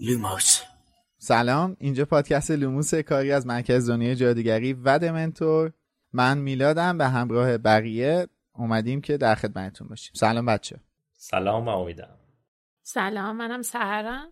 لوموس. 0.00 0.60
سلام 1.18 1.76
اینجا 1.80 2.04
پادکست 2.04 2.50
لوموس 2.50 2.94
کاری 2.94 3.32
از 3.32 3.46
مرکز 3.46 3.90
دنیای 3.90 4.16
جادوگری 4.16 4.72
و 4.72 4.98
دمنتور. 4.98 5.72
من 6.12 6.38
میلادم 6.38 6.98
به 6.98 7.08
همراه 7.08 7.58
بقیه 7.58 8.26
اومدیم 8.54 9.00
که 9.00 9.16
در 9.16 9.34
خدمتتون 9.34 9.88
باشیم. 9.88 10.12
سلام 10.14 10.46
بچه. 10.46 10.80
سلام 11.16 11.66
منم 11.66 11.68
امیدم. 11.68 12.18
سلام 12.82 13.36
منم 13.36 13.62
سهرم. 13.62 14.28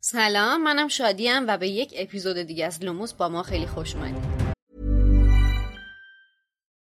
سلام 0.00 0.62
منم 0.62 0.88
شادیم 0.88 1.46
و 1.48 1.58
به 1.58 1.68
یک 1.68 1.94
اپیزود 1.96 2.36
دیگه 2.36 2.66
از 2.66 2.84
لوموس 2.84 3.12
با 3.12 3.28
ما 3.28 3.42
خیلی 3.42 3.66
خوش 3.66 3.94
اومدید. 3.94 4.35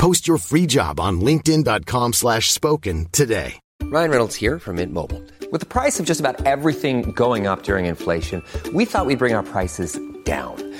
Post 0.00 0.26
your 0.26 0.38
free 0.38 0.64
job 0.64 0.98
on 0.98 1.20
linkedin.com 1.20 2.14
slash 2.14 2.50
spoken 2.50 3.08
today. 3.12 3.60
Ryan 3.82 4.10
Reynolds 4.10 4.36
here 4.36 4.58
from 4.58 4.76
Mint 4.76 4.94
Mobile. 4.94 5.22
With 5.52 5.60
the 5.60 5.66
price 5.66 6.00
of 6.00 6.06
just 6.06 6.20
about 6.20 6.46
everything 6.46 7.12
going 7.12 7.46
up 7.46 7.64
during 7.64 7.84
inflation, 7.84 8.42
we 8.72 8.86
thought 8.86 9.04
we'd 9.04 9.18
bring 9.18 9.34
our 9.34 9.42
prices 9.42 10.00
down. 10.24 10.56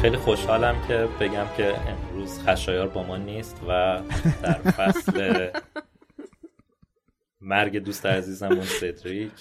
خیلی 0.00 0.16
خوشحالم 0.16 0.86
که 0.88 1.08
بگم 1.20 1.46
که 1.56 1.74
امروز 1.88 2.40
خشایار 2.40 2.88
با 2.88 3.02
ما 3.02 3.16
نیست 3.16 3.56
و 3.68 4.00
در 4.42 4.52
فصل 4.52 5.48
مرگ 7.40 7.78
دوست 7.78 8.06
عزیزمون 8.06 8.62
سدریک 8.62 9.32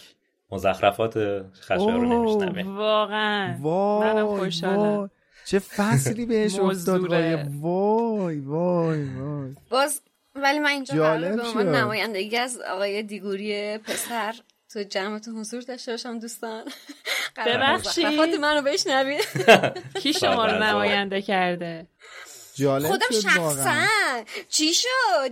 مزخرفات 0.51 1.17
خشایار 1.61 1.99
رو 1.99 2.05
نمیشنویم 2.05 2.77
واقعا 2.77 3.57
منم 3.99 4.27
خوشحالم. 4.37 5.09
چه 5.45 5.59
فصلی 5.59 6.25
بهش 6.25 6.59
افتاد. 6.59 7.01
وای 7.61 8.39
وای 8.39 8.39
وای 8.39 9.55
باز 9.69 10.01
ولی 10.35 10.59
من 10.59 10.69
اینجا 10.69 10.95
جالب 10.95 11.35
به 11.35 11.41
عنوان. 11.41 11.75
نمایندگی 11.75 12.37
از 12.37 12.61
آقای 12.69 13.03
دیگوری 13.03 13.77
پسر 13.77 14.35
تو 14.73 14.83
جمعتون 14.83 15.35
حضور 15.35 15.61
داشته 15.61 15.91
باشم 15.91 16.19
دوستان. 16.19 16.63
ببخشید. 17.47 18.05
مزخرفات 18.05 18.39
منو 18.39 18.61
بشنوید. 18.61 19.25
کی 20.01 20.13
شما 20.13 20.45
رو. 20.45 20.63
نماینده 20.63 21.21
کرده؟ 21.21 21.87
جالب 22.55 22.87
خودم 22.87 23.19
شخصا. 23.23 23.85
چی 24.49 24.73
شد؟ 24.73 24.87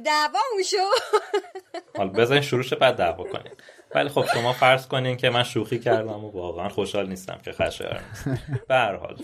دعوامون 0.06 0.64
شد. 0.64 1.20
حالا 1.98 2.10
بزنین 2.10 2.42
شروعش 2.42 2.74
بعد 2.74 2.96
دعوا 2.96 3.24
کنین 3.24 3.54
ولی 3.96 4.10
خب 4.10 4.26
شما 4.34 4.54
فرض 4.54 4.88
کنین 4.88 5.18
که 5.18 5.30
من 5.30 5.44
شوخی 5.44 5.80
کردم 5.80 6.26
و 6.26 6.32
واقعا 6.32 6.70
خوشحال 6.70 7.10
نیستم 7.10 7.40
که 7.46 7.52
خشایار 7.52 8.02
نیست 8.10 8.42
به 8.68 8.76
هر 8.76 8.96
حال. 8.96 9.18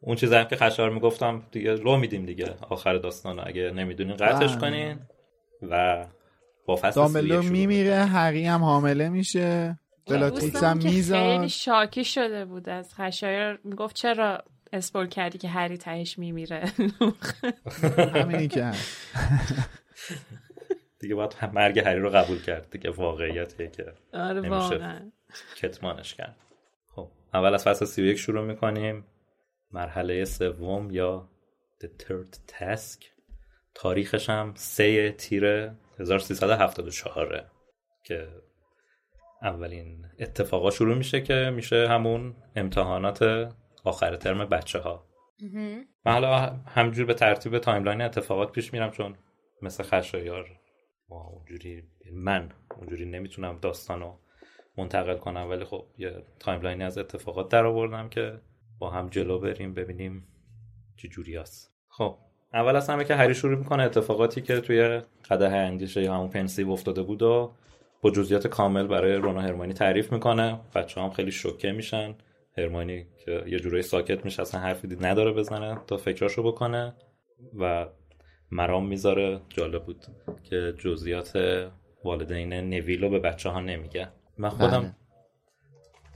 اون 0.00 0.16
چیزی 0.16 0.34
هم 0.34 0.44
که 0.44 0.56
خشایار 0.56 0.90
می‌گفتم 0.90 1.42
دیگه 1.52 1.74
رو 1.74 1.96
میدیم 1.96 2.26
دیگه 2.26 2.54
آخر 2.70 2.96
داستان 2.96 3.48
اگه 3.48 3.70
نمی‌دونین 3.70 4.16
قطعش 4.16 4.50
بله. 4.50 4.60
کنین 4.60 5.00
و 5.62 6.04
با 6.66 6.76
فصل 6.76 7.00
دامبلو 7.00 7.22
31 7.22 7.42
شروع 7.42 7.52
میمیره 7.52 8.04
هری 8.04 8.44
هم 8.44 8.64
حامله 8.64 9.08
میشه. 9.08 9.78
بلاتریکس 10.06 10.62
هم 10.62 10.76
میزاد 10.76 11.18
خیلی 11.18 11.48
شاکی 11.48 12.04
شده 12.04 12.44
بود 12.44 12.68
از 12.68 12.94
خشایر 12.94 13.58
می‌گفت 13.64 13.96
چرا 13.96 14.44
اسپول 14.72 15.08
کردی 15.08 15.38
که 15.38 15.48
هری 15.48 15.78
تهش 15.78 16.18
میمیره؟ 16.18 16.64
همینی 18.14 18.48
که. 18.48 18.70
دیگه 21.00 21.14
باید 21.14 21.36
مرگ 21.52 21.78
هری 21.78 22.00
رو 22.00 22.10
قبول 22.10 22.42
کرد. 22.42 22.70
دیگه 22.70 22.90
واقعیتیه 22.90 23.68
که 23.68 23.84
آره 24.12 24.34
نمیشه. 24.40 24.50
واقعا. 24.50 25.10
کتمانش 25.56 26.14
کرد. 26.14 26.36
خب 26.94 27.10
اول 27.34 27.54
از 27.54 27.64
فصل 27.64 27.84
31 27.84 28.18
شروع 28.18 28.44
می‌کنیم. 28.44 29.04
مرحله 29.70 30.24
سوم 30.24 30.90
یا 30.90 31.28
The 31.84 31.88
Third 32.02 32.52
Task. 32.52 33.04
تاریخش 33.74 34.30
هم 34.30 34.52
سه 34.56 35.12
تیر 35.12 35.70
1374 35.98 37.44
که 38.02 38.28
اولین 39.42 40.06
اتفاقا 40.18 40.70
شروع 40.70 40.96
میشه 40.96 41.20
که 41.20 41.52
میشه 41.54 41.88
همون 41.88 42.36
امتحانات 42.56 43.48
آخر 43.84 44.16
ترم 44.16 44.44
بچه 44.44 44.78
ها 44.78 45.06
من 46.06 46.12
حالا 46.12 46.36
همجور 46.66 47.06
به 47.06 47.14
ترتیب 47.14 47.58
timeline 47.58 48.02
اتفاقات 48.02 48.52
پیش 48.52 48.72
میرم 48.72 48.90
چون 48.90 49.16
مثل 49.62 49.84
خشایار 49.84 50.60
ما 51.08 51.26
اونجوری 51.26 51.82
من 52.12 52.52
اونجوری 52.76 53.04
نمی‌تونم 53.04 53.58
داستانو 53.58 54.16
منتقل 54.76 55.16
کنم 55.16 55.50
ولی 55.50 55.64
خب 55.64 55.86
یه 55.98 56.24
timeline 56.38 56.79
ی 56.79 56.84
از 56.84 56.98
اتفاقات 56.98 57.50
در 57.50 57.66
آوردم 57.66 58.08
که 58.08 58.40
با 58.78 58.90
هم 58.90 59.08
جلو 59.08 59.38
بریم 59.38 59.74
ببینیم 59.74 60.28
چه 60.96 61.08
جوری 61.08 61.36
هست. 61.36 61.74
خب 61.88 62.18
اول 62.54 62.76
از 62.76 62.90
همه 62.90 63.04
که 63.04 63.14
هری 63.14 63.34
شروع 63.34 63.58
می‌کنه 63.58 63.82
اتفاقاتی 63.82 64.42
که 64.42 64.60
توی 64.60 65.00
قده 65.30 65.48
اندیشه 65.48 66.02
یا 66.02 66.14
همون 66.14 66.28
پنسیو 66.28 66.70
افتاده 66.70 67.02
بود 67.02 67.22
و 67.22 67.52
با 68.02 68.10
جزئیات 68.10 68.46
کامل 68.46 68.86
برای 68.86 69.14
رونا 69.14 69.40
هرمانی 69.40 69.72
تعریف 69.72 70.12
می‌کنه. 70.12 70.60
بچه 70.74 71.00
هم 71.00 71.10
خیلی 71.10 71.32
شوکه 71.32 71.72
میشن. 71.72 72.14
هرمانی 72.58 73.06
که 73.24 73.44
یه 73.46 73.58
جورایی 73.58 73.82
ساکت 73.82 74.24
میشه 74.24 74.42
اصلا 74.42 74.60
حرفی 74.60 74.88
دید 74.88 75.06
نداره 75.06 75.32
بزنه 75.32 75.78
تا 75.86 75.96
فکراشو 75.96 76.42
بکنه 76.42 76.94
و 77.58 77.86
مرام 78.50 78.88
می‌ذاره. 78.88 79.40
جالب 79.48 79.84
بود 79.84 80.06
که 80.42 80.74
جزئیات 80.78 81.38
والدین 82.04 82.52
نویل 82.52 83.04
رو 83.04 83.10
به 83.10 83.18
بچه 83.18 83.48
ها 83.48 83.60
نمیگه. 83.60 84.08
من 84.38 84.48
خودم 84.48 84.80
بله. 84.80 84.94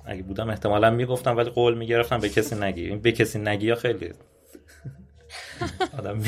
اگه 0.04 0.22
بودم 0.22 0.50
احتمالا 0.50 0.90
می‌گفتم 0.90 1.36
ولی 1.36 1.50
قول 1.50 1.78
می‌گرفتم 1.78 2.18
به 2.18 2.28
کسی 2.28 2.56
نگی. 2.56 2.86
این 2.88 3.00
به 3.00 3.12
کسی 3.12 3.38
نگی 3.38 3.66
یا 3.66 3.74
خیلی. 3.74 4.12
آدم 5.98 6.22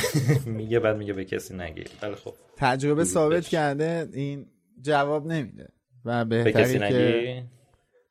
میگه 0.46 0.80
بعد 0.80 0.96
میگه 0.96 1.12
به 1.12 1.24
کسی 1.24 1.56
نگی. 1.56 1.84
ولی 2.02 2.14
خب. 2.14 2.34
تجربه 2.56 3.04
ثابت. 3.04 3.48
کرده 3.48 4.08
این 4.12 4.46
جواب 4.80 5.26
نمیده. 5.26 5.68
و 6.04 6.24
به 6.24 6.44
بهتره 6.44 6.62
کسی 6.62 6.78
که 6.78 6.84
نگی؟ 6.84 7.42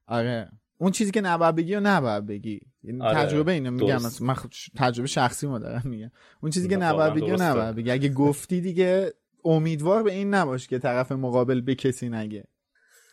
آره. 0.08 0.50
اون 0.78 0.92
چیزی 0.92 1.12
که 1.12 1.22
نباید 1.22 1.56
بگی 1.56 1.76
و 1.76 1.80
نباید 1.80 2.26
بگی. 2.26 2.60
یعنی 2.84 3.02
آره، 3.02 3.16
تجربه 3.16 3.52
اینو 3.52 3.72
میگم. 3.72 4.00
من 4.22 4.34
خود 4.34 4.54
تجربه 4.78 5.08
شخصی 5.08 5.48
ما 5.48 5.60
دارم 5.60 5.82
میگم. 5.86 6.12
اون 6.42 6.52
چیزی 6.52 6.68
که 6.68 6.78
واقعا 6.78 6.92
نباید 6.94 7.14
بگی 7.14 7.32
و. 7.32 7.42
نباید 7.42 7.76
بگی. 7.76 7.92
اگه 7.92 8.10
گفتی 8.10 8.62
دیگه 8.62 9.14
امیدوار 9.46 10.04
به 10.04 10.12
این 10.12 10.34
نباش 10.34 10.68
که 10.68 10.80
طرف 10.80 11.12
مقابل 11.12 11.62
به 11.62 11.76
کسی 11.76 12.10
نگه. 12.10 12.44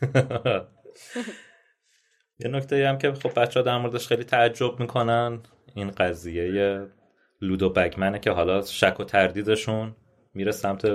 یه 2.39 2.47
نکته 2.51 2.87
هم 2.87 2.97
که 2.97 3.11
خب 3.13 3.39
بچه 3.39 3.59
ها 3.59 3.65
در 3.65 3.77
موردش 3.77 4.07
خیلی 4.07 4.23
تعجب 4.23 4.79
می‌کنن. 4.79 5.39
این 5.75 5.91
قضیه 5.91 6.87
لودو 7.41 7.69
بگمنه 7.69 8.19
که 8.19 8.31
حالا 8.31 8.61
شک 8.61 8.99
و 8.99 9.03
تردیدشون 9.03 9.95
میره 10.33 10.51
سمت 10.51 10.85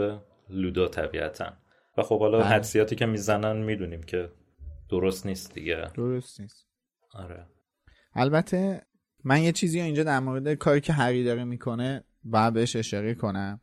لودو 0.50 0.88
طبیعتا. 0.88 1.52
و 1.98 2.02
خب 2.02 2.20
حالا 2.20 2.38
بله. 2.38 2.46
حدسیاتی 2.46 2.96
که 2.96 3.06
می‌زنن 3.06 3.56
می‌دونیم 3.56 4.02
که 4.02 4.30
درست 4.90 5.26
نیست 5.26 5.54
دیگه. 5.54 5.90
درست 5.94 6.40
نیست. 6.40 6.66
آره. 7.14 7.46
البته 8.14 8.82
من 9.24 9.42
یه 9.42 9.52
چیزی 9.52 9.80
اینجا 9.80 10.02
در 10.02 10.20
مورد 10.20 10.54
کاری 10.54 10.80
که 10.80 10.92
هری 10.92 11.24
داره 11.24 11.44
می‌کنه 11.44 12.04
باید 12.24 12.54
بهش 12.54 12.76
اشاره 12.76 13.14
کنم. 13.14 13.60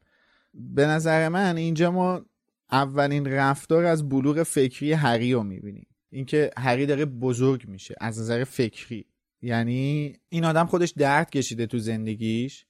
به 0.54 0.86
نظر 0.86 1.30
من 1.30 1.58
اینجا 1.58 1.92
ما 1.92 2.26
اولین 2.72 3.26
رفتار 3.26 3.86
از 3.86 4.10
بلوغ 4.10 4.44
فکری 4.44 4.94
هری 4.94 5.34
رو 5.34 5.44
می‌بینیم. 5.44 5.88
اینکه 6.10 6.52
هری 6.58 6.86
داره 6.86 7.06
بزرگ 7.06 7.68
میشه 7.68 7.96
از 8.02 8.20
نظر 8.20 8.44
فکری. 8.44 9.06
یعنی 9.42 10.16
این 10.30 10.46
آدم 10.46 10.66
خودش 10.66 10.94
درد 10.98 11.30
کشیده 11.30 11.66
تو 11.66 11.78
زندگیش. 11.78 12.66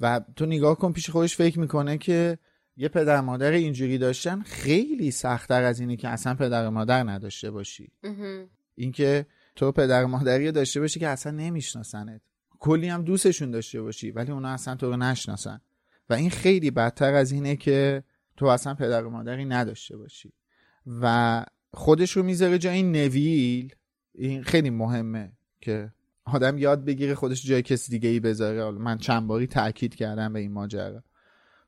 و 0.00 0.20
تو 0.36 0.46
نگاه 0.46 0.78
کن 0.78 0.92
پیش 0.92 1.10
خودش 1.10 1.36
فکر 1.36 1.58
می‌کنه 1.58 1.98
که 1.98 2.38
یه 2.76 2.88
پدر 2.88 3.20
مادر 3.20 3.50
اینجوری 3.50 3.98
داشتن 3.98 4.42
خیلی 4.42 5.10
سختتر 5.10 5.62
از 5.62 5.80
اینه 5.80 5.96
که 5.96 6.08
اصلا 6.08 6.34
پدر 6.34 6.68
مادر 6.68 7.02
نداشته 7.02 7.50
باشی. 7.50 7.92
اینکه 8.74 9.26
تو 9.56 9.72
پدر 9.72 10.04
مادری 10.04 10.52
داشته 10.52 10.80
باشی 10.80 11.00
که 11.00 11.08
اصلا 11.08 11.32
نمیشناسنت. 11.32 12.20
کلی 12.58 12.88
هم 12.88 13.04
دوستشون 13.04 13.50
داشته 13.50 13.82
باشی 13.82 14.10
ولی 14.10 14.32
اونا 14.32 14.48
اصلا 14.48 14.74
تو 14.74 14.90
رو 14.90 14.96
نشناسن. 14.96 15.60
و 16.10 16.14
این 16.14 16.30
خیلی 16.30 16.70
بدتر 16.70 17.14
از 17.14 17.32
اینه 17.32 17.56
که 17.56 18.02
تو 18.36 18.46
اصلا 18.46 18.74
پدر 18.74 19.04
و 19.04 19.10
مادری 19.10 19.44
نداشته 19.44 19.96
باشی. 19.96 20.32
و 20.86 21.44
خودش 21.74 22.16
رو 22.16 22.22
می‌ذاره 22.22 22.58
جای 22.58 22.82
نویل. 22.82 23.74
این 24.14 24.42
خیلی 24.42 24.70
مهمه 24.70 25.32
که 25.60 25.92
آدم 26.32 26.58
یاد 26.58 26.84
بگیره 26.84 27.14
خودش 27.14 27.46
جای 27.46 27.62
کسی 27.62 27.92
دیگه 27.92 28.08
ای 28.08 28.20
بذاره 28.20 28.70
من 28.70 28.98
چند 28.98 29.26
باری 29.26 29.46
تاکید 29.46 29.94
کردم 29.94 30.32
به 30.32 30.38
این 30.40 30.52
ماجرا. 30.52 31.02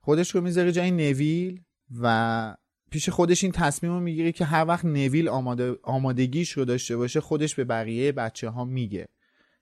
خودش 0.00 0.31
رو 0.31 0.41
می‌ذاره 0.41 0.73
جای 0.73 0.91
نویل 0.91 1.61
و 2.00 2.56
پیش 2.91 3.09
خودش 3.09 3.43
این 3.44 3.53
تصمیم 3.53 3.93
رو 3.93 4.00
می‌گیره 4.00 4.32
که 4.32 4.44
هر 4.44 4.64
وقت 4.64 4.85
نویل 4.85 5.29
آماده، 5.29 5.76
آمادگیش 5.82 6.50
رو 6.50 6.64
داشته 6.64 6.97
باشه 6.97 7.20
خودش 7.20 7.55
به 7.55 7.64
بقیه 7.64 8.12
بچه 8.12 8.49
ها 8.49 8.64
میگه 8.64 9.09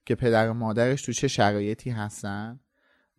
که 0.04 0.14
پدر 0.14 0.50
و 0.50 0.54
مادرش 0.54 1.02
تو 1.02 1.12
چه 1.12 1.28
شرایطی 1.28 1.90
هستن 1.90 2.60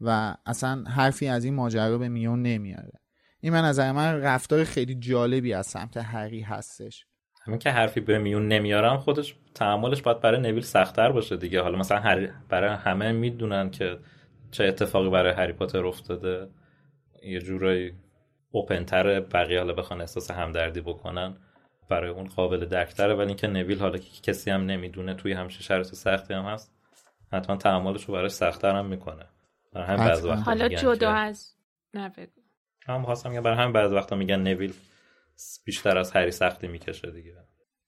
و 0.02 0.36
اصلا 0.46 0.84
حرفی 0.84 1.28
از 1.28 1.44
این 1.44 1.54
ماجرا 1.54 1.98
به 1.98 2.10
میون 2.10 2.42
نمیاره. 2.42 3.00
این 3.40 3.54
من 3.54 3.66
نظر 3.66 3.92
من 3.92 4.16
رفتار 4.16 4.64
خیلی 4.64 4.96
جالبی 4.96 5.54
از 5.54 5.68
سمت 5.68 5.98
هری 5.98 6.42
هستش. 6.42 7.06
همین 7.44 7.60
که 7.60 7.72
حرفی 7.72 8.00
به 8.00 8.18
میون 8.18 8.48
نمیارم 8.48 8.98
خودش 8.98 9.36
تحملش 9.56 10.02
باید 10.02 10.20
برای 10.20 10.42
نویل 10.42 10.64
سختتر 10.64 11.12
باشه 11.12 11.38
دیگه. 11.38 11.62
حالا 11.62 11.78
مثلا 11.78 12.00
هری 12.00 12.30
برای 12.50 12.70
همه 12.70 13.12
می‌دونن 13.12 13.70
که 13.72 14.00
چه 14.52 14.64
اتفاقی 14.64 15.10
برای 15.10 15.34
هری 15.34 15.54
پاتر 15.54 15.86
افتاده. 15.86 16.50
یه 17.24 17.40
جورایی 17.40 17.94
اوپنتر 18.52 19.20
بقیه 19.20 19.60
حالا 19.60 19.74
بخوان 19.74 20.02
احساس 20.02 20.32
همدردی 20.32 20.82
بکنن 20.82 21.38
برای 21.90 22.10
اون 22.10 22.28
قابل 22.28 22.66
درکتره. 22.66 23.14
ولی 23.14 23.28
اینکه 23.28 23.48
نویل 23.48 23.80
حالا 23.80 23.98
که 23.98 24.22
کسی 24.24 24.52
هم 24.52 24.62
نمی‌دونه 24.66 25.14
توی 25.14 25.34
همچین 25.34 25.62
شرایط 25.62 25.88
سختی 25.88 26.34
هم 26.34 26.46
هست 26.46 26.74
حتما 27.32 27.56
تحملش 27.56 28.04
رو 28.06 28.14
براش 28.14 28.32
سختتر 28.32 28.76
هم 28.76 28.86
می‌کنه. 28.86 29.26
برای 29.74 29.88
همین 29.88 30.06
بعض. 30.08 30.26
وقتا 30.26 30.42
حالا 30.42 30.68
میگن 30.68 30.78
جدا 30.82 30.96
که- 30.96 31.08
از 31.08 31.56
نه 31.94 32.10
بگو. 32.10 32.42
هم 32.88 33.04
خواستم 33.04 33.30
میگم 33.30 33.42
برای 33.42 33.58
همین 33.58 33.74
بعض 33.74 33.92
وقتا 33.92 34.16
میگن 34.16 34.40
نویل 34.40 34.74
بیشتر 35.66 35.98
از 35.98 36.12
هری 36.12 36.32
سختی 36.32 36.68
می‌کشه 36.68 37.12
دیگه. 37.12 37.36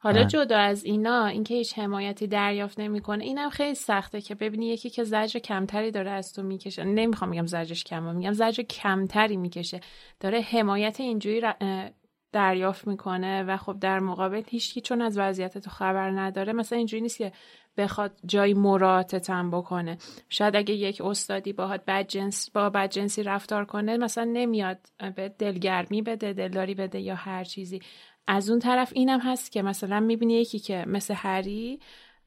حالا. 0.03 0.23
جدا 0.23 0.57
از 0.57 0.83
اینا 0.83 1.25
اینکه 1.25 1.53
هیچ 1.55 1.79
حمایتی 1.79 2.27
دریافت 2.27 2.79
نمی‌کنه 2.79 3.23
اینم 3.23 3.50
خیلی 3.50 3.75
سخته 3.75 4.21
که 4.21 4.35
ببینی 4.35 4.67
یکی 4.67 4.89
که 4.89 5.03
زجر 5.03 5.39
کمتری 5.39 5.91
داره 5.91 6.11
از 6.11 6.33
تو 6.33 6.44
می‌کشه. 6.44 6.83
نمی‌خوام 6.83 7.29
میگم 7.29 7.45
زجرش 7.45 7.83
کمه 7.83 8.11
میگم 8.11 8.33
زجر 8.33 8.63
کمتری 8.63 9.38
می‌کشه. 9.38 9.79
داره 10.19 10.41
حمایت 10.41 11.00
اینجوری 11.00 11.39
ر- 11.39 11.89
دریافت 12.31 12.88
می‌کنه 12.88 13.44
و 13.44 13.57
خب 13.57 13.79
در 13.79 14.00
مقابل 14.00 14.41
هیچکی 14.50 14.81
چون 14.81 15.01
از 15.01 15.17
وضعیت 15.17 15.57
تو 15.57 15.69
خبر 15.69 16.11
نداره 16.11 16.53
مثلا 16.53 16.77
اینجوری 16.77 17.01
نیست 17.01 17.17
که 17.17 17.31
بخواد 17.77 18.11
جای 18.25 18.53
مراعاتتم 18.53 19.51
بکنه. 19.51 19.97
شاید 20.29 20.56
اگه 20.56 20.73
یک 20.73 21.01
استادی 21.01 21.53
باهات 21.53 21.85
بد 21.88 22.07
جنس 22.07 22.49
با 22.51 22.69
بد 22.69 22.89
جنسی 22.89 23.23
رفتار 23.23 23.65
کنه 23.65 23.97
مثلا 23.97 24.23
نمیاد 24.23 24.79
به 25.15 25.29
دلگرمی 25.29 26.01
بده 26.01 26.33
دلداری 26.33 26.75
بده 26.75 26.99
یا 26.99 27.15
هر 27.15 27.44
چیزی. 27.44 27.79
از 28.27 28.49
اون 28.49 28.59
طرف 28.59 28.91
اینم 28.95 29.19
هست 29.19 29.51
که 29.51 29.61
مثلا 29.61 29.99
می‌بینی 29.99 30.33
یکی 30.33 30.59
که 30.59 30.85
مثل 30.87 31.13
هری 31.13 31.79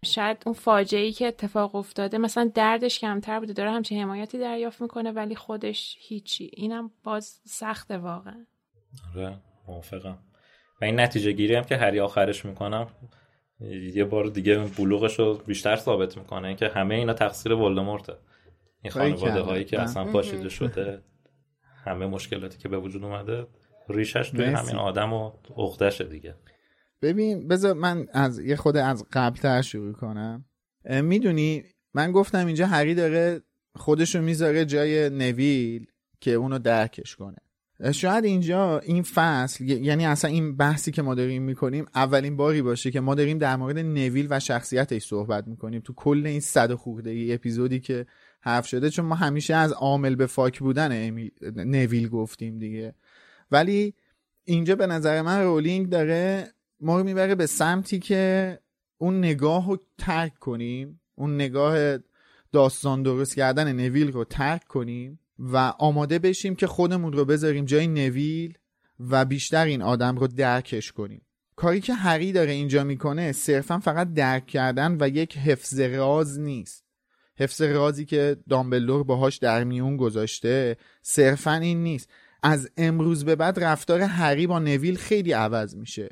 شاید 0.05 0.43
اون 0.47 0.55
فاجعه 0.55 1.01
ای 1.01 1.13
که 1.13 1.27
اتفاق 1.27 1.75
افتاده 1.75 2.19
مثلا 2.19 2.51
دردش 2.55 2.99
کمتر 2.99 3.41
بوده 3.41 3.53
داره 3.53 3.71
همچین 3.71 4.03
حمایتی 4.03 4.39
دریافت 4.39 4.81
می‌کنه 4.81 5.13
ولی 5.13 5.35
خودش 5.35 5.97
هیچی. 6.01 6.51
اینم 6.53 6.91
باز 7.05 7.41
سخته 7.45 7.99
واقعا. 7.99 8.47
آره 9.15 9.39
موافقم. 9.69 10.19
و 10.83 10.85
این 10.85 11.01
نتیجه 11.01 11.33
گیری 11.33 11.55
هم 11.55 11.65
که 11.65 11.77
هری 11.77 12.01
آخرش 12.01 12.45
می‌کنم 12.45 12.87
یه 13.95 14.05
بار 14.05 14.27
دیگه 14.27 14.59
بلوغش 14.59 15.19
رو 15.19 15.35
بیشتر 15.35 15.77
ثابت 15.77 16.19
می‌کنه 16.19 16.55
که 16.55 16.69
همه 16.69 16.95
اینا 16.95 17.13
تقصیر 17.13 17.53
ولدمورته 17.53 18.13
این 18.83 18.93
خانواده. 18.93 19.41
هایی 19.41 19.65
که. 19.65 19.81
اصلا 19.81 20.05
پاشیده 20.05 20.49
شده 20.49 21.03
همه 21.85 22.07
مشکلاتی 22.07 22.59
که 22.59 22.69
به 22.69 22.79
وجود 22.79 23.05
اومده 23.05 23.47
ریشش 23.89 24.31
توی 24.31 24.47
مرسی. 24.47 24.63
همین 24.67 24.77
آدم 24.77 25.13
و 25.13 25.31
عقدشه 25.57 26.05
دیگه. 26.05 26.35
ببین 27.03 27.49
بذار 27.49 27.75
من 27.75 28.07
از 28.13 28.39
یه 28.39 28.57
خود 28.57 28.77
از 28.77 29.05
قبلتر 29.13 29.63
شروع 29.63 29.93
کنم. 29.93 30.45
می‌دونی 30.91 31.65
من 31.95 32.13
گفتم 32.13 32.47
اینجا 32.47 32.67
هری 32.67 32.95
داره 32.95 33.41
خودشو 33.75 34.21
می‌ذاره 34.21 34.65
جای 34.65 35.11
نویل 35.11 35.87
که 36.21 36.31
اونو 36.33 36.59
درکش 36.59 37.17
کنه. 37.17 37.37
شاید 37.93 38.25
اینجا 38.25 38.79
این 38.79 39.03
فصل 39.03 39.65
یعنی 39.65 40.07
اصلا 40.07 40.31
این 40.31 40.57
بحثی 40.57 40.93
که 40.93 41.03
ما 41.03 41.15
داریم 41.15 41.43
می‌کنیم 41.43 41.87
اولین 41.95 42.37
باری 42.37 42.63
باشه 42.63 42.91
که 42.91 43.01
ما 43.01 43.15
داریم 43.15 43.39
در 43.39 43.57
مورد 43.57 43.79
نویل 43.79 44.27
و 44.31 44.41
شخصیتش 44.41 45.07
صحبت 45.07 45.49
می‌کنیم 45.49 45.81
تو 45.81 45.93
کل 45.93 46.27
این 46.27 46.41
صد 46.41 46.71
و 46.71 46.77
خورده 46.77 47.11
ای 47.11 47.35
اپیزودی 47.35 47.81
که 47.81 48.07
حرف 48.41 48.67
شده 48.67 48.91
چون 48.91 49.05
ما 49.05 49.15
همیشه 49.15 49.55
از 49.55 49.73
عامل 49.73 50.15
به 50.15 50.27
فاک 50.27 50.59
بودن 50.59 51.09
امی- 51.09 51.33
نویل 51.57 52.09
گفتیم 52.09 52.59
دیگه. 52.59 52.95
ولی 53.51 53.95
اینجا 54.45 54.77
به 54.77 54.87
نظر 54.87 55.23
من 55.23 55.43
رولینگ 55.43 55.89
داره 55.89 56.53
ما 56.81 56.99
رو 56.99 57.05
می‌بره 57.05 57.35
به 57.35 57.47
سمتی 57.47 57.99
که 57.99 58.59
اون 58.99 59.19
نگاه 59.19 59.69
رو 59.69 59.79
ترک 59.99 60.39
کنیم 60.39 61.01
اون 61.15 61.35
نگاه 61.35 61.99
داستان 62.53 63.03
درست 63.03 63.37
کردن 63.37 63.73
نویل 63.73 64.13
رو 64.13 64.25
ترک 64.25 64.65
کنیم 64.65 65.21
و 65.39 65.57
آماده 65.79 66.19
بشیم 66.19 66.55
که 66.55 66.67
خودمون 66.67 67.13
رو 67.13 67.25
بذاریم 67.25 67.65
جای 67.65 67.87
نویل 67.87 68.59
و 69.01 69.25
بیشتر 69.25 69.65
این 69.65 69.83
آدم 69.83 70.17
رو 70.17 70.27
درکش 70.27 70.93
کنیم. 70.93 71.23
کاری 71.57 71.81
که 71.81 71.95
هری 71.95 72.33
داره 72.33 72.53
اینجا 72.53 72.85
می‌کنه 72.85 73.33
صرفا 73.33 73.79
فقط 73.79 74.13
درک 74.13 74.47
کردن 74.47 74.97
و 75.01 75.09
یک 75.09 75.39
حفظ 75.39 75.81
راز 75.81 76.41
نیست. 76.41 76.85
حفظ 77.39 77.63
رازی 77.63 78.05
که 78.05 78.37
دامبلدور 78.49 79.05
باهاش 79.05 79.37
در 79.37 79.65
میون 79.65 79.97
گذاشته 79.97 80.77
صرفا 81.03 81.55
این 81.55 81.83
نیست. 81.83 82.11
از 82.43 82.71
امروز 82.77 83.25
به 83.25 83.37
بعد 83.37 83.65
رفتار 83.65 84.01
هری 84.01 84.47
با 84.47 84.59
نویل 84.59 84.97
خیلی 84.97 85.33
عوض 85.33 85.77
میشه. 85.77 86.09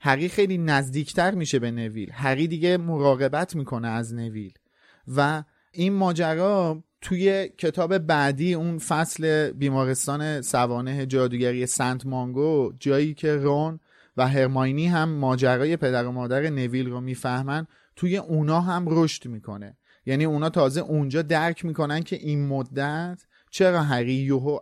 هری 0.00 0.28
خیلی 0.28 0.58
نزدیکتر 0.58 1.34
میشه 1.34 1.58
به 1.58 1.70
نویل. 1.70 2.10
هری 2.12 2.48
دیگه 2.48 2.76
مراقبت 2.76 3.56
می‌کنه 3.56 3.88
از 3.88 4.14
نویل. 4.14 4.52
و 5.16 5.42
این 5.72 5.92
ماجرا 5.92 6.84
توی 7.00 7.48
کتاب 7.58 7.98
بعدی 7.98 8.54
اون 8.54 8.78
فصل 8.78 9.50
بیمارستان 9.50 10.40
سوانه 10.42 11.06
جادوگری 11.06 11.66
سنت 11.66 12.06
مانگو 12.06 12.72
جایی 12.80 13.14
که 13.14 13.36
رون 13.36 13.80
و 14.16 14.28
هرماینی 14.28 14.86
هم 14.86 15.08
ماجرای 15.08 15.76
پدر 15.76 16.06
و 16.06 16.12
مادر 16.12 16.50
نویل 16.50 16.90
رو 16.90 17.00
می‌فهمن 17.00 17.66
توی 17.96 18.16
اونا 18.16 18.60
هم 18.60 18.84
رشد 18.88 19.26
می‌کنه. 19.26 19.76
یعنی 20.06 20.24
اونا 20.24 20.50
تازه 20.50 20.80
اونجا 20.80 21.22
درک 21.22 21.64
می‌کنن 21.64 22.02
که 22.02 22.16
این 22.16 22.46
مدت 22.46 23.22
چرا 23.50 23.82
هری 23.82 24.14
یوهو 24.14 24.58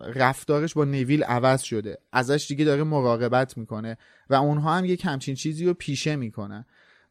رفتارش 0.00 0.74
با 0.74 0.84
نویل 0.84 1.22
عوض 1.22 1.62
شده. 1.62 1.98
ازش 2.12 2.46
دیگه 2.48 2.64
داره 2.64 2.82
مراقبت 2.82 3.58
می‌کنه 3.58 3.96
و 4.30 4.34
اونها 4.34 4.74
هم 4.74 4.84
یک 4.84 5.04
همچین 5.04 5.34
چیزی 5.34 5.66
رو 5.66 5.74
پیشه 5.74 6.16
می‌کنن. 6.16 6.64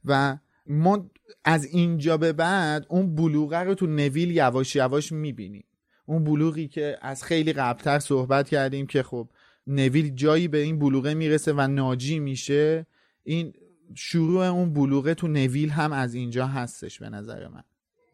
و 0.05 0.37
ما 0.67 1.09
از 1.43 1.65
اینجا 1.65 2.17
به 2.17 2.33
بعد 2.33 2.85
اون 2.89 3.15
بلوغه 3.15 3.57
رو 3.57 3.73
تو 3.73 3.87
نویل 3.87 4.31
یواش 4.31 4.75
یواش 4.75 5.11
می‌بینیم. 5.11 5.65
اون 6.05 6.23
بلوغی 6.23 6.67
که 6.67 6.97
از 7.01 7.23
خیلی 7.23 7.53
قبلتر 7.53 7.99
صحبت 7.99 8.49
کردیم 8.49 8.87
که 8.87 9.03
خب 9.03 9.29
نویل 9.67 10.09
جایی 10.09 10.47
به 10.47 10.57
این 10.57 10.79
بلوغه 10.79 11.13
می‌رسه 11.13 11.53
و 11.53 11.67
ناجی 11.67 12.19
میشه 12.19 12.85
این 13.23 13.53
شروع 13.95 14.45
اون 14.45 14.73
بلوغه 14.73 15.13
تو 15.13 15.27
نویل 15.27 15.69
هم 15.69 15.93
از 15.93 16.13
اینجا 16.13 16.47
هستش 16.47 16.99
به 16.99 17.09
نظر 17.09 17.47
من. 17.47 17.63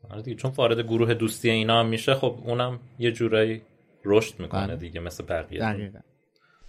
آره 0.09 0.21
دیگه 0.21 0.37
چون 0.37 0.51
وارد 0.51 0.79
گروه 0.79 1.13
دوستی 1.13 1.49
اینا 1.49 1.79
هم 1.79 1.85
میشه 1.85 2.13
خب 2.15 2.39
اونم 2.45 2.79
یه 2.99 3.11
جورایی 3.11 3.61
رشد 4.05 4.39
می‌کنه 4.39 4.67
بله. 4.67 4.75
دیگه 4.75 4.99
مثل 4.99 5.23
بقیه 5.23 5.59
دقیقا 5.59 5.99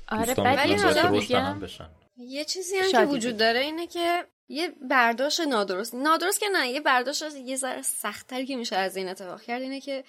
آره 0.08 0.34
ولی 0.34 0.74
حالا 0.74 1.10
بشن 1.62 1.88
یه 2.16 2.44
چیزی 2.44 2.76
هم 2.76 2.90
که 2.90 3.14
وجود. 3.14 3.36
داره 3.36 3.60
اینه 3.60 3.86
که 3.86 4.24
یه 4.48 4.72
برداشت 4.90 5.40
نادرست 5.40 5.94
نادرست 5.94 6.40
که 6.40 6.46
نه 6.52 6.68
یه 6.68 6.80
برداشت 6.80 7.36
یه 7.36 7.56
ذره 7.56 7.82
سختتری 7.82 8.46
که 8.46 8.56
میشه 8.56 8.76
از 8.76 8.96
این 8.96 9.08
اتفاق 9.08 9.42
کرد 9.42 9.62
اینه 9.62 9.80
که 9.80 10.04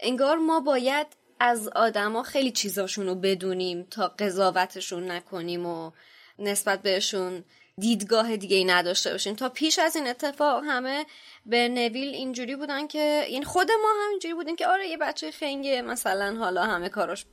انگار 0.00 0.36
ما 0.36 0.60
باید 0.60 1.06
از 1.40 1.68
آدما 1.68 2.22
خیلی 2.22 2.50
چیزاشون 2.50 3.06
رو 3.06 3.14
بدونیم 3.14 3.82
تا 3.82 4.08
قضاوتشون 4.08 5.10
نکنیم 5.10 5.66
و 5.66 5.90
نسبت 6.38 6.82
بهشون 6.82 7.44
دیدگاه 7.80 8.36
دیگه 8.36 8.56
ای 8.56 8.64
نداشته 8.64 9.10
باشیم 9.12 9.34
تا 9.34 9.48
پیش 9.48 9.78
از 9.78 9.96
این 9.96 10.06
اتفاق 10.06 10.64
همه 10.64 11.06
به 11.46 11.68
نویل 11.68 12.14
اینجوری 12.14 12.56
بودن 12.56 12.86
که 12.86 13.24
این 13.28 13.44
خود 13.44 13.70
ما 13.70 13.88
هم 14.04 14.10
اینجوری 14.10 14.34
بودیم 14.34 14.56
که 14.56 14.66
آره 14.66 14.88
یه 14.88 14.96
بچه 14.96 15.30
خنگه 15.30 15.82
مثلا 15.82 16.36
حالا 16.38 16.64
همه 16.64 16.88
کاراش 16.88 17.24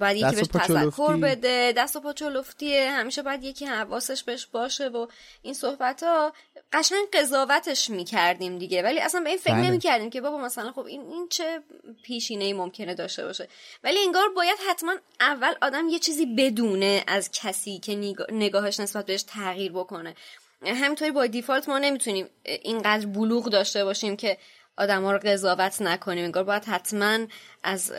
باید 0.00 0.16
یکی 0.16 0.36
بهش 0.36 0.46
تذکر. 0.46 1.16
بده 1.16 1.72
دست 1.76 1.96
و 1.96 2.00
پا 2.00 2.12
چلفتیه 2.12 2.90
همیشه 2.90 3.22
باید 3.22 3.44
یکی 3.44 3.66
حواسش 3.66 4.22
بهش 4.22 4.46
باشه 4.46 4.88
و 4.88 5.06
این 5.42 5.54
صحبت 5.54 6.02
ها 6.02 6.32
قشنگ 6.72 7.10
قضاوتش 7.12 7.90
می‌کردیم 7.90 8.58
دیگه 8.58 8.82
ولی 8.82 9.00
اصلا 9.00 9.20
به 9.20 9.28
این 9.28 9.38
فکر 9.38 9.54
بله. 9.54 9.68
نمی‌کردیم 9.70 10.10
که 10.10 10.20
بابا 10.20 10.38
مثلا 10.38 10.72
خب 10.72 10.86
این 10.86 11.00
این 11.00 11.28
چه 11.28 11.60
پیشینه 12.02 12.44
ای 12.44 12.52
ممکنه 12.52 12.94
داشته 12.94 13.24
باشه 13.24 13.48
ولی 13.84 13.98
انگار 13.98 14.28
باید 14.28 14.58
حتما 14.68 14.94
اول 15.20 15.54
آدم 15.62 15.88
یه 15.88 15.98
چیزی 15.98 16.26
بدونه 16.26 17.04
از 17.06 17.30
کسی 17.32 17.78
که 17.78 17.96
نگاه- 17.96 18.26
نگاهش 18.32 18.80
نسبت 18.80 19.06
بهش 19.06 19.22
تغییر 19.22 19.63
بکنه. 19.68 20.14
همینطوری 20.66 21.10
با 21.10 21.26
دیفالت 21.26 21.68
ما 21.68 21.78
نمی‌تونیم 21.78 22.26
اینقدر 22.44 23.06
بلوغ 23.06 23.48
داشته 23.48 23.84
باشیم 23.84 24.16
که 24.16 24.38
آدم 24.76 25.02
ها 25.02 25.12
رو 25.12 25.18
قضاوت 25.18 25.82
نکنیم. 25.82 26.24
انگار 26.24 26.44
باید 26.44 26.64
حتما 26.64 27.18
از 27.62 27.92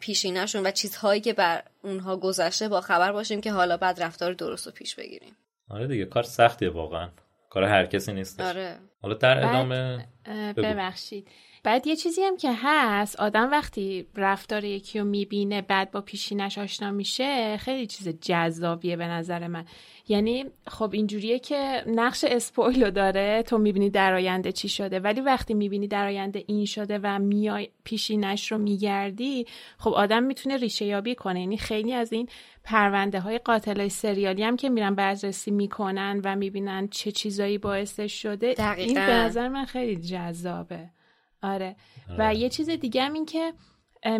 پیشینهشون 0.00 0.66
و 0.66 0.70
چیزهایی 0.70 1.20
که 1.20 1.32
بر 1.32 1.62
اونها 1.82 2.16
گذشته 2.16 2.68
با 2.68 2.80
خبر 2.80 3.12
باشیم 3.12 3.40
که 3.40 3.52
حالا 3.52 3.76
بعد 3.76 4.02
رفتار 4.02 4.32
درست 4.32 4.66
رو 4.66 4.72
پیش 4.72 4.94
بگیریم. 4.94 5.36
آره 5.70 5.86
دیگه 5.86 6.04
کار 6.04 6.22
سختیه 6.22 6.70
واقعا. 6.70 7.10
کار 7.50 7.64
هر 7.64 7.86
کسی 7.86 8.12
نیستش. 8.12 8.44
آره. 8.44 8.78
حالا 9.02 9.14
در 9.14 9.38
ادامه. 9.38 10.08
ببخشید. 10.56 11.28
بعد 11.66 11.86
یه 11.86 11.96
چیزی 11.96 12.22
هم 12.22 12.36
که 12.36 12.50
هست 12.62 13.20
آدم 13.20 13.50
وقتی 13.50 14.06
رفتار 14.16 14.64
یکی 14.64 14.98
رو 14.98 15.04
می‌بینه 15.04 15.62
بعد 15.62 15.90
با 15.90 16.00
پیشینش 16.00 16.58
آشنا 16.58 16.90
میشه 16.90 17.56
خیلی 17.56 17.86
چیز 17.86 18.08
جذابیه 18.08 18.96
به 18.96 19.06
نظر 19.06 19.46
من. 19.46 19.64
یعنی 20.08 20.44
خب 20.68 20.90
اینجوریه 20.92 21.38
که 21.38 21.84
نقش 21.86 22.24
اسپویلو 22.24 22.90
داره 22.90 23.42
تو 23.42 23.58
می‌بینی 23.58 23.90
در 23.90 24.14
آینده 24.14 24.52
چی 24.52 24.68
شده. 24.68 25.00
ولی 25.00 25.20
وقتی 25.20 25.54
می‌بینی 25.54 25.88
در 25.88 26.06
آینده 26.06 26.44
این 26.46 26.64
شده 26.64 27.00
و 27.02 27.18
میای 27.18 27.68
پیشینش 27.84 28.52
رو 28.52 28.58
میگردی 28.58 29.46
خب 29.78 29.90
آدم 29.90 30.22
می‌تونه 30.22 30.56
ریشه 30.56 30.84
یابی 30.84 31.14
کنه. 31.14 31.40
یعنی 31.40 31.56
خیلی 31.56 31.92
از 31.92 32.12
این 32.12 32.28
پرونده 32.64 33.20
های 33.20 33.38
قاتل 33.38 33.80
های 33.80 33.88
سریالی 33.88 34.42
هم 34.42 34.56
که 34.56 34.68
میرن 34.68 34.94
بررسی 34.94 35.50
می‌کنن 35.50 36.20
و 36.24 36.36
می‌بینن 36.36 36.88
چه 36.88 37.12
چیزایی 37.12 37.58
باعثش 37.58 38.22
شده 38.22 38.46
این 38.46 38.54
دقیقاً. 38.54 39.06
به 39.06 39.12
نظر 39.12 39.48
من 39.48 39.64
خیلی 39.64 39.96
جذابه. 39.96 40.95
آره. 41.42 41.76
و 42.18 42.34
یه 42.34 42.48
چیز 42.48 42.70
دیگه 42.70 43.02
هم 43.02 43.12
این 43.12 43.26
که 43.26 43.52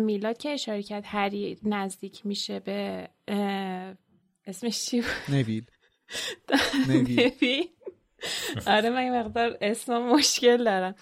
میلاد 0.01 0.37
که 0.37 0.49
اشاره 0.49 0.83
کرد 0.83 1.03
هری 1.07 1.57
نزدیک 1.63 2.25
میشه 2.25 2.59
به 2.59 3.09
اسمش 4.45 4.85
چی 4.85 5.01
بود؟ 5.01 5.35
نویل. 5.35 5.65
نویل. 6.89 7.31
نویل. 7.41 7.67
آره 8.67 8.89
من 8.89 8.97
این 8.97 9.19
مقدار 9.19 9.57
اسم 9.61 9.97
مشکل 9.97 10.63
دارم. 10.63 10.95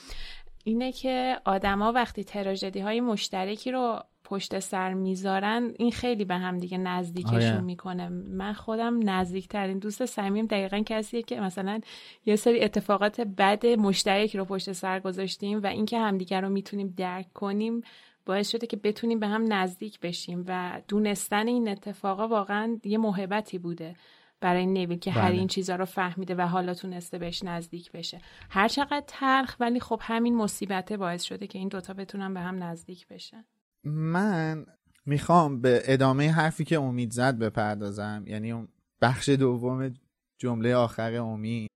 اینه 0.63 0.91
که 0.91 1.39
آدما 1.45 1.91
وقتی 1.91 2.23
تراژدی 2.23 2.79
های 2.79 3.01
مشترکی 3.01 3.71
رو 3.71 4.03
پشت 4.25 4.59
سر 4.59 4.93
می‌ذارن 4.93 5.73
این 5.79 5.91
خیلی 5.91 6.25
به 6.25 6.35
هم 6.35 6.57
دیگه 6.57 6.77
نزدیکشون 6.77 7.35
آره. 7.35 7.61
می‌کنه 7.61 8.09
من 8.09 8.53
خودم 8.53 9.09
نزدیکترین 9.09 9.79
دوست 9.79 10.05
صمیم 10.05 10.45
دقیقا 10.45 10.83
کسیه 10.85 11.21
که 11.21 11.39
مثلا 11.39 11.79
یه 12.25 12.35
سری 12.35 12.61
اتفاقات 12.61 13.21
بد 13.21 13.65
مشترک 13.65 14.35
رو 14.35 14.45
پشت 14.45 14.71
سر 14.71 14.99
گذاشتیم 14.99 15.63
و 15.63 15.67
اینکه 15.67 15.99
همدیگه 15.99 16.39
رو 16.39 16.49
می‌تونیم 16.49 16.93
درک 16.97 17.33
کنیم 17.33 17.81
باعث 18.25 18.49
شده 18.49 18.67
که 18.67 18.77
بتونیم 18.77 19.19
به 19.19 19.27
هم 19.27 19.53
نزدیک 19.53 19.99
بشیم 19.99 20.45
و 20.47 20.81
دونستن 20.87 21.47
این 21.47 21.69
اتفاقا 21.69 22.27
واقعا 22.27 22.79
یه 22.83 22.97
محبتی 22.97 23.57
بوده 23.57 23.95
برای 24.41 24.65
نویل 24.65 24.99
که 24.99 25.11
هر 25.11 25.29
بله. 25.29 25.37
این 25.37 25.47
چیزا 25.47 25.75
رو 25.75 25.85
فهمیده 25.85 26.35
و 26.35 26.41
حالا 26.41 26.73
تونسته 26.73 27.17
بهش 27.17 27.43
نزدیک 27.43 27.91
بشه 27.91 28.21
هر 28.49 28.67
چقدر 28.67 29.03
تلخ 29.07 29.55
ولی 29.59 29.79
خب 29.79 29.99
همین 30.03 30.35
مصیبته 30.35 30.97
باعث 30.97 31.23
شده 31.23 31.47
که 31.47 31.59
این 31.59 31.67
دوتا 31.67 31.93
بتونن 31.93 32.33
به 32.33 32.39
هم 32.39 32.63
نزدیک 32.63 33.07
بشن 33.07 33.45
من 33.85 34.65
می‌خوام 35.05 35.61
به 35.61 35.81
ادامه 35.85 36.31
حرفی 36.31 36.63
که 36.63 36.79
امید 36.79 37.11
زد 37.11 37.37
بپردازم 37.37 38.23
یعنی 38.27 38.67
بخش 39.01 39.29
دوم 39.29 39.93
جمله 40.37 40.75
آخر 40.75 41.13
امید 41.13 41.69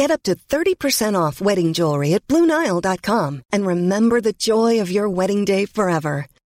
Get 0.00 0.10
up 0.10 0.22
to 0.22 0.34
30% 0.34 1.14
off 1.14 1.42
wedding 1.42 1.74
jewelry 1.74 2.14
at 2.14 2.26
BlueNile.com 2.26 3.42
and 3.52 3.66
remember 3.66 4.18
the 4.22 4.32
joy 4.32 4.80
of 4.80 4.90
your 4.90 5.10
wedding 5.10 5.44
day 5.44 5.66
forever. 5.66 6.26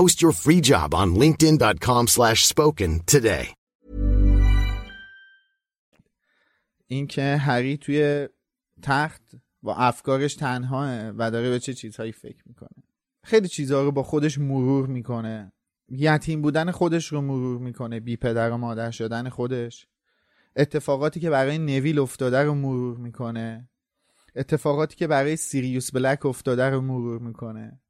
Post 0.00 0.18
your 0.24 0.34
free 0.44 0.62
job 0.72 0.90
on 0.94 1.08
linkedin.com 1.22 2.06
slash 2.06 2.40
spoken 2.46 2.90
today. 3.14 3.46
اینکه 6.86 7.36
هری 7.36 7.76
توی 7.76 8.28
تخت 8.82 9.22
با 9.62 9.74
افکارش 9.74 10.34
تنهاه 10.34 11.08
و 11.08 11.30
داره 11.30 11.50
به 11.50 11.58
چه 11.58 11.74
چیزهایی 11.74 12.12
فکر 12.12 12.42
می‌کنه. 12.46 12.84
خیلی 13.24 13.48
چیزها 13.48 13.82
رو 13.82 13.92
با 13.92 14.02
خودش 14.02 14.38
مرور 14.38 14.86
می‌کنه. 14.86 15.52
یتیم 15.88 16.42
بودن 16.42 16.70
خودش 16.70 17.06
رو 17.06 17.20
مرور 17.20 17.58
می‌کنه. 17.58 18.00
بی 18.00 18.16
پدر 18.16 18.50
و 18.50 18.56
مادر 18.56 18.90
شدن 18.90 19.28
خودش. 19.28 19.86
اتفاقاتی 20.56 21.20
که 21.20 21.30
برای 21.30 21.58
نویل 21.58 21.98
افتاده 21.98 22.42
رو 22.42 22.54
مرور 22.54 22.96
می‌کنه. 22.96 23.68
اتفاقاتی 24.36 24.96
که 24.96 25.06
برای 25.06 25.36
سیریوس 25.36 25.92
بلک 25.92 26.26
افتاده 26.26 26.70
رو 26.70 26.80
مرور 26.80 27.18
می‌کنه. 27.18 27.80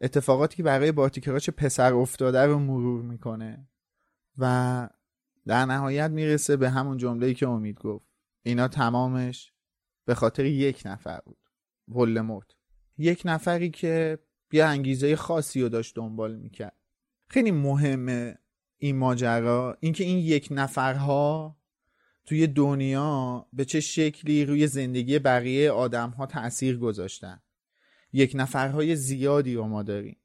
اتفاقاتی 0.00 0.56
که 0.56 0.62
برای 0.62 0.92
بارتیکراچ 0.92 1.50
پسر 1.50 1.94
افتاده 1.94 2.46
رو 2.46 2.58
مرور 2.58 3.02
می‌کنه. 3.02 3.68
و 4.38 4.88
در 5.46 5.64
نهایت 5.64 6.10
می‌رسه 6.10 6.56
به 6.56 6.70
همون 6.70 6.96
جمله‌ای 6.96 7.34
که 7.34 7.48
امید 7.48 7.78
گفت. 7.78 8.06
اینا 8.42 8.68
تمامش 8.68 9.52
به 10.04 10.14
خاطر 10.14 10.44
یک 10.44 10.82
نفر 10.84 11.20
بود. 11.24 11.38
ولدمورت. 11.88 12.46
یک 12.98 13.22
نفری 13.24 13.70
که 13.70 14.18
یه 14.52 14.64
انگیزه 14.64 15.16
خاصی 15.16 15.62
رو 15.62 15.68
داشت 15.68 15.96
دنبال 15.96 16.36
می‌کرد. 16.36 16.76
خیلی 17.28 17.50
مهمه 17.50 18.38
این 18.78 18.96
ماجرا 18.96 19.76
اینکه 19.80 20.04
این 20.04 20.18
یک 20.18 20.48
نفرها 20.50 21.56
توی 22.24 22.46
دنیا 22.46 23.46
به 23.52 23.64
چه 23.64 23.80
شکلی 23.80 24.44
روی 24.44 24.66
زندگی 24.66 25.18
بقیه 25.18 25.70
آدم 25.70 26.10
ها 26.10 26.26
تأثیر 26.26 26.78
گذاشتن. 26.78 27.42
یک 28.16 28.32
نفرهای 28.34 28.96
زیادی 28.96 29.54
رو 29.54 29.66
ما 29.66 29.82
داریم. 29.82 30.16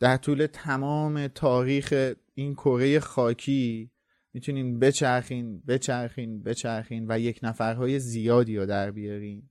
در 0.00 0.16
طول 0.16 0.46
تمام 0.46 1.26
تاریخ 1.26 2.14
این 2.34 2.54
کره 2.54 3.00
خاکی 3.00 3.90
می‌تونین 4.32 4.78
بچرخین 4.78 5.60
بچرخین 5.60 6.42
بچرخین 6.42 7.06
و 7.08 7.18
یک 7.18 7.40
نفرهای 7.42 7.98
زیادی 7.98 8.56
رو 8.56 8.66
در 8.66 8.90
بیارین. 8.90 9.50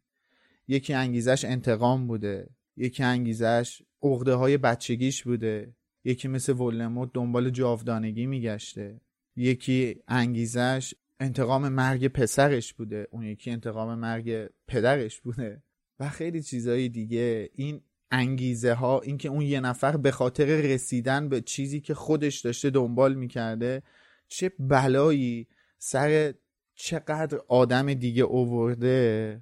یکی 0.68 0.94
انگیزش 0.94 1.46
انتقام 1.46 2.08
بوده 2.08 2.50
یکی 2.78 3.04
انگیزش 3.04 3.82
عقده 4.02 4.34
های 4.34 4.58
بچگیش 4.58 5.24
بوده 5.24 5.76
یکی 6.04 6.28
مثل 6.28 6.54
ولموت 6.54 7.10
دنبال 7.14 7.50
جاودانگی 7.50 8.26
میگشته 8.26 9.02
یکی 9.36 9.96
انگیزش 10.08 10.94
انتقام 11.20 11.70
مرگ 11.70 12.08
پسرش 12.08 12.74
بوده 12.74 13.08
اون 13.12 13.24
یکی 13.24 13.52
انتقام 13.52 14.00
مرگ 14.00 14.50
پدرش 14.68 15.22
بوده. 15.22 15.64
و 16.00 16.10
خیلی 16.10 16.44
چیزهای 16.44 16.90
دیگه. 16.90 17.50
این 17.56 17.82
انگیزه 18.12 18.74
ها 18.74 19.00
اینکه 19.00 19.30
اون 19.30 19.42
یه 19.42 19.60
نفر 19.60 19.98
به 19.98 20.12
خاطر 20.12 20.46
رسیدن 20.46 21.30
به 21.30 21.42
چیزی 21.42 21.82
که 21.82 21.94
خودش 21.94 22.40
داشته 22.40 22.70
دنبال 22.70 23.14
می‌کرده 23.14 23.84
چه 24.28 24.52
بلایی 24.60 25.48
سر 25.78 26.34
چقدر 26.76 27.40
آدم 27.48 27.94
دیگه 27.94 28.24
اوورده 28.24 29.42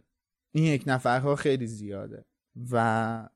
این 0.52 0.64
یک 0.64 0.84
نفرها 0.88 1.36
خیلی 1.36 1.68
زیاده. 1.68 2.26
و 2.72 3.30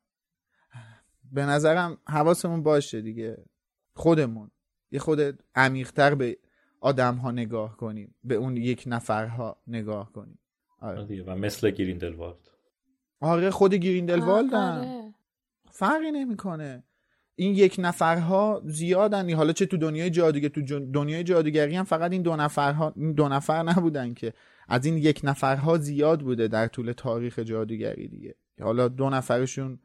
به 1.32 1.46
نظرم 1.46 1.98
حواسمون 2.08 2.64
باشه 2.64 3.02
دیگه. 3.02 3.46
خودمون. 3.94 4.52
یه 4.92 5.00
خود 5.00 5.44
عمیقتر 5.56 6.16
به 6.16 6.38
آدم 6.80 7.16
ها 7.16 7.32
نگاه 7.32 7.78
کنیم. 7.78 8.16
به 8.24 8.36
اون 8.36 8.58
یک 8.58 8.84
نفرها 8.88 9.62
نگاه 9.68 10.12
کنیم. 10.12 10.40
آره. 10.80 11.24
و 11.24 11.36
مثل 11.36 11.70
گریندلوالد 11.72 12.45
آره 13.20 13.50
خود 13.50 13.74
گریندلوالد 13.74 14.54
آره. 14.54 15.14
فرقی 15.72 16.12
نمی‌کنه. 16.12 16.84
این 17.36 17.56
یک 17.56 17.76
نفرها 17.80 18.62
زیادن. 18.66 19.34
حالا 19.34 19.54
چه 19.54 19.66
تو 19.66 19.78
دنیای 19.78 20.10
جادوگری 20.10 20.50
تو 20.50 20.80
دنیای 20.80 21.24
جادوگری 21.24 21.76
هم 21.76 21.84
فقط 21.84 22.12
این 22.12 22.22
دو 22.22 22.36
نفرها 22.36 22.94
این 22.96 23.14
دو 23.14 23.30
نفر 23.30 23.64
نبودن 23.64 24.14
که. 24.14 24.34
از 24.68 24.86
این 24.86 24.98
یک 24.98 25.22
نفرها 25.24 25.78
زیاد 25.78 26.22
بوده 26.22 26.48
در 26.48 26.68
طول 26.68 26.92
تاریخ 26.92 27.40
جادوگری 27.40 28.08
دیگه. 28.08 28.36
حالا 28.62 28.88
دو 28.88 29.10
نفرشون 29.10 29.80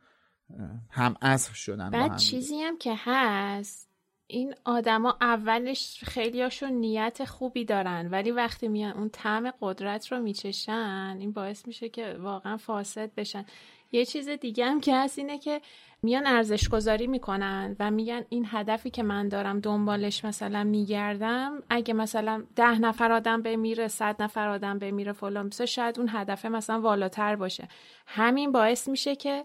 هم 0.90 1.14
اصر 1.22 1.52
شدن 1.52 1.90
بعد 1.90 2.16
چیزی 2.16 2.60
هم 2.60 2.78
که 2.78 2.94
هست 2.96 3.89
این 4.30 4.54
آدما 4.64 5.16
اولش 5.20 6.04
خیلیاشون 6.04 6.72
نیت 6.72 7.24
خوبی 7.24 7.64
دارن 7.64 8.08
ولی 8.10 8.30
وقتی 8.30 8.68
میان 8.68 8.96
اون 8.96 9.08
طعم 9.08 9.52
قدرت 9.60 10.12
رو 10.12 10.20
میچشن 10.20 11.16
این 11.20 11.32
باعث 11.32 11.66
میشه 11.66 11.88
که 11.88 12.16
واقعا 12.20 12.56
فاسد 12.56 13.14
بشن. 13.14 13.44
یه 13.92 14.04
چیز 14.04 14.28
دیگه 14.28 14.66
هم 14.66 14.80
که 14.80 14.96
هست 14.96 15.18
اینه 15.18 15.38
که 15.38 15.60
میان 16.02 16.26
ارزش 16.26 16.68
گذاری 16.68 17.06
می‌کنن 17.06 17.76
و 17.80 17.90
میگن 17.90 18.24
این 18.28 18.46
هدفی 18.48 18.90
که 18.90 19.02
من 19.02 19.28
دارم 19.28 19.60
دنبالش 19.60 20.24
مثلا 20.24 20.64
میگردم 20.64 21.62
اگه 21.70 21.94
مثلا 21.94 22.42
ده 22.56 22.78
نفر 22.78 23.12
آدم 23.12 23.42
بمیره 23.42 23.88
صد 23.88 24.22
نفر 24.22 24.48
آدم 24.48 24.78
بمیره 24.78 25.12
فلان 25.12 25.50
شاید 25.50 25.98
اون 25.98 26.08
هدف 26.12 26.44
مثلا 26.44 26.80
والاتر 26.80 27.36
باشه. 27.36 27.68
همین 28.06 28.52
باعث 28.52 28.88
میشه 28.88 29.16
که 29.16 29.44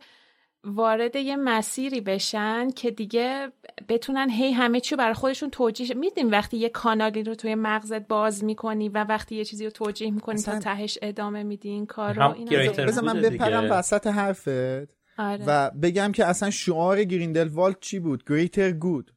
وارد 0.65 1.15
یه 1.15 1.36
مسیری 1.36 2.01
بشن 2.01 2.69
که 2.69 2.91
دیگه 2.91 3.51
بتونن 3.89 4.29
هی 4.29 4.51
همه 4.51 4.79
چی 4.79 4.95
برای 4.95 5.13
خودشون 5.13 5.50
توجیه 5.50 5.93
میدیم 5.93 6.31
وقتی 6.31 6.57
یه 6.57 6.69
کانالی 6.69 7.24
رو 7.24 7.36
توی 7.36 7.55
مغزت 7.55 8.07
باز 8.07 8.43
می‌کنی 8.43 8.89
و 8.89 9.03
وقتی 9.03 9.36
یه 9.36 9.45
چیزی 9.45 9.65
رو 9.65 9.72
توجیه 9.72 10.12
می‌کنی 10.12 10.41
تا 10.41 10.60
تهش 10.60 10.98
ادامه 11.01 11.43
میدی 11.43 11.69
این 11.69 11.86
کار 11.86 12.13
رو 12.13 12.34
بذار 12.86 13.03
من 13.03 13.22
بپرم 13.22 13.72
وسط 13.72 14.07
حرفت 14.07 14.48
آره. 15.17 15.43
و 15.48 15.72
بگم 15.72 16.12
که 16.12 16.25
اصلا 16.25 16.50
شعار 16.50 17.03
گریندلوالد 17.03 17.79
چی 17.79 18.00
بود؟ 18.00 18.24
greater 18.27 18.72
good 18.72 19.12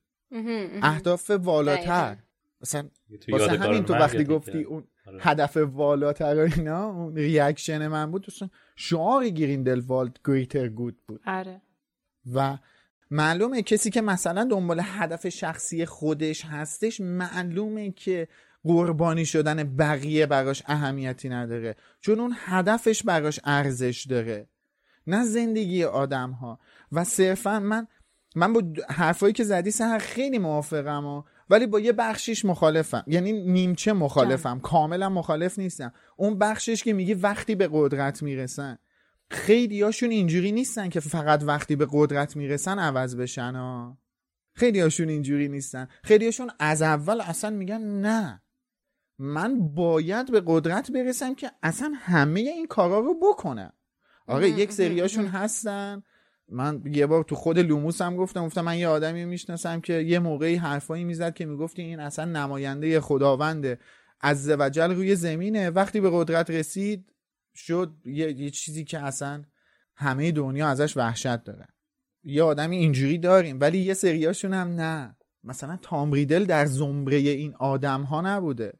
اهداف 0.82 1.30
والاتر. 1.30 2.16
مثلا 2.60 2.88
واسه 3.28 3.58
همین 3.58 3.84
تو 3.84 3.94
وقتی 3.94 4.24
گفتی 4.24 4.62
اون 4.62 4.84
آره. 5.06 5.18
هدف 5.20 5.56
والاتر 5.56 6.36
و 6.36 6.48
اینا 6.56 6.86
اون 6.86 7.16
reaction 7.16 7.86
من 7.86 8.10
بود 8.10 8.22
دوستان 8.22 8.50
شعار 8.80 9.28
گریندلوالد 9.28 10.18
گریتر 10.24 10.68
گود 10.68 10.98
بود. 11.08 11.20
آره. 11.26 11.62
و 12.34 12.58
معلومه 13.10 13.62
کسی 13.62 13.90
که 13.90 14.00
مثلا 14.00 14.44
دنبال 14.44 14.80
هدف 14.84 15.28
شخصی 15.28 15.86
خودش 15.86 16.44
هستش 16.44 17.00
معلومه 17.00 17.90
که 17.90 18.28
قربانی 18.64 19.26
شدن 19.26 19.76
بقیه 19.76 20.26
براش 20.26 20.62
اهمیتی 20.66 21.28
نداره. 21.28 21.76
چون 22.00 22.20
اون 22.20 22.34
هدفش 22.36 23.02
براش 23.02 23.40
ارزش 23.44 24.06
داره. 24.10 24.48
نه 25.06 25.24
زندگی 25.24 25.84
آدم 25.84 26.30
ها 26.30 26.58
و 26.92 27.04
صرفا 27.04 27.60
من 27.60 27.86
من 28.36 28.52
با 28.52 28.62
حرفایی 28.88 29.32
که 29.32 29.44
زدی 29.44 29.70
سهر 29.70 29.98
خیلی 29.98 30.38
موافقم 30.38 31.06
و 31.06 31.22
ولی 31.50 31.66
با 31.66 31.80
یه 31.80 31.92
بخشیش 31.92 32.44
مخالفم. 32.44 33.04
یعنی 33.06 33.32
نیمچه 33.32 33.92
مخالفم. 33.92 34.60
کاملا 34.60 35.08
مخالف 35.08 35.58
نیستم. 35.58 35.92
اون 36.16 36.38
بخشش 36.38 36.82
که 36.82 36.92
میگی 36.92 37.14
وقتی 37.14 37.54
به 37.54 37.68
قدرت 37.72 38.22
می‌رسن. 38.22 38.78
خیلی 39.30 39.82
هاشون 39.82 40.10
اینجوری 40.10 40.52
نیستن 40.52 40.88
که 40.88 41.00
فقط 41.00 41.42
وقتی 41.42 41.76
به 41.76 41.86
قدرت 41.90 42.36
می‌رسن 42.36 42.78
عوض 42.78 43.16
بشن 43.16 43.54
ها 43.54 43.98
خیلی 44.54 44.80
هاشون 44.80 45.08
اینجوری 45.08 45.48
نیستن. 45.48 45.88
خیلی 46.04 46.24
هاشون 46.24 46.50
از 46.58 46.82
اول 46.82 47.20
اصلا 47.20 47.50
میگن 47.50 47.80
نه. 47.80 48.42
من 49.18 49.68
باید 49.74 50.32
به 50.32 50.42
قدرت 50.46 50.90
برسم 50.90 51.34
که 51.34 51.50
اصلا 51.62 51.92
همه 51.96 52.40
این 52.40 52.66
کارا 52.66 52.98
رو 53.00 53.14
بکنم. 53.22 53.72
آره 54.26 54.50
یک 54.50 54.72
سریاشون 54.72 55.26
هستن. 55.26 56.02
من 56.48 56.82
یه 56.92 57.06
بار 57.06 57.24
تو 57.24 57.34
خود 57.34 57.58
لوموس 57.58 58.02
هم 58.02 58.16
گفتم 58.16 58.46
گفتم 58.46 58.60
من 58.60 58.78
یه 58.78 58.88
آدمی 58.88 59.24
می‌شناسم 59.24 59.80
که 59.80 59.92
یه 59.92 60.18
موقعی 60.18 60.54
حرفایی 60.54 61.04
می‌زد 61.04 61.34
که 61.34 61.46
می‌گفتی 61.46 61.82
این 61.82 62.00
اصلا 62.00 62.24
نماینده 62.24 63.00
خداونده. 63.00 63.78
از 64.20 64.50
وجل 64.50 64.94
روی 64.94 65.16
زمینه. 65.16 65.70
وقتی 65.70 66.00
به 66.00 66.10
قدرت 66.12 66.50
رسید 66.50 67.12
شد 67.54 67.92
یه, 68.04 68.40
یه 68.40 68.50
چیزی 68.50 68.84
که 68.84 68.98
اصلا 68.98 69.44
همه 69.94 70.32
دنیا 70.32 70.68
ازش 70.68 70.96
وحشت 70.96 71.44
دارن 71.44 71.68
یه 72.24 72.42
آدمی 72.42 72.76
اینجوری 72.76 73.18
داریم 73.18 73.60
ولی 73.60 73.78
یه 73.78 73.94
سریاشون 73.94 74.54
هم 74.54 74.68
نه. 74.68 75.16
مثلا 75.44 75.78
تامریدل 75.82 76.44
در 76.44 76.66
زمره 76.66 77.16
این 77.16 77.54
آدم 77.54 78.02
ها 78.02 78.20
نبوده 78.20 78.72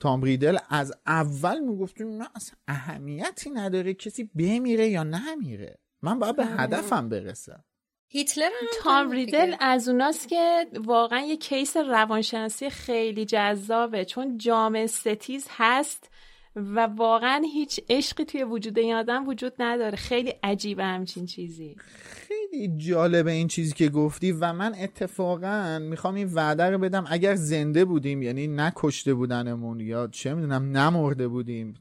تامریدل 0.00 0.58
از 0.68 0.92
اول 1.06 1.60
می‌گفتیم 1.60 2.08
نه 2.08 2.28
اصلا 2.34 2.58
اهمیتی 2.68 3.50
نداره. 3.50 3.94
کسی 3.94 4.24
بمیره 4.24 4.88
یا 4.88 5.02
نمیره. 5.02 5.78
من 6.04 6.18
باید 6.18 6.36
به 6.36 6.42
آره. 6.42 6.52
هدفم 6.52 7.08
برسم. 7.08 7.64
هیتلر 8.08 8.50
تام 8.82 9.10
ریدل 9.10 9.54
از 9.60 9.88
اوناست 9.88 10.28
که 10.28 10.66
واقعا 10.84 11.20
یه 11.20 11.36
کیس 11.36 11.76
روانشناسی 11.76 12.70
خیلی 12.70 13.24
جذابه 13.24 14.04
چون 14.04 14.38
جامعه 14.38 14.86
ستیز 14.86 15.46
هست 15.50 16.10
و 16.56 16.86
واقعا 16.86 17.42
هیچ 17.52 17.80
عشقی 17.88 18.24
توی 18.24 18.44
وجود 18.44 18.78
این 18.78 18.94
آدم 18.94 19.28
وجود 19.28 19.52
نداره. 19.58 19.96
خیلی 19.96 20.34
عجیبه 20.42 20.84
همچین 20.84 21.26
چیزی. 21.26 21.76
خیلی 21.78 22.76
جالبه 22.76 23.30
این 23.32 23.48
چیزی 23.48 23.72
که 23.72 23.88
گفتی 23.88 24.32
و 24.32 24.52
من 24.52 24.74
اتفاقا 24.80 25.78
می‌خوام 25.82 26.14
این 26.14 26.34
وعده 26.34 26.70
رو 26.70 26.78
بدم. 26.78 27.04
اگر 27.08 27.34
زنده 27.34 27.84
بودیم 27.84 28.22
یعنی 28.22 28.46
نکشته 28.46 29.14
بودنمون 29.14 29.80
یا 29.80 30.06
چه 30.06 30.34
می‌دونم 30.34 30.76
نمرده 30.76 31.28
بودیم 31.28 31.74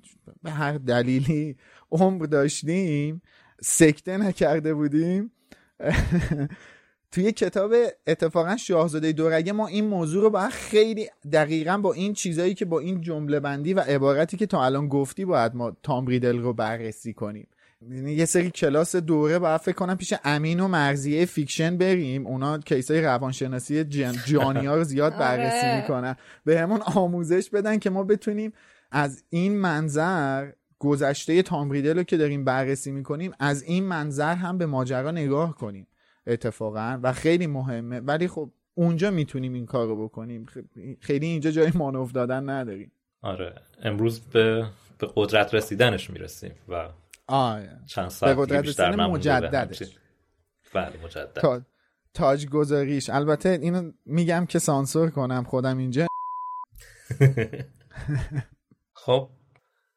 به 0.44 0.52
هر 0.52 0.74
دلیلی 0.78 1.56
عمر 1.92 2.26
داشتیم 2.26 3.22
سکته 3.64 4.18
نکرده 4.18 4.74
بودیم. 4.74 5.32
توی 7.12 7.32
کتاب 7.32 7.74
اتفاقا 8.08 8.58
شاهزاده 8.58 9.12
دورگه 9.12 9.52
ما 9.52 9.68
این 9.68 9.86
موضوع 9.86 10.24
رو 10.24 10.30
باید 10.30 10.50
خیلی 10.50 11.10
دقیقا 11.32 11.78
با 11.78 11.94
این 11.94 12.14
چیزایی 12.14 12.54
که 12.54 12.66
با 12.66 12.80
این 12.80 13.02
جمله 13.02 13.40
بندی 13.40 13.74
و 13.74 13.80
عبارتی 13.80 14.38
که 14.38 14.46
تا 14.46 14.66
الان 14.66 14.88
گفتی 14.88 15.26
باید 15.26 15.56
ما 15.56 15.78
تام 15.84 16.08
ریدل 16.08 16.40
رو 16.40 16.54
بررسی 16.54 17.14
کنیم. 17.14 17.48
یعنی 17.90 18.14
یه 18.14 18.26
سری 18.26 18.52
کلاس 18.52 18.96
دوره 18.96 19.40
باید 19.40 19.62
فکر 19.62 19.76
کنم 19.76 19.98
پیش 19.98 20.14
امین 20.24 20.60
و 20.60 20.68
مرضیه 20.68 21.26
fiction 21.26 21.78
بریم. 21.78 22.28
اونا 22.28 22.58
case 22.58 22.93
ای 22.93 23.02
روانشناسی 23.02 23.84
جن 23.84 24.14
جانی 24.28 24.66
ها 24.66 24.76
رو 24.76 24.84
زیاد 24.84 25.18
بررسی 25.18 25.68
آره. 25.68 25.82
می‌کنن. 25.82 26.16
به 26.46 26.60
همون 26.60 26.82
آموزش 26.82 27.50
بدن 27.50 27.80
که 27.80 27.90
ما 27.90 28.04
بتونیم 28.04 28.54
از 28.92 29.24
این 29.30 29.58
منظر 29.58 30.52
گذشته 30.84 31.42
تام 31.42 31.72
ریدل 31.72 31.98
رو 31.98 32.04
که 32.04 32.18
داریم 32.18 32.46
بررسی 32.46 32.92
می‌کنیم 32.92 33.32
از 33.40 33.64
این 33.64 33.84
منظر 33.84 34.36
هم 34.36 34.58
به 34.58 34.66
ماجرا 34.66 35.12
نگاه 35.12 35.56
کنیم 35.56 35.88
اتفاقا 36.28 37.00
و 37.04 37.14
خیلی 37.14 37.48
مهمه. 37.48 38.00
ولی 38.00 38.28
خب 38.28 38.52
اونجا 38.74 39.12
می‌تونیم 39.12 39.54
این 39.54 39.66
کار 39.66 39.88
رو 39.88 40.04
بکنیم 40.04 40.46
خیلی 41.00 41.26
اینجا 41.26 41.52
جای 41.52 41.72
مانور 41.76 42.12
دادن 42.12 42.50
نداریم. 42.50 42.92
آره. 43.22 43.56
امروز 43.84 44.20
به, 44.22 44.66
به 44.98 45.08
قدرت 45.16 45.54
رسیدنش 45.54 46.10
می‌رسیم 46.10 46.56
و 46.70 46.90
آره. 47.28 47.80
چند 47.86 48.10
ساعت 48.10 48.36
به 48.36 48.42
قدرت 48.42 48.68
رسیدن 48.68 49.06
مجددش. 49.06 49.98
بله 50.74 50.94
مجدد. 51.06 51.66
تاج 52.14 52.48
گذاریش 52.48 53.10
البته 53.10 53.50
اینو 53.50 53.92
میگم 54.06 54.46
که 54.46 54.60
سانسور 54.60 55.10
کنم 55.10 55.44
خودم 55.44 55.78
اینجا. 55.78 56.08
خب 59.06 59.30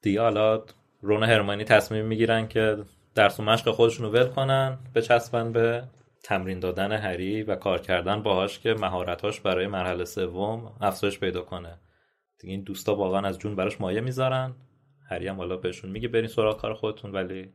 دیگه 0.02 0.20
حالا 0.20 0.64
رون 1.00 1.22
هرمانی 1.22 1.64
تصمیم 1.64 2.04
می‌گیرن 2.06 2.48
که 2.48 2.76
درس 3.14 3.40
و 3.40 3.42
مشق 3.42 3.70
خودشون 3.70 4.06
رو 4.06 4.12
ول 4.12 4.26
کنن 4.26 4.78
بچسبن 4.94 5.52
به 5.52 5.84
تمرین 6.24 6.60
دادن 6.60 6.92
هری 6.92 7.42
و 7.42 7.56
کار 7.56 7.80
کردن 7.80 8.22
باهاش 8.22 8.58
که 8.58 8.74
مهارتاش 8.74 9.40
برای 9.40 9.66
مرحله 9.66 10.04
سوم 10.04 10.72
افزایش 10.80 11.18
پیدا 11.18 11.42
کنه. 11.42 11.80
دیگه 12.38 12.54
این 12.54 12.62
دوستا 12.62 12.94
واقعا 12.94 13.28
از 13.28 13.38
جون 13.38 13.56
براش 13.56 13.80
مایه 13.80 14.00
می‌ذارن. 14.00 14.54
هری 15.10 15.28
هم 15.28 15.36
حالا 15.36 15.56
بهشون 15.56 15.90
میگه 15.90 16.08
برین 16.08 16.26
سراغ 16.26 16.60
کار 16.60 16.74
خودتون 16.74 17.12
ولی 17.12 17.52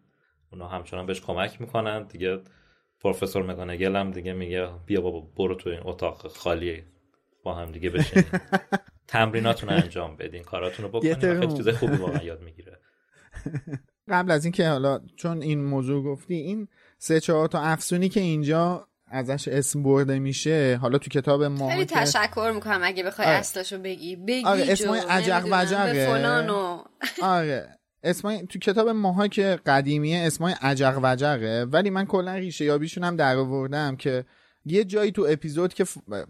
اونا 0.51 0.67
همچنان 0.67 1.06
بهش 1.06 1.21
کمک 1.21 1.62
می‌کنن. 1.62 2.04
دیگه 2.04 2.39
پروفسور 2.99 3.43
مگانگل 3.43 3.95
هم 3.95 4.12
دیگه 4.12 4.34
میگه 4.34 4.69
بیا 4.86 5.01
بابا 5.01 5.21
برو 5.38 5.56
تو 5.56 5.69
این 5.69 5.80
اتاق 5.84 6.27
خالی 6.27 6.84
با 7.43 7.54
هم 7.56 7.71
دیگه 7.71 7.89
بشین 7.89 8.23
تمریناتون 9.08 9.69
رو 9.69 9.75
انجام 9.75 10.15
بدین 10.15 10.43
کاراتون 10.43 10.86
رو 10.86 10.91
بکنین. 10.91 11.13
خیلی 11.39 11.58
چیزای 11.58 11.73
خوبی 11.73 11.95
واقعا 11.95 12.23
یاد 12.23 12.41
می‌گیره. 12.41 12.80
قبل 14.08 14.32
از 14.32 14.45
اینکه 14.45 14.69
حالا 14.69 15.01
چون 15.15 15.41
این 15.41 15.65
موضوع 15.65 16.04
گفتی 16.04 16.34
این 16.34 16.67
سه 16.97 17.19
چهار 17.19 17.47
تا 17.47 17.62
افسونی 17.62 18.10
که 18.10 18.19
اینجا 18.19 18.88
ازش 19.12 19.47
اسم 19.47 19.84
برده 19.84 20.19
میشه 20.19 20.80
حالا 20.82 20.97
تو 20.97 21.10
کتاب 21.10 21.43
ما 21.43 21.69
خیلی 21.69 21.86
تشکر 21.86 22.51
می‌کنم 22.56 22.80
اگه 22.84 23.04
بخوای 23.04 23.27
آره. 23.27 23.38
اصلشو 23.38 23.77
بگی 23.77 24.15
بگی 24.15 24.45
آره، 24.45 24.65
اسمای 24.67 24.99
عجق 24.99 25.45
وجقه. 25.51 26.06
فلان 26.06 26.49
و 26.49 26.84
آره 27.21 27.77
اسمای 28.04 28.45
تو 28.47 28.60
کتاب 28.60 28.89
ماها 28.89 29.27
که 29.27 29.60
قدیمیه 29.65 30.17
اسمای 30.17 30.56
عجق 30.62 30.99
وجقه 31.04 31.65
ولی 31.71 31.89
من 31.89 32.06
کلا 32.06 32.36
ریشه 32.36 32.65
یابیشون 32.65 33.04
هم 33.04 33.15
در 33.15 33.36
آوردم 33.36 33.95
که 33.95 34.25
یه 34.65 34.84
جایی 34.84 35.12
تو 35.12 35.27
اپیزود 35.30 35.73
که 35.73 35.86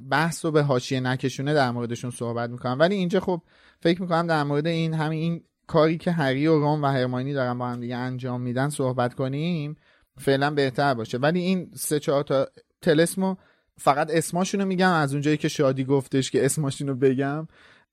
بحث 0.10 0.46
رو 0.46 0.52
به 0.52 0.62
حاشیه 0.62 1.00
نکشونه 1.00 1.54
در 1.54 1.72
موردشون 1.72 2.12
صحبت 2.12 2.50
می‌کنم 2.50 2.80
ولی 2.80 2.96
اینجا 2.96 3.20
خب 3.20 3.42
فکر 3.80 4.02
می‌کنم 4.02 4.28
در 4.28 4.44
مورد 4.44 4.68
این 4.68 4.94
همین 4.94 5.20
این 5.20 5.44
کاری 5.72 5.98
که 5.98 6.12
هری 6.12 6.48
و 6.48 6.60
رون 6.60 6.82
و 6.82 6.88
هرماینی 6.88 7.34
دارن 7.34 7.58
با 7.58 7.68
هم 7.68 7.80
دیگه 7.80 7.96
انجام 7.96 8.42
میدن 8.42 8.70
صحبت 8.70 9.14
کنیم 9.14 9.76
فعلا 10.18 10.52
بهتر 10.52 10.94
باشه. 10.94 11.18
ولی 11.18 11.40
این 11.40 11.72
سه 11.76 12.00
چهار 12.00 12.24
تا 12.24 12.48
تلسمو 12.82 13.36
فقط 13.78 14.12
اسماشونو 14.12 14.66
میگم 14.66 14.92
از 14.92 15.14
اونجایی 15.14 15.38
که 15.38 15.48
شادی 15.48 15.84
گفتش 15.84 16.32
که 16.32 16.46
اسماشونو 16.46 16.96
بگم. 16.96 17.48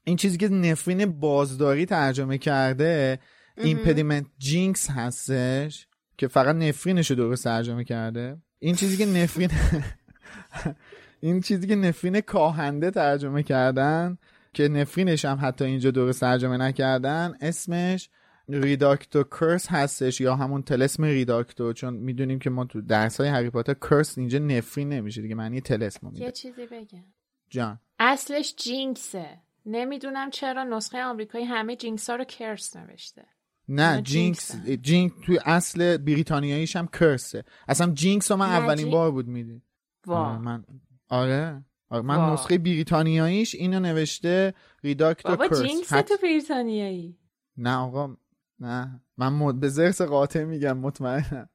این 0.04 0.16
چیزی 0.16 0.36
که 0.38 0.48
نفرین 0.48 1.06
بازداری 1.20 1.86
ترجمه 1.86 2.38
کرده 2.38 3.18
Impediment 3.56 4.26
Jinx 4.38 4.90
هستش 4.90 5.86
که 6.16 6.28
فقط 6.28 6.56
نفرینش 6.56 7.10
رو 7.10 7.16
درست 7.16 7.44
ترجمه 7.44 7.84
کرده. 7.84 8.36
این 8.58 8.74
چیزی 8.74 8.96
که 8.96 9.06
نفرین 9.06 9.50
این 11.20 11.40
چیزی 11.40 11.66
که 11.66 11.76
نفرین 11.76 12.20
کاهنده 12.20 12.90
ترجمه 12.90 13.42
کردن 13.42 14.18
که 14.58 14.68
نفرینش 14.68 15.24
هم 15.24 15.38
حتی 15.42 15.64
اینجا 15.64 15.90
درست 15.90 16.20
ترجمه 16.20 16.56
نکردن 16.56 17.34
اسمش 17.40 18.10
Reductor 18.48 19.24
Curse 19.24 19.66
هستش 19.70 20.20
یا 20.20 20.36
همون 20.36 20.62
تلسم 20.62 21.04
Reducto 21.04 21.72
چون 21.72 21.94
می‌دونیم 21.94 22.38
که 22.38 22.50
ما 22.50 22.64
تو 22.64 22.80
درس 22.80 23.20
های 23.20 23.30
هری 23.30 23.50
پاتر 23.50 23.74
curse 23.74 24.18
اینجا 24.18 24.38
نفرین 24.38 24.88
نمیشه 24.88 25.22
دیگه 25.22 25.34
معنی 25.34 25.60
تلسم 25.60 26.08
رو 26.08 26.14
یه 26.14 26.20
میده 26.20 26.32
چیزی 26.32 26.66
بگم. 26.66 27.04
جان. 27.50 27.80
اصلش 27.98 28.54
jinx 28.56 29.11
ه. 29.11 29.38
نمی‌دونم 29.66 30.30
چرا 30.30 30.64
نسخه 30.64 31.04
آمریکایی 31.04 31.44
همه 31.44 31.76
jinx 31.76 32.10
ها 32.10 32.16
رو 32.16 32.24
curse 32.24 32.76
نوشته. 32.76 33.24
نه 33.68 34.02
jinx. 34.02 34.56
jinx 34.82 35.12
توی 35.26 35.38
اصل 35.44 35.96
بریتانیاییش 35.96 36.76
هم 36.76 36.86
curse 36.86 37.28
ه. 37.28 37.44
اصلا 37.68 37.92
jinx 37.92 38.30
رو 38.30 38.36
من 38.36 38.48
اولین 38.48 38.76
جین- 38.84 38.90
بار 38.92 39.10
بود 39.10 39.28
میدی 39.28 39.62
وا. 40.06 40.16
آره 40.26 40.38
من 40.38 40.64
آره. 41.08 41.64
من 41.90 42.16
وا. 42.16 42.32
نسخه 42.32 42.58
بریتانیاییش 42.58 43.54
اینو 43.54 43.80
نوشته 43.80 44.54
Reducto 44.84 45.28
بابا 45.28 45.48
curse 45.48 45.62
jinx 45.62 45.92
حت- 45.92 46.08
تو 46.08 46.14
بریتانیایی. 46.22 47.18
نه 47.56 47.76
آقا 47.76 48.16
نه. 48.60 49.00
من 49.16 49.32
مد... 49.32 49.60
به 49.60 49.68
ضرس 49.68 50.02
قاطع 50.02 50.44
میگم 50.44 50.78
مطمئنم. 50.78 51.48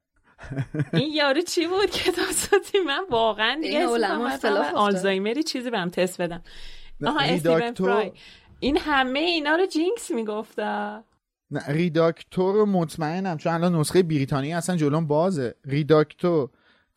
این 0.93 1.13
یارو 1.13 1.41
چی 1.41 1.67
بود؟ 1.67 1.89
که 1.97 2.11
داستاتی 2.11 2.79
من 2.87 3.03
واقعا 3.11 3.59
دیگه. 3.61 3.85
آلزایمری 4.75 5.43
چیزی 5.43 5.69
برم 5.69 5.89
تست 5.89 6.21
بدم 6.21 6.41
آها 7.05 7.19
استیون 7.19 7.61
Reductor- 7.61 7.75
فرای. 7.93 8.11
این 8.59 8.77
همه 8.77 9.19
اینا 9.19 9.55
رو 9.55 9.65
jinx 9.65 10.11
میگفتا 10.11 11.03
نه 11.51 11.61
Reducto 11.67 12.51
رو 12.51 12.65
مطمئنم 12.65 13.37
چون 13.37 13.53
الان 13.53 13.75
نسخه 13.75 14.03
بریتانیایی 14.03 14.53
اصلا 14.53 14.75
جلوم 14.77 15.07
بازه. 15.07 15.55
Reducto 15.65 16.51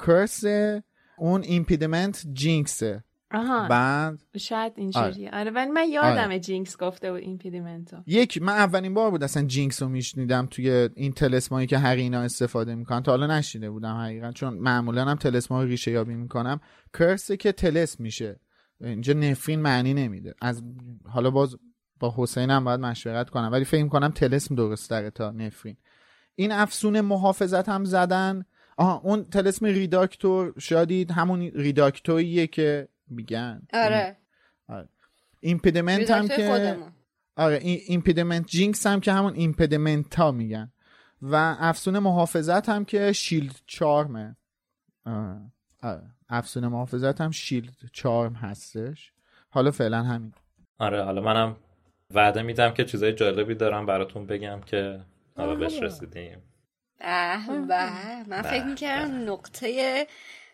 curse 0.07 0.71
ه 0.71 0.85
اون 1.18 1.42
Impediment 1.42 2.26
Jinx 2.33 2.90
ه 2.90 3.05
آها. 3.30 3.68
بعد؟ 3.68 4.22
شاید 4.38 4.72
اینجوریه 4.76 5.30
آره. 5.32 5.50
ولی 5.50 5.70
من 5.70 5.88
یادم 5.88 6.24
آره. 6.24 6.40
jinx 6.40 6.76
گفته 6.76 7.12
بود 7.12 7.20
Impedimento 7.20 7.96
یک 8.06 8.42
من 8.42 8.52
اولین 8.52 8.94
بار 8.94 9.10
بود 9.10 9.24
اصلا 9.24 9.42
jinx 9.42 9.83
رو 9.82 9.88
میشنیدم 9.88 10.46
توی 10.50 10.88
این 10.94 11.12
تلسمایی 11.12 11.66
که 11.66 11.78
هری 11.79 11.96
اینا 11.96 12.20
استفاده 12.20 12.74
می‌کنن. 12.74 13.02
تا 13.02 13.12
حالا 13.12 13.38
نشنیده 13.38 13.70
بودم 13.70 13.96
حقیقتا 13.96 14.33
چون 14.32 14.54
معمولا 14.54 15.04
هم 15.04 15.16
تلسما 15.16 15.62
رو 15.62 15.68
ریشه 15.68 15.90
یابی 15.90 16.14
می‌کنم. 16.14 16.60
curse 16.98 17.30
ه 17.30 17.37
که 17.36 17.52
تلسم 17.52 18.00
میشه. 18.00 18.40
اینجا 18.80 19.12
نفرین 19.12 19.60
معنی 19.60 19.94
نمیده. 19.94 20.34
از 20.42 20.62
حالا 21.08 21.30
باز 21.30 21.56
با 22.00 22.14
حسین 22.16 22.50
هم 22.50 22.64
باید 22.64 22.80
مشورت 22.80 23.30
کنم. 23.30 23.48
ولی 23.52 23.64
فکر 23.64 23.88
کنم 23.88 24.08
تلسم 24.08 24.54
درست 24.54 24.90
داره 24.90 25.10
تا 25.10 25.30
نفرین. 25.30 25.76
این 26.34 26.52
افسون 26.52 27.00
محافظت 27.00 27.68
هم 27.68 27.84
زدن. 27.84 28.44
آها 28.76 29.00
اون 29.04 29.24
تلسم 29.24 29.66
Reductor 29.66 30.55
شادی 30.59 31.11
همون 31.10 31.40
Reductor 31.40 32.25
یه 32.25 32.46
که 32.46 32.88
میگن. 33.09 33.62
آره. 33.73 34.16
Impediment 35.40 36.11
هم 36.11 36.29
که 36.29 36.49
خودمون. 36.49 36.92
آره 37.37 37.57
این 37.57 37.81
Impediment 37.87 38.46
Jinx 38.46 38.87
هم 38.87 39.01
که 39.01 39.12
همون 39.12 39.35
Impedimenta 39.35 40.31
میگن. 40.31 40.73
و 41.23 41.57
افسون 41.61 41.99
محافظت 41.99 42.69
هم 42.69 42.85
که 42.85 43.12
Shield 43.12 43.61
Charm 43.66 44.25
ه 44.25 44.37
آره. 45.07 45.53
آره. 45.83 46.03
افسون 46.29 46.66
محافظت 46.69 47.21
هم 47.21 47.31
شیلد 47.31 47.75
چارم 47.92 48.33
هستش. 48.33 49.12
حالا 49.51 49.71
فعلا 49.71 50.03
همین. 50.03 50.33
آره 50.79 51.05
حالا 51.05 51.21
منم 51.21 51.57
وعده 52.14 52.42
میدم 52.42 52.75
که 52.75 52.85
چیزای 52.85 53.12
جالبی 53.12 53.55
دارم 53.55 53.87
براتون 53.87 54.27
بگم 54.27 54.61
که 54.61 55.01
حالا 55.37 55.55
بهش 55.55 55.83
رسیدیم. 55.83 56.42
به 56.99 57.66
به 57.69 58.29
من 58.29 58.42
فکر 58.42 58.64
می‌کردم 58.64 59.31
نقطه 59.33 60.07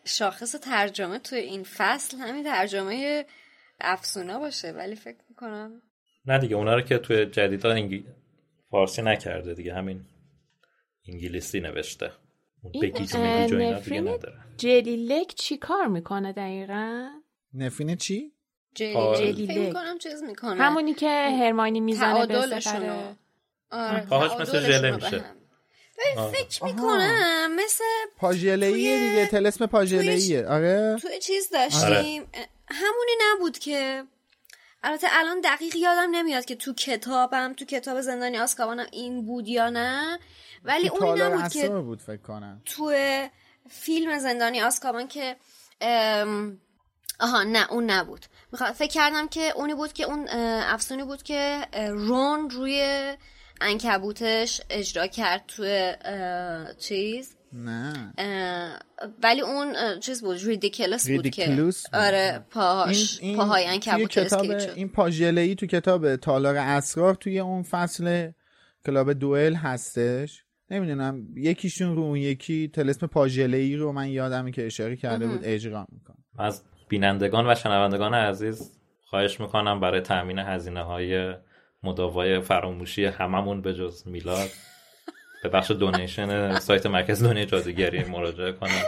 شاخص 0.05 0.53
ترجمه 0.53 1.19
توی 1.19 1.38
این 1.38 1.62
فصل 1.62 2.17
همین 2.17 2.45
ترجمه 2.45 3.25
افسونا 3.81 4.38
باشه 4.38 4.73
ولی 4.73 4.95
فکر 4.95 5.19
می‌کنم 5.29 5.83
نه 6.27 6.38
دیگه 6.38 6.57
اونا 6.57 6.75
رو 6.75 6.81
که 6.81 6.99
توی 6.99 7.27
جدیدا 7.27 7.71
انگلی... 7.73 8.05
فارسی 8.71 9.03
نکرده 9.03 9.55
دیگه 9.55 9.75
همین 9.75 10.01
انگلیسی 11.09 11.61
نوشته. 11.61 12.11
اون 12.62 12.85
این 12.85 13.73
نفرین 13.73 14.09
نداره. 14.09 14.38
جلی 14.57 15.07
لک 15.07 15.35
چی 15.35 15.57
کار 15.57 15.87
می‌کنه 15.87 16.33
دقیقا؟ 16.33 17.09
نفین 17.55 17.97
چی؟ 17.97 18.33
جلی. 18.75 19.17
جلی 19.17 19.47
فکر 19.47 19.59
می‌کنم 19.59 19.99
چیز 19.99 20.23
می‌کنه. 20.23 20.62
همونی 20.62 20.95
که 20.95 21.09
هرماینی 21.09 21.81
می‌زنه 21.81 22.27
به 22.27 22.38
آره 23.71 24.07
پاهاش 24.07 24.41
مثل 24.41 24.61
ژله 24.61 24.97
میشه. 24.97 25.25
فکر 26.33 26.65
می‌کنم 26.65 27.55
مثل 27.57 27.85
پاژله‌ایه 28.19 28.99
توی- 28.99 29.09
دیگه 29.11 29.27
تلسم 29.27 29.67
پاژله‌ایه. 29.67 30.47
آره. 30.47 30.97
توی 31.03 31.19
چیز 31.19 31.49
داشتیم. 31.51 32.27
همونی 32.69 33.12
نبود 33.23 33.59
که 33.59 34.05
البته 34.83 35.07
الان 35.11 35.41
دقیق 35.41 35.77
یادم 35.77 36.09
نمیاد 36.11 36.45
که 36.45 36.57
تو 36.57 36.75
کتابم 36.75 37.53
تو 37.53 37.65
کتاب 37.65 38.01
زندانی 38.01 38.38
آسکابانم 38.38 38.87
این 38.93 39.27
بود 39.27 39.49
یا 39.49 39.71
نه. 39.71 40.19
ولی 40.65 40.88
تو 40.88 41.05
اونی 41.05 41.21
نبود 41.21 41.49
که 41.49 41.69
بود 41.69 42.03
فکر 42.03 42.23
کنم. 42.23 42.62
تو 42.65 42.95
فیلم 43.71 44.19
زندانی 44.19 44.62
آسکابان 44.62 45.09
که 45.09 45.37
ام، 45.81 46.59
آها 47.21 47.43
نه 47.43 47.73
اون 47.73 47.91
نبود. 47.91 48.27
می‌خواد 48.53 48.73
فکر 48.73 48.91
کردم 48.91 49.29
که 49.29 49.53
اونی 49.57 49.75
بود 49.75 49.93
که 49.93 50.05
اون 50.05 50.29
افسونی 50.29 51.03
بود 51.03 51.23
که 51.23 51.67
رون 51.91 52.51
روی 52.51 53.17
انکبوتش 53.62 54.61
اجرا 54.70 55.07
کرد 55.07 55.44
توی 55.48 55.92
چیز؟ 56.79 57.37
نه. 57.53 58.12
ولی 59.22 59.40
اون 59.40 59.75
چیز 60.01 60.22
بود 60.22 60.38
ریدیکلس 60.44 61.11
بود 61.11 61.31
که. 61.31 61.70
آره 61.92 62.44
پاهاش 62.51 63.20
پاهای 63.37 63.64
توی 63.64 63.72
انکبوت 63.72 64.11
کتاب 64.11 64.46
این 64.75 64.88
پاژله‌ای 64.88 65.55
تو 65.55 65.66
کتاب 65.66 66.16
تالار 66.16 66.57
اسرار 66.57 67.14
توی 67.14 67.38
اون 67.38 67.62
فصل 67.62 68.31
کلاب 68.87 69.12
دوئل 69.12 69.55
هستش. 69.55 70.44
نمی‌دونم 70.70 71.27
یکیشون 71.37 71.96
رو 71.96 72.03
اون 72.03 72.16
یکی 72.16 72.68
تلسم 72.68 73.07
پاژله‌ای 73.07 73.77
رو 73.77 73.92
من 73.92 74.09
یادمه 74.09 74.51
که 74.51 74.66
اشاره 74.66 74.96
کرده 74.96 75.27
بود 75.27 75.40
اجرا 75.42 75.87
می‌کنه. 75.92 76.16
از 76.38 76.62
بینندگان 76.88 77.51
و 77.51 77.55
شنوندگان 77.55 78.14
عزیز 78.14 78.70
خواهش 79.01 79.40
می‌کنم 79.40 79.81
برای 79.81 80.01
تأمین 80.01 80.38
هزینه 80.38 80.83
های 80.83 81.35
مداوای 81.83 82.40
فراموشی 82.40 83.05
هممون 83.05 83.62
به 83.62 83.75
جز 83.75 84.03
میلاد. 84.07 84.51
به 85.42 85.49
بخش 85.49 85.71
دونیشن 85.71 86.59
سایت 86.59 86.87
مرکز 86.87 87.23
دنیای 87.23 87.47
جادوگری 87.47 88.05
مراجعه 88.05 88.53
کنم. 88.53 88.83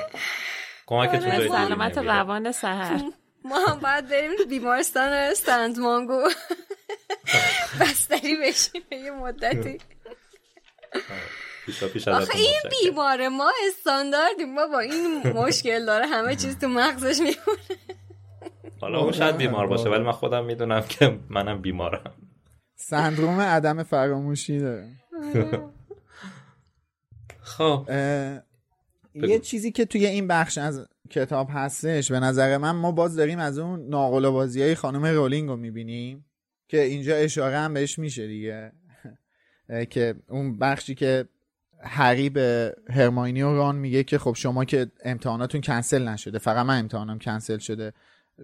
کمکتون 0.87 1.21
جای 1.21 1.43
دیگه 1.43 1.67
سلامت. 1.67 1.99
روان 1.99 2.53
سهر 2.53 3.01
ما 3.45 3.59
هم 3.69 3.79
باید 3.79 4.09
بریم 4.09 4.31
بیمارستان 4.49 5.35
سندمانگو 5.35 6.29
بستری 7.81 8.37
بشیم 8.37 8.83
یه 9.05 9.11
مدتی. 9.11 9.79
پیشا 11.93 12.17
آخه 12.17 12.39
این. 12.39 12.61
بیماره 12.83 13.29
ما 13.29 13.53
استانداردیم 13.69 14.55
ما 14.55 14.67
با 14.67 14.79
این 14.79 15.29
مشکل 15.29 15.87
داره 15.87 16.07
همه 16.07 16.37
چیز 16.37 16.59
تو 16.59 16.69
مغزش 16.69 17.19
میمونه. 17.19 17.63
حالا 18.81 18.99
اون 18.99 19.13
شاید 19.13 19.37
بیمار 19.37 19.67
باشه 19.67 19.89
ولی 19.89 20.03
من 20.03 20.13
خودم 20.13 20.45
می‌دونم 20.45 20.83
که 20.83 21.19
منم 21.29 21.63
بیمارم. 21.63 22.15
سندروم 22.77 23.41
عدم 23.41 23.83
فراموشی 23.83 24.59
داره. 24.59 24.89
خب. 27.41 27.89
یه 29.15 29.39
چیزی 29.39 29.73
که 29.73 29.85
توی 29.85 30.07
این 30.07 30.29
بخش 30.29 30.59
از 30.59 30.87
کتاب 31.11 31.49
هستش 31.51 32.13
به 32.13 32.21
نظر 32.21 32.57
من 32.57 32.71
ما 32.71 32.93
باز 32.93 33.17
داریم 33.17 33.39
از 33.39 33.59
اون 33.59 33.89
ناقل 33.89 34.31
بازی 34.31 34.63
های 34.63 34.75
خانم 34.75 35.05
رولینگ 35.05 35.49
رو 35.49 35.57
می‌بینیم 35.57 36.25
که 36.69 36.83
اینجا 36.83 37.17
اشاره 37.17 37.59
هم 37.59 37.75
بهش 37.75 37.99
میشه 37.99 38.27
دیگه. 38.27 38.73
که 39.91 40.15
اون 40.29 40.59
بخشی 40.59 40.95
که 40.95 41.29
هری 41.81 42.31
به 42.31 42.77
هرماینی 42.91 43.43
و 43.43 43.55
ران 43.55 43.77
میگه 43.77 44.05
که 44.05 44.19
خب 44.19 44.35
شما 44.37 44.65
که 44.65 44.91
امتحاناتون 45.05 45.61
کنسل 45.61 46.09
نشده 46.09 46.39
فقط 46.39 46.67
من 46.67 46.79
امتحانم 46.79 47.19
کنسل 47.19 47.59
شده 47.59 47.93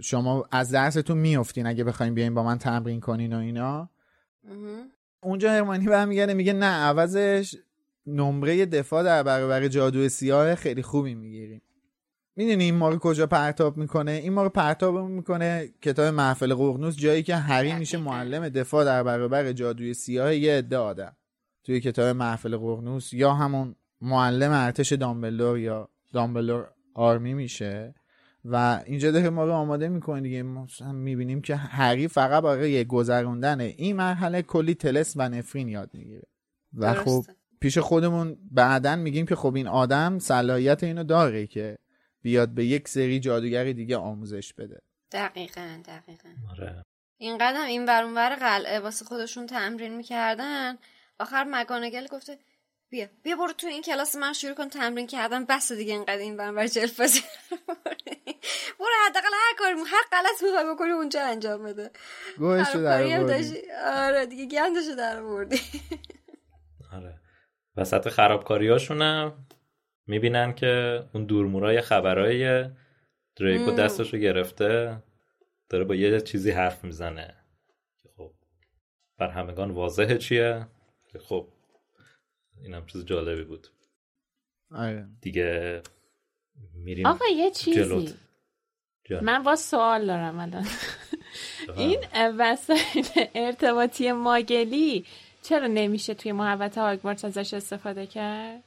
شما 0.00 0.48
از 0.52 0.70
درستون 0.70 1.18
میافتین 1.18 1.66
اگه 1.66 1.84
بخواین 1.84 2.14
بیاین 2.14 2.34
با 2.34 2.42
من 2.42 2.58
تمرین 2.58 3.00
کنین 3.00 3.32
و 3.32 3.38
اینا. 3.38 3.90
اونجا 5.22 5.50
هرمانی 5.50 5.86
برمیگرده 5.86 6.34
میگه 6.34 6.52
نه 6.52 6.66
عوضش 6.66 7.56
نمره 8.06 8.66
دفاع 8.66 9.02
در 9.02 9.22
برابر 9.22 9.68
جادو 9.68 10.08
سیاه 10.08 10.54
خیلی 10.54 10.82
خوبی 10.82 11.14
می‌گیریم. 11.14 11.62
می‌دونی 12.36 12.64
این 12.64 12.74
ما 12.74 12.88
رو 12.88 12.98
کجا 12.98 13.26
پرتاب 13.26 13.76
می‌کنه؟ 13.76 14.10
این 14.10 14.32
ما 14.32 14.42
رو 14.42 14.48
پرتاب 14.48 14.98
می‌کنه 14.98 15.68
کتاب 15.82 16.14
محفل 16.14 16.54
قرنوس 16.54 16.96
جایی 16.96 17.22
که 17.22 17.36
هری 17.36 17.74
میشه 17.74 17.98
معلم 17.98 18.48
دفاع 18.48 18.84
در 18.84 19.02
برابر 19.02 19.52
جادوی 19.52 19.94
سیاه 19.94 20.34
یه 20.34 20.58
عده 20.58 20.76
آدم. 20.76 21.16
توی 21.64 21.80
کتاب 21.80 22.16
محفل 22.16 22.56
قرنوس 22.56 23.12
یا 23.12 23.34
همون 23.34 23.74
معلم 24.00 24.52
ارتش 24.52 24.92
دامبلور 24.92 25.58
یا 25.58 25.88
دامبلور 26.12 26.68
آرمی 26.94 27.34
میشه. 27.34 27.94
و 28.44 28.82
اینجا 28.86 29.10
داره 29.10 29.30
ما 29.30 29.44
رو 29.44 29.52
آماده 29.52 29.88
می‌کنه 29.88 30.20
دیگه. 30.20 30.42
ما 30.42 30.66
می‌بینیم 30.92 31.42
که 31.42 31.56
هری 31.56 32.08
فقط 32.08 32.42
برای 32.42 32.84
گذروندن 32.84 33.60
این 33.60 33.96
مرحله 33.96 34.42
کلی 34.42 34.74
تلس 34.74 35.14
و 35.16 35.28
نفرین 35.28 35.68
یاد 35.68 35.90
می‌گیره. 35.92 36.22
و 36.74 36.94
خب 36.94 37.24
پیش 37.60 37.78
خودمون 37.78 38.38
بعدا 38.50 38.96
میگیم 38.96 39.26
که 39.26 39.36
خب 39.36 39.54
این 39.54 39.66
آدم 39.66 40.18
صلاحیت 40.18 40.84
اینو 40.84 41.04
داره 41.04 41.46
که 41.46 41.78
بیاد 42.22 42.48
به 42.48 42.64
یک 42.64 42.88
سری 42.88 43.20
جادوگر 43.20 43.64
دیگه 43.64 43.96
آموزش 43.96 44.54
بده. 44.54 44.80
دقیقا 45.12 45.82
دقیقا. 45.86 46.28
آره. 46.50 46.84
این 47.16 47.38
قدم 47.38 47.64
این 47.64 47.84
ور 47.86 48.36
قلعه 48.36 48.80
واسه 48.80 49.04
خودشون 49.04 49.46
تمرین 49.46 49.96
می‌کردن. 49.96 50.78
آخر 51.18 51.46
مگانگل 51.50 52.06
گفته 52.06 52.38
بیا. 52.90 53.06
بیا 53.22 53.36
برو 53.36 53.52
تو 53.52 53.66
این 53.66 53.82
کلاس 53.82 54.16
من 54.16 54.32
شروع 54.32 54.54
کن 54.54 54.68
تمرین 54.68 55.06
کردن. 55.06 55.44
بس 55.44 55.72
دیگه 55.72 55.92
اینقدر 55.92 56.18
این 56.18 56.36
برنامه 56.36 56.68
جلف 56.68 57.00
بازی 57.00 57.20
برو 58.78 58.88
حداقل 59.08 59.28
هر 59.32 59.54
کاری 59.58 59.74
هر 59.74 60.04
غلط 60.12 60.42
می‌خوای 60.42 60.74
بکنی 60.74 60.90
اونجا 60.90 61.26
انجام 61.26 61.62
بده. 61.62 61.90
گوهشو 62.38 62.82
در 62.82 63.02
آره 63.84 64.26
دیگه 64.26 64.46
گندشو 64.46 64.94
در 64.94 65.22
بردی 65.22 65.60
آره. 66.92 67.20
وسط 67.76 68.08
خرابکاریاشونم 68.08 69.46
می‌بینن 70.06 70.54
که 70.54 71.04
اون 71.14 71.24
دورمورای 71.24 71.80
خبرای 71.80 72.70
دریکو 73.36 73.70
دستشو 73.70 74.18
گرفته 74.18 75.02
داره 75.68 75.84
با 75.84 75.94
یه 75.94 76.20
چیزی 76.20 76.50
حرف 76.50 76.84
می‌زنه. 76.84 77.36
که 78.02 78.08
خب 78.16 78.32
بر 79.18 79.28
همگان 79.28 79.70
واضحه 79.70 80.18
چیه؟ 80.18 80.66
خب 81.20 81.48
اینم 82.64 82.86
چیز 82.86 83.04
جالبی 83.04 83.44
بود. 83.44 83.68
آره. 84.70 85.08
دیگه 85.20 85.82
میریم 86.74 87.06
آقا 87.06 87.24
یه 87.36 87.50
چیزی. 87.50 88.14
من 89.22 89.42
با 89.42 89.56
سوال 89.56 90.06
دارم 90.06 90.38
الان. 90.38 90.66
این 91.76 91.98
وسایل 92.14 93.06
ارتباطی 93.34 94.12
ماگلی 94.12 95.04
چرا 95.42 95.66
نمیشه 95.66 96.14
توی 96.14 96.32
محوت 96.32 96.78
هاگوارتس 96.78 97.24
ازش 97.24 97.54
استفاده 97.54 98.06
کرد؟ 98.06 98.64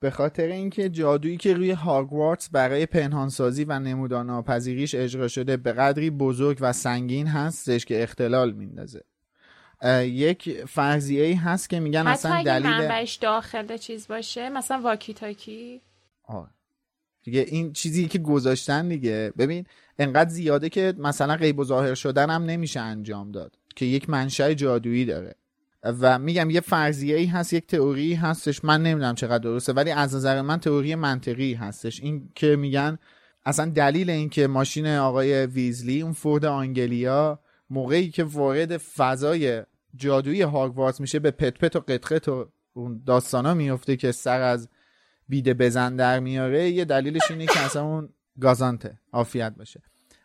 به 0.00 0.10
خاطر 0.10 0.46
اینکه 0.46 0.88
جادویی 0.88 1.36
که 1.36 1.54
روی 1.54 1.70
هاگوارتس 1.70 2.50
برای 2.50 2.86
پنهانسازی 2.86 3.64
و 3.64 3.78
ناپذیریش 3.78 4.94
اجرا 4.94 5.28
شده 5.28 5.56
به 5.56 5.72
قدری 5.72 6.10
بزرگ 6.10 6.58
و 6.60 6.72
سنگین 6.72 7.26
هستش 7.26 7.84
که 7.84 8.02
اختلال 8.02 8.52
میندازه. 8.52 9.04
یک 10.02 10.64
فرضیه 10.64 11.24
ای 11.24 11.32
هست 11.32 11.70
که 11.70 11.80
میگن 11.80 12.06
اصلا 12.06 12.42
دلیل 12.42 12.66
منبعش 12.66 13.14
داخل 13.14 13.76
چیز 13.76 14.08
باشه 14.08 14.48
مثلا 14.48 14.80
واکی 14.80 15.14
تاکی 15.14 15.80
آه. 16.24 16.50
دیگه 17.22 17.40
این 17.48 17.72
چیزی 17.72 18.08
که 18.08 18.18
گذاشتن 18.18 18.88
دیگه. 18.88 19.32
ببین 19.38 19.66
انقدر 19.98 20.30
زیاده 20.30 20.68
که 20.68 20.94
مثلا 20.98 21.36
غیب 21.36 21.58
و 21.58 21.64
ظاهر 21.64 21.94
شدن 21.94 22.30
هم 22.30 22.42
نمیشه 22.42 22.80
انجام 22.80 23.32
داد 23.32 23.58
که 23.76 23.84
یک 23.84 24.10
منشأ 24.10 24.54
جادویی 24.54 25.04
داره. 25.04 25.34
و 25.82 26.18
میگم 26.18 26.50
یه 26.50 26.60
فرضیه 26.60 27.16
ای 27.16 27.26
هست 27.26 27.52
یک 27.52 27.66
تئوری 27.66 28.14
هستش. 28.14 28.64
من 28.64 28.82
نمی‌دونم 28.82 29.14
چقدر 29.14 29.38
درسته 29.38 29.72
ولی 29.72 29.90
از 29.90 30.14
نظر 30.14 30.42
من 30.42 30.60
تئوری 30.60 30.94
منطقی 30.94 31.54
هستش. 31.54 32.00
این 32.00 32.28
که 32.34 32.56
میگن 32.56 32.98
اصلا 33.44 33.70
دلیل 33.70 34.10
این 34.10 34.28
که 34.28 34.46
ماشین 34.46 34.86
آقای 34.86 35.46
ویزلی 35.46 36.02
اون 36.02 36.12
فورد 36.12 36.44
آنگلیا 36.44 37.40
موقعی 37.70 38.10
که 38.10 38.24
وارد 38.24 38.76
فضای 38.76 39.62
جادویی 39.94 40.42
هاگوارتس 40.42 41.00
میشه 41.00 41.18
به 41.18 41.30
پت 41.30 41.58
پت 41.58 41.76
و 41.76 41.80
قطقت 41.80 42.28
و 42.28 42.48
اون 42.72 43.02
داستانا 43.06 43.54
میفته 43.54 43.96
که 43.96 44.12
سر 44.12 44.40
از 44.40 44.68
بیده 45.28 45.54
بزن 45.54 45.96
در 45.96 46.20
میاره 46.20 46.70
یه 46.70 46.84
دلیلش 46.84 47.30
اینه 47.30 47.46
که 47.46 47.60
اصلا 47.60 47.84
اون 47.84 48.08
گازانته. 48.40 48.98
عافیت 49.12 49.54
باشه. 49.56 49.82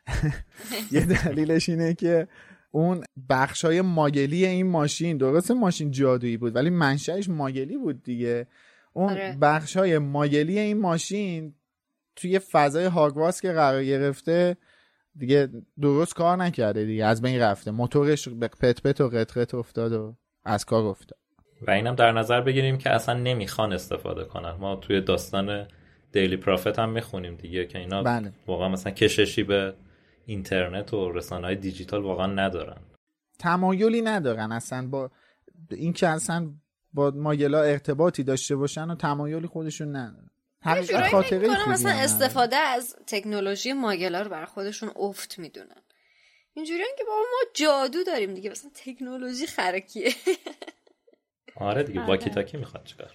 یه 0.91 1.05
دلیلش 1.05 1.69
اینه 1.69 1.93
که 1.93 2.27
اون 2.71 3.03
بخش 3.29 3.65
های 3.65 3.81
ماگلی 3.81 4.45
این 4.45 4.67
ماشین 4.67 5.17
درست 5.17 5.51
ماشین 5.51 5.91
جادویی 5.91 6.37
بود 6.37 6.55
ولی 6.55 6.69
منشأش 6.69 7.29
ماگلی 7.29 7.77
بود 7.77 8.03
دیگه. 8.03 8.47
اون 8.93 9.09
آره. 9.09 9.37
بخش 9.41 9.77
های 9.77 9.97
ماگلی 9.97 10.59
این 10.59 10.79
ماشین 10.79 11.55
توی 12.15 12.39
فضای 12.39 12.85
هاگواس 12.85 13.41
که 13.41 13.51
قرار 13.51 13.83
گرفته 13.83 14.57
دیگه 15.17 15.49
درست 15.81 16.15
کار 16.15 16.37
نکرده 16.37 16.85
دیگه 16.85 17.05
از 17.05 17.21
بین 17.21 17.39
رفته. 17.39 17.71
موتورش 17.71 18.29
به 18.29 18.47
پت 18.47 18.81
پت 18.81 19.01
و 19.01 19.09
قطقت 19.09 19.53
افتاد 19.53 19.93
و 19.93 20.15
از 20.43 20.65
کار 20.65 20.85
افتاد. 20.85 21.19
و 21.67 21.71
اینم 21.71 21.95
در 21.95 22.11
نظر 22.11 22.41
بگیریم 22.41 22.77
که 22.77 22.89
اصلا 22.89 23.19
نمی‌خوان 23.19 23.73
استفاده 23.73 24.23
کنن. 24.23 24.51
ما 24.51 24.75
توی 24.75 25.01
داستان 25.01 25.67
دیلی 26.11 26.37
پرافت 26.37 26.79
هم 26.79 26.89
می‌خونیم 26.89 27.35
دیگه 27.35 27.65
که 27.65 27.79
اینا 27.79 28.03
بله. 28.03 28.31
واقعا 28.47 28.69
مثلا 28.69 28.91
کششی 28.93 29.43
به 29.43 29.73
اینترنت 30.25 30.93
و 30.93 31.11
رسانه 31.11 31.47
های 31.47 31.55
دیجیتال 31.55 32.01
واقعا 32.01 32.27
ندارن. 32.27 32.77
تمایلی 33.39 34.01
ندارن. 34.01 34.51
اصلا 34.51 34.87
با 34.87 35.11
این 35.71 35.93
که 35.93 36.07
اصلا 36.07 36.53
با 36.93 37.11
ماگلا 37.15 37.61
ارتباطی 37.61 38.23
داشته 38.23 38.55
باشن 38.55 38.91
و 38.91 38.95
تمایلی 38.95 39.47
خودشون 39.47 39.95
ندارن. 39.95 40.29
حقیقت 40.63 41.11
خاطره 41.11 41.69
مثلا 41.69 41.91
استفاده 41.91 42.55
از 42.55 42.95
تکنولوژی 43.07 43.73
ماگلا 43.73 44.21
رو 44.21 44.29
برای 44.29 44.45
خودشون 44.45 44.91
افت 44.95 45.39
می‌دونن. 45.39 45.81
اینجوری 46.53 46.83
که 46.97 47.03
بابا 47.03 47.21
ما 47.21 47.49
جادو 47.53 48.03
داریم 48.03 48.33
دیگه 48.33 48.49
مثلا 48.49 48.71
تکنولوژی 48.73 49.47
خرکیه. 49.47 50.13
آره 51.55 51.83
دیگه 51.83 52.05
واکی 52.05 52.23
آره. 52.23 52.33
تاکی 52.33 52.57
می‌خواد 52.57 52.83
چیکار؟ 52.83 53.13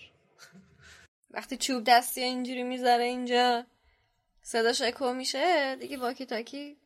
وقتی 1.31 1.57
چوب 1.57 1.85
دستی 1.87 2.21
اینجوری 2.21 2.63
می‌ذاره 2.63 3.05
اینجا 3.05 3.65
صداش 4.43 4.83
اکو 4.83 5.13
میشه 5.13 5.77
دیگه 5.77 5.97
واکی 5.97 6.27
تاکی 6.27 6.77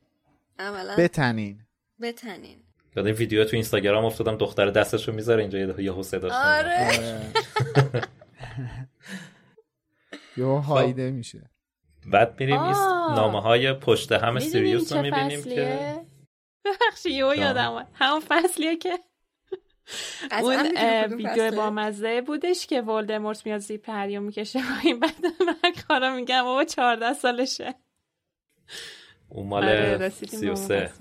عملا 0.58 0.96
بتنین. 0.96 1.60
بتنین. 2.00 2.62
یاد 2.96 3.06
این 3.06 3.14
ویدیو 3.14 3.44
تو 3.44 3.56
اینستاگرام 3.56 4.04
افتادم 4.04 4.36
دختر 4.36 4.70
دستش 4.70 5.08
رو 5.08 5.14
می‌ذاره 5.14 5.42
اینجا 5.42 5.58
یه 5.80 5.94
حسه 5.94 6.18
داشت 6.18 6.34
آره. 6.34 6.90
یه 10.36 10.44
هایده 10.44 11.10
میشه. 11.10 11.50
بعد 12.06 12.40
میریم 12.40 12.60
این 12.60 12.74
نامه 13.14 13.40
های 13.40 13.72
پشت 13.72 14.12
هم 14.12 14.38
سیریوس 14.38 14.92
رو 14.92 15.02
می‌بینیم 15.02 15.42
که 15.42 15.96
بخشی 16.64 17.10
یه 17.10 17.38
یادم 17.38 17.86
همون 17.94 18.20
فصلیه 18.20 18.76
که 18.76 18.98
اون 20.40 20.56
ویدیو 21.16 21.50
با 21.56 21.70
مزه 21.70 22.20
بودش 22.20 22.66
که 22.66 22.80
ولدمورت 22.80 23.46
میاد 23.46 23.58
زیپ 23.58 23.90
هریو 23.90 24.20
می‌کشه 24.20 24.58
و 24.58 24.80
این 24.84 25.00
بعد 25.00 25.26
من 25.46 25.72
کارا 25.88 26.14
میگم 26.14 26.42
بابا 26.42 26.64
14 26.64 27.12
سالشه. 27.12 27.74
اون 29.28 29.46
مال 29.46 29.64
آره، 29.64 30.08
سی 30.08 30.48
و 30.48 30.54
سه. 30.54 30.92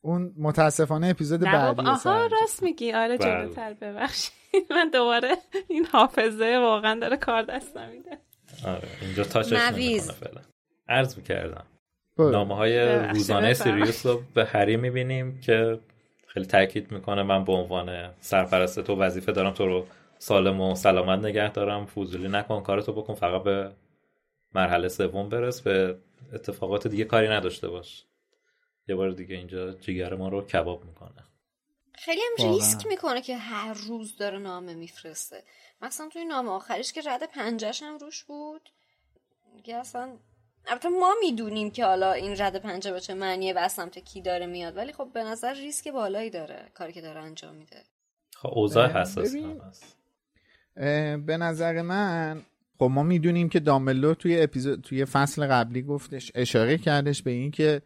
اون 0.00 0.34
متاسفانه 0.38 1.06
اپیزود 1.06 1.40
بعدی 1.40 1.86
آها 1.86 2.26
راست 2.26 2.62
میگی. 2.62 2.92
آره 2.92 3.16
بله. 3.16 3.26
جلوتر 3.30 3.74
ببخشید. 3.74 4.32
من 4.70 4.90
دوباره 4.90 5.36
این 5.68 5.86
حافظه 5.86 6.58
واقعا 6.58 7.00
داره 7.00 7.16
کار 7.16 7.42
دست 7.42 7.76
نمیده. 7.76 8.18
آره 8.66 8.88
اینجا 9.00 9.24
تاچش 9.24 9.52
نمی‌کنه 9.52 10.12
فعلا. 10.12 10.40
عرض 10.88 11.16
می‌کردم. 11.16 11.66
نامه 12.18 12.56
های 12.56 12.98
روزانه 13.08 13.54
سیریوس 13.54 14.06
رو 14.06 14.22
به 14.34 14.44
هری 14.44 14.76
می‌بینیم 14.76 15.40
که 15.40 15.80
خیلی 16.26 16.46
تاکید 16.46 16.92
می‌کنه 16.92 17.22
من 17.22 17.44
به 17.44 17.52
عنوان 17.52 18.10
سرپرست 18.20 18.80
تو 18.80 18.96
وظیفه 18.96 19.32
دارم 19.32 19.50
تو 19.50 19.66
رو 19.66 19.86
سالم 20.18 20.60
و 20.60 20.74
سلامت 20.74 21.24
نگه 21.24 21.52
دارم. 21.52 21.86
فوزولی 21.86 22.28
نکن 22.28 22.62
کارتو 22.62 22.92
بکن 22.92 23.14
فقط 23.14 23.42
به 23.42 23.72
مرحله 24.54 24.88
سوم 24.88 25.28
برس 25.28 25.60
به 25.60 25.96
اتفاقات 26.32 26.86
دیگه 26.86 27.04
کاری 27.04 27.28
نداشته 27.28 27.68
باش. 27.68 28.04
یه 28.90 28.96
بار 28.96 29.10
دیگه 29.10 29.36
اینجا 29.36 29.72
جگر 29.72 30.14
ما 30.14 30.28
رو 30.28 30.42
کباب 30.42 30.84
می‌کنه. 30.84 31.24
خیلی 31.94 32.20
هم. 32.38 32.52
ریسک 32.52 32.86
می‌کنه 32.86 33.22
که 33.22 33.36
هر 33.36 33.72
روز 33.72 34.16
داره 34.16 34.38
نامه 34.38 34.74
میفرسته. 34.74 35.42
مثلا 35.82 36.08
توی 36.08 36.24
نامه 36.24 36.50
آخریش 36.50 36.92
که 36.92 37.00
رد 37.06 37.22
پنجش 37.34 37.82
هم 37.82 37.98
روش 37.98 38.24
بود 38.24 38.70
دیگه 39.56 39.76
اصلا 39.76 40.16
البته 40.66 40.88
ما 40.88 41.14
می‌دونیم 41.20 41.70
که 41.70 41.84
حالا 41.84 42.12
این 42.12 42.34
رد 42.38 42.62
پنجه 42.62 42.92
به 42.92 43.00
چه 43.00 43.14
معنیه 43.14 43.54
و 43.54 43.58
از 43.58 43.72
سمت 43.72 43.98
کی 43.98 44.22
داره 44.22 44.46
میاد 44.46 44.76
ولی 44.76 44.92
خب 44.92 45.08
به 45.14 45.24
نظر 45.24 45.54
ریسک 45.54 45.88
بالایی 45.88 46.30
داره 46.30 46.68
کاری 46.74 46.92
که 46.92 47.00
داره 47.00 47.20
انجام 47.20 47.54
میده. 47.54 47.82
خب 48.36 48.48
اوضاع 48.52 48.88
حساس 48.88 49.34
هست. 49.68 49.96
به 51.26 51.36
نظر 51.36 51.82
من 51.82 52.42
خب 52.78 52.84
ما 52.84 53.02
می‌دونیم 53.02 53.48
که 53.48 53.60
دامبلدور 53.60 54.14
توی 54.14 54.42
اپیزود 54.42 54.80
توی 54.80 55.04
فصل 55.04 55.46
قبلی 55.46 55.82
گفتش 55.82 56.32
اشاره 56.34 56.78
کردش 56.78 57.22
به 57.22 57.30
این 57.30 57.50
که 57.50 57.82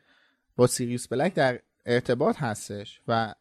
با 0.57 0.67
سیریوس 0.67 1.09
بلک 1.09 1.35
در 1.35 1.61
ارتباط 1.87 2.37
هستش 2.39 3.01
و 3.09 3.35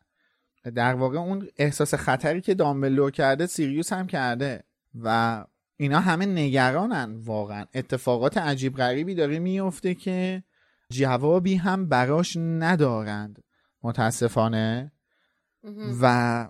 در 0.76 0.94
واقع 0.94 1.18
اون 1.18 1.48
احساس 1.58 1.94
خطری 1.94 2.42
که 2.42 2.54
دامبلدور 2.54 3.12
کرده 3.12 3.46
سیریوس 3.46 3.94
هم 3.94 4.08
کرده 4.08 4.64
و 5.02 5.46
اینا 5.78 6.00
همه 6.00 6.26
نگرانن 6.26 7.16
واقعا. 7.16 7.66
اتفاقات 7.74 8.38
عجیب 8.38 8.76
غریبی 8.78 9.16
داره 9.16 9.40
میفته 9.40 9.96
که 9.96 10.44
جوابی 10.90 11.56
هم 11.56 11.90
براش 11.90 12.38
ندارند 12.38 13.44
متاسفانه. 13.84 14.92
و 16.02 16.48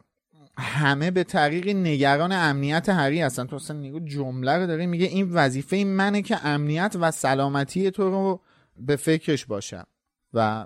همه 0.57 1.11
به 1.11 1.23
طریق 1.23 1.67
نگران 1.67 2.31
امنیت 2.31 2.89
هری 2.89 3.21
هستن. 3.21 3.47
تو 3.47 3.55
اصلا 3.55 3.77
نگو 3.77 3.99
جمله 3.99 4.57
رو 4.57 4.67
داره 4.67 4.85
میگه 4.85 5.05
این 5.05 5.29
وظیفه 5.31 5.83
منه 5.83 6.21
که 6.21 6.45
امنیت 6.45 6.95
و 6.99 7.11
سلامتی 7.11 7.91
تو 7.91 8.09
رو 8.09 8.41
به 8.77 8.95
فکرش 8.95 9.45
باشم. 9.45 9.85
و 10.33 10.65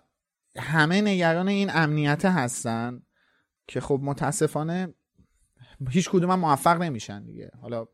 همه 0.58 1.02
نگران 1.02 1.48
این 1.48 1.70
امنیت 1.74 2.26
هستن 2.26 3.02
که 3.68 3.82
خب 3.82 4.00
متاسفانه 4.04 4.94
هیچ 5.90 6.10
کدوم 6.10 6.32
هم 6.32 6.40
موفق 6.40 6.82
نمیشن 6.82 7.26
دیگه. 7.26 7.52
حالا 7.62 7.88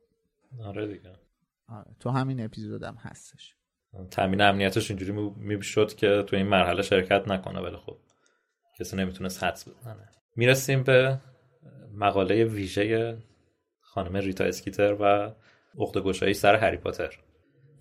آره 0.64 0.88
دیگه. 0.88 1.14
آره، 1.68 1.96
تو 2.00 2.10
همین 2.10 2.46
اپیزودم 2.46 2.96
هستش. 3.00 3.56
تامین 4.12 4.42
امنیتش 4.42 4.92
اینجوری 4.92 5.12
می‌شد 5.36 5.96
که 5.96 6.24
تو 6.28 6.36
این 6.36 6.48
مرحله 6.48 6.82
شرکت 6.82 7.28
نکنه 7.28 7.60
ولی 7.60 7.78
خب 7.78 7.98
کسی 8.80 8.96
نمی‌تونست 8.96 9.44
حدس 9.44 9.68
بزنه. 9.68 10.10
می‌رسیم 10.36 10.84
به 10.84 11.22
مقاله 11.94 12.44
ویژه 12.44 13.18
خانم 13.80 14.16
ریتا 14.16 14.44
اسکیتر 14.44 14.98
و 15.00 15.34
اخت 15.80 15.98
گشایی 15.98 16.34
سر 16.34 16.56
هری 16.56 16.78
پاتر. 16.78 17.23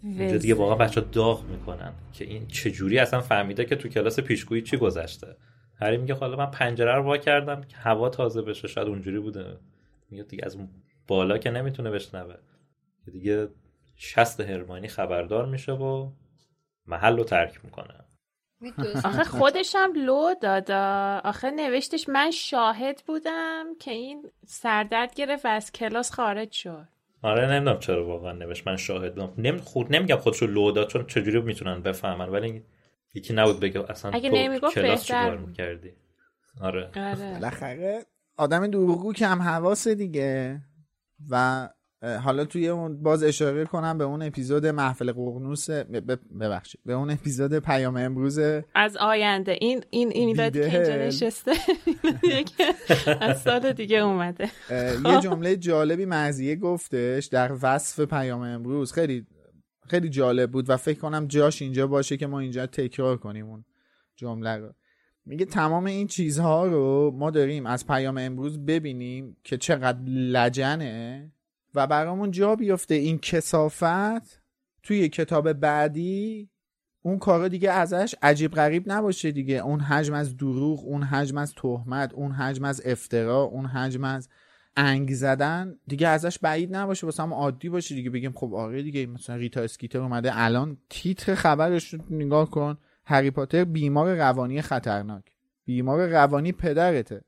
اینجا 0.02 0.36
دیگه 0.36 0.54
واقعا 0.54 0.74
بچه 0.74 1.00
داغ 1.00 1.44
می‌کنن 1.44 1.92
که 2.12 2.24
این 2.24 2.46
چجوری 2.46 2.98
اصلا 2.98 3.20
فهمیده 3.20 3.64
که 3.64 3.76
تو 3.76 3.88
کلاس 3.88 4.20
پیشگویی 4.20 4.62
چی 4.62 4.76
گذشته. 4.76 5.36
هری 5.80 5.96
میگه 5.96 6.14
حالا 6.14 6.36
من 6.36 6.50
پنجره 6.50 6.94
رو 6.94 7.02
وا 7.02 7.16
کردم 7.16 7.62
که 7.62 7.76
هوا 7.76 8.08
تازه 8.08 8.42
بشه 8.42 8.68
شاید 8.68 8.88
اونجوری 8.88 9.18
بوده. 9.18 9.58
میگه 10.10 10.22
دیگه 10.22 10.44
از 10.46 10.56
اون 10.56 10.68
بالا 11.06 11.38
که 11.38 11.50
نمی‌تونه 11.50 11.90
بشنوه. 11.90 12.34
که 13.04 13.10
دیگه 13.10 13.48
شست 13.96 14.40
هرمانی 14.40 14.88
خبردار 14.88 15.46
میشه 15.46 15.72
و 15.72 16.10
محل 16.86 17.16
رو 17.16 17.24
ترک 17.24 17.64
می‌کنه. 17.64 17.94
آخه 19.04 19.24
خودش 19.24 19.74
هم 19.74 19.92
لو 20.06 20.34
دادا. 20.40 21.20
آخه 21.24 21.50
نوشتش 21.50 22.08
من 22.08 22.30
شاهد 22.30 23.02
بودم 23.06 23.64
که 23.80 23.90
این 23.90 24.30
سردرد 24.46 25.14
گرفت 25.14 25.44
و 25.44 25.48
از 25.48 25.72
کلاس 25.72 26.12
خارج 26.12 26.52
شد. 26.52 26.88
آره 27.22 27.50
نمی‌دونم 27.50 27.78
چرا 27.78 28.06
واقعا 28.06 28.32
نوشت. 28.32 28.66
من 28.66 28.76
شاهد 28.76 29.14
بودم. 29.14 29.32
نمی 29.38 29.58
خود 29.58 29.96
نمیگم 29.96 30.16
خودشو 30.16 30.46
لو 30.46 30.72
داد 30.72 30.88
چون 30.88 31.06
چجوری 31.06 31.40
می‌تونن 31.40 31.82
بفهمن 31.82 32.28
ولی 32.28 32.62
یکی 33.14 33.34
نبود 33.34 33.60
بگه 33.60 33.90
اصلا 33.90 34.10
اگه 34.10 34.30
تو 34.30 34.36
نمی‌گفت 34.36 34.74
کلاس 34.74 35.00
بهتر. 35.00 35.24
چیکار. 35.24 35.36
می‌کردی؟ 35.36 35.92
آره. 36.60 36.90
آره. 36.96 37.32
بالاخره 37.32 38.06
آدم 38.36 38.66
دروغگو 38.66 39.12
کم 39.12 39.42
حواسه 39.42 39.94
دیگه 39.94 40.60
و 41.30 41.68
حالا 42.02 42.44
توی 42.44 42.68
اون 42.68 43.02
باز 43.02 43.22
اشاره 43.22 43.64
کنم 43.64 43.98
به 43.98 44.04
اون 44.04 44.22
اپیزود 44.22 44.66
محفل 44.66 45.12
قرنوس 45.12 45.70
ببخشید. 46.40 46.80
به 46.86 46.92
اون 46.92 47.10
اپیزود 47.10 47.58
پیام 47.58 47.96
امروز 47.96 48.38
از 48.74 48.96
آینده. 48.96 49.58
این 49.60 49.84
این 49.90 50.10
این 50.12 50.36
که 50.36 50.42
اینجا. 50.42 50.96
نشسته. 50.96 51.52
از 53.20 53.42
سال 53.42 53.72
دیگه 53.72 53.98
اومده. 53.98 54.50
یه 55.04 55.20
جمله 55.20 55.56
جالبی 55.56 56.04
مزیه 56.04 56.56
گفتش 56.56 57.26
در 57.26 57.52
وصف 57.62 58.00
پیام 58.00 58.40
امروز. 58.40 58.92
خیلی 58.92 59.26
خیلی 59.88 60.08
جالب 60.08 60.50
بود 60.50 60.70
و 60.70 60.76
فکر 60.76 60.98
کنم 60.98 61.26
جاش 61.26 61.62
اینجا 61.62 61.86
باشه 61.86 62.16
که 62.16 62.26
ما 62.26 62.40
اینجا 62.40 62.66
تکرار 62.66 63.16
کنیم 63.16 63.46
اون 63.46 63.64
جمله 64.16 64.56
رو. 64.56 64.72
میگه 65.26 65.44
تمام 65.44 65.84
این 65.84 66.06
چیزها 66.06 66.66
رو 66.66 67.10
ما 67.14 67.30
داریم 67.30 67.66
از 67.66 67.86
پیام 67.86 68.18
امروز 68.18 68.64
ببینیم 68.66 69.36
که 69.44 69.56
چقدر 69.56 69.98
لجنه. 70.08 71.32
و 71.74 71.86
برامون 71.86 72.30
جا 72.30 72.56
بیفته. 72.56 72.94
این 72.94 73.18
کسافت 73.18 74.42
توی 74.82 75.08
کتاب 75.08 75.52
بعدی 75.52 76.50
اون 77.02 77.18
کارا 77.18 77.48
دیگه 77.48 77.70
ازش 77.70 78.14
عجیب 78.22 78.52
غریب 78.52 78.84
نباشه 78.86 79.30
دیگه. 79.30 79.54
اون 79.54 79.80
حجم 79.80 80.14
از 80.14 80.36
دروغ 80.36 80.84
اون 80.84 81.02
حجم 81.02 81.38
از 81.38 81.54
تهمت 81.54 82.14
اون 82.14 82.32
حجم 82.32 82.64
از 82.64 82.82
افترا 82.84 83.42
اون 83.42 83.66
حجم 83.66 84.04
از 84.04 84.28
انگ 84.76 85.14
زدن 85.14 85.78
دیگه 85.86 86.08
ازش 86.08 86.38
بعید 86.38 86.76
نباشه. 86.76 87.06
واسه 87.06 87.22
هم 87.22 87.34
عادی 87.34 87.68
باشه 87.68 87.94
دیگه. 87.94 88.10
بگیم 88.10 88.32
خب 88.32 88.54
آره 88.54 88.82
دیگه 88.82 89.06
مثلا 89.06 89.36
ریتا 89.36 89.60
اسکیتر 89.60 89.98
اومده. 89.98 90.30
الان 90.34 90.76
تیتر 90.90 91.34
خبرش 91.34 91.94
رو 91.94 92.00
نگاه 92.10 92.50
کن. 92.50 92.78
هری 93.04 93.30
پاتر 93.30 93.64
بیمار 93.64 94.14
روانی 94.14 94.62
خطرناک. 94.62 95.24
بیمار 95.64 96.06
روانی 96.06 96.52
پدرته. 96.52 97.24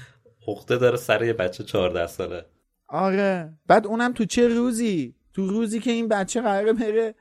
عقده 0.48 0.76
داره 0.76 0.96
سر 0.96 1.24
یه 1.24 1.32
بچه 1.32 1.64
14 1.64 2.06
ساله. 2.06 2.46
آره. 2.88 3.52
بعد 3.66 3.86
اونم 3.86 4.12
تو 4.12 4.24
چه 4.24 4.48
روزی؟ 4.48 5.14
تو 5.32 5.46
روزی 5.46 5.80
که 5.80 5.90
این 5.90 6.08
بچه 6.08 6.40
قراره 6.40 6.72
بره 6.72 7.14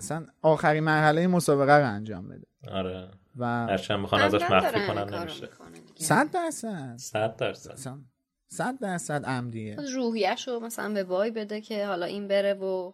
مثلا 0.00 0.26
آخرین 0.42 0.84
مرحله 0.84 1.26
مسابقه 1.26 1.72
رو 1.72 1.86
انجام 1.86 2.28
بده. 2.28 2.46
آره. 2.72 3.08
و 3.36 3.46
هرچند 3.46 4.00
می‌خوان 4.00 4.20
ازش 4.20 4.42
مخفی 4.42 4.86
کنن 4.86 5.14
نمیشه. 5.14 5.48
صد 5.96 6.30
درصد. 6.30 6.96
صد 6.96 7.36
درصد. 7.36 7.72
مثلا 7.72 7.98
صد 8.48 8.78
درصد 8.80 9.24
عمدیه. 9.24 9.76
روحیش 9.94 10.48
رو 10.48 10.60
مثلا 10.60 10.94
به 10.94 11.04
وای 11.04 11.30
بده 11.30 11.60
که 11.60 11.86
حالا 11.86 12.06
این 12.06 12.28
بره 12.28 12.54
و 12.54 12.92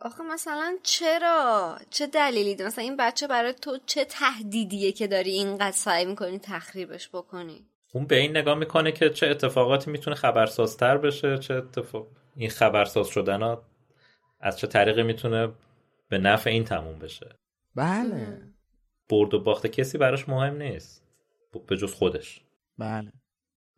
آخه 0.00 0.22
مثلا 0.24 0.76
چرا؟ 0.82 1.78
چه 1.90 2.06
دلیلی 2.06 2.54
ده؟ 2.54 2.66
مثلا 2.66 2.84
این 2.84 2.96
بچه 2.96 3.26
برای 3.26 3.52
تو 3.52 3.78
چه 3.86 4.04
تهدیدیه 4.04 4.92
که 4.92 5.06
داری 5.06 5.30
اینقدر 5.30 5.76
سعی 5.76 6.04
می‌کنی 6.04 6.38
تخریبش 6.38 7.08
بکنی؟ 7.08 7.66
اون 7.94 8.06
به 8.06 8.16
این 8.16 8.36
نگاه 8.36 8.58
می‌کنه 8.58 8.92
که 8.92 9.10
چه 9.10 9.26
اتفاقاتی 9.26 9.90
می‌تونه 9.90 10.16
خبرسازتر 10.16 10.98
بشه 10.98 11.38
چه 11.38 11.54
اتفاق 11.54 12.06
این 12.36 12.50
خبرساز 12.50 13.08
شدن 13.08 13.42
ها 13.42 13.62
از 14.40 14.58
چه 14.58 14.66
طریقی 14.66 15.02
می‌تونه 15.02 15.48
به 16.08 16.18
نفع 16.18 16.50
این 16.50 16.64
تموم 16.64 16.98
بشه. 16.98 17.28
بله. 17.74 18.42
برد 19.08 19.34
و 19.34 19.40
باخت 19.40 19.66
کسی 19.66 19.98
براش 19.98 20.28
مهم 20.28 20.56
نیست. 20.56 21.04
به 21.66 21.76
جز 21.76 21.94
خودش. 21.94 22.40
بله. 22.78 23.12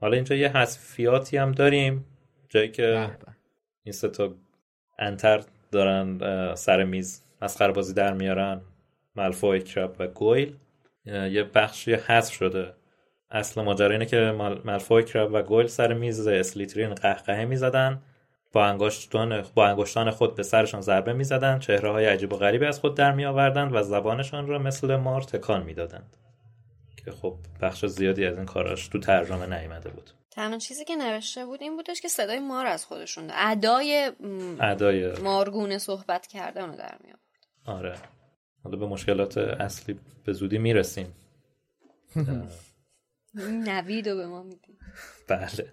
حالا 0.00 0.14
اینجا 0.14 0.36
یه 0.36 0.56
حذفیاتی 0.56 1.36
هم 1.36 1.52
داریم. 1.52 2.04
جایی 2.48 2.70
که 2.70 2.82
به. 2.82 3.36
این 3.82 3.92
سه 3.92 4.08
تا 4.08 4.34
انتر 4.98 5.44
دارن 5.72 6.54
سر 6.54 6.84
میز 6.84 7.22
مسخره 7.42 7.72
بازی 7.72 7.94
در 7.94 8.12
میارن. 8.12 8.60
مالفوی 9.16 9.60
کراب 9.60 9.96
و 9.98 10.06
گویل. 10.06 10.56
یه 11.06 11.44
بخشی 11.54 11.94
حذف 11.94 12.34
شده. 12.34 12.74
اصل 13.30 13.62
ماجرا 13.62 13.90
اینه 13.90 14.06
که 14.06 14.16
مال- 14.16 14.60
مالفوی 14.64 15.02
کراب 15.04 15.30
و 15.32 15.42
گویل 15.42 15.66
سر 15.66 15.92
میز 15.92 16.26
اسلیترین 16.26 16.94
قهقهه 16.94 17.44
می‌زدن. 17.44 18.02
با 18.52 18.64
انگشتان 18.66 19.44
با 19.54 19.66
انگشتان 19.66 20.10
خود 20.10 20.34
به 20.34 20.42
سرشان 20.42 20.80
ضربه 20.80 21.12
می‌زدند 21.12 21.60
چهره 21.60 21.90
های 21.90 22.06
عجیب 22.06 22.32
و 22.32 22.36
غریبی 22.36 22.66
از 22.66 22.80
خود 22.80 22.94
در 22.94 23.12
می 23.12 23.24
آوردند 23.24 23.74
و 23.74 23.82
زبانشان 23.82 24.46
را 24.46 24.58
مثل 24.58 24.96
مار 24.96 25.22
تکان 25.22 25.62
می‌دادند. 25.62 26.16
که 27.04 27.10
خب 27.10 27.34
بخش 27.62 27.86
زیادی 27.86 28.26
از 28.26 28.36
این 28.36 28.46
کاراش 28.46 28.88
تو 28.88 28.98
ترجمه 28.98 29.46
نیامده 29.58 29.90
بود. 29.90 30.10
تنها 30.30 30.58
چیزی 30.58 30.84
که 30.84 30.96
نوشته 30.96 31.46
بود 31.46 31.62
این 31.62 31.76
بودش 31.76 32.00
که 32.00 32.08
صدای 32.08 32.38
مار 32.38 32.66
از 32.66 32.86
خودشون. 32.86 33.30
ادای 33.34 34.12
م، 34.20 34.56
ادای. 34.60 35.12
مارگونه 35.12 35.78
صحبت 35.78 36.26
کردن 36.26 36.68
رو 36.68 36.76
در 36.76 36.98
میاد 37.04 37.18
آره. 37.66 37.94
حالا 38.64 38.76
به 38.76 38.86
مشکلات 38.86 39.38
اصلی 39.38 40.00
به 40.24 40.32
زودی 40.32 40.58
می‌رسیم. 40.58 41.14
نوید 43.36 44.08
رو 44.08 44.16
به 44.16 44.26
ما 44.26 44.42
میدی. 44.42 44.78
بله. 45.28 45.72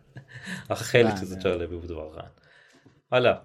آخه 0.70 0.84
خیلی 0.84 1.10
بله. 1.10 1.20
چیز 1.20 1.40
جالبی 1.40 1.76
بود 1.78 1.92
واقعا. 1.92 2.30
حالا 3.12 3.42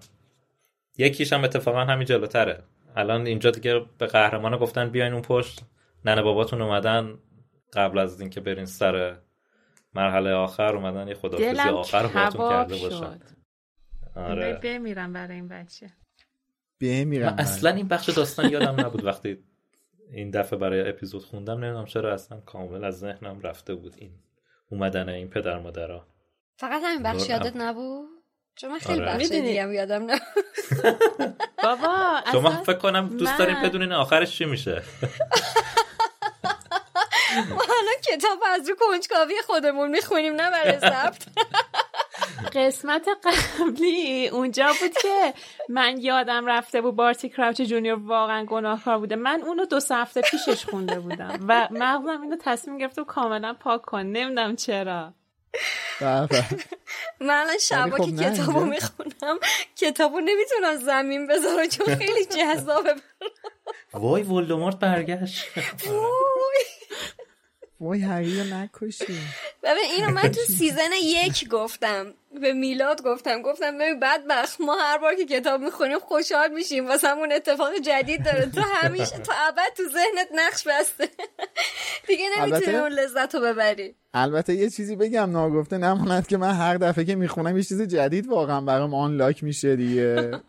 یکیش 0.97 1.33
هم 1.33 1.43
اتفاقا 1.43 1.85
همین 1.85 2.05
جلوتره. 2.05 2.63
الان 2.95 3.27
اینجا 3.27 3.51
دیگه 3.51 3.85
به 3.97 4.05
قهرمان 4.05 4.57
گفتن 4.57 4.89
بیاین 4.89 5.13
اون 5.13 5.21
پشت. 5.21 5.61
ننه 6.05 6.21
باباتون 6.21 6.61
اومدن. 6.61 7.17
قبل 7.73 7.99
از 7.99 8.21
اینکه 8.21 8.41
برین 8.41 8.65
سر 8.65 9.17
مرحله 9.93 10.31
آخر 10.31 10.75
اومدن 10.75 11.07
یه 11.07 11.15
خدافزی 11.15 11.59
آخر 11.59 12.03
رو 12.03 12.09
کباب 12.09 12.49
کرده 12.49 12.75
باشن. 12.75 13.19
آره. 14.15 14.59
بمیرم 14.63 15.13
برای 15.13 15.35
این 15.35 15.47
بچه. 15.47 15.93
بمیرم 16.79 17.33
من 17.33 17.39
اصلا 17.39 17.69
این 17.69 17.87
بخش 17.87 18.09
داستان 18.09 18.49
یادم 18.49 18.85
نبود 18.85 19.05
وقتی 19.05 19.43
این 20.13 20.31
دفعه 20.31 20.59
برای 20.59 20.89
اپیزود 20.89 21.23
خوندم 21.25 21.63
نمی‌دونم 21.63 21.85
چرا 21.85 22.13
اصلا 22.13 22.39
کامل 22.39 22.83
از 22.83 22.99
ذهنم 22.99 23.39
رفته 23.41 23.75
بود 23.75 23.93
این 23.97 24.11
اومدن 24.71 25.09
این 25.09 25.29
پدر 25.29 25.59
مادرها 25.59 26.07
فقط 26.57 26.81
همین 26.85 27.03
بخش 27.03 27.29
یادت 27.29 27.55
هم. 27.55 27.61
نبود؟ 27.61 28.07
چون 28.55 28.71
من 28.71 28.79
خیلی 28.79 29.01
آره. 29.01 29.13
بخش 29.13 29.25
دیگه 29.29 29.63
هم 29.63 29.73
یادم 29.73 30.05
نه 30.05 30.19
بابا 31.63 32.21
شما 32.31 32.49
اصلا 32.49 32.63
فکر 32.63 32.77
کنم 32.77 33.07
دوست 33.17 33.31
من- 33.31 33.37
دارین 33.37 33.61
بدونین 33.63 33.91
آخرش 33.91 34.37
چی 34.37 34.45
میشه. 34.45 34.71
ما 37.49 37.61
الان 37.61 37.95
کتاب 38.11 38.39
از 38.55 38.69
رو 38.69 38.75
کنجکاوی 38.79 39.33
خودمون 39.45 39.89
می‌خونیم 39.91 40.33
نه 40.35 40.51
برای 40.51 40.79
ضبط. 40.79 41.23
قسمت 42.55 43.07
قبلی 43.23 44.27
اونجا 44.27 44.67
بود 44.81 44.93
که 45.01 45.33
من 45.69 45.97
یادم 46.01 46.45
رفته 46.45 46.81
بود 46.81 46.95
بارتی 46.95 47.29
کراوچ 47.29 47.61
جونیور 47.61 47.99
واقعا 47.99 48.45
گناهکار 48.45 48.97
بوده. 48.97 49.15
من 49.15 49.41
اونو 49.41 49.65
دو 49.65 49.79
سه 49.79 49.95
هفته 49.95 50.21
پیشش 50.21 50.65
خونده 50.65 50.99
بودم 50.99 51.45
و 51.47 51.67
مغزم 51.71 52.21
اینو 52.21 52.37
تصمیم 52.41 52.77
گرفت 52.77 52.99
و 52.99 53.03
کاملا 53.03 53.53
پاک 53.53 53.81
کن. 53.81 54.01
نمی‌دونم 54.01 54.55
چرا. 54.55 55.13
به. 55.99 56.29
من 57.19 57.29
الان 57.29 57.57
شبا 57.57 57.97
خب 57.97 58.05
که 58.05 58.11
کتابو 58.11 58.59
می‌خونم 58.59 59.39
کتابو 59.75 60.19
نمی‌تونم 60.19 60.75
زمین 60.75 61.27
بذارم 61.27 61.67
چون 61.67 61.95
خیلی 61.95 62.25
جذابه 62.25 62.95
وای 63.93 64.23
ولدمورت 64.23 64.79
برگشت. 64.79 65.45
وای. 67.79 68.01
هری 68.01 68.39
رو 68.39 68.43
نکشی. 68.43 69.19
ببین 69.63 69.83
اینو 69.95 70.11
من 70.11 70.31
تو 70.31 70.41
سیزن 70.59 70.91
یک 71.01 71.47
گفتم. 71.49 72.13
به 72.41 72.53
میلاد 72.53 73.01
گفتم 73.03 73.41
گفتم 73.41 73.77
ببین 73.77 73.99
بدبخت 73.99 74.61
ما 74.61 74.75
هر 74.81 74.97
بار 74.97 75.15
که 75.15 75.25
کتاب 75.25 75.61
می‌خونیم 75.61 75.99
خوشحال 75.99 76.51
میشیم. 76.53 76.87
واسه 76.87 77.07
همون 77.07 77.31
اتفاق 77.31 77.69
جدید 77.85 78.25
داره. 78.25 78.45
تو 78.45 78.61
همیشه 78.61 79.17
تو 79.17 79.31
ابد 79.47 79.73
تو 79.77 79.83
ذهنت 79.83 80.27
نقش 80.35 80.67
بسته. 80.67 81.09
دیگه 82.07 82.23
نمی‌تونی 82.39 82.77
اون 82.77 82.91
لذت 82.91 83.35
رو 83.35 83.41
ببری. 83.41 83.95
البته 84.13 84.53
یه 84.53 84.69
چیزی 84.69 84.95
بگم 84.95 85.31
ناگفته 85.31 85.77
نماند 85.77 86.27
که 86.27 86.37
من 86.37 86.53
هر 86.53 86.77
دفعه 86.77 87.05
که 87.05 87.15
می‌خونم 87.15 87.57
یه 87.57 87.63
چیز 87.63 87.81
جدید 87.81 88.27
واقعا 88.27 88.61
برام 88.61 88.93
unlock 88.93 89.43
میشه 89.43 89.75
دیگه. 89.75 90.31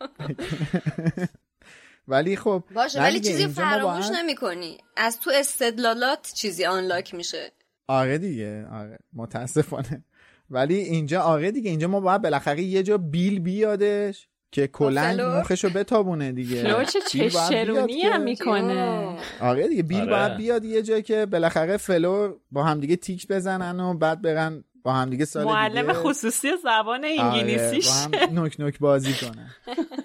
ولی 2.07 2.35
خب 2.35 2.63
باشه 2.75 2.99
ولی 3.01 3.19
چیزی 3.19 3.47
فراموش 3.47 4.07
باید- 4.07 4.19
نمی 4.19 4.35
کنی 4.35 4.77
از 4.97 5.19
تو 5.19 5.31
استدلالات 5.35 6.31
چیزی 6.35 6.65
unlock 6.65 7.13
میشه. 7.13 7.51
آره 7.87 8.17
دیگه 8.17 8.65
آره. 8.71 8.99
متاسفانه. 9.13 10.03
ولی 10.51 10.75
اینجا 10.75 11.21
آره 11.21 11.51
دیگه 11.51 11.69
اینجا 11.69 11.87
ما 11.87 11.99
باید 11.99 12.21
بالاخره 12.21 12.61
یه 12.61 12.83
جا 12.83 12.97
بیل 12.97 13.39
بیادش 13.39 14.27
که 14.51 14.67
کلنگ 14.67 15.17
فلور؟ 15.17 15.39
مخشو 15.39 15.69
بتابونه 15.69 16.31
دیگه 16.31 16.63
فلور 16.63 16.83
چه 16.83 16.99
بیل 17.13 17.33
باید 17.33 17.49
چشم‌چرونی 17.49 17.93
بیاد 17.93 18.13
هم 18.13 18.21
می‌کنه 18.21 19.17
آره 19.41 19.67
دیگه 19.67 19.83
بیل 19.83 20.01
آره. 20.01 20.09
باید 20.09 20.37
بیاد 20.37 20.65
یه 20.65 20.81
جا 20.81 20.99
که 20.99 21.25
بالاخره 21.25 21.77
فلور 21.77 22.35
با 22.51 22.63
همدیگه 22.63 22.95
تیک 22.95 23.27
بزنن 23.27 23.79
و 23.79 23.93
بعد 23.93 24.21
برن 24.21 24.63
با 24.83 24.93
همدیگه 24.93 25.25
سال 25.25 25.45
معلم 25.45 25.81
دیگه 25.81 25.93
خصوصی 25.93 26.47
زبان 26.63 27.05
آره، 27.05 27.21
انگلیسیش 27.21 27.87
با 27.87 27.93
هم 27.93 28.33
نوک 28.39 28.59
نوک 28.59 28.79
بازی 28.79 29.13
کنن 29.13 29.49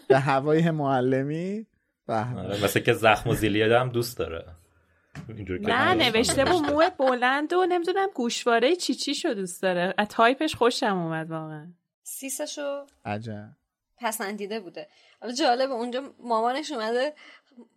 به 0.09 0.19
هوای 0.19 0.71
معلمی. 0.71 1.67
آره، 2.09 2.65
مثل 2.65 2.81
که 2.81 2.93
زخم 2.93 3.31
و 3.31 3.35
زیلیادا 3.35 3.81
هم 3.81 3.89
دوست 3.89 4.19
داره 4.19 4.45
نه 5.61 5.95
نوشته 5.95 6.45
با 6.45 6.59
موه 6.59 6.91
بلند 6.91 7.53
و 7.53 7.67
نمی‌دونم 7.67 8.09
گوشواره 8.15 8.77
چی 8.77 8.95
چی 8.95 9.15
شو 9.15 9.29
دوست 9.35 9.63
داره. 9.63 9.95
از 9.99 10.09
تایپش 10.09 10.55
خوشم 10.55 10.99
اومد 10.99 11.31
واقعا. 11.31 11.67
سیسشو 12.03 12.87
عجب. 13.05 13.49
پسندیده 13.99 14.61
بوده. 14.61 14.89
حالا 15.21 15.33
جالبه 15.33 15.73
اونجا 15.73 16.03
مامانش 16.19 16.73
اومده 16.73 17.13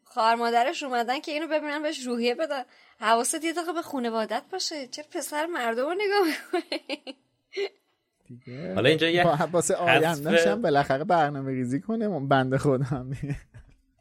خواهر 0.03 0.35
مادرش 0.35 0.83
اومدن 0.83 1.19
که 1.19 1.31
اینو 1.31 1.47
ببینن 1.47 1.83
بهش 1.83 1.99
روحیه 2.05 2.35
بدن 2.35 2.63
حواست 2.99 3.43
یه 3.43 3.53
دقیقه 3.53 3.73
به 3.73 3.81
خانوادت 3.81 4.43
باشه. 4.51 4.87
چرا 4.87 5.05
پسر 5.11 5.45
مردم 5.45 5.85
رو 5.85 5.93
نگاه 5.93 6.27
می‌کنی؟ 6.27 7.15
حالا 8.75 8.89
اینجا 8.89 9.09
یه 9.09 9.23
با- 9.23 9.37
واسه 9.51 9.73
حذف- 9.75 9.81
آیندهش 9.81 10.47
هم 10.47 10.61
بالاخره 10.61 11.03
برنامه 11.03 11.51
ریزی 11.51 11.81
کنه 11.81 12.19
بنده 12.19 12.57
هم 12.57 13.11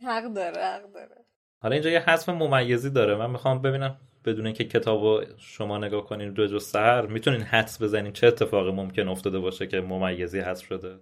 حق 0.07 0.25
داره 0.25 0.65
حق 0.65 0.93
داره. 0.93 1.25
حالا 1.61 1.75
اینجا 1.75 1.91
یه 1.91 2.01
حذف 2.01 2.29
ممیزی 2.29 2.91
داره. 2.91 3.17
من 3.17 3.31
می‌خوام 3.31 3.63
ببینم 3.63 3.97
بدون 4.25 4.47
اینکه 4.47 4.65
کتابو 4.65 5.23
شما 5.39 5.79
نگاه 5.79 6.07
کنین 6.07 6.33
دو 6.33 6.47
جز 6.47 6.65
سهر 6.65 7.07
می‌تونین 7.07 7.41
حدس 7.41 7.83
بزنین 7.83 8.13
چه 8.13 8.27
اتفاقی 8.27 8.73
ممکن 8.73 9.09
افتاده 9.09 9.39
باشه 9.39 9.67
که 9.67 9.81
ممیزی 9.81 10.41
حذف 10.41 10.67
شده. 10.67 10.99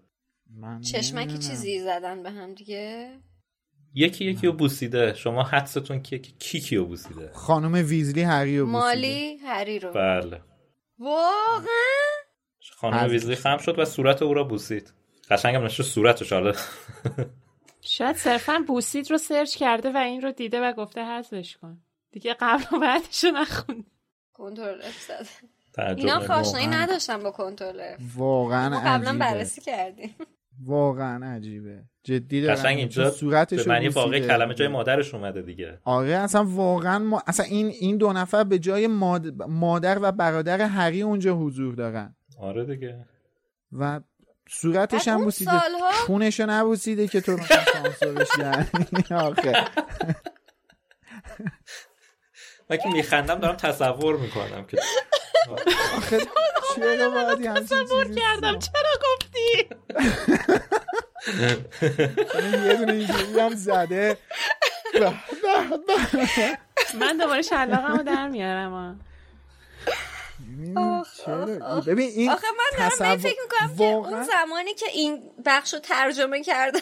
من 0.57 0.80
چشمکی. 0.80 1.38
چیزی 1.38 1.80
زدن 1.80 2.22
به 2.22 2.30
هم 2.30 2.54
دیگه؟ 2.54 3.11
یکی 3.94 4.24
یکی 4.24 4.46
رو 4.46 4.52
بوسیده. 4.52 5.14
شما 5.14 5.42
حدستون 5.42 6.02
کیه 6.02 6.18
که 6.18 6.32
کی 6.38 6.61
کیو 6.61 6.84
بوسیده؟ 6.84 7.30
خانم 7.34 7.72
ویزلی 7.72 8.22
هری 8.22 8.59
و 8.59 8.66
مالی 8.66 9.36
هری 9.36 9.78
رو. 9.78 9.92
بله. 9.92 10.40
واقعا؟ 10.98 11.66
خانم 12.76 13.11
ویزلی 13.11 13.34
خم 13.34 13.59
شد 13.59 13.78
و 13.78 13.84
صورت 13.84 14.22
او 14.22 14.34
را 14.34 14.44
بوسید. 14.44 14.92
قشنگم 15.30 15.64
نشه 15.64 15.82
صورتش 15.82 16.32
حالا. 16.32 16.52
شاید 17.89 18.16
صرفا 18.16 18.64
بوسید 18.66 19.11
رو 19.11 19.18
سرچ 19.18 19.57
کرده 19.57 19.93
و 19.93 19.97
این 19.97 20.22
رو 20.22 20.32
دیده 20.32 20.61
و 20.61 20.72
گفته 20.72 21.05
حذفش 21.05 21.57
کن. 21.57 21.78
دیگه 22.12 22.37
قبل 22.41 22.76
و 22.76 22.80
بعدش 22.80 23.24
رو 23.24 23.30
نخوند. 23.30 23.84
Ctrl 24.32 24.80
F 24.82 25.11
اینا. 25.97 26.16
آشنایی 26.16 26.66
واقعا. 26.66 26.82
نداشتن 26.82 27.22
با 27.22 27.30
کنترل 27.30 27.80
اف 27.80 28.01
واقعا 28.16 28.80
قبلا 28.84 29.18
بررسی 29.18 29.61
کردیم. 29.61 30.14
واقعا 30.64 31.34
عجیبه. 31.34 31.84
جدی 32.05 32.43
دارم 32.43 32.57
قشنگ 32.57 32.78
اینجا 32.78 33.11
صورتش 33.11 33.64
به 33.64 33.68
معنی 33.68 33.89
واقعی 33.89 34.20
بوسیده. 34.20 34.34
کلمه 34.34 34.55
جای 34.55 34.68
مادرش 34.68 35.14
اومده 35.14 35.43
دیگه. 35.43 35.78
آره 35.84 36.14
اصلا 36.14 36.45
واقعا 36.45 36.99
ما... 36.99 37.22
اصلا 37.26 37.47
این 37.47 37.66
این 37.66 37.97
دو 37.97 38.12
نفر 38.12 38.45
به 38.45 38.59
جای 38.59 38.87
ماد... 38.87 39.43
مادر 39.43 39.99
و 40.03 40.12
برادر 40.12 40.61
هری 40.61 41.03
اونجا 41.03 41.34
حضور 41.34 41.74
دارن. 41.74 42.16
آره 42.39 42.64
دیگه. 42.64 43.07
و 43.72 44.01
صورتش 44.51 45.09
هم 45.09 45.24
بوسیده. 45.24 45.51
سالها- 45.51 45.92
خونشو 46.07 46.47
نبوسیده 46.47 47.09
که 47.09 47.20
تو 47.20 47.38
سانسورش 47.72 48.28
یعنی 48.38 49.05
آخه. 49.11 49.64
من 52.70 52.76
که 52.76 52.88
میخندم 52.88 53.38
دارم 53.38 53.57
تصور 53.57 54.16
می‌کنم 54.16 54.66
که 54.66 54.78
آخه 55.97 56.18
چرا 56.76 57.11
باید 57.11 57.68
چیزی 57.68 58.14
کردم. 58.20 58.59
چرا 58.59 58.90
گفتی؟ 59.05 59.68
یه 62.66 62.74
دونه 62.74 62.92
اینجوری 62.92 63.40
هم 63.40 63.55
زده. 63.55 64.18
من 67.01 67.16
دوباره 67.16 67.42
شلاقمو 67.42 68.03
در 68.03 68.28
میارم. 68.28 69.01
چرا؟ 71.26 71.80
ببین 71.86 72.11
این 72.16 72.30
آخه 72.30 72.46
من 72.59 72.78
دارم 72.78 72.90
تصور- 72.90 73.16
فکر 73.16 73.36
می‌کنم 73.44 73.76
که 73.76 73.84
اون 73.84 74.22
زمانی 74.22 74.74
که 74.74 74.86
این 74.94 75.22
بخش 75.44 75.74
رو 75.74 75.80
ترجمه 75.80 76.42
کردم 76.42 76.80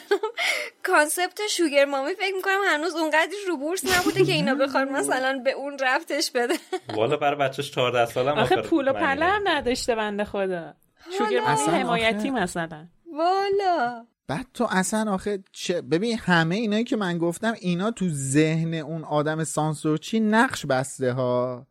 کانسپت 0.83 1.41
شوگر 1.51 1.85
مامی 1.85 2.14
فکر 2.14 2.35
می‌کنم 2.35 2.61
هنوز 2.68 2.95
اونقدر 2.95 3.33
رو 3.49 3.57
بورس 3.57 3.85
نبوده 3.99 4.25
که 4.25 4.33
اینا 4.33 4.55
بخوان 4.55 4.89
مثلا 4.99 5.41
به 5.45 5.53
اون 5.53 5.77
رفتش 5.81 6.31
بده. 6.31 6.55
والا 6.97 7.16
برای 7.16 7.37
بچهش 7.39 7.70
14 7.70 8.07
سالم 8.12 8.39
آخه 8.39 8.57
پول 8.62 8.89
و 8.89 8.93
پله 8.93 9.25
هم. 9.25 9.43
نداشته 9.45 9.95
بنده 9.95 10.25
خدا. 10.25 10.75
شوگر 11.18 11.41
مامی 11.41 11.79
حمایتی 11.79 12.31
مثلا. 12.31 12.87
والا. 13.12 14.05
بعد 14.29 14.47
تو 14.55 14.66
اصلا 14.70 15.12
آخه 15.12 15.39
چه 15.53 15.83
ببین 15.83 16.18
همه 16.18 16.55
اینایی 16.55 16.85
که 16.85 16.97
من 16.97 17.18
گفتم 17.18 17.55
اینا 17.61 17.91
تو 17.91 18.09
ذهن 18.09 18.75
اون 18.75 19.05
آدم 19.05 19.45
سانسورچی 19.45 20.20
نقش 20.20 20.66
بسته 20.66 21.12
ها؟ 21.12 21.66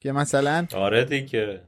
که 0.00 0.12
مثلا 0.12 0.66
آره 0.74 1.04
دیگه. 1.04 1.62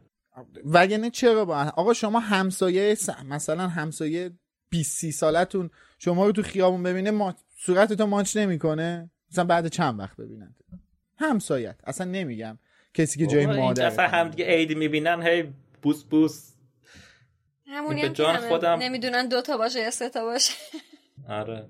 وگرنه 0.65 1.11
چرا 1.11 1.45
با 1.45 1.57
آقا 1.77 1.93
شما 1.95 2.21
همسایه 2.21 2.95
س- 2.95 3.11
مثلا 3.25 3.69
همسایه 3.69 4.31
20 4.71 4.99
30 4.99 5.13
سالتون 5.13 5.71
شما 5.99 6.27
رو 6.27 6.33
تو 6.33 6.43
خیابون 6.43 6.83
ببینه 6.83 7.11
ما 7.11 7.35
صورتتو 7.57 8.07
ماچ 8.07 8.37
نمی‌کنه؟ 8.37 9.11
مثلا 9.33 9.45
بعد 9.45 9.67
چند 9.69 9.99
وقت 9.99 10.17
ببینن؟ 10.17 10.55
همسایت. 11.19 11.77
اصلا 11.85 12.07
نمیگم 12.07 12.59
کسی 12.95 13.19
که 13.19 13.27
جای 13.27 13.47
مادر 13.47 13.87
اصلا 13.87 14.09
هم 14.09 14.29
دیگه 14.29 14.45
عیدی 14.45 14.75
می‌بینن 14.75 15.23
هی 15.23 15.53
بوس 15.83 16.05
بوس. 16.05 16.53
همونی 17.67 18.01
به 18.01 18.07
هم 18.07 18.13
که 18.13 18.23
جان 18.23 18.37
خودم- 18.37 18.79
نمی‌دونن 18.79 19.29
دو 19.29 19.43
تا 19.43 19.57
باشه 19.57 19.81
یا 19.81 19.91
سه 19.91 20.09
تا 20.09 20.25
باشه. 20.25 20.53
آره. 21.29 21.67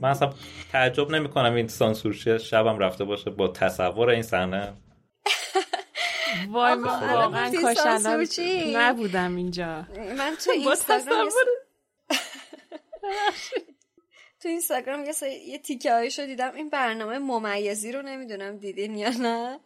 من 0.00 0.08
اصلا 0.10 0.32
تعجب 0.72 1.10
نمی 1.10 1.28
کنم 1.28 1.54
این 1.54 1.68
سانسورشی 1.68 2.38
شبم 2.38 2.78
رفته 2.78 3.04
باشه 3.04 3.30
با 3.30 3.48
تصور 3.48 4.08
این 4.08 4.22
صحنه. 4.22 4.72
وای 6.50 6.74
من 6.74 6.88
آقا، 6.88 7.06
واقعا 7.06 7.50
کاش 7.62 7.76
الان. 7.78 8.26
نبودم 8.76 9.36
اینجا. 9.36 9.86
من 10.18 10.36
تو 10.44 10.50
اینستاگرام 10.60 11.28
تو 14.42 14.48
اینستاگرام 14.48 15.04
یه, 15.04 15.12
سری- 15.12 15.44
یه 15.46 15.58
تیکه 15.58 15.92
هایشو 15.92 16.26
دیدم. 16.26 16.52
این 16.54 16.68
برنامه 16.70 17.18
ممیزی 17.18 17.92
رو 17.92 18.02
نمی‌دونم 18.02 18.56
دیدین 18.56 18.94
یا 18.94 19.08
نه. 19.08 19.60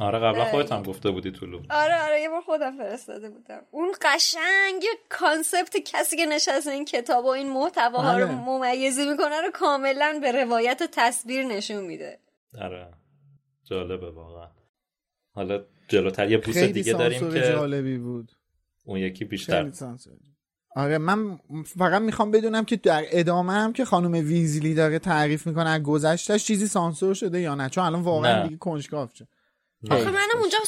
آره 0.00 0.18
قبلا. 0.18 0.44
خودت 0.44 0.72
هم 0.72 0.82
گفته 0.82 1.10
بودی 1.10 1.30
طولو 1.30 1.60
آره 1.70 2.02
آره 2.02 2.20
یه 2.20 2.28
بار 2.28 2.40
خودم 2.40 2.76
فرستاده 2.78 3.30
بودم. 3.30 3.62
اون 3.70 3.92
قشنگ 4.02 4.84
کانسپت 5.08 5.76
کسی 5.76 6.16
که 6.16 6.26
نشسته 6.26 6.70
این 6.70 6.84
کتاب 6.84 7.24
و 7.24 7.28
این 7.28 7.48
محتواها 7.52 8.18
رو 8.18 8.26
بله. 8.26 8.34
ممیزی 8.36 9.10
می‌کنه 9.10 9.40
رو 9.40 9.50
کاملا 9.50 10.18
به 10.22 10.32
روایت 10.32 10.82
و 10.82 10.86
تصویر 10.92 11.44
نشون 11.44 11.84
میده. 11.84 12.18
آره. 12.60 12.88
جالبه 13.64 14.10
واقعا. 14.10 14.48
حالا 15.34 15.64
جلوتر. 15.92 16.30
یه 16.30 16.38
بوس 16.38 16.54
خیلی 16.54 16.72
دیگه 16.72 16.92
داریم 16.92 17.20
سانسور 17.20 17.40
که 17.40 17.46
جالبی 17.46 17.98
بود. 17.98 18.32
اون 18.84 18.98
یکی 18.98 19.24
بیشتر. 19.24 19.72
آره 20.76 20.98
من 20.98 21.38
فقط 21.78 22.02
می‌خوام 22.02 22.30
بدونم 22.30 22.64
که 22.64 22.76
در 22.76 23.04
ادامه 23.10 23.52
هم 23.52 23.72
که 23.72 23.84
خانم 23.84 24.12
ویزلی 24.12 24.74
داره 24.74 24.98
تعریف 24.98 25.46
می‌کنه 25.46 25.70
از 25.70 25.82
گذشتهش 25.82 26.44
چیزی 26.44 26.66
سانسور 26.66 27.14
شده 27.14 27.40
یا 27.40 27.54
نه؟ 27.54 27.68
چون 27.68 27.84
الان 27.84 28.02
واقعا 28.02 28.36
نه. 28.36 28.42
دیگه 28.42 28.56
کنجکاو 28.56 29.08
شد. 29.14 29.28
آخه 29.90 30.10
منم 30.10 30.40
اونجا 30.40 30.58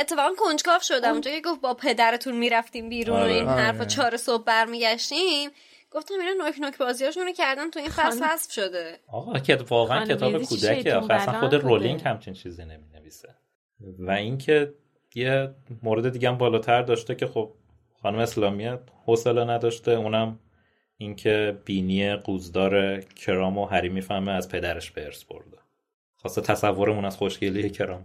اتفاقا 0.00 0.30
کنجکاو 0.38 0.80
شدم. 0.82 1.12
اونجا 1.12 1.30
که 1.30 1.40
گفت 1.40 1.60
با 1.60 1.74
پدرتون 1.74 2.36
می‌رفتیم 2.36 2.88
بیرون 2.88 3.16
و 3.16 3.20
آره. 3.20 3.32
این 3.32 3.48
آره. 3.48 3.62
حرفا 3.62 3.84
چهار 3.84 4.16
صبح 4.16 4.44
برمیگشتیم. 4.44 5.50
گفتم 5.90 6.14
اینا 6.20 6.44
نوک 6.44 6.58
نوک 6.60 6.78
بازیاشونو 6.78 7.32
کردن 7.32 7.70
تو 7.70 7.78
این 7.78 7.88
فصل 7.88 8.24
حذف 8.24 8.52
شده. 8.52 8.98
آقا 9.08 9.38
که 9.38 9.56
واقعا 9.56 10.04
کتاب 10.04 10.42
کودکه 10.42 10.74
شیطون 10.74 10.92
آخه 10.92 11.14
اصلا 11.14 11.40
خود. 11.40 11.54
رولینگ 11.54 12.02
همچین 12.04 12.34
چیزی 12.34 12.64
نمی 12.64 12.88
نویسه 12.94 13.34
و 13.80 14.10
اینکه 14.10 14.74
یه 15.14 15.54
مورد 15.82 16.12
دیگه 16.12 16.28
هم 16.28 16.38
بالاتر 16.38 16.82
داشته 16.82 17.14
که 17.14 17.26
خب 17.26 17.52
خانم 18.02 18.18
اسلامی 18.18 18.78
حوصله 19.04 19.44
نداشته 19.44 19.90
اونم 19.90 20.38
اینکه 20.96 21.58
بینی 21.64 22.16
قوزدار 22.16 23.00
کرام 23.00 23.58
و 23.58 23.66
هری 23.66 23.88
می‌فهمه 23.88 24.32
از 24.32 24.48
پدرش 24.48 24.90
به 24.90 25.04
ارث 25.04 25.24
برده 25.24 25.58
خواسته 26.16 26.40
تصورمون 26.40 27.04
از 27.04 27.16
خوشگلی 27.16 27.70
کرام 27.70 28.04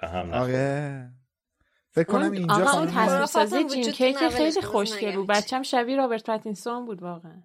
به 0.00 0.08
هم. 0.08 0.30
آره 0.30 1.10
فکر 1.90 2.04
کنم 2.04 2.32
اینجا 2.32 2.54
آقا 2.54 2.62
اون 2.62 2.70
خانم 2.70 2.86
تصویر 2.86 3.06
خرافات 3.06 3.26
سازی 3.26 3.56
هم 3.56 3.68
جیم 3.68 3.80
وجود 3.80 3.94
کیک 3.94 4.28
خیلی 4.28 4.62
خوشگل 4.62 5.16
بود. 5.16 5.26
بچم 5.26 5.62
شبیه 5.62 5.96
رابرت 5.96 6.24
پاتینسون 6.24 6.86
بود 6.86 7.02
واقعا 7.02 7.42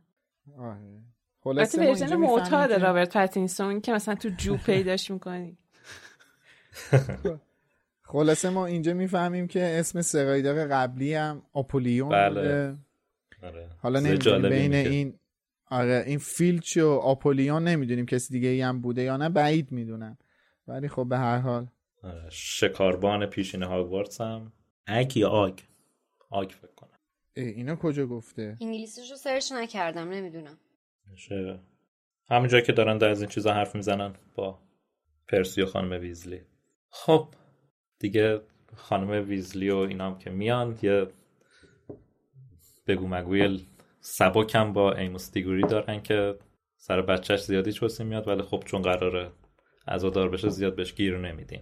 آره. 0.57 1.03
البته 1.45 1.77
خلاصه 1.77 1.89
version 1.89 2.15
معتاد 2.15 2.73
رابرت 2.73 3.13
پاتینسون 3.13 3.81
که 3.81 3.91
مثلا 3.93 4.15
تو 4.15 4.29
جو 4.29 4.57
پیداش 4.57 5.11
می‌کنی 5.11 5.57
خلاصه 8.13 8.49
ما 8.49 8.65
اینجا 8.65 8.93
می‌فهمیم 8.93 9.47
که 9.47 9.63
اسم 9.63 10.01
سرایدار 10.01 10.67
قبلی 10.67 11.13
هم 11.13 11.41
آپولیون 11.53 12.09
بله. 12.09 12.29
بوده. 12.29 12.77
آره. 13.43 13.69
حالا 13.77 13.99
نمی‌دونیم 13.99 14.49
بین. 14.49 14.73
این 14.73 15.19
آره 15.69 16.03
این 16.07 16.17
فیلچ 16.17 16.77
و 16.77 16.89
آپولیون 16.89 17.63
نمی‌دونیم 17.63 18.05
کسی 18.05 18.33
دیگه 18.33 18.49
ای 18.49 18.61
هم 18.61 18.81
بوده 18.81 19.01
یا 19.01 19.17
نه 19.17 19.29
بعید 19.29 19.71
می‌دونم. 19.71 20.17
ولی 20.67 20.87
خب 20.87 21.05
به 21.09 21.17
هر 21.17 21.37
حال. 21.37 21.67
آره. 22.03 22.29
شکاربان 22.29 23.25
پیشین 23.25 23.63
هاگوارتس 23.63 24.21
هم. 24.21 24.53
اگ 24.87 25.17
یا 25.17 25.29
آگ. 25.29 25.59
آگ 26.29 26.49
فکر 26.49 26.73
کنم. 26.75 26.89
اه، 27.35 27.45
اینا 27.45 27.75
کجا 27.75 28.05
گفته؟ 28.05 28.57
انگلیسیش 28.61 29.11
رو 29.11 29.17
سرچ 29.17 29.51
نکردم 29.51 30.09
نمی‌دونم. 30.09 30.57
همینجا 32.29 32.61
که 32.61 32.71
دارن 32.71 32.97
در 32.97 33.09
از 33.09 33.21
این 33.21 33.29
چیزا 33.29 33.53
حرف 33.53 33.75
می‌زنن 33.75 34.13
با 34.35 34.59
پرسی 35.27 35.61
و 35.61 35.65
خانم 35.65 36.01
ویزلی. 36.01 36.41
خب 36.89 37.27
دیگه 38.03 38.41
خانم 38.75 39.29
ویزلی 39.29 39.69
و 39.69 39.77
اینا 39.77 40.05
هم 40.05 40.17
که 40.17 40.29
میان 40.29 40.77
یه 40.81 41.07
بگو 42.87 43.07
مگوی 43.07 43.65
سبکم 44.01 44.73
با 44.73 44.93
ایموس 44.93 45.31
دیگوری 45.31 45.61
دارن 45.61 46.01
که 46.01 46.35
سر 46.77 47.01
بچهش 47.01 47.43
زیادی 47.43 47.71
چوسی 47.71 48.03
میاد 48.03 48.27
ولی 48.27 48.41
خب 48.41 48.63
چون 48.65 48.81
قراره 48.81 49.31
عزادار 49.87 50.29
بشه 50.29 50.49
زیاد 50.49 50.75
بهش 50.75 50.93
گیر 50.93 51.17
نمیدین 51.17 51.61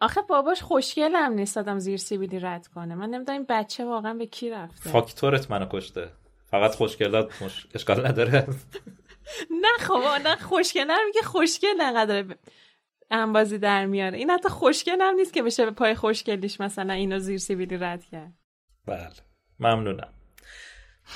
آخه 0.00 0.20
باباش 0.28 0.62
خوشگل 0.62 1.12
هم 1.14 1.32
نیست 1.32 1.58
آدم 1.58 1.78
زیر 1.78 1.96
سیبیلی 1.96 2.38
رد 2.38 2.66
کنه. 2.66 2.94
من 2.94 3.10
نمی‌دونم 3.10 3.38
این 3.38 3.46
بچه 3.48 3.84
واقعا 3.84 4.14
به 4.14 4.26
کی 4.26 4.50
رفته. 4.50 4.90
فاکتورت 4.90 5.50
منو 5.50 5.66
کشته. 5.70 6.08
فقط 6.50 6.74
خوشگلات 6.74 7.42
مش... 7.42 7.66
اشکال 7.74 8.06
نداره. 8.06 8.46
نه 9.62 9.68
خب 9.78 10.02
نه 10.24 10.36
خوشگل 10.36 10.86
هم 10.90 11.06
میگه 11.06 11.22
خوشگل 11.22 11.80
انقدر 11.80 12.22
ب- 12.22 12.38
انبازی 13.10 13.58
در 13.58 13.86
میاره. 13.86 14.18
این 14.18 14.30
حتی 14.30 14.48
خوشگل 14.48 14.96
هم 15.00 15.14
نیست 15.14 15.32
که 15.32 15.42
بشه 15.42 15.64
به 15.64 15.70
پای 15.70 15.94
خوشگلیش 15.94 16.60
مثلا 16.60 16.92
اینو 16.92 17.18
زیر 17.18 17.38
سیبیلی 17.38 17.76
رد 17.76 18.04
کرد. 18.04 18.32
بله. 18.86 19.10
ممنونم. 19.58 20.12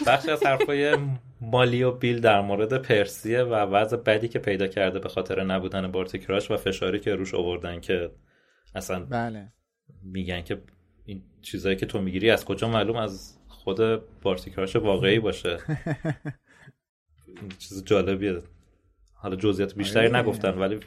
بخشی 0.07 0.31
از 0.31 0.47
حرفای 0.47 0.99
مالی 1.41 1.83
و 1.83 1.91
بیل 1.91 2.21
در 2.21 2.41
مورد 2.41 2.83
پرسیه 2.83 3.43
و 3.43 3.55
وضع 3.55 3.97
بدی 3.97 4.29
که 4.29 4.39
پیدا 4.39 4.67
کرده 4.67 4.99
به 4.99 5.09
خاطر 5.09 5.45
نبودن 5.45 5.93
بارتی 5.93 6.19
کراش 6.19 6.51
و 6.51 6.57
فشاری 6.57 7.01
که 7.01 7.15
روش 7.15 7.35
آوردن 7.35 7.81
که 7.81 8.11
اصلا 8.75 9.05
بله. 9.05 9.53
میگن 10.03 10.43
که 10.43 10.63
این 11.05 11.23
چیزایی 11.43 11.77
که 11.77 11.87
تو 11.87 12.01
می‌گیری 12.01 12.31
از 12.31 12.45
کجا 12.45 12.69
معلوم؟ 12.69 12.97
از 12.97 13.39
خود 13.49 13.81
بارتی 14.23 14.51
کراش 14.51 14.77
واقعی 14.77 15.19
باشه. 15.19 15.59
این 17.41 17.49
چیز 17.59 17.85
جالبیه. 17.85 18.39
حالا 19.13 19.37
جزئیات 19.37 19.75
بیشتری 19.75 20.07
آره. 20.07 20.19
نگفتن 20.19 20.59
ولی 20.59 20.81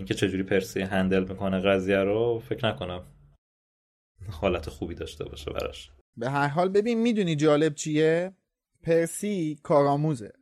اینکه 0.00 0.14
چجوری 0.14 0.42
پرسی 0.42 0.80
هندل 0.80 1.24
می‌کنه 1.28 1.60
قضیه 1.60 1.98
رو 1.98 2.42
فکر 2.48 2.66
نکنم. 2.66 3.02
حالت 4.30 4.70
خوبی 4.70 4.94
داشته 4.94 5.24
باشه 5.24 5.50
براش. 5.50 5.90
به 6.16 6.30
هر 6.30 6.48
حال 6.48 6.68
ببین 6.68 6.98
می‌دونی 7.00 7.36
جالب 7.36 7.74
چیه؟ 7.74 8.32
پرسی 8.82 9.58
کارآموزه. 9.62 10.32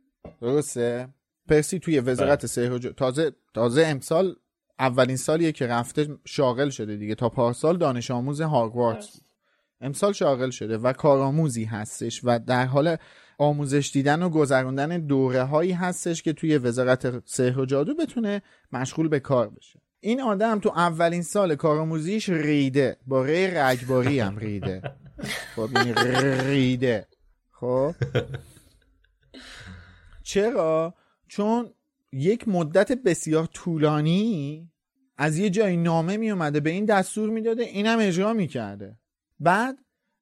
درسته؟ 0.41 1.09
پرسی 1.49 1.79
توی 1.79 1.99
وزارت 1.99 2.45
سحر 2.45 2.71
و 2.71 2.79
ج- 2.79 2.93
تازه 2.97 3.31
تازه 3.53 3.83
امسال 3.85 4.35
اولین 4.79 5.17
سالیه 5.17 5.51
که 5.51 5.67
رفته 5.67 6.07
شاغل 6.25 6.69
شده 6.69 6.95
دیگه. 6.95 7.15
تا 7.15 7.29
پارسال 7.29 7.77
دانش 7.77 8.11
آموز 8.11 8.41
هاگوارتس 8.41 9.11
بود. 9.11 9.27
امسال 9.81 10.13
شاغل 10.13 10.49
شده 10.49 10.77
و 10.77 10.93
کارآموزی 10.93 11.63
هستش 11.63 12.21
و 12.23 12.39
در 12.39 12.65
حال 12.65 12.97
آموزش 13.39 13.91
دیدن 13.93 14.23
و 14.23 14.29
گذراندن 14.29 14.97
دوره 14.97 15.43
هایی 15.43 15.71
هستش 15.71 16.23
که 16.23 16.33
توی 16.33 16.57
وزارت 16.57 17.29
سحر 17.29 17.59
و 17.59 17.65
جادو 17.65 17.95
بتونه 17.95 18.41
مشغول 18.71 19.07
به 19.07 19.19
کار 19.19 19.49
بشه. 19.49 19.81
این 19.99 20.21
آدم 20.21 20.59
تو 20.59 20.69
اولین 20.69 21.21
سال 21.21 21.55
کارآموزیش 21.55 22.29
ریده. 22.29 22.97
با 23.07 23.25
ری 23.25 23.47
رگباری 23.47 24.19
هم 24.19 24.37
ریده. 24.37 24.81
خب 25.55 25.69
ریده. 26.45 27.07
خب؟ 27.51 27.95
چرا؟ 30.23 30.93
چون 31.27 31.73
یک 32.11 32.47
مدت 32.47 32.91
بسیار 32.91 33.45
طولانی 33.45 34.69
از 35.17 35.37
یه 35.37 35.49
جایی 35.49 35.77
نامه 35.77 36.17
می 36.17 36.31
اومده 36.31 36.59
به 36.59 36.69
این 36.69 36.85
دستور 36.85 37.29
می‌داده 37.29 37.63
اینم 37.63 37.99
اجرا 37.99 38.33
می‌کرده. 38.33 38.97
بعد 39.39 39.77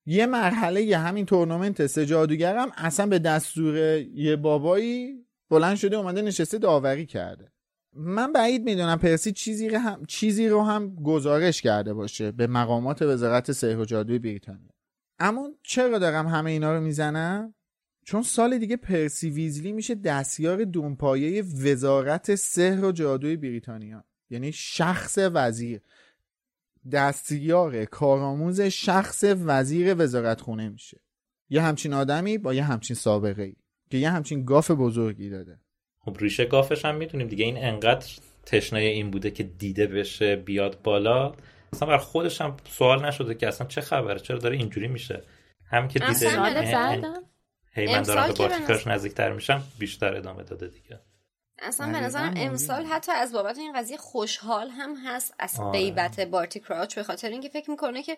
یه 0.09 0.25
مرحله 0.25 0.81
یه 0.81 0.97
همین 0.97 1.25
تورنمنت 1.25 1.87
سه 1.87 2.05
جادوگر 2.05 2.57
هم 2.57 2.71
اصلا 2.77 3.05
به 3.07 3.19
دستور 3.19 3.75
یه 3.97 4.35
بابایی 4.35 5.25
بلند 5.49 5.77
شده 5.77 5.95
اومده 5.95 6.21
نشسته 6.21 6.57
داوری 6.57 7.05
کرده. 7.05 7.51
من 7.93 8.33
بعید 8.33 8.63
می‌دونم 8.63 8.97
پرسی 8.97 9.31
چیزی 9.31 9.69
رو 9.69 9.77
هم, 9.77 10.05
چیزی 10.05 10.47
رو 10.47 10.63
هم 10.63 10.95
گزارش 10.95 11.61
کرده 11.61 11.93
باشه 11.93 12.31
به 12.31 12.47
مقامات 12.47 13.01
وزارت 13.01 13.51
سحر 13.51 13.79
و 13.79 13.85
جادوی 13.85 14.19
بریتانیا. 14.19 14.71
اما 15.19 15.49
چرا 15.63 15.97
دارم 15.97 16.27
همه 16.27 16.51
اینا 16.51 16.73
رو 16.73 16.81
می‌زنم؟ 16.81 17.53
چون 18.05 18.23
سال 18.23 18.57
دیگه 18.57 18.77
پرسی 18.77 19.29
ویزلی 19.29 19.71
میشه 19.71 19.95
دستیار 19.95 20.63
دونپایه 20.63 21.41
وزارت 21.41 22.35
سحر 22.35 22.85
و 22.85 22.91
جادوی 22.91 23.35
بریتانیا. 23.35 24.03
یعنی 24.29 24.51
شخص 24.51 25.17
وزیر. 25.33 25.81
دستیار 26.91 27.85
کارآموز 27.85 28.61
شخص 28.61 29.23
وزیر 29.45 29.95
وزارت 29.97 30.41
خونه 30.41 30.69
میشه. 30.69 31.01
یه 31.49 31.61
همچین 31.61 31.93
آدمی 31.93 32.37
با 32.37 32.53
یه 32.53 32.63
همچین 32.63 32.95
سابقه 32.95 33.43
ای 33.43 33.55
که 33.89 33.97
یه 33.97 34.09
همچین 34.09 34.45
گاف 34.45 34.71
بزرگی 34.71 35.29
داده. 35.29 35.59
خب 35.99 36.17
ریشه 36.19 36.45
گافش 36.45 36.85
هم 36.85 36.95
می‌دونیم 36.95 37.27
دیگه. 37.27 37.45
این 37.45 37.57
انقدر 37.57 38.07
تشنه 38.45 38.79
این 38.79 39.11
بوده 39.11 39.31
که 39.31 39.43
دیده 39.43 39.87
بشه 39.87 40.35
بیاد 40.35 40.81
بالا. 40.83 41.33
اصلا 41.73 41.87
بر 41.87 41.97
خودش 41.97 42.41
هم 42.41 42.57
سوال 42.69 43.05
نشده 43.05 43.35
که 43.35 43.47
اصلا 43.47 43.67
چه 43.67 43.81
خبره 43.81 44.19
چرا 44.19 44.37
داره 44.37 44.57
اینجوری 44.57 44.87
میشه؟ 44.87 45.21
هم 45.65 45.87
که 45.87 45.99
دیده 45.99 46.29
هی 47.71 47.85
من 47.85 48.01
دارم 48.01 48.27
به 48.27 48.33
که 48.33 48.43
به 48.43 48.49
بارتیکاش 48.49 48.87
نزدیکتر 48.87 49.33
میشم 49.33 49.63
بیشتر 49.79 50.15
ادامه 50.15 50.43
داده 50.43 50.67
دیگه. 50.67 50.99
اصلا 51.59 51.91
به 51.91 51.99
نظرم 51.99 52.33
امسال 52.37 52.85
حتی 52.85 53.11
از 53.11 53.31
بابت 53.31 53.57
این 53.57 53.73
قضیه 53.73 53.97
خوشحال 53.97 54.69
هم 54.69 54.95
هست 54.95 55.33
از 55.39 55.59
آره. 55.59 55.71
غیبت 55.71 56.19
بارتی 56.19 56.59
کراچ 56.59 56.95
به 56.95 57.03
خاطر 57.03 57.29
اینکه 57.29 57.49
فکر 57.49 57.71
می‌کنه 57.71 58.03
که 58.03 58.17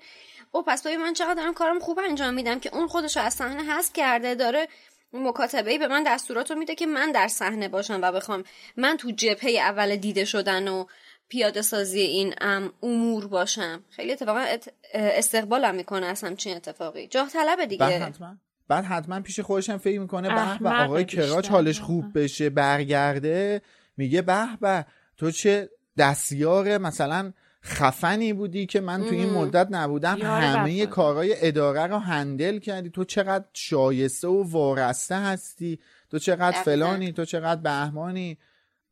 او 0.52 0.64
پس 0.64 0.88
ببین 0.88 1.02
من 1.02 1.14
چقدر 1.14 1.34
دارم 1.34 1.54
کارم 1.54 1.80
خوب 1.80 2.00
انجام 2.00 2.34
میدم 2.34 2.60
که 2.60 2.76
اون 2.76 2.88
خودش 2.88 3.18
رو 3.18 3.24
از 3.24 3.34
صحنه 3.34 3.64
حذف 3.64 3.94
کرده 3.94 4.36
داره 4.36 4.68
مکاتبه 5.14 5.78
به 5.78 5.88
من 5.88 6.04
دستورات 6.04 6.52
رو 6.52 6.58
میده 6.58 6.76
که 6.76 6.86
من 6.86 7.12
در 7.12 7.28
صحنه 7.28 7.68
باشم 7.68 8.00
و 8.02 8.12
بخوام 8.12 8.44
من 8.78 8.98
تو 8.98 9.12
جبهه 9.12 9.52
اول 9.52 9.96
دیده 9.96 10.26
شدن 10.26 10.68
و 10.68 10.86
پیاده 11.30 11.62
سازی 11.62 12.02
این 12.02 12.36
ام 12.42 12.74
امور 12.84 13.28
باشم. 13.28 13.84
خیلی 13.90 14.12
اتفاقا 14.12 14.40
ات- 14.40 14.70
استقبالم 14.94 15.76
می‌کنه 15.76 16.06
از 16.06 16.24
همچین 16.24 16.56
اتفاقی. 16.56 17.08
جاه 17.08 17.30
طلبه 17.30 17.56
بعد 17.56 17.70
دیگه 17.70 18.00
حتما. 18.00 18.38
بعد 18.70 18.86
حتما 18.86 19.20
پیش 19.22 19.40
خودش 19.40 19.70
هم 19.70 19.78
فکر 19.78 20.00
می‌کنه 20.00 20.30
به 20.30 20.60
به 20.64 20.70
آقای. 20.70 21.06
کراچ 21.06 21.50
حالش 21.50 21.80
خوب 21.80 22.06
بشه 22.20 22.50
برگرده 22.50 23.62
میگه 23.98 24.22
به 24.22 24.46
به 24.62 24.86
تو 25.18 25.32
چه 25.32 25.70
دستیار 25.98 26.78
مثلا 26.78 27.34
خفنی 27.64 28.34
بودی 28.34 28.66
که 28.66 28.82
من 28.82 29.04
تو 29.04 29.16
این. 29.16 29.30
مدت 29.30 29.68
نبودم 29.72 30.18
همه. 30.22 30.86
کارهای 30.86 31.36
اداره 31.48 31.88
رو 31.88 31.98
هندل 31.98 32.60
کردی 32.60 32.90
تو 32.90 33.04
چقدر 33.04 33.46
شایسته 33.54 34.28
و 34.28 34.52
وارسته 34.52 35.16
هستی 35.16 35.80
تو 36.10 36.20
چقدر. 36.20 36.62
فلانی 36.62 37.12
تو 37.12 37.26
چقدر 37.26 37.62
بهمانی 37.62 38.38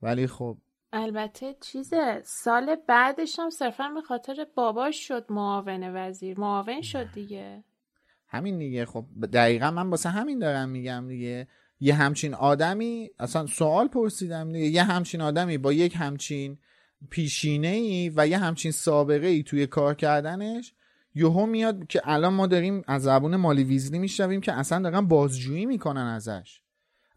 ولی 0.02 0.28
خب 0.28 0.58
البته 0.94 1.56
چیزه 1.62 2.22
سال 2.26 2.76
بعدش 2.88 3.40
هم 3.40 3.50
صرفا 3.50 3.90
به 3.96 4.02
خاطر 4.02 4.48
باباش 4.56 5.08
شد 5.08 5.26
معاون 5.30 5.96
وزیر 5.96 6.40
معاون 6.40 6.82
شد 6.82 7.12
دیگه 7.14 7.64
همین 8.28 8.58
دیگه. 8.58 8.86
خب 8.86 9.06
دقیقا 9.34 9.72
من 9.72 9.90
واسه 9.90 10.10
همین 10.10 10.40
دارم 10.40 10.70
میگم 10.70 11.06
دیگه. 11.08 11.48
یه 11.80 11.94
همچین 11.94 12.34
آدمی 12.34 13.10
اصلا 13.20 13.46
سوال 13.46 13.88
پرسیدم 13.88 14.52
دیگه. 14.52 14.66
یه 14.66 14.84
همچین 14.84 15.22
آدمی 15.22 15.58
با 15.58 15.74
یک 15.74 15.96
همچین 15.96 16.58
پیشینه 17.10 17.68
ای 17.68 18.12
و 18.16 18.28
یه 18.28 18.38
همچین 18.38 18.72
سابقه 18.72 19.28
ای 19.28 19.44
توی 19.44 19.68
کار 19.68 19.96
کردنش 19.96 20.74
یهو 21.16 21.46
میاد 21.46 21.88
که 21.88 22.02
الان 22.04 22.34
ما 22.34 22.48
داریم 22.48 22.84
از 22.88 23.04
زبون 23.04 23.36
مالی 23.36 23.64
ویزلی 23.64 24.00
میشنویم 24.00 24.42
که 24.42 24.54
اصلا 24.54 24.80
دارن 24.80 25.08
بازجویی 25.08 25.66
می‌کنن 25.66 26.02
ازش. 26.02 26.62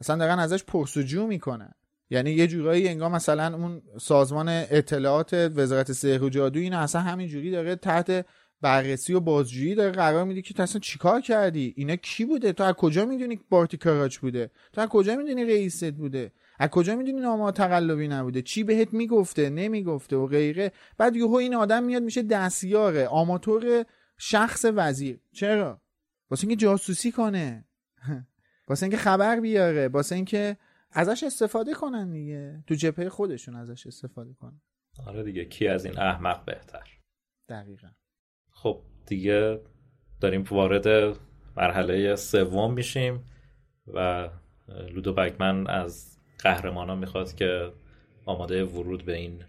اصلا 0.00 0.16
دارن 0.16 0.38
ازش 0.38 0.64
پرسجو 0.64 1.26
می‌کنن. 1.26 1.72
یعنی 2.10 2.30
یه 2.30 2.46
جورایی 2.46 2.88
انگار 2.88 3.10
مثلا 3.10 3.56
اون 3.56 3.82
سازمان 4.00 4.48
اطلاعات 4.48 5.34
وزارت 5.34 5.92
سحر 5.92 6.22
و 6.22 6.28
جادو 6.28 6.60
اینو 6.60 6.78
اصلا 6.78 7.00
همینجوری 7.00 7.50
داره 7.50 7.76
تحت 7.76 8.26
بررسی 8.60 9.12
و 9.12 9.20
بازجویی 9.20 9.74
داره 9.74 9.92
قرار 9.92 10.24
میده 10.24 10.42
که 10.42 10.54
تو 10.54 10.62
اصلا 10.62 10.80
چیکار 10.80 11.20
کردی؟ 11.20 11.74
اینا 11.76 11.96
کی 11.96 12.24
بوده؟ 12.24 12.52
تو 12.52 12.64
از 12.64 12.74
کجا 12.74 13.04
می‌دونی 13.04 13.40
بارتی 13.50 13.76
کاراچ 13.76 14.18
بوده؟ 14.18 14.50
تو 14.72 14.80
از 14.80 14.88
کجا 14.88 15.16
می‌دونی 15.16 15.44
رئیست 15.44 15.90
بوده؟ 15.90 16.32
از 16.58 16.68
کجا 16.70 16.96
می‌دونی 16.96 17.20
نامه 17.20 17.52
تقلبی 17.52 18.08
نبوده؟ 18.08 18.42
چی 18.42 18.64
بهت 18.64 18.92
می‌گفته؟ 18.92 19.50
نمی‌گفته 19.50 20.16
و 20.16 20.26
غیره. 20.26 20.72
بعد 20.98 21.16
یهو 21.16 21.34
این 21.34 21.54
آدم 21.54 21.82
میاد 21.84 22.02
میشه 22.02 22.22
دستیار 22.22 22.98
آماتور 22.98 23.84
شخص 24.18 24.64
وزیر. 24.74 25.20
چرا؟ 25.32 25.82
واسه 26.30 26.48
اینکه 26.48 26.56
جاسوسی 26.56 27.12
کنه. 27.12 27.64
واسه 28.68 28.82
اینکه 28.82 28.96
خبر 28.96 29.40
بیاره. 29.40 29.88
واسه 29.88 30.14
اینکه 30.14 30.56
ازش 30.90 31.22
استفاده 31.22 31.74
کنن 31.74 32.12
دیگه. 32.12 32.64
تو 32.66 32.74
جبهه 32.74 33.08
خودشون 33.08 33.56
ازش 33.56 33.86
استفاده 33.86 34.34
کنن. 34.34 34.60
آره 35.06 35.22
دیگه 35.22 35.44
کی 35.44 35.68
از 35.68 35.84
این 35.84 35.98
احمق 35.98 36.44
بهتر؟ 36.44 36.84
دقیقا. 37.48 37.88
خب 38.62 38.80
دیگه 39.06 39.60
داریم 40.20 40.44
وارد 40.50 41.16
مرحله 41.56 42.16
سوم 42.16 42.72
میشیم 42.72 43.24
و 43.94 44.28
لودو 44.68 45.12
بکمن 45.12 45.66
از 45.66 46.18
قهرمانا 46.42 46.94
می‌خواد 46.94 47.34
که 47.34 47.72
آماده 48.26 48.64
ورود 48.64 49.04
به 49.04 49.16
این 49.16 49.44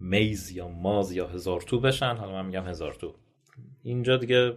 میز 0.00 0.50
یا 0.50 0.68
ماز 0.68 1.12
یا 1.12 1.26
هزار 1.26 1.60
تو 1.60 1.80
بشن. 1.80 2.16
حالا 2.16 2.32
من 2.32 2.46
میگم 2.46 2.66
هزار 2.66 2.94
تو. 2.94 3.14
اینجا 3.82 4.16
دیگه 4.16 4.56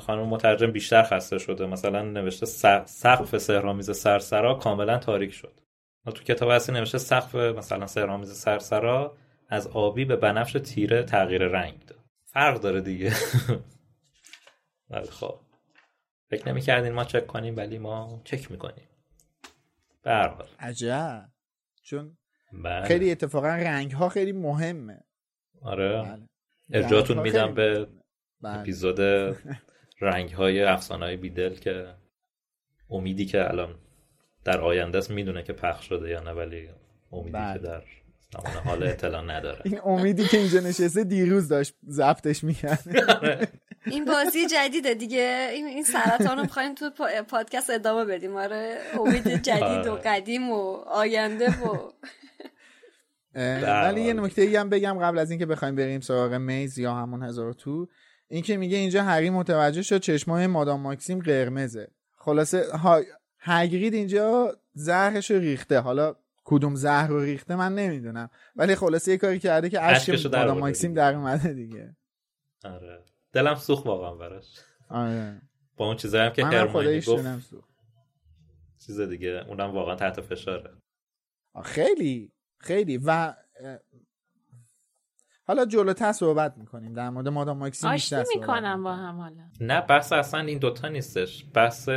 خانم 0.00 0.26
مترجم 0.26 0.70
بیشتر 0.70 1.02
خسته 1.02 1.38
شده. 1.38 1.66
مثلا 1.66 2.02
نوشته 2.02 2.46
سقف 2.86 3.38
سهرامیز 3.38 3.96
سرسرا 3.96 4.54
کاملا 4.54 4.98
تاریک 4.98 5.32
شد. 5.32 5.60
تو 6.04 6.24
کتاب 6.24 6.48
اصلی 6.48 6.74
نوشته 6.74 6.98
سقف 6.98 7.34
مثلا 7.34 7.86
سهرامیز 7.86 8.32
سرسرا 8.32 9.16
از 9.48 9.66
آبی 9.66 10.04
به 10.04 10.16
بنفش 10.16 10.52
تیره 10.52 11.02
تغییر 11.02 11.42
رنگ 11.42 11.86
داد. 11.86 11.95
فرق 12.36 12.60
داره 12.60 12.80
دیگه 12.80 13.12
ولی 14.90 15.06
خب 15.20 15.40
فکر 16.30 16.48
نمی 16.48 16.60
کردین 16.60 16.92
ما 16.92 17.04
چک 17.04 17.26
کنیم 17.26 17.56
ولی 17.56 17.78
ما 17.78 18.20
چک 18.24 18.50
می‌کنیم 18.50 18.88
به 20.02 20.32
عجب 20.58 21.28
چون 21.82 22.18
بله. 22.52 22.86
خیلی 22.86 23.10
اتفاقا 23.10 23.48
رنگ 23.48 23.92
ها 23.92 24.08
خیلی 24.08 24.32
مهمه 24.32 25.00
آره 25.62 26.02
بله. 26.02 26.28
ارجاعتون 26.72 27.18
میدم 27.20 27.54
به 27.54 27.86
بله. 28.40 28.58
اپیزود 28.58 29.00
رنگ 30.00 30.30
های 30.30 30.62
افسانه 30.62 31.04
های 31.04 31.16
بیدل 31.16 31.54
که 31.54 31.94
امیدی 32.90 33.26
که 33.26 33.48
الان 33.48 33.78
در 34.44 34.60
آینده 34.60 34.98
است 34.98 35.10
می‌دونه 35.10 35.42
که 35.42 35.52
پخش 35.52 35.88
شده 35.88 36.08
یا 36.08 36.20
نه 36.20 36.30
ولی 36.30 36.70
امیدی 37.12 37.32
که 37.32 37.38
بله. 37.38 37.58
در 37.58 37.84
زمان 38.32 38.62
حال 38.64 38.82
اطلاع 38.82 39.22
نداره. 39.22 39.60
این 39.64 39.80
امیدی 39.84 40.24
که 40.24 40.38
اینجا 40.38 40.60
نشسته 40.60 41.04
دیروز 41.04 41.48
داشت 41.48 41.74
زفتش 41.86 42.44
می‌کرد. 42.44 42.84
این 43.86 44.04
بازی 44.04 44.46
جدیده 44.46 44.94
دیگه. 44.94 45.50
این 45.52 45.66
این 45.66 45.84
سرطان 45.84 46.36
رو 46.36 46.42
می‌خوایم 46.42 46.74
تو 46.74 46.90
پادکست 47.28 47.70
ادامه 47.70 48.04
بدیم. 48.04 48.36
آره 48.36 48.78
امید 49.00 49.28
جدید 49.28 49.86
و 49.86 49.92
آره. 49.92 50.02
قدیم 50.02 50.50
و 50.50 50.74
آینده 50.74 51.50
و 51.50 51.92
ولی 53.62 54.00
یه 54.00 54.12
نکته 54.12 54.42
ای 54.42 54.56
هم 54.56 54.68
بگم 54.68 54.98
قبل 55.02 55.18
از 55.18 55.30
اینکه 55.30 55.46
بخوایم 55.46 55.74
بریم 55.76 56.00
سراغ 56.00 56.34
میز 56.34 56.78
یا 56.78 56.94
همون 56.94 57.22
هزار 57.22 57.52
تو 57.52 57.88
این 58.28 58.42
که 58.42 58.56
میگه 58.56 58.76
اینجا 58.76 59.02
هری 59.02 59.30
متوجه 59.30 59.82
شد 59.82 59.98
چشمای 59.98 60.46
مادام 60.46 60.80
ماکسیم 60.80 61.18
قرمزه. 61.18 61.88
خلاصه 62.18 62.70
ها 62.72 63.00
هگرید 63.38 63.94
اینجا 63.94 64.56
زهرش 64.74 65.30
ریخته. 65.30 65.78
حالا 65.78 66.16
کدوم 66.48 66.74
زهر 66.74 67.06
رو 67.06 67.20
ریخته 67.20 67.56
من 67.56 67.74
نمی‌دونم. 67.74 68.30
ولی 68.56 68.74
خلاصه 68.74 69.10
یه 69.10 69.18
کاری 69.18 69.38
کرده 69.38 69.68
که 69.68 69.82
اشک 69.82 70.26
مادام 70.26 70.58
ماکسیم 70.58 70.94
در 70.94 71.14
اومده 71.14 71.52
دیگه. 71.52 71.96
آره. 72.64 73.04
دلم 73.32 73.54
سوخت 73.54 73.86
واقعا 73.86 74.14
براش. 74.14 74.60
آره. 74.88 75.42
با 75.76 75.86
اون 75.86 75.96
چیزایی 75.96 76.26
هم 76.26 76.32
که 76.32 76.44
هرماینی 76.44 77.00
گفت 77.00 77.54
چیز 78.86 79.00
دیگه 79.00 79.44
اونم 79.48 79.70
واقعا 79.70 79.94
تحت 79.94 80.20
فشاره. 80.20 80.70
خیلی 81.64 82.32
خیلی. 82.58 83.00
و 83.04 83.34
حالا 85.44 85.66
جلوتر 85.66 86.12
صحبت 86.12 86.58
می‌کنیم. 86.58 86.92
در 86.92 87.10
مورد 87.10 87.28
مادام 87.28 87.58
ماکسیم 87.58 87.92
بیشتر 87.92 88.24
می‌کنم 88.34 88.82
با 88.82 88.94
هم 88.94 89.16
حالا. 89.16 89.50
نه 89.60 89.80
بحث 89.80 90.12
اصلا 90.12 90.40
این 90.40 90.58
دوتا 90.58 90.88
نیستش. 90.88 91.46
بحث 91.54 91.88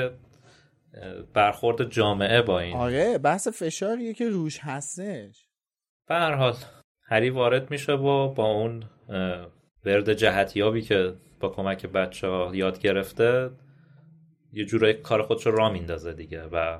برخورد 1.34 1.90
جامعه 1.90 2.42
با 2.42 2.60
این. 2.60 2.76
آره 2.76 3.18
بحث 3.18 3.48
فشاریه 3.48 4.14
که 4.14 4.30
روش 4.30 4.60
هستش. 4.62 5.48
به 6.08 6.16
هر 6.16 6.34
حال 6.36 6.56
هری 7.04 7.30
وارد 7.30 7.72
میشه 7.72 7.94
و 7.94 8.34
با 8.34 8.46
اون 8.46 8.84
ورد 9.86 10.14
جهتیابی 10.14 10.82
که 10.82 11.14
با 11.40 11.50
کمک 11.50 11.86
بچه 11.86 12.28
ها 12.28 12.52
یاد 12.54 12.80
گرفته 12.80 13.50
یه 14.54 14.66
جورایی 14.66 14.94
کار 14.94 15.22
خودش 15.22 15.46
رو 15.46 15.56
را 15.56 15.70
میندازه 15.70 16.14
دیگه 16.14 16.44
و 16.44 16.80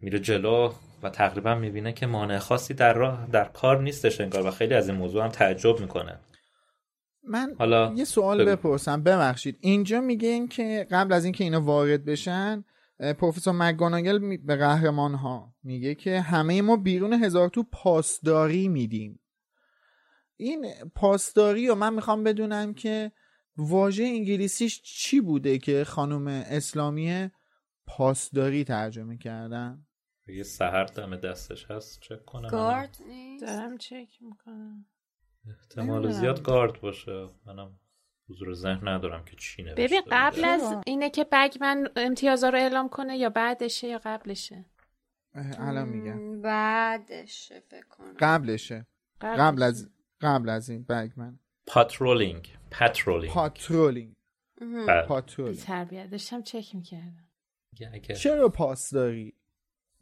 میره 0.00 0.18
جلو 0.18 0.72
و 1.02 1.10
تقریبا 1.10 1.54
می‌بینه 1.54 1.92
که 1.92 2.06
مانع 2.06 2.38
خاصی 2.38 2.74
در 2.74 2.92
راه 2.92 3.28
در 3.32 3.44
کار 3.44 3.82
نیستش 3.82 4.20
انگار 4.20 4.46
و 4.46 4.50
خیلی 4.50 4.74
از 4.74 4.88
این 4.88 4.98
موضوع 4.98 5.24
هم 5.24 5.28
تعجب 5.28 5.80
می‌کنه. 5.80 6.20
من 7.22 7.54
حالا 7.58 7.92
یه 7.96 8.04
سوال 8.04 8.44
بپرسم 8.44 9.02
ببخشید. 9.02 9.56
اینجا 9.60 10.00
میگه 10.00 10.28
این 10.28 10.48
که 10.48 10.86
قبل 10.90 11.12
از 11.12 11.24
اینکه 11.24 11.44
اینا 11.44 11.60
وارد 11.60 12.04
بشن 12.04 12.64
پروفسور 12.98 13.54
مگاناگل 13.54 14.36
به 14.36 14.56
قهرمان 14.56 15.14
ها 15.14 15.54
میگه 15.62 15.94
که 15.94 16.20
همه 16.20 16.62
ما 16.62 16.76
بیرون 16.76 17.12
هزار 17.12 17.48
تو 17.48 17.62
پاسداری 17.62 18.68
میدیم. 18.68 19.20
این 20.36 20.66
پاسداری 20.94 21.68
و 21.68 21.74
من 21.74 21.94
می‌خوام 21.94 22.24
بدونم 22.24 22.74
که 22.74 23.12
واژه 23.56 24.04
انگلیسیش 24.04 24.82
چی 24.82 25.20
بوده 25.20 25.58
که 25.58 25.84
خانم 25.84 26.26
اسلامی 26.26 27.30
پاسداری 27.86 28.64
ترجمه 28.64 29.18
کردن 29.18 29.86
یه 30.26 30.42
سهر 30.42 30.84
دم 30.84 31.16
دستش 31.16 31.70
هست 31.70 32.00
چک 32.00 32.24
کنم. 32.24 32.48
گارد 32.48 32.96
دارم 33.40 33.78
چک 33.78 34.08
می‌کنم. 34.20 34.86
احتمال 35.48 36.10
زیاد 36.12 36.42
گارد 36.42 36.80
باشه. 36.80 37.28
منم 37.46 37.80
حضور 38.30 38.54
ذهن 38.54 38.88
ندارم 38.88 39.24
که 39.24 39.36
چی 39.36 39.62
نوشته. 39.62 39.82
ببین 39.82 40.02
قبل 40.10 40.44
از 40.44 40.74
اینه 40.86 41.10
که 41.10 41.26
من 41.60 41.88
امتیازا 41.96 42.48
رو 42.48 42.58
اعلام 42.58 42.88
کنه 42.88 43.16
یا 43.16 43.30
بعدشه 43.30 43.88
یا 43.88 44.00
قبلشه؟ 44.04 44.64
الان 45.34 45.88
میگم. 45.88 46.40
بعدشه 46.40 47.62
فکر 47.70 47.86
کنم. 47.86 48.14
قبلشه. 48.20 48.86
قبل 49.20 49.62
از 49.62 49.90
قبل 50.20 50.48
از 50.48 50.70
این 50.70 50.86
من. 51.16 51.38
patrolling 51.66 52.56
patrolling 52.70 53.32
patrolling. 53.32 54.14
patrolling 55.08 55.58
تربیت 55.58 56.10
داشتم 56.10 56.42
چک 56.42 56.74
می‌کردم 56.74 57.28
چرا 58.14 58.48
پاس 58.48 58.90
داری؟ 58.90 59.34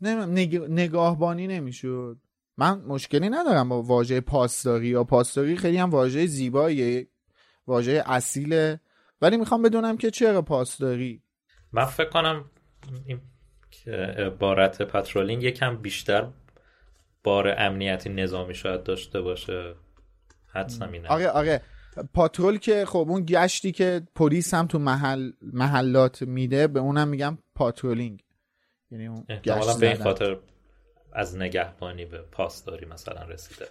نگ... 0.00 0.56
نگاهبانی 0.56 1.46
نمی‌شد. 1.46 2.20
من 2.56 2.80
مشکلی 2.80 3.28
ندارم 3.28 3.68
با 3.68 3.82
واژه 3.82 4.20
پاسداری 4.20 4.88
یا 4.88 5.04
پاسداری 5.04 5.56
خیلی 5.56 5.76
هم 5.76 5.90
واژه 5.90 6.26
زیباییه. 6.26 7.08
واژه 7.66 8.02
اصیله. 8.06 8.80
ولی 9.22 9.36
می‌خوام 9.36 9.62
بدونم 9.62 9.96
که 9.96 10.10
چرا 10.10 10.42
پاسداری 10.42 11.22
من 11.72 11.84
فکر 11.84 12.10
کنم 12.10 12.44
این 13.06 13.20
که 13.70 13.90
عبارت 13.90 14.82
patrolling 14.82 15.42
یکم 15.42 15.76
بیشتر 15.76 16.28
بار 17.24 17.54
امنیتی 17.58 18.08
نظامی 18.08 18.54
شاید 18.54 18.82
داشته 18.82 19.20
باشه. 19.20 19.74
حدسم 20.46 20.92
اینه. 20.92 21.08
آره 21.08 21.28
آره. 21.28 21.62
پاترول 22.14 22.58
که 22.58 22.84
خب 22.84 23.06
اون 23.08 23.24
گشتی 23.28 23.72
که 23.72 24.02
پلیس 24.14 24.54
هم 24.54 24.66
تو 24.66 24.78
محل 24.78 25.30
محلات 25.42 26.22
میده 26.22 26.66
به 26.66 26.80
اونم 26.80 27.08
میگم 27.08 27.38
پاترولینگ. 27.54 28.24
یعنی 28.90 29.06
اون 29.06 29.24
گشت 29.44 29.80
به 29.80 29.86
این 29.86 30.02
خاطر 30.02 30.38
از 31.12 31.36
نگهبانی 31.36 32.04
به 32.04 32.18
پاسداری 32.18 32.86
مثلا 32.86 33.22
رسیده. 33.22 33.66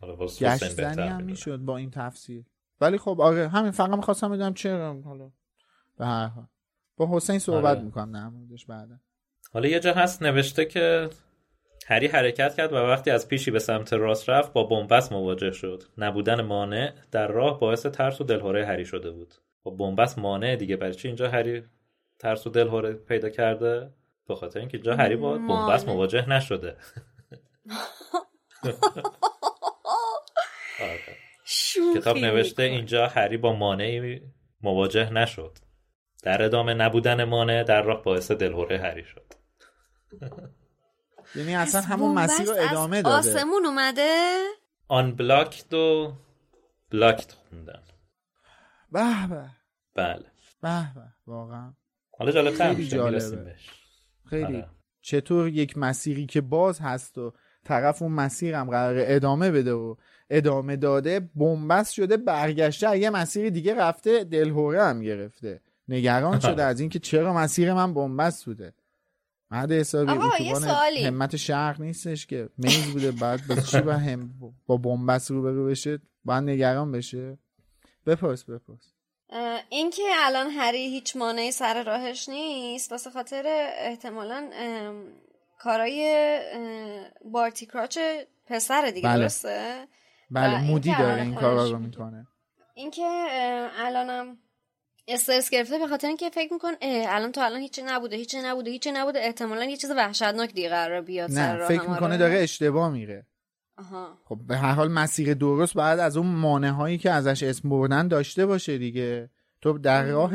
حالا 0.00 0.16
گشت 0.16 0.68
زنی 0.68 1.08
هم 1.08 1.22
می‌شد 1.22 1.58
با 1.58 1.76
این 1.76 1.90
تفسیر. 1.90 2.44
ولی 2.80 2.98
خب 2.98 3.20
آره 3.20 3.48
همین 3.48 3.70
فقط 3.70 3.96
می‌خواستم 3.96 4.32
بدونم 4.32 4.54
چرا 4.54 5.00
حالا. 5.04 5.30
به 5.98 6.06
هر 6.06 6.26
حال. 6.26 6.46
با 6.96 7.16
حسین 7.16 7.38
صحبت 7.38 7.76
آره. 7.76 7.84
می‌کنم 7.84 8.12
در 8.12 8.28
موردش 8.28 8.66
بعدا. 8.66 8.94
حالا 9.52 9.68
یه 9.68 9.80
جا 9.80 9.92
هست 9.92 10.22
نوشته 10.22 10.64
که 10.64 11.10
هری 11.86 12.06
حرکت 12.06 12.54
کرد 12.54 12.72
و 12.72 12.76
وقتی 12.76 13.10
از 13.10 13.28
پیشی 13.28 13.50
به 13.50 13.58
سمت 13.58 13.92
راست 13.92 14.28
رفت 14.28 14.52
با 14.52 14.64
بنبست 14.64 15.12
مواجه 15.12 15.50
شد. 15.50 15.82
نبودن 15.98 16.40
مانع 16.40 16.92
در 17.10 17.28
راه 17.28 17.60
باعث 17.60 17.86
ترس 17.86 18.20
و 18.20 18.24
دلهوره 18.24 18.66
هری 18.66 18.84
شده 18.84 19.10
بود. 19.10 19.34
با 19.62 19.70
بنبست 19.70 20.18
مانع 20.18 20.56
دیگه 20.56 20.76
برای 20.76 20.94
چی 20.94 21.08
اینجا 21.08 21.30
هری 21.30 21.64
ترس 22.18 22.46
و 22.46 22.50
دلهوره 22.50 22.92
پیدا 22.92 23.28
کرده؟ 23.28 23.90
به 24.28 24.34
خاطر 24.34 24.60
اینکه 24.60 24.76
اینجا 24.76 24.96
هری 24.96 25.16
با 25.16 25.38
بنبست. 25.38 25.88
مواجه 25.88 26.28
نشده. 26.28 26.76
آره. 30.80 31.27
کتاب 31.96 32.16
نوشته. 32.16 32.62
اینجا 32.62 33.06
هری 33.06 33.36
با 33.36 33.52
مانعی 33.52 34.20
مواجه 34.60 35.12
نشد. 35.12 35.58
در 36.22 36.42
ادامه 36.42 36.74
نبودن 36.74 37.24
مانع 37.24 37.62
در 37.62 37.82
راه 37.82 38.02
باعث 38.02 38.30
دلهوره 38.30 38.78
هری 38.78 39.04
شد. 39.04 39.32
یعنی 41.34 41.54
اصلا 41.54 41.80
همون 41.80 42.14
مسیر 42.14 42.46
رو 42.46 42.54
ادامه 42.58 43.02
داده. 43.02 43.16
آسمون 43.16 43.66
اومده؟ 43.66 44.38
آن 44.88 45.16
بلاکت 45.16 45.74
و 45.74 46.12
بلاکت 46.90 47.32
خوندن. 47.32 47.82
به 48.92 49.26
به. 49.30 49.50
بله. 49.94 50.24
به 50.62 50.94
به. 50.94 51.02
واقعا. 51.26 51.74
حالا 52.18 52.32
جالبتر 52.32 52.68
خیلی 52.68 52.76
میشه 52.76 52.96
جالبه. 52.96 53.10
می‌رسیم 53.10 53.44
بهش. 53.44 53.70
خیلی. 54.30 54.44
آره. 54.44 54.68
چطور 55.00 55.48
یک 55.48 55.78
مسیری 55.78 56.26
که 56.26 56.40
باز 56.40 56.80
هست 56.80 57.18
و 57.18 57.32
طرف 57.64 58.02
اون 58.02 58.12
مسیر 58.12 58.54
هم 58.54 58.70
قرار 58.70 58.96
ادامه 58.98 59.50
بده 59.50 59.72
و 59.72 59.94
ادامه 60.30 60.76
داده 60.76 61.20
بنبست 61.20 61.92
شده 61.92 62.16
برگشته 62.16 62.98
یه 62.98 63.10
مسیر 63.10 63.50
دیگه 63.50 63.74
رفته 63.74 64.24
دلهوره 64.24 64.82
هم 64.84 65.00
گرفته. 65.00 65.60
نگران 65.88 66.40
شده 66.48 66.62
از 66.62 66.80
اینکه 66.80 66.98
چرا 66.98 67.34
مسیر 67.34 67.74
من 67.74 67.94
بنبست 67.94 68.44
بوده. 68.44 68.74
مرد 69.50 69.72
حسابی 69.72 70.12
اتوبان. 70.12 70.64
همت 71.06 71.36
شرق 71.36 71.80
نیستش 71.80 72.26
که. 72.26 72.48
میز 72.58 72.92
بوده 72.92 73.12
بعد 73.12 73.40
بس 73.50 73.70
چی 73.70 73.80
با 73.80 73.92
هم 73.92 74.30
با 74.66 74.76
بنبست 74.76 75.30
روبرو 75.30 75.66
بشه؟ 75.66 75.98
باید 76.24 76.44
نگران 76.44 76.92
بشه؟ 76.92 77.38
بپرس 78.06 78.44
بپرس. 78.44 78.92
اه، 79.30 79.60
این 79.68 79.90
که 79.90 80.02
الان 80.18 80.50
هری 80.50 80.78
هیچ 80.78 81.16
مانعی 81.16 81.52
سر 81.52 81.82
راهش 81.82 82.28
نیست 82.28 82.92
واسه 82.92 83.10
خاطر 83.10 83.70
احتمالا 83.78 84.50
کارای 85.58 86.38
بارتی 87.24 87.66
کراچ 87.66 87.98
پسر 88.46 88.90
دیگه 88.94 89.08
بله. 89.08 89.18
درسته؟ 89.18 89.86
بله 90.30 90.60
مودی 90.60 90.94
داره 90.98 91.22
این 91.22 91.34
کارا 91.34 91.70
رو. 91.70 91.78
می‌کنه 91.78 92.26
اینکه 92.74 93.26
الانم 93.76 94.38
استرس 95.08 95.50
گرفته 95.50 95.78
به 95.78 95.86
خاطر 95.86 96.08
اینکه 96.08 96.30
فکر 96.30 96.52
میکن 96.52 96.72
الان 96.82 97.32
تو 97.32 97.40
الان 97.40 97.60
هیچی 97.60 97.82
نبوده 97.82 98.16
هیچی 98.16 98.38
نبوده 98.44 98.70
هیچی 98.70 98.90
نبوده 98.90 99.18
احتمالا 99.18 99.64
یه 99.64 99.76
چیز 99.76 99.90
وحشتناک 99.90 100.54
دیگه 100.54 100.68
قرار 100.68 101.00
بیاد 101.00 101.30
سر 101.30 101.52
نه 101.52 101.54
راه 101.54 101.68
فکر 101.68 101.90
می‌کنه؟ 101.90 102.16
داره 102.16 102.38
اشتباه 102.38 102.90
میره 102.90 103.26
آها 103.78 104.18
خب 104.24 104.38
به 104.46 104.56
هر 104.56 104.72
حال 104.72 104.90
مسیر 104.90 105.34
درست 105.34 105.74
باید 105.74 105.98
از 105.98 106.16
اون 106.16 106.26
مانع 106.26 106.68
هایی 106.68 106.98
که 106.98 107.10
ازش 107.10 107.42
اسم 107.42 107.68
بردن 107.68 108.08
داشته 108.08 108.46
باشه 108.46 108.78
دیگه 108.78 109.30
تو 109.60 109.78
در 109.78 110.04
راه 110.04 110.32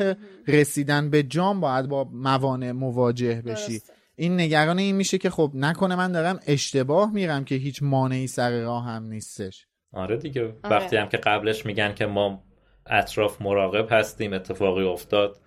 رسیدن 0.48 1.10
به 1.10 1.24
جام 1.24 1.60
باید 1.60 1.88
با 1.88 2.04
موانع 2.12 2.72
مواجه 2.72 3.42
بشی 3.42 3.80
درسته. 3.80 3.94
این 4.16 4.40
نگران 4.40 4.80
این 4.80 4.96
میشه 4.96 5.18
که 5.18 5.30
خب 5.30 5.52
نکنه 5.56 5.96
من 5.96 6.12
دارم 6.12 6.40
اشتباه 6.48 7.12
میرم 7.12 7.46
که 7.46 7.56
هیچ 7.56 7.84
مانعی 7.84 8.28
سر 8.28 8.62
راه 8.62 8.86
هم 8.86 9.04
نیستش 9.04 9.68
آره 9.94 10.18
دیگه. 10.18 10.44
آره. 10.44 10.56
وقتی 10.64 10.98
هم 10.98 11.10
که 11.10 11.18
قبلش 11.18 11.66
میگن 11.66 11.94
که 11.94 12.06
ما 12.06 12.44
اطراف 12.86 13.42
مراقب 13.42 13.88
هستیم 13.92 14.34
اتفاقی 14.34 14.84
افتاد 14.84 15.40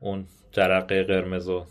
اون 0.00 0.26
جرقه 0.52 1.02
قرمز 1.02 1.48
رو 1.48 1.66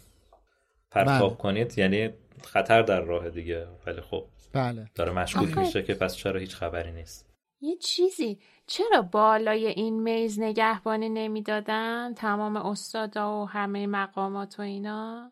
پرتاب 0.91 1.30
بله. 1.30 1.38
کنید 1.38 1.78
یعنی 1.78 2.09
خطر 2.43 2.82
در 2.82 3.01
راه 3.01 3.30
دیگه. 3.30 3.67
ولی 3.86 4.01
خب 4.01 4.26
بله. 4.53 4.89
داره 4.95 5.11
مشکوک 5.11 5.49
آخه- 5.49 5.59
میشه 5.59 5.84
که 5.84 5.93
پس 5.93 6.15
چرا 6.15 6.39
هیچ 6.39 6.55
خبری 6.55 6.91
نیست؟ 6.91 7.30
یه 7.61 7.78
چیزی 7.78 8.39
چرا 8.67 9.01
بالای 9.01 9.67
این 9.67 10.03
میز 10.03 10.39
نگهبانی 10.39 11.09
نمی‌دادن؟ 11.09 12.13
تمام 12.13 12.57
استادا 12.57 13.41
و 13.41 13.45
همه 13.45 13.88
مقامات 13.88 14.59
و 14.59 14.61
اینا؟ 14.61 15.32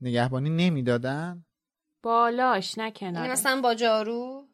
نگهبانی 0.00 0.50
نمی‌دادن؟ 0.50 1.44
بالاش 2.02 2.78
نه 2.78 2.84
یعنی 2.84 2.94
کنارش 2.94 3.30
مثلا 3.30 3.60
با 3.60 3.74
جارو؟ 3.74 4.49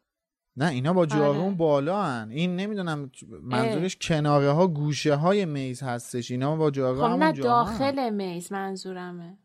نه 0.57 0.67
اینا 0.69 0.93
با 0.93 1.05
جارون 1.05 1.45
آره. 1.45 1.55
بالا 1.55 2.03
هن. 2.03 2.29
این 2.31 2.55
نمی‌دونم 2.55 3.11
منظورش 3.41 3.97
کناره 4.01 4.51
ها 4.51 4.67
گوشه 4.67 5.15
های 5.15 5.45
میز 5.45 5.83
هستش 5.83 6.31
اینا 6.31 6.55
با 6.55 6.71
جارو 6.71 6.97
خب 6.97 7.03
همون 7.03 7.23
نه 7.23 7.33
جاها 7.33 7.63
هن. 7.63 7.77
داخل 7.77 8.09
میز 8.09 8.51
منظورمه 8.51 9.37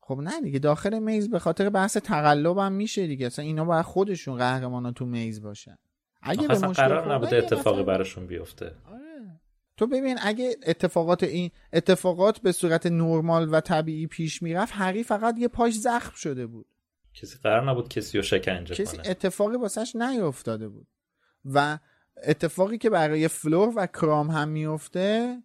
خب 0.00 0.18
نه 0.20 0.40
دیگه 0.40 0.58
داخل 0.58 0.98
میز 0.98 1.30
به 1.30 1.38
خاطر 1.38 1.70
بحث 1.70 1.96
تقلب 1.96 2.58
هم 2.58 2.72
میشه 2.72 3.06
دیگه 3.06 3.26
اصلا 3.26 3.44
اینا 3.44 3.64
باید 3.64 3.84
خودشون 3.84 4.36
قهرمانا 4.36 4.92
تو 4.92 5.06
میز 5.06 5.42
باشن 5.42 5.76
اگه 6.22 6.48
به 6.48 6.54
مشکل 6.54 6.72
قرار 6.72 7.14
نبوده 7.14 7.36
اتفاقی 7.36 7.70
مثلا- 7.70 7.82
براشون 7.82 8.26
بیفته 8.26 8.66
آره. 8.92 9.40
تو 9.76 9.86
ببین 9.86 10.18
اگه 10.22 10.56
اتفاقات 10.66 11.22
این 11.22 11.50
اتفاقات 11.72 12.38
به 12.38 12.52
صورت 12.52 12.86
نرمال 12.86 13.48
و 13.54 13.60
طبیعی 13.60 14.06
پیش 14.06 14.42
می‌رفت 14.42 14.72
هری 14.76 15.02
فقط 15.02 15.38
یه 15.38 15.48
پاش 15.48 15.74
زخم 15.74 16.12
شده 16.16 16.46
بود 16.46 16.66
کسی 17.14 17.38
قرار 17.42 17.70
نبود 17.70 17.88
کسی 17.88 18.18
رو 18.18 18.22
شکنجه 18.22 18.74
کسی 18.74 18.96
کنه. 18.96 19.10
اتفاقی 19.10 19.56
واسش 19.56 19.96
نیفتاده 19.96 20.68
بود. 20.68 20.86
و 21.44 21.78
اتفاقی 22.24 22.78
که 22.78 22.90
برای 22.90 23.28
فلور 23.28 23.72
و 23.76 23.86
کرام 23.86 24.30
هم 24.30 24.48
میفته 24.48 25.36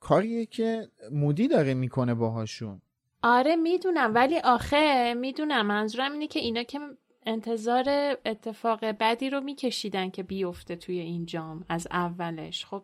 کاریه 0.00 0.46
که 0.46 0.88
مودی 1.12 1.48
داره 1.48 1.74
می‌کنه 1.74 2.14
باهاشون. 2.14 2.82
آره 3.22 3.56
می‌دونم. 3.56 4.14
ولی 4.14 4.38
آخه 4.38 5.14
می‌دونم. 5.14 5.66
منظورم 5.66 6.12
اینه 6.12 6.26
که 6.26 6.40
اینا 6.40 6.62
که 6.62 6.78
انتظار 7.26 8.16
اتفاق 8.26 8.84
بدی 8.84 9.30
رو 9.30 9.40
میکشیدن 9.40 10.10
که 10.10 10.22
بیفته 10.22 10.76
توی 10.76 10.98
این 11.00 11.26
جام 11.26 11.64
از 11.68 11.88
اولش. 11.90 12.64
خب 12.64 12.82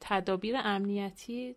تدابیر 0.00 0.54
امنیتی 0.58 1.56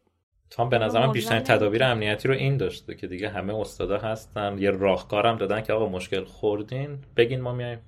تو 0.50 0.64
هم 0.64 0.70
به 0.70 0.78
نظرم 0.78 1.12
بیشترین. 1.12 1.44
تدابیر 1.44 1.84
امنیتی 1.84 2.28
رو 2.28 2.34
این 2.34 2.58
داشته 2.58 2.96
که 2.96 3.08
دیگه 3.08 3.30
همه 3.30 3.56
استادا 3.56 3.98
هستن. 3.98 4.58
یه 4.58 4.72
راهکارم 4.72 5.38
دادن 5.38 5.62
که 5.62 5.74
آقا 5.74 5.90
مشکل 5.90 6.24
خوردین 6.24 7.00
بگین 7.16 7.42
ما 7.42 7.54
میایم 7.54 7.80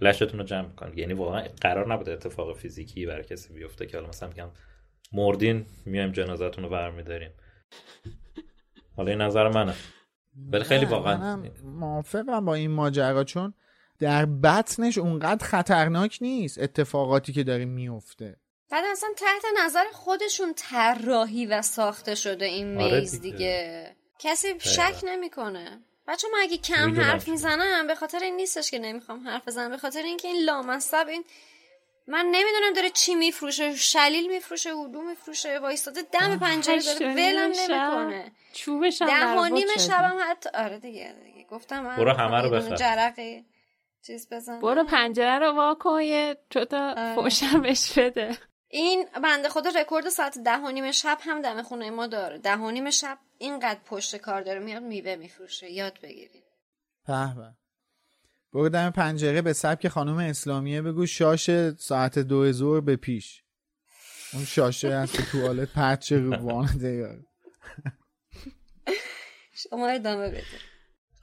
لشتون 0.00 0.40
رو 0.40 0.46
جمع 0.46 0.68
کنیم. 0.68 0.98
یعنی 0.98 1.12
واقعا 1.12 1.44
قرار 1.60 1.92
نبوده 1.92 2.12
اتفاق 2.12 2.56
فیزیکی 2.56 3.06
برای 3.06 3.24
کسی 3.24 3.54
بیفته 3.54 3.86
که 3.86 3.96
حالا 3.96 4.08
مثلا 4.08 4.28
میگم 4.28 4.48
مردین 5.12 5.66
میایم 5.86 6.12
جنازتون 6.12 6.64
رو 6.64 6.70
برمیداریم. 6.70 7.30
حالا 8.96 9.10
این 9.10 9.20
نظر 9.20 9.48
منه. 9.48 9.74
ولی 10.52 10.64
خیلی 10.64 10.84
واقعا 10.84 11.42
موافقم 11.64 12.44
با 12.44 12.54
این 12.54 12.70
ماجرا 12.70 13.24
چون 13.24 13.54
در 13.98 14.26
بطنش 14.26 14.98
اونقدر 14.98 15.46
خطرناک 15.46 16.18
نیست 16.20 16.58
اتفاقاتی 16.62 17.32
که 17.32 17.44
داره 17.44 17.64
میفته 17.64 18.36
بعد 18.70 18.84
اصلا 18.84 19.08
تحت 19.16 19.42
نظر 19.64 19.84
خودشون 19.92 20.54
طراحی 20.54 21.46
و 21.46 21.62
ساخته 21.62 22.14
شده 22.14 22.44
این 22.44 22.80
آره 22.80 23.00
میز 23.00 23.20
دیگه. 23.20 23.36
دیگه, 23.36 23.96
کسی 24.18 24.60
شک 24.60 24.94
نمی‌کنه 25.02 25.80
بچه 26.08 26.28
من 26.32 26.38
اگه 26.42 26.56
کم 26.56 26.86
می‌دونم. 26.86 27.06
حرف 27.06 27.28
می‌زنم 27.28 27.86
به 27.86 27.94
خاطر 27.94 28.18
این 28.18 28.36
نیستش 28.36 28.70
که 28.70 28.78
نمی‌خوام 28.78 29.28
حرف 29.28 29.48
بزنم 29.48 29.70
به 29.70 29.78
خاطر 29.78 30.02
اینکه 30.02 30.28
این 30.28 30.44
لامصب 30.44 31.06
این 31.08 31.24
من 32.06 32.26
نمی‌دونم 32.26 32.72
داره 32.74 32.90
چی 32.90 33.14
میفروشه 33.14 33.76
شلیل 33.76 34.30
میفروشه 34.30 34.70
هدو 34.70 35.02
میفروشه 35.02 35.58
وایستاده 35.58 36.02
دم 36.02 36.38
پنجره 36.38 36.82
داره 36.82 37.14
ولم 37.14 37.52
نمی‌کنه 37.58 38.32
چوبش 38.52 39.02
هم 39.02 39.08
ده 39.08 39.40
و 39.40 39.44
نیم. 39.44 39.66
شبم 39.78 40.18
حتی 40.30 40.48
آره 40.54 40.78
دیگه, 40.78 41.14
دیگه. 41.24 41.46
گفتم 41.50 41.80
من 41.80 41.96
برو 41.96 42.12
همه 42.12 42.40
رو 42.42 42.50
بخر. 42.50 42.76
جرقه 42.76 43.44
چیز 44.06 44.28
بزن 44.32 44.60
برو 44.60 44.84
پنجره 44.84 45.38
رو 45.38 45.52
وا 45.52 45.76
کن 45.80 46.02
یه 46.02 46.36
چوتا 46.50 46.90
آره. 46.90 47.14
فوشم 47.14 47.62
بهش 47.62 47.98
بده 47.98 48.38
این 48.72 49.08
بنده 49.22 49.48
خدا 49.48 49.70
رکورد 49.80 50.08
ساعت 50.08 50.38
ده 50.38 50.56
و 50.56 50.70
نیم 50.70 50.92
شب 50.92 51.18
هم 51.20 51.42
دم 51.42 51.62
خونه 51.62 51.90
ما 51.90 52.06
داره. 52.06 52.38
ده 52.38 52.56
و 52.56 52.70
نیم 52.70 52.90
شب 52.90 53.18
اینقدر 53.38 53.80
پشت 53.86 54.16
کار 54.16 54.42
داره 54.42 54.58
میاد 54.60 54.82
میوه 54.82 55.16
میفروشه. 55.16 55.70
یاد 55.70 55.98
بگیرید. 56.02 56.44
به 57.06 57.34
به 57.34 57.54
برو 58.52 58.68
دم 58.68 58.90
پنجره 58.90 59.42
به 59.42 59.52
سبک 59.52 59.88
خانم 59.88 60.18
اسلامیه 60.18 60.82
بگو 60.82 61.06
شاش 61.06 61.50
ساعت 61.78 62.18
دو 62.18 62.52
ظهر 62.52 62.80
به 62.80 62.96
پیش. 62.96 63.42
اون 64.32 64.44
شاشه 64.44 64.88
از 64.88 65.12
تو 65.12 65.22
توالت 65.22 65.68
پرچه 65.72 66.18
رو 66.18 66.36
وانده 66.36 67.18
شما 69.54 69.88
ادامه 69.88 70.28
بده. 70.28 70.44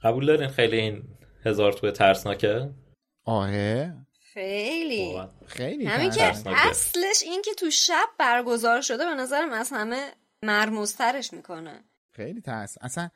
قبول 0.02 0.26
دارین 0.26 0.48
خیلی 0.48 0.76
این 0.76 1.04
هزار 1.44 1.72
توی 1.72 1.92
ترسناکه؟ 1.92 2.70
آره. 3.24 4.06
خیلی. 4.38 5.22
خیلی 5.46 5.86
همین 5.86 6.10
که. 6.10 6.32
اصلش 6.46 7.22
این 7.22 7.42
که 7.42 7.54
تو 7.54 7.70
شب 7.70 8.08
برگزار 8.18 8.80
شده 8.80 9.04
به 9.04 9.14
نظرم 9.14 9.50
از 9.50 9.70
همه 9.72 10.12
مرموزترش 10.42 11.32
می‌کنه. 11.32 11.84
خیلی 12.10 12.40
ترس. 12.40 12.76
اصلا 12.80 13.08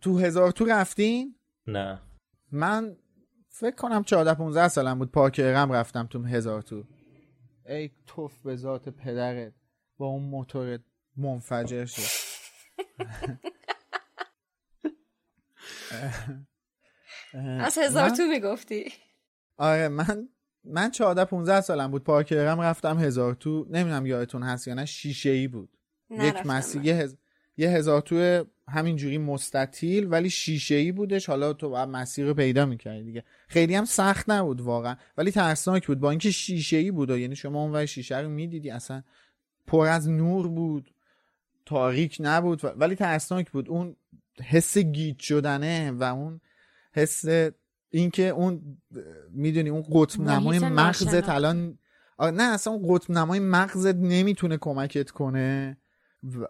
تو 0.00 0.18
هزار 0.18 0.50
تو 0.50 0.64
رفتین؟ 0.64 1.34
نه. 1.66 2.02
من 2.52 2.96
فکر 3.48 3.76
کنم 3.76 4.04
14 4.04 4.34
15 4.34 4.68
سالم 4.68 4.98
بود. 4.98 5.12
پارک 5.12 5.40
ارم 5.44 5.72
رفتم 5.72 6.06
تو 6.06 6.22
هزار 6.22 6.62
تو. 6.62 6.84
ای 7.66 7.90
توف 8.06 8.42
به 8.42 8.56
ذات 8.56 8.88
پدرت. 8.88 9.52
با 9.96 10.06
اون 10.06 10.22
موتور 10.22 10.78
منفجر 11.16 11.84
شد 11.86 12.28
از 17.60 17.78
هزار 17.78 18.10
تو 18.10 18.22
می‌گفتی. 18.22 18.92
آره 19.56 19.88
من 19.88 20.28
من 20.64 20.90
14 20.90 21.24
15 21.24 21.60
سالم 21.60 21.90
بود 21.90 22.04
پارکرم 22.04 22.60
رفتم 22.60 22.98
هزار 22.98 23.34
تو 23.34 23.66
نمی‌دونم 23.70 24.06
یادتون 24.06 24.42
هست 24.42 24.68
یا 24.68 24.74
نه 24.74 24.84
شیشه 24.84 25.30
ای 25.30 25.48
بود. 25.48 25.68
یک. 26.10 26.34
یه, 26.82 26.94
هز... 26.94 27.16
یه 27.56 27.68
هزار 27.68 28.00
تو 28.00 28.44
همینجوری 28.68 29.18
مستطیل 29.18 30.06
ولی 30.10 30.30
شیشه 30.30 30.74
ای 30.74 30.92
بودش. 30.92 31.26
حالا 31.26 31.52
تو 31.52 31.86
مسیر 31.86 32.26
رو 32.26 32.34
پیدا 32.34 32.66
می‌کردی 32.66 33.04
دیگه. 33.04 33.24
خیلی 33.48 33.74
هم 33.74 33.84
سخت 33.84 34.30
نبود 34.30 34.60
واقعا. 34.60 34.96
ولی 35.18 35.30
ترسناک 35.30 35.86
بود. 35.86 36.00
با 36.00 36.10
اینکه 36.10 36.30
شیشه 36.30 36.76
ای 36.76 36.90
بود 36.90 37.10
و 37.10 37.18
یعنی 37.18 37.36
شما 37.36 37.62
اون 37.62 37.86
شیشه 37.86 38.18
رو 38.18 38.28
می‌دیدی 38.28 38.70
اصلا 38.70 39.02
پر 39.66 39.86
از 39.86 40.08
نور 40.08 40.48
بود. 40.48 40.90
تاریک 41.66 42.16
نبود. 42.20 42.60
ولی 42.64 42.94
ترسناک 42.94 43.50
بود. 43.50 43.68
اون 43.68 43.96
حس 44.44 44.78
گیج 44.78 45.20
شدنه 45.20 45.90
و 45.90 46.02
اون 46.02 46.40
حس 46.92 47.24
اینکه 47.90 48.28
اون 48.28 48.78
می‌دونی 49.30 49.68
اون 49.68 49.84
قطب 49.92 50.20
نمای 50.20 50.58
مغزت. 50.58 51.28
الان 51.28 51.78
نه 52.20 52.42
اصلا 52.42 52.72
اون 52.72 52.94
قطب 52.94 53.10
نمای 53.10 53.40
مغزت 53.40 53.94
نمی‌تونه 53.94 54.56
کمکت 54.56 55.10
کنه. 55.10 55.76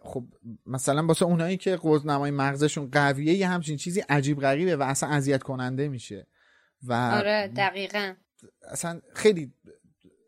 خب 0.03 0.25
مثلا 0.67 1.07
واسه 1.07 1.25
اونایی 1.25 1.57
که 1.57 1.79
قطب 1.83 2.07
نمای 2.07 2.31
مغزشون 2.31 2.89
قویه 2.93 3.35
یه 3.35 3.49
همچین 3.49 3.77
چیزی 3.77 4.01
عجیب 4.01 4.41
غریبه 4.41 4.77
و 4.77 4.83
اصلا 4.83 5.09
اذیت 5.09 5.43
کننده 5.43 5.89
میشه. 5.89 6.27
و 6.83 6.93
آره 6.93 7.53
دقیقا. 7.57 8.13
اصلا 8.71 9.01
خیلی 9.15 9.53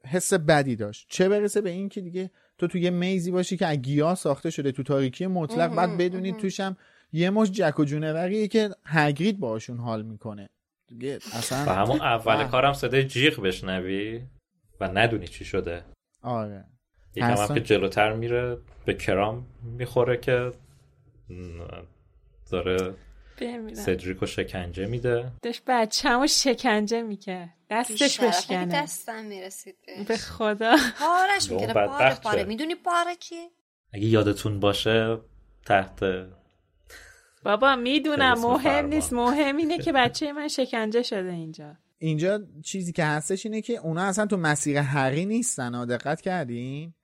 حس 0.04 0.32
بدی 0.32 0.76
داشت. 0.76 1.06
چه 1.10 1.28
برسه 1.28 1.60
به 1.60 1.70
این 1.70 1.88
که 1.88 2.00
دیگه 2.00 2.30
تو 2.58 2.66
تو 2.66 2.78
یه 2.78 2.90
میزی 2.90 3.30
باشی 3.30 3.56
که 3.56 3.66
از 3.66 3.76
گیاه 3.76 4.14
ساخته 4.14 4.50
شده 4.50 4.72
تو 4.72 4.82
تاریکی 4.82 5.26
مطلق 5.26 5.74
بعد 5.74 5.96
بدونی 5.96 6.32
توشم 6.32 6.76
یه 7.12 7.30
مش 7.30 7.50
جک 7.50 7.78
و 7.78 7.84
جونوریه 7.84 8.48
که 8.48 8.70
هگرید 8.84 9.40
باشون 9.40 9.78
حال 9.78 10.02
می‌کنه. 10.02 10.48
دیگه 10.90 11.18
اصلا 11.32 11.64
و 11.66 11.68
همون 11.68 12.00
اول. 12.00 12.44
کارم 12.44 12.72
صدای 12.72 13.04
جیغ 13.04 13.40
بشنوی 13.40 14.22
و 14.80 14.88
ندونی 14.88 15.28
چی 15.28 15.44
شده. 15.44 15.84
آره. 16.22 16.64
یکم 17.14 17.36
هم 17.36 17.54
که 17.54 17.60
جلوتر 17.60 18.12
میره 18.12 18.58
به 18.84 18.94
کرام 18.94 19.46
می‌خوره 19.62 20.16
که 20.16 20.52
داره 22.50 22.94
سدریکو 23.72 24.26
شکنجه 24.26 24.86
میده. 24.86 25.32
داشت 25.42 25.62
بچه 25.66 26.26
شکنجه 26.26 27.02
می‌کرد. 27.02 27.54
دستش 27.70 28.20
بشکنه. 28.20 28.82
دستم 28.82 29.24
می‌رسید 29.24 29.76
به 30.08 30.16
خدا. 30.16 30.76
پارش 30.98 31.50
می‌کنه 31.50 31.72
پاره 31.72 32.14
پاره. 32.14 32.44
می‌دونی 32.44 32.74
پاره 32.74 33.16
چیه 33.18 33.50
اگه 33.92 34.06
یادتون 34.06 34.60
باشه 34.60 35.18
تحت 35.66 36.04
بابا 37.42 37.76
می‌دونم. 37.76 38.38
مهم. 38.38 38.86
نیست. 38.86 39.12
مهم 39.12 39.56
اینه 39.56 39.78
که 39.78 39.92
بچه 39.92 40.32
من 40.32 40.48
شکنجه 40.48 41.02
شده 41.02 41.32
اینجا. 41.32 41.76
اینجا 41.98 42.40
چیزی 42.64 42.92
که 42.92 43.04
هستش 43.04 43.46
اینه 43.46 43.60
که 43.62 43.76
اونا 43.76 44.02
اصلا 44.02 44.26
تو 44.26 44.36
مسیر 44.36 44.76
هری 44.76 45.26
نیستن. 45.26 45.74
ها 45.74 45.84
دقت 45.84 46.20
کردین؟ 46.20 46.94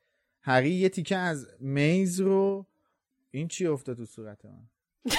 هری 0.42 0.70
یه 0.70 0.88
تیکه 0.88 1.16
از 1.16 1.48
میز 1.60 2.20
رو 2.20 2.66
این 3.30 3.48
چی 3.48 3.66
افتاد 3.66 3.96
تو 3.96 4.04
صورت 4.06 4.44
من؟ 4.44 4.68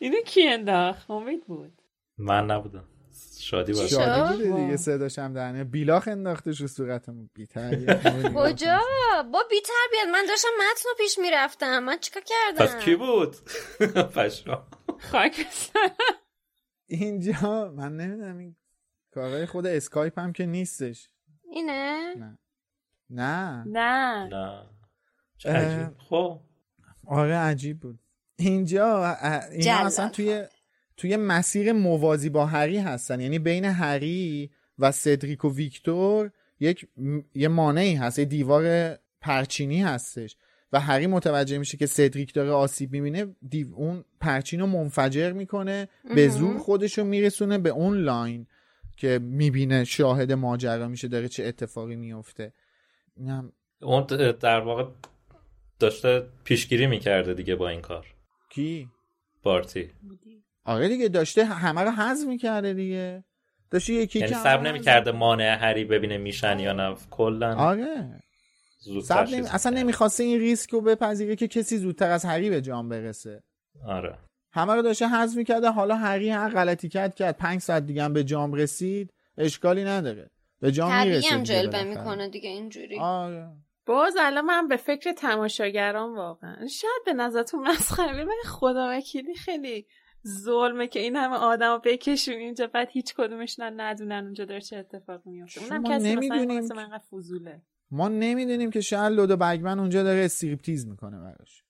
اینو 0.00 0.20
کی 0.26 0.48
انداخت؟ 0.48 1.10
امید 1.10 1.44
بود. 1.44 1.82
من 2.18 2.46
نبودم. 2.50 2.84
شادی 3.50 3.72
باشه. 3.72 3.88
شادی 3.88 4.52
دیگه 4.52 4.76
صداشم 4.76 5.32
درنه 5.32 5.64
بیلاخ 5.64 6.08
انداختش 6.08 6.60
رو 6.60 6.66
صورتمون. 6.66 7.30
بیتر 7.34 7.70
کجا؟ 8.36 8.80
با 9.32 9.42
بی 9.50 9.56
تربیت 9.60 10.12
من 10.12 10.24
داشتم 10.28 10.48
متن 10.58 10.88
رو 10.88 10.94
پیش 10.98 11.18
می‌رفتم. 11.18 11.78
من 11.78 11.98
چیکار 11.98 12.22
کردم؟ 12.26 12.66
پس 12.66 12.84
کی 12.84 12.96
بود؟ 12.96 13.36
پشمام. 14.16 14.66
خاک. 15.00 15.46
اینجا 16.86 17.72
من 17.76 17.96
نمی‌دونم 17.96 18.38
این 18.38 18.56
کارهای 19.14 19.46
خود 19.46 19.66
اسکایپ 19.66 20.18
هم 20.18 20.32
که 20.32 20.46
نیستش. 20.46 21.08
اینه؟ 21.50 22.14
نه. 23.10 23.64
نه. 23.66 24.28
نه. 25.44 25.92
خب. 26.08 26.40
آره 27.06 27.36
عجیب 27.36 27.80
بود. 27.80 27.98
اینجا 28.38 29.16
اینا 29.50 29.74
اصلا 29.74 30.08
توی 30.08 30.44
توی 30.96 31.16
مسیر 31.16 31.72
موازی 31.72 32.28
با 32.28 32.46
هری 32.46 32.78
هستن. 32.78 33.20
یعنی 33.20 33.38
بین 33.38 33.64
هری 33.64 34.50
و 34.78 34.92
سدریک 34.92 35.44
و 35.44 35.54
ویکتور 35.54 36.30
یک 36.60 36.88
م- 36.96 37.20
یه 37.34 37.48
مانعی 37.48 37.94
هست 37.94 38.18
یه 38.18 38.24
دیوار 38.24 38.94
پرچینی 39.20 39.82
هستش. 39.82 40.36
و 40.72 40.80
هری 40.80 41.06
متوجه 41.06 41.58
میشه 41.58 41.76
که 41.76 41.86
سدریک 41.86 42.34
داره 42.34 42.50
آسیب 42.50 42.92
می‌بینه 42.92 43.36
دیو 43.48 43.74
اون 43.74 44.04
پرچین 44.20 44.60
رو 44.60 44.66
منفجر 44.66 45.32
می‌کنه 45.32 45.88
به 46.14 46.28
زور 46.28 46.58
خودش 46.58 46.98
رو 46.98 47.04
میرسونه 47.04 47.58
به 47.58 47.70
اون 47.70 47.98
لاین 47.98 48.46
که 48.96 49.18
می‌بینه 49.22 49.84
شاهد 49.84 50.32
ماجرا 50.32 50.88
میشه 50.88 51.08
داره 51.08 51.28
چه 51.28 51.44
اتفاقی 51.44 51.96
میفته 51.96 52.52
اینم 53.16 53.52
اون 53.82 54.06
در 54.40 54.60
واقع 54.60 54.84
داشته 55.78 56.26
پیشگیری 56.44 56.86
می‌کرده 56.86 57.34
دیگه 57.34 57.56
با 57.56 57.68
این 57.68 57.80
کار. 57.80 58.06
کی؟ 58.50 58.88
بارتی. 59.42 59.90
آره 60.66 60.88
دیگه 60.88 61.08
داشته 61.08 61.44
همه 61.44 61.80
رو 61.80 61.90
حذف 61.90 62.26
می‌کرده 62.26 62.74
دیگه. 62.74 63.24
داشته 63.70 63.92
یکی 63.92 64.18
یعنی 64.18 64.32
که 64.32 64.38
صبر 64.38 64.60
نمی‌کرده 64.60 65.12
مانع 65.12 65.56
هری 65.60 65.84
ببینه 65.84 66.18
میشن 66.18 66.58
یا 66.58 66.72
نه؟ 66.72 66.96
کلا 67.10 67.56
آره. 67.56 68.22
زودتر 68.80 69.26
نمی... 69.26 69.46
اصلا. 69.46 69.78
نمی‌خواسته 69.78 70.24
این 70.24 70.40
ریسک 70.40 70.70
رو 70.70 70.80
بپذیره 70.80 71.36
که 71.36 71.48
کسی 71.48 71.78
زودتر 71.78 72.10
از 72.10 72.24
هری 72.24 72.50
به 72.50 72.60
جام 72.60 72.88
برسه. 72.88 73.42
آره. 73.86 74.18
همه 74.52 74.74
رو 74.74 74.82
داشته 74.82 75.08
حذف 75.08 75.36
می‌کرده 75.36 75.70
حالا 75.70 75.96
هری 75.96 76.30
هر 76.30 76.48
غلطی 76.48 76.88
کرد 76.88 77.14
کرد 77.14 77.36
پنج 77.36 77.60
ساعت 77.60 77.86
دیگه 77.86 78.02
هم 78.02 78.12
به 78.12 78.24
جام 78.24 78.54
رسید 78.54 79.12
اشکالی 79.38 79.84
نداره. 79.84 80.30
به 80.60 80.72
جام 80.72 81.06
می‌رسه 81.06 81.28
هم 81.28 81.42
بالاخره. 81.42 81.84
می‌کنه 81.84 82.28
دیگه 82.28 82.50
اینجوری. 82.50 82.98
آره. 82.98 83.48
باز 83.86 84.16
الان 84.20 84.44
من 84.44 84.68
به 84.68 84.76
فکر 84.76 85.12
تماشاگران 85.12 86.14
واقعا 86.14 86.56
شاید 86.56 87.02
به 87.06 87.12
نظرتون 87.12 87.68
مسخره 87.68 88.24
ولی 88.24 88.44
خدا 88.46 88.88
وکیلی 88.90 89.34
خیلی 89.34 89.86
ظلمه 90.26 90.86
که 90.86 91.00
این 91.00 91.16
همه 91.16 91.36
آدم 91.36 91.72
رو 91.72 91.80
بکشون 91.84 92.34
اینجا 92.34 92.66
بعد 92.66 92.88
هیچ 92.90 93.14
کدومش 93.14 93.58
نه 93.58 93.70
ندونن 93.70 94.24
اونجا 94.24 94.44
داره 94.44 94.60
چه 94.60 94.76
اتفاقی 94.76 95.30
میفته. 95.30 95.62
اونم 95.62 95.82
کسی 95.84 96.14
نمی‌دونیم 96.14 96.58
مثلا 96.58 96.82
که- 96.82 96.88
من 96.90 96.98
فضوله. 96.98 97.62
ما 97.90 98.08
نمی‌دونیم 98.08 98.70
که 98.70 98.80
شاید 98.80 99.12
لودو 99.12 99.36
بگمن 99.36 99.78
اونجا 99.78 100.02
داره 100.02 100.24
استریپتیز 100.24 100.86
می‌کنه 100.86 101.18
براش. 101.18 101.64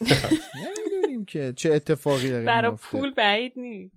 نمی‌دونیم 0.66 1.24
که 1.24 1.52
چه 1.56 1.72
اتفاقی 1.72 2.30
داره 2.30 2.44
برای. 2.44 2.76
پول 2.76 3.14
بعید 3.14 3.52
نیست. 3.56 3.96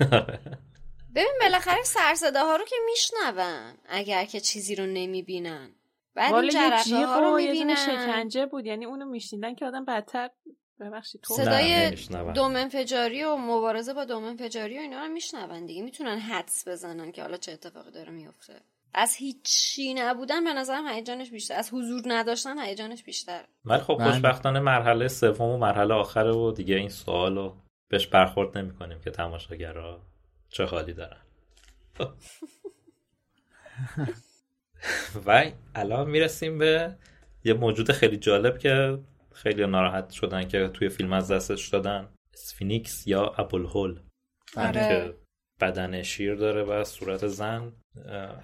ببین 1.14 1.32
بالاخره 1.40 1.82
سرصده 1.84 2.40
ها 2.40 2.56
رو 2.56 2.64
که 2.64 2.76
میشنون 2.90 3.72
اگر 3.88 4.24
که 4.24 4.40
چیزی 4.40 4.74
رو 4.74 4.86
نمی‌بینن. 4.86 5.70
بعد 6.14 6.34
این 6.34 6.50
جرقه 6.50 7.06
ها 7.06 7.20
رو 7.20 7.36
می‌بینن. 7.36 7.74
شکنجه 7.74 8.46
بود. 8.46 8.66
یعنی 8.66 8.84
اونو 8.84 9.04
میشنیدن 9.04 9.54
که 9.54 9.66
آدم 9.66 9.84
بدتر 9.84 10.30
ببخشید 10.80 11.20
تو 11.20 11.34
صدای. 11.34 11.90
دوم 12.34 12.56
انفجاری 12.56 13.24
و 13.24 13.36
مبارزه 13.36 13.94
با 13.94 14.04
دوم 14.04 14.24
انفجاری 14.24 14.78
و 14.78 14.80
اینا 14.80 15.00
رو 15.00 15.08
میشنون 15.08 15.66
دیگه 15.66 15.82
می‌تونن 15.82 16.18
حدس 16.18 16.68
بزنن 16.68 17.12
که 17.12 17.22
حالا 17.22 17.36
چه 17.36 17.52
اتفاقی 17.52 17.90
داره 17.90 18.10
میفته 18.10 18.60
از 18.94 19.14
هیچی 19.14 19.94
نبودن 19.94 20.44
به 20.44 20.52
نظرم 20.52 20.88
هیجانش 20.88 21.30
بیشتر 21.30 21.54
از 21.54 21.70
حضور 21.72 22.02
نداشتن 22.06 22.58
هیجانش 22.58 23.02
بیشتر 23.02 23.44
ولی 23.64 23.80
خب 23.80 23.98
بله. 23.98 24.10
خوشبختانه 24.10 24.60
مرحله 24.60 25.08
سوم 25.08 25.48
و 25.48 25.58
مرحله 25.58 25.94
آخره 25.94 26.32
و 26.32 26.52
دیگه 26.52 26.76
این 26.76 26.88
سوال 26.88 27.34
رو 27.34 27.56
بهش 27.88 28.06
برخورد 28.06 28.58
نمی 28.58 28.74
کنیم 28.74 29.00
که 29.00 29.10
تماشاگرها 29.10 30.00
چه 30.48 30.64
حالی 30.64 30.92
دارن 30.92 31.20
و 35.26 35.50
الان 35.74 36.10
می‌رسیم 36.10 36.58
به 36.58 36.96
یه 37.44 37.54
موجود 37.54 37.92
خیلی 37.92 38.16
جالب 38.16 38.58
که 38.58 38.98
خیلی 39.42 39.66
ناراحت 39.66 40.10
شدن 40.10 40.48
که 40.48 40.68
توی 40.68 40.88
فیلم 40.88 41.12
از 41.12 41.30
دستش 41.30 41.68
دادن. 41.68 42.08
Sphinx 42.34 43.06
یا 43.06 43.26
ابوالهول 43.26 44.00
آره. 44.56 44.72
که 44.72 45.14
بدن 45.60 46.02
شیر 46.02 46.34
داره 46.34 46.62
و 46.62 46.84
صورت 46.84 47.26
زن. 47.26 47.72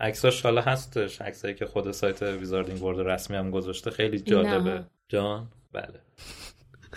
عکساش 0.01 0.43
حالا 0.43 0.61
هستش. 0.61 1.21
عکسایی 1.21 1.55
که 1.55 1.67
خود 1.67 1.91
سایت 1.91 2.23
Wizarding 2.23 2.83
World 2.83 3.01
رسمی 3.01 3.37
هم 3.37 3.51
گذاشته. 3.51 3.91
خیلی 3.91 4.21
جالبه. 4.21 4.71
نه. 4.71 4.87
جان؟ 5.09 5.49
بله. 5.73 6.01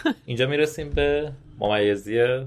اینجا 0.26 0.48
می‌رسیم 0.48 0.90
به 0.90 1.32
ممیزی 1.60 2.46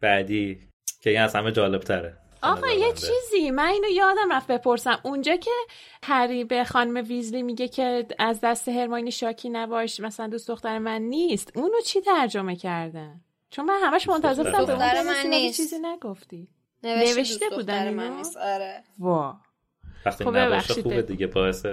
بعدی 0.00 0.68
که 1.00 1.10
این 1.10 1.20
از 1.20 1.36
همه 1.36 1.52
جالب 1.52 1.80
تره 1.80 2.16
آقا 2.42 2.68
یه 2.68 2.92
چیزی 2.92 3.50
من 3.50 3.66
اینو 3.66 3.88
یادم 3.88 4.32
رفت 4.32 4.46
بپرسم. 4.46 5.00
اونجا 5.02 5.36
که 5.36 5.50
هری 6.02 6.44
به 6.44 6.64
خانم 6.64 7.08
ویزلی 7.08 7.42
میگه 7.42 7.68
که 7.68 8.06
از 8.18 8.40
دست 8.40 8.68
هرماینی 8.68 9.10
شاکی 9.10 9.50
نباش 9.50 10.00
مثلا 10.00 10.26
دوست 10.26 10.48
دختر 10.48 10.78
من 10.78 11.02
نیست 11.02 11.56
اونو 11.56 11.80
چی 11.80 12.00
ترجمه 12.00 12.56
کردن؟ 12.56 13.20
چون 13.50 13.64
من 13.64 13.80
همش 13.82 14.08
منتظر 14.08 14.42
بودم 14.42 14.52
به 14.52 14.58
اون 14.58 14.66
دختر 14.66 15.02
من 15.02 15.30
نیست. 15.30 15.56
چیزی 15.56 15.76
نگفتی. 15.78 16.48
نوشته, 16.82 17.48
بودن؟ 17.50 17.94
من 17.94 18.16
نیست. 18.16 18.36
آره. 18.36 18.84
وا 18.98 19.36
وقتی 20.06 20.24
خب 20.24 20.36
نباشه 20.36 20.82
خوبه. 20.82 21.02
دیگه 21.02 21.26
باعث 21.26 21.66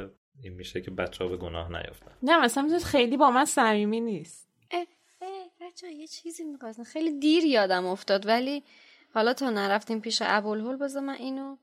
این 0.43 0.53
میشه 0.53 0.81
که 0.81 0.91
بچه 0.91 1.23
ها 1.23 1.29
به 1.29 1.37
گناه 1.37 1.71
نیفتن. 1.71 2.11
نه 2.23 2.41
مثلا 2.41 2.79
خیلی 2.85 3.17
با 3.17 3.31
من 3.31 3.45
صمیمی 3.45 4.01
نیست. 4.01 4.49
اه، 4.71 4.85
اه، 5.21 5.27
بچه 5.61 5.91
یه 5.91 6.07
چیزی 6.07 6.43
می‌خواستم 6.43 6.83
خیلی 6.83 7.19
دیر 7.19 7.45
یادم 7.45 7.85
افتاد 7.85 8.27
ولی 8.27 8.63
حالا 9.15 9.33
تا 9.33 9.49
نرفتیم 9.49 10.01
پیش 10.01 10.21
ابوالهول 10.25 10.77
بذار 10.77 11.03
من 11.03 11.13
اینو 11.13 11.57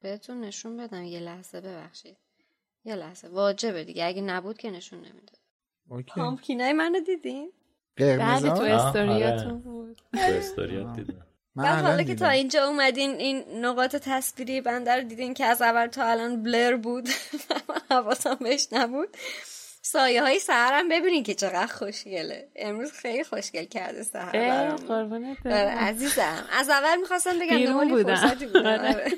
بهتون 0.00 0.40
نشون 0.40 0.76
بدم. 0.76 1.04
یه 1.04 1.20
لحظه 1.20 1.60
ببخشید. 1.60 2.16
یه 2.84 2.94
لحظه. 2.94 3.28
واجبه 3.28 3.84
دیگه. 3.84 4.04
اگه 4.04 4.22
نبود 4.22 4.58
که 4.58 4.70
نشون 4.70 4.98
نمی‌داد. 4.98 5.38
اوکی. 5.90 6.12
پامپکینای 6.16 6.72
منو 6.72 7.00
دیدین؟ 7.00 7.52
قرمز 7.96 8.42
بله 8.42 8.54
تو؟ 8.54 8.62
استوریاتون 8.62 9.50
آره. 9.50 9.54
بود 9.54 9.96
تو 10.12 10.18
استوریات 10.20 10.96
دیدم. 10.96 11.26
من 11.54 11.64
بعد 11.64 11.84
حالا 11.84 12.02
که. 12.02 12.14
تا 12.14 12.28
اینجا 12.28 12.66
اومدین 12.66 13.10
این 13.10 13.64
نقاط 13.64 13.96
تصویری 13.96 14.60
بنده 14.60 14.96
رو 14.96 15.02
دیدین 15.02 15.34
که 15.34 15.44
از 15.44 15.62
اول 15.62 15.86
تا 15.86 16.04
الان 16.04 16.42
بلر 16.42 16.76
بود. 16.76 17.08
من 17.68 17.80
حواسم 17.90 18.36
بهش 18.40 18.68
نبود. 18.72 19.16
سایه 19.92 20.22
های 20.22 20.38
سهرم 20.38 20.88
ببینین 20.88 21.22
که 21.22 21.34
چقدر 21.34 21.66
خوشگله. 21.66 22.48
امروز 22.56 22.92
خیلی 22.92 23.24
خوشگل 23.24 23.64
کرده 23.64 24.02
سهر 24.02 24.68
قربونت 24.76 25.46
آره، 25.46 25.54
برم. 25.54 25.78
عزیزم. 25.78 26.44
از 26.52 26.70
اول 26.70 26.96
می‌خواستم 27.00 27.38
بگم 27.38 27.56
بیرون 27.56 27.88
بودم. 27.88 28.14
فرصتی 28.14 28.46
بودم 28.46 28.66
آره. 28.66 28.88
آره. 28.88 29.10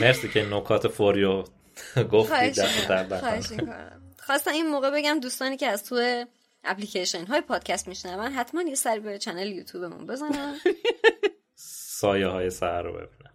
مرسی 0.00 0.28
که 0.28 0.46
نکات 0.50 0.88
فوریو 0.88 1.44
می‌کنم. 3.50 4.02
خواستم 4.18 4.50
این 4.50 4.66
موقع 4.66 4.90
بگم 4.90 5.20
دوستانی 5.20 5.56
که 5.56 5.66
از 5.66 5.84
تو 5.84 6.24
اپلیکیشن 6.64 7.24
های 7.26 7.40
پادکست 7.40 7.88
میشنون 7.88 8.32
حتما 8.32 8.62
یه 8.62 8.74
سری 8.74 9.00
به 9.00 9.18
چنل 9.18 9.46
یوتیوبمون 9.46 10.06
بزنن. 10.06 10.56
سایه 11.54 12.26
های 12.26 12.50
سهر 12.50 12.82
رو 12.82 12.92
ببینم 12.92 13.34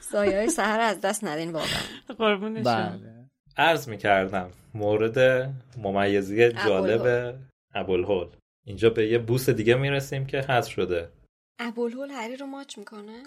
سایه 0.00 0.36
های 0.36 0.50
سهر 0.50 0.80
از 0.80 1.00
دست 1.00 1.24
ندین 1.24 1.52
واقعا. 1.52 1.80
قربونشون 2.18 3.21
عرض 3.56 3.88
می‌کردم 3.88 4.50
مورد 4.74 5.48
ممیزی 5.76 6.52
جالب 6.52 7.34
ابوالهول. 7.74 8.26
اینجا 8.66 8.90
به 8.90 9.06
یه 9.06 9.18
بوس 9.18 9.50
دیگه 9.50 9.74
می‌رسیم 9.74 10.26
که 10.26 10.40
حذف 10.40 10.70
شده. 10.70 11.08
ابوالهول 11.58 12.10
هری 12.10 12.36
رو 12.36 12.46
ماچ 12.46 12.78
می‌کنه؟ 12.78 13.22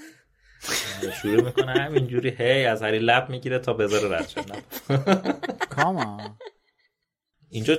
شروع 1.22 1.44
می‌کنه 1.44 1.72
همینجوری 1.72 2.30
هی 2.30 2.66
از 2.66 2.84
هری 2.84 3.00
لب 3.00 3.30
می‌گیره 3.30 3.60
تا 3.60 3.74
بذاره 3.74 4.18
رد. 4.18 4.34
نه. 4.52 4.64
کاما. 5.70 6.38
اینجا 7.50 7.78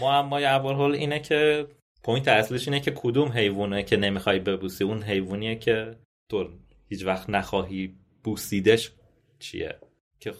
معمای 0.00 0.44
ابوالهول 0.44 0.92
اینه 0.92 1.20
که 1.20 1.66
پوینت 2.02 2.28
اصلیش 2.28 2.68
اینه 2.68 2.80
که 2.80 2.90
کدوم 2.90 3.32
حیوانه 3.32 3.82
که 3.82 3.96
نمی‌خوای 3.96 4.38
ببوسی؟ 4.38 4.84
اون 4.84 5.02
حیوانیه 5.02 5.56
که 5.56 5.96
تو 6.30 6.48
هیچ 6.88 7.04
وقت 7.04 7.30
نخواهی 7.30 7.94
بوسیدش 8.24 8.92
چیه؟ 9.38 9.78
که 10.20 10.34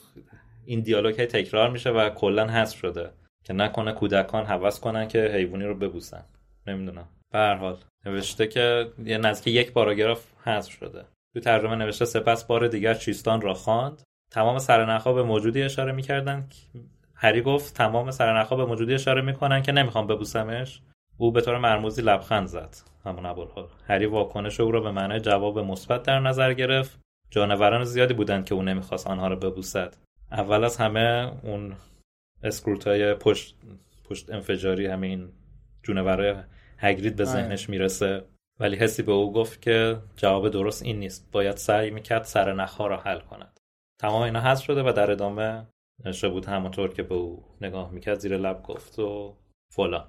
این 0.66 0.80
دیالوگ 0.80 1.20
هی 1.20 1.26
تکرار 1.26 1.70
میشه 1.70 1.90
و 1.90 2.10
کلا 2.10 2.46
حذف 2.46 2.78
شده 2.78 3.10
که 3.44 3.52
نکنه 3.52 3.92
کودکان 3.92 4.44
حوض 4.44 4.80
کنن 4.80 5.08
که 5.08 5.30
حیوانی 5.34 5.64
رو 5.64 5.74
ببوسن. 5.74 6.24
نمی‌دونم. 6.66 7.08
به 7.32 7.38
هر 7.38 7.54
حال 7.54 7.76
نوشته 8.06 8.46
که 8.46 8.86
یه 9.04 9.18
نزدیک 9.18 9.54
یک 9.54 9.72
پاراگراف 9.72 10.24
حذف 10.44 10.72
شده. 10.72 11.04
تو 11.34 11.40
ترجمه 11.40 11.76
نوشته 11.76 12.04
سپس 12.04 12.44
بار 12.44 12.68
دیگر 12.68 12.94
چیستان 12.94 13.40
را 13.40 13.54
خواند. 13.54 14.02
تمام 14.30 14.58
سرنخها 14.58 15.12
به 15.12 15.22
موجودی 15.22 15.62
اشاره 15.62 15.92
می‌کردن. 15.92 16.48
هری 17.14 17.42
گفت 17.42 17.74
تمام 17.74 18.10
سرنخها 18.10 18.56
به 18.56 18.64
موجودی 18.64 18.94
اشاره 18.94 19.22
می‌کنن 19.22 19.62
که 19.62 19.72
نمی‌خوام 19.72 20.06
ببوسمش. 20.06 20.80
او 21.18 21.32
به 21.32 21.40
طور 21.40 21.58
مرموزی 21.58 22.02
لبخند 22.02 22.46
زد. 22.46 22.76
همون 23.04 23.26
ابوالهول 23.26 23.64
هری 23.86 24.06
واکنش 24.06 24.60
او 24.60 24.70
را 24.70 24.80
به 24.80 24.90
معنای 24.90 25.20
جواب 25.20 25.58
مثبت 25.58 26.02
در 26.02 26.20
نظر 26.20 26.52
گرفت. 26.52 26.98
جانوران 27.30 27.84
زیادی 27.84 28.14
بودند 28.14 28.44
که 28.44 28.54
او 28.54 28.62
نمی‌خواست 28.62 29.06
آنها 29.06 29.28
را 29.28 29.36
ببوسد. 29.36 29.96
اول 30.32 30.64
از 30.64 30.76
همه 30.76 31.32
اون 31.42 31.76
اسکروتای 32.42 33.14
پشت 33.14 33.56
پشت 34.04 34.30
انفجاری 34.30 34.86
همین 34.86 35.32
جونورای 35.82 36.34
هگرید 36.78 37.16
به. 37.16 37.24
ذهنش 37.24 37.68
می‌رسه 37.68 38.24
ولی 38.60 38.76
حسی 38.76 39.02
به 39.02 39.12
او 39.12 39.32
گفت 39.32 39.62
که 39.62 39.96
جواب 40.16 40.48
درست 40.48 40.82
این 40.82 40.98
نیست 40.98 41.28
باید 41.32 41.56
سعی 41.56 41.90
می‌کرد 41.90 42.24
سرنخها 42.24 42.86
را 42.86 42.96
حل 42.96 43.20
کند 43.20 43.60
تمام 44.00 44.22
اینا 44.22 44.40
حذف 44.40 44.64
شده 44.64 44.82
و 44.82 44.92
در 44.92 45.10
ادامه 45.10 45.66
نشه 46.04 46.28
بود 46.28 46.46
همونطور 46.46 46.94
که 46.94 47.02
به 47.02 47.14
او 47.14 47.44
نگاه 47.60 47.90
می‌کرد 47.90 48.18
زیر 48.18 48.36
لب 48.36 48.62
گفت 48.62 48.98
و 48.98 49.36
فلان 49.70 50.04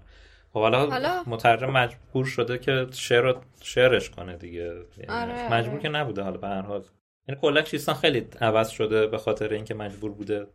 خب 0.53 0.59
حالا؟ 0.59 1.23
مترجم 1.27 1.69
مجبور 1.69 2.25
شده 2.25 2.57
که 2.57 2.87
شعر 2.91 3.35
شعرش 3.61 4.09
کنه 4.09 4.37
دیگه 4.37 4.63
یعنی 4.97 5.09
آره، 5.09 5.53
مجبور 5.53 5.73
آره. 5.73 5.81
که 5.81 5.89
نبوده 5.89 6.21
حالا 6.21 6.37
به 6.37 6.47
هر 6.47 6.61
حال 6.61 6.83
یعنی 7.27 7.41
کلا 7.41 7.61
چیستان 7.61 7.95
خیلی 7.95 8.27
عوض 8.41 8.69
شده 8.69 9.07
به 9.07 9.17
خاطر 9.17 9.53
اینکه 9.53 9.73
مجبور 9.73 10.11
بوده 10.11 10.47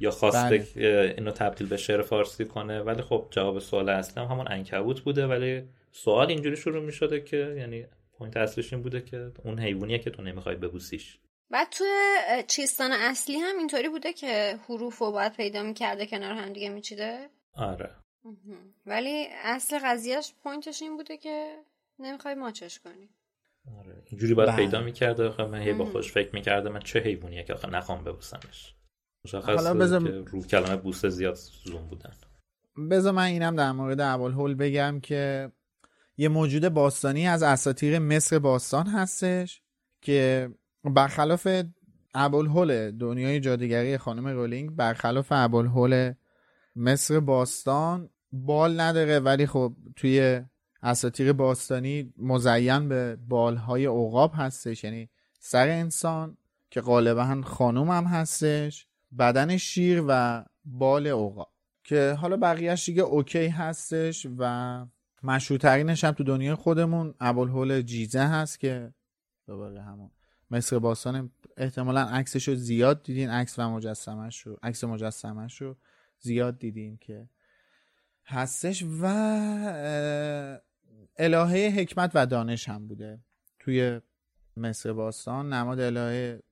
یا 0.00 0.10
خواسته 0.10 0.66
بله. 0.76 1.14
اینو 1.18 1.30
تبدیل 1.30 1.68
به 1.68 1.76
شعر 1.76 2.02
فارسی 2.02 2.44
کنه. 2.44 2.80
ولی 2.80 3.02
خب 3.02 3.26
جواب 3.30 3.58
سوال 3.58 3.88
اصلی 3.88 4.22
هم 4.22 4.30
همون 4.30 4.46
عنکبوت 4.50 5.00
بوده. 5.00 5.26
ولی 5.26 5.68
سوال 5.92 6.28
اینجوری 6.28 6.56
شروع 6.56 6.84
می 6.84 6.92
شده 6.92 7.20
که 7.20 7.54
یعنی 7.58 7.86
point 8.12 8.36
اصلیش 8.36 8.72
این 8.72 8.82
بوده 8.82 9.00
که 9.00 9.32
اون 9.44 9.58
حیوانیه 9.58 9.98
که 9.98 10.10
تو 10.10 10.22
نمی‌خوای 10.22 10.56
ببوسیش. 10.56 11.18
بعد 11.50 11.68
توی 11.70 11.88
اه، 12.28 12.42
چیستان 12.42 12.92
اصلی 12.92 13.36
هم 13.36 13.58
اینطوری 13.58 13.88
بوده 13.88 14.12
که 14.12 14.58
حروف 14.68 14.98
رو 14.98 15.12
باید 15.12 15.32
پیدا 15.32 15.62
می‌کرده 15.62 16.06
کنار 16.06 16.34
هم 16.34 16.52
دیگه 16.52 16.68
میچیده؟ 16.68 17.28
آره. 17.54 17.90
ولی 18.86 19.28
اصل 19.44 19.78
قضیهش 19.84 20.32
پوینتش 20.42 20.82
این 20.82 20.96
بوده 20.96 21.16
که 21.16 21.56
نمی‌خوای 21.98 22.34
ماچش 22.34 22.78
کنی. 22.78 23.08
آره 23.78 24.02
اینجوری 24.06 24.34
باید 24.34 24.48
بله. 24.48 24.56
پیدا 24.64 24.80
می‌کرده 24.82 25.28
آخه 25.28 25.46
من 25.46 25.60
هی 25.60 25.72
با 25.72 25.84
مم. 25.84 25.90
خودش 25.90 26.12
فکر 26.12 26.34
می‌کرده 26.34 26.68
من 26.70 26.80
چه 26.80 26.98
حیوانیه 27.00 27.42
که 27.42 27.54
آخه 27.54 27.70
نخوام 27.70 28.04
ببوسمش 28.04 28.74
مشخص 29.24 29.48
حالا 29.48 29.74
بذار- 29.74 30.02
که 30.02 30.30
رو 30.30 30.42
کلمه 30.42 30.76
بوسه 30.76 31.08
زیاد 31.08 31.34
زوم 31.64 31.86
بودن 31.86 32.10
بذار 32.90 33.12
من 33.12 33.24
اینم 33.24 33.56
در 33.56 33.72
مورد 33.72 34.00
ابوالهول 34.00 34.54
بگم 34.54 35.00
که 35.02 35.52
یه 36.16 36.28
موجود 36.28 36.68
باستانی 36.68 37.28
از 37.28 37.42
اساطیر 37.42 37.98
مصر 37.98 38.38
باستان 38.38 38.86
هستش 38.86 39.62
که 40.02 40.50
برخلاف 40.84 41.48
ابوالهول 42.14 42.90
دنیای 42.90 43.40
جادوگری 43.40 43.98
خانم 43.98 44.26
رولینگ 44.28 44.70
برخلاف 44.76 45.28
ابوالهول 45.30 46.12
مصر 46.76 47.20
باستان 47.20 48.10
بال 48.32 48.80
نداره 48.80 49.18
ولی 49.18 49.46
خب 49.46 49.72
توی 49.96 50.40
اساطیر 50.82 51.32
باستانی 51.32 52.14
مزین 52.18 52.88
به 52.88 53.16
بالهای 53.28 53.86
عقاب 53.86 54.32
هستش 54.34 54.84
یعنی 54.84 55.08
سر 55.38 55.68
انسان 55.68 56.36
که 56.70 56.80
غالبا 56.80 57.42
خانوم 57.44 57.90
هم 57.90 58.04
هستش 58.04 58.86
بدن 59.18 59.56
شیر 59.56 60.04
و 60.08 60.44
بال 60.64 61.06
عقاب. 61.06 61.52
که 61.84 62.16
حالا 62.20 62.36
بقیهش 62.36 62.86
دیگه 62.86 63.02
اوکی 63.02 63.48
هستش 63.48 64.26
و 64.38 64.86
مشهورترینش 65.22 66.04
هم 66.04 66.12
تو 66.12 66.24
دنیای 66.24 66.54
خودمون 66.54 67.14
ابوالهول 67.20 67.82
جیزه 67.82 68.20
هست 68.20 68.60
که 68.60 68.94
دوباره 69.46 69.82
همون 69.82 70.10
مصر 70.50 70.78
باستان 70.78 71.30
احتمالا 71.56 72.00
عکسش 72.00 72.48
رو 72.48 72.54
زیاد 72.54 73.02
دیدین 73.02 73.30
عکس 73.30 73.58
و 73.58 73.70
مجسمش 73.70 74.40
رو 74.40 74.58
عکس 74.62 74.84
مجسمش 74.84 75.62
رو 75.62 75.76
زیاد 76.20 76.58
دیدین 76.58 76.96
که 76.96 77.28
هستش 78.24 78.84
و 79.02 79.06
الهه 81.20 81.72
حکمت 81.76 82.10
و 82.14 82.26
دانش 82.26 82.68
هم 82.68 82.88
بوده 82.88 83.18
توی 83.58 84.00
مصر 84.56 84.92
باستان. 84.92 85.52
نماد 85.52 85.80
الهه 85.80 86.42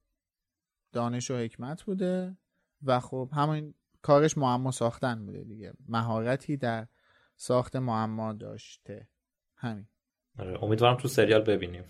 دانش 0.92 1.30
و 1.30 1.36
حکمت 1.36 1.82
بوده 1.82 2.36
و 2.82 3.00
خب 3.00 3.30
همین 3.32 3.74
کارش 4.02 4.38
معما 4.38 4.70
ساختن 4.70 5.26
بوده 5.26 5.44
دیگه. 5.44 5.72
مهارتی 5.88 6.56
در 6.56 6.86
ساخت 7.36 7.76
معما 7.76 8.32
داشته. 8.32 9.08
همین. 9.56 9.86
آره 10.38 10.64
امیدوارم 10.64 10.96
تو 10.96 11.08
سریال 11.08 11.42
ببینیم 11.42 11.84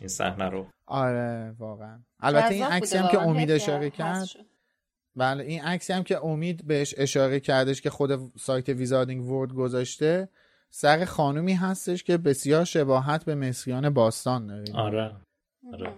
این 0.00 0.08
صحنه 0.08 0.48
رو. 0.48 0.66
آره 0.86 1.54
واقعا. 1.58 2.02
البته 2.20 2.54
این 2.54 2.64
عکسی 2.64 2.96
هم 2.96 3.08
که. 3.08 3.18
امید 3.22 3.50
اشاره 3.50 3.90
کرد. 3.90 4.28
بله 5.16 5.44
این 5.44 5.62
عکسی 5.62 5.92
هم 5.92 6.02
که 6.02 6.24
امید 6.24 6.66
بهش 6.66 6.94
اشاره 6.96 7.40
کردش 7.40 7.80
که 7.80 7.90
خود 7.90 8.38
سایت 8.38 8.68
ویزاردینگ 8.68 9.24
ورد 9.30 9.52
گذاشته 9.52 10.28
سر 10.74 11.04
خانومی 11.04 11.54
هستش 11.54 12.04
که 12.04 12.18
بسیار 12.18 12.64
شباهت 12.64 13.24
به 13.24 13.34
مصریان 13.34 13.90
باستان 13.90 14.46
داره. 14.46 14.64
آره. 14.74 15.16
آره. 15.72 15.92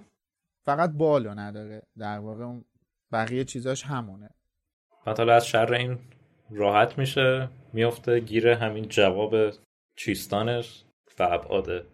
فقط 0.64 0.91
بالو 0.91 1.35
نداره. 1.35 1.83
در 1.99 2.18
واقع 2.18 2.45
اون 2.45 2.64
بقیه 3.12 3.45
چیزاش 3.45 3.83
همونه. 3.83 4.31
بعد 5.07 5.18
حالا 5.18 5.35
از 5.35 5.47
شر 5.47 5.72
این 5.72 5.99
راحت 6.51 6.99
میشه 6.99 7.49
میفته 7.72 8.20
گیر 8.20 8.49
همین 8.49 8.89
جواب 8.89 9.35
چیستانش 9.97 10.85
و 11.18 11.22
ابعاد 11.22 11.87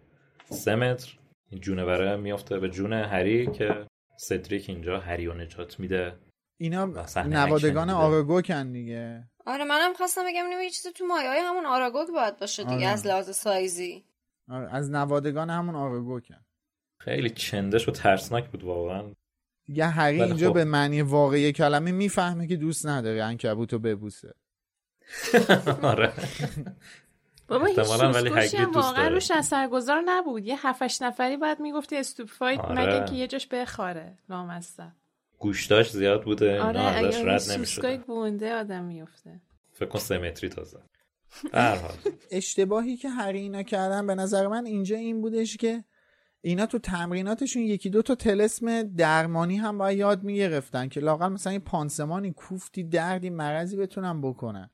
سه 0.49 0.75
متر. 0.75 1.17
این 1.49 1.61
جونوره 1.61 2.15
میفته 2.15 2.59
به 2.59 2.69
جون 2.69 2.93
هری 2.93 3.51
که 3.51 3.87
سدریک 4.17 4.69
اینجا 4.69 4.99
هری 4.99 5.25
رو 5.25 5.33
نجات 5.33 5.79
میده. 5.79 6.15
اینا 6.57 6.87
و 6.87 7.27
نوادگان. 7.27 7.89
آراگوکن 7.89 8.71
دیگه. 8.71 9.30
آره 9.45 9.63
منم 9.63 9.93
خواستم 9.93 10.21
بگم 10.27 10.45
اینو 10.45 10.61
یه 10.63 10.69
چیزی 10.69 10.91
تو 10.91 11.05
مایه 11.05 11.29
های 11.29 11.39
همون 11.39 11.65
آراگوگ 11.65 12.07
باید 12.07 12.39
باشه 12.39 12.63
دیگه 12.63 12.75
آره. 12.75 12.87
از 12.87 13.07
لحاظ 13.07 13.29
سایزی 13.29 14.03
آره، 14.49 14.75
از 14.75 14.91
نوادگان 14.91 15.49
همون 15.49 15.75
آراگوکن 15.75 16.45
خیلی 16.99 17.29
چندش 17.29 17.87
و 17.87 17.91
ترسناک 17.91 18.49
بود 18.49 18.63
واقعا 18.63 19.03
دیگه 19.65 19.85
هری 19.85 20.23
اینجا 20.23 20.47
خب. 20.47 20.53
به 20.53 20.63
معنی 20.63 21.01
واقعی 21.01 21.51
کلمه 21.51 21.91
می‌فهمه 21.91 22.47
که 22.47 22.55
دوست 22.55 22.85
نداره 22.85 23.23
انکبوتو 23.23 23.79
ببوسه 23.79 24.33
آره 25.81 26.13
بابا 27.47 27.65
هیچ 27.65 28.55
هم 28.55 28.71
واقعا. 28.71 29.07
روش 29.07 29.31
اثرگذار 29.31 30.01
نبود 30.05 30.45
یه 30.45 30.67
هفتش 30.67 31.01
نفری 31.01 31.37
باید 31.37 31.59
می‌گفتی 31.59 31.97
استوپفاید 31.97 32.59
آره. 32.59 32.81
مگه 32.81 33.05
که 33.05 33.15
یه 33.15 33.27
جاش 33.27 33.47
بخاره 33.47 34.17
لامصب 34.29 34.91
گوشتاش 35.41 35.91
زیاد 35.91 36.23
بوده 36.23 36.61
آره 36.61 36.79
ازش 36.79 37.21
رد 37.25 37.57
نمی‌شدن 37.57 37.97
گونده 37.97 38.53
آدم 38.53 38.83
میفته 38.83 39.41
فکر 39.71 39.89
کن 39.89 39.99
سه 39.99 40.17
متری 40.17 40.49
تازه. 40.49 40.79
به 41.51 41.61
هر 41.61 41.75
حال. 41.75 41.95
اشتباهی 42.31 42.97
که 42.97 43.09
هر 43.09 43.31
اینا 43.31 43.63
کردن 43.63 44.07
به 44.07 44.15
نظر 44.15 44.47
من 44.47 44.65
اینجا 44.65 44.97
این 44.97 45.21
بودش 45.21 45.57
که 45.57 45.83
اینا 46.41 46.65
تو 46.65 46.79
تمریناتشون 46.79 47.61
یکی 47.61 47.89
دو 47.89 48.01
تا 48.01 48.15
تلسم 48.15 48.83
درمانی 48.83 49.57
هم 49.57 49.77
باید 49.77 49.99
یاد 49.99 50.23
می‌گرفتن 50.23 50.87
که 50.87 50.99
لاقل 50.99 51.27
مثلا 51.27 51.53
یه 51.53 51.59
پانسمانی 51.59 52.31
کوفتی 52.31 52.83
دردی 52.83 53.29
مرضی 53.29 53.77
بتونن 53.77 54.21
بکنن. 54.21 54.69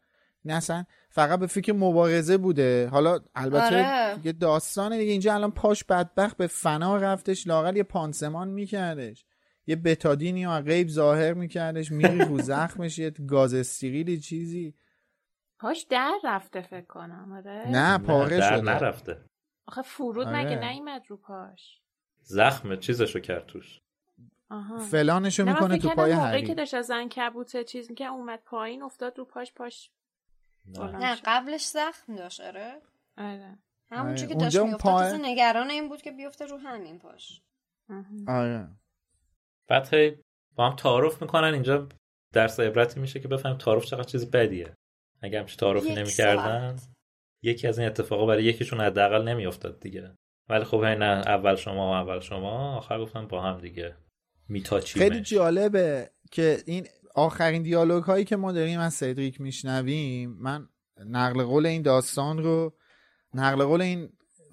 نه 0.45 0.53
اصلا 0.53 0.85
فقط 1.09 1.39
به 1.39 1.47
فکر 1.47 1.73
مبارزه 1.73 2.37
بوده. 2.37 2.87
حالا 2.87 3.19
البته 3.35 3.65
آره. 3.65 4.19
یه 4.23 4.31
داستانه 4.31 4.97
دیگه. 4.97 5.11
اینجا 5.11 5.33
الان 5.33 5.51
پاش 5.51 5.83
بدبخت 5.83 6.37
به 6.37 6.47
فنا 6.47 6.97
رفتش 6.97 7.47
لاقل 7.47 7.77
یه 7.77 7.83
پانسمان 7.83 8.47
میکردش. 8.47 9.25
یه 9.67 9.75
بتادینی 9.75 10.45
و 10.45 10.61
غیب 10.61 10.87
ظاهر 10.87 11.33
میکردش 11.33 11.91
میری 11.91 12.19
رو 12.19 12.39
زخمش 12.39 12.99
یه 12.99 13.09
گاز 13.09 13.53
استریلی 13.53 14.19
چیزی. 14.19 14.75
پاش 15.59 15.81
در 15.89 16.19
رفته 16.23 16.61
فکر 16.61 16.85
کنم 16.85 17.31
آره؟ 17.31 17.67
نه 17.71 17.97
پاره 17.97 18.37
در 18.37 18.57
شده. 18.57 18.61
نرفته. 18.61 19.25
آخه 19.67 19.81
فرود 19.81 20.27
آره. 20.27 20.37
مگه 20.37 20.71
نیومد 20.71 21.03
رو 21.07 21.17
پاش 21.17 21.81
زخم 22.21 22.75
چیزشو 22.75 23.19
کرد 23.19 23.45
توش. 23.45 23.81
آها. 24.49 24.79
فلانشو 24.79 25.45
می‌کنه 25.45 25.77
تو 25.77 25.89
پای 25.89 26.13
موقعی 26.13 26.29
هری 26.29 26.47
که 26.47 26.55
داشت 26.55 26.73
از 26.73 26.91
کبوت 26.91 27.63
چیز 27.63 27.89
می‌کرد 27.89 28.11
اومد 28.11 28.39
پایین 28.45 28.83
افتاد 28.83 29.17
رو 29.17 29.25
پاش 29.25 29.53
پاش 29.53 29.91
نه. 30.77 31.15
قبلش 31.25 31.65
زخم 31.65 32.15
داشت 32.15 32.41
آره؟ 32.41 32.81
آره. 33.17 33.57
همونجور 33.91 34.27
آره. 34.27 34.35
که 34.35 34.41
داشت 34.43 34.57
میافتاد 34.57 35.19
نگران 35.21 35.69
این 35.69 35.89
بود 35.89 36.01
که 36.01 36.11
بیفته 36.11 36.45
رو 36.45 36.57
همین 36.57 36.99
پاش. 36.99 37.41
آره. 38.27 38.67
بعد 39.67 39.93
هی 39.93 40.17
با 40.55 40.69
هم 40.69 40.75
تعارف 40.75 41.21
می‌کنن 41.21 41.53
اینجا 41.53 41.87
درس 42.33 42.59
عبرتی 42.59 42.99
میشه 42.99 43.19
که 43.19 43.27
بفهمیم 43.27 43.57
تعارف 43.57 43.85
چقدر 43.85 44.03
چیز 44.03 44.31
بدیه. 44.31 44.73
اگه 45.21 45.39
همچین 45.39 45.57
تعارفی 45.57 45.89
یک 45.91 45.97
نمی‌کردن. 45.97 46.75
یکی 47.43 47.67
از 47.67 47.79
این 47.79 47.87
اتفاقا 47.87 48.25
برای 48.25 48.43
یکیشون 48.43 48.81
حداقل 48.81 49.27
نمیافتاد 49.27 49.79
دیگه. 49.79 50.15
ولی 50.49 50.63
خب 50.63 50.83
هی 50.83 50.95
نه 50.95 51.05
اول 51.05 51.55
شما 51.55 51.91
و 51.91 51.93
اول 51.93 52.19
شما 52.19 52.77
آخر 52.77 52.99
گفتن 52.99 53.27
با 53.27 53.41
هم 53.41 53.61
دیگه 53.61 53.95
میتاچیمش. 54.49 55.03
خیلی 55.03 55.21
جالبه 55.21 56.11
که 56.31 56.57
این 56.65 56.87
آخرین 57.15 57.63
دیالوگ 57.63 58.03
هایی 58.03 58.25
که 58.25 58.35
ما 58.35 58.51
داریم 58.51 58.79
از 58.79 58.93
سدریک 58.93 59.41
میشنویم 59.41 60.37
من 60.39 60.67
نقل 61.05 61.43
قول 61.43 61.65
این 61.65 61.81
داستان 61.81 62.43
رو 62.43 62.77
نقل 63.33 63.63
قول 63.63 63.81
این 63.81 64.09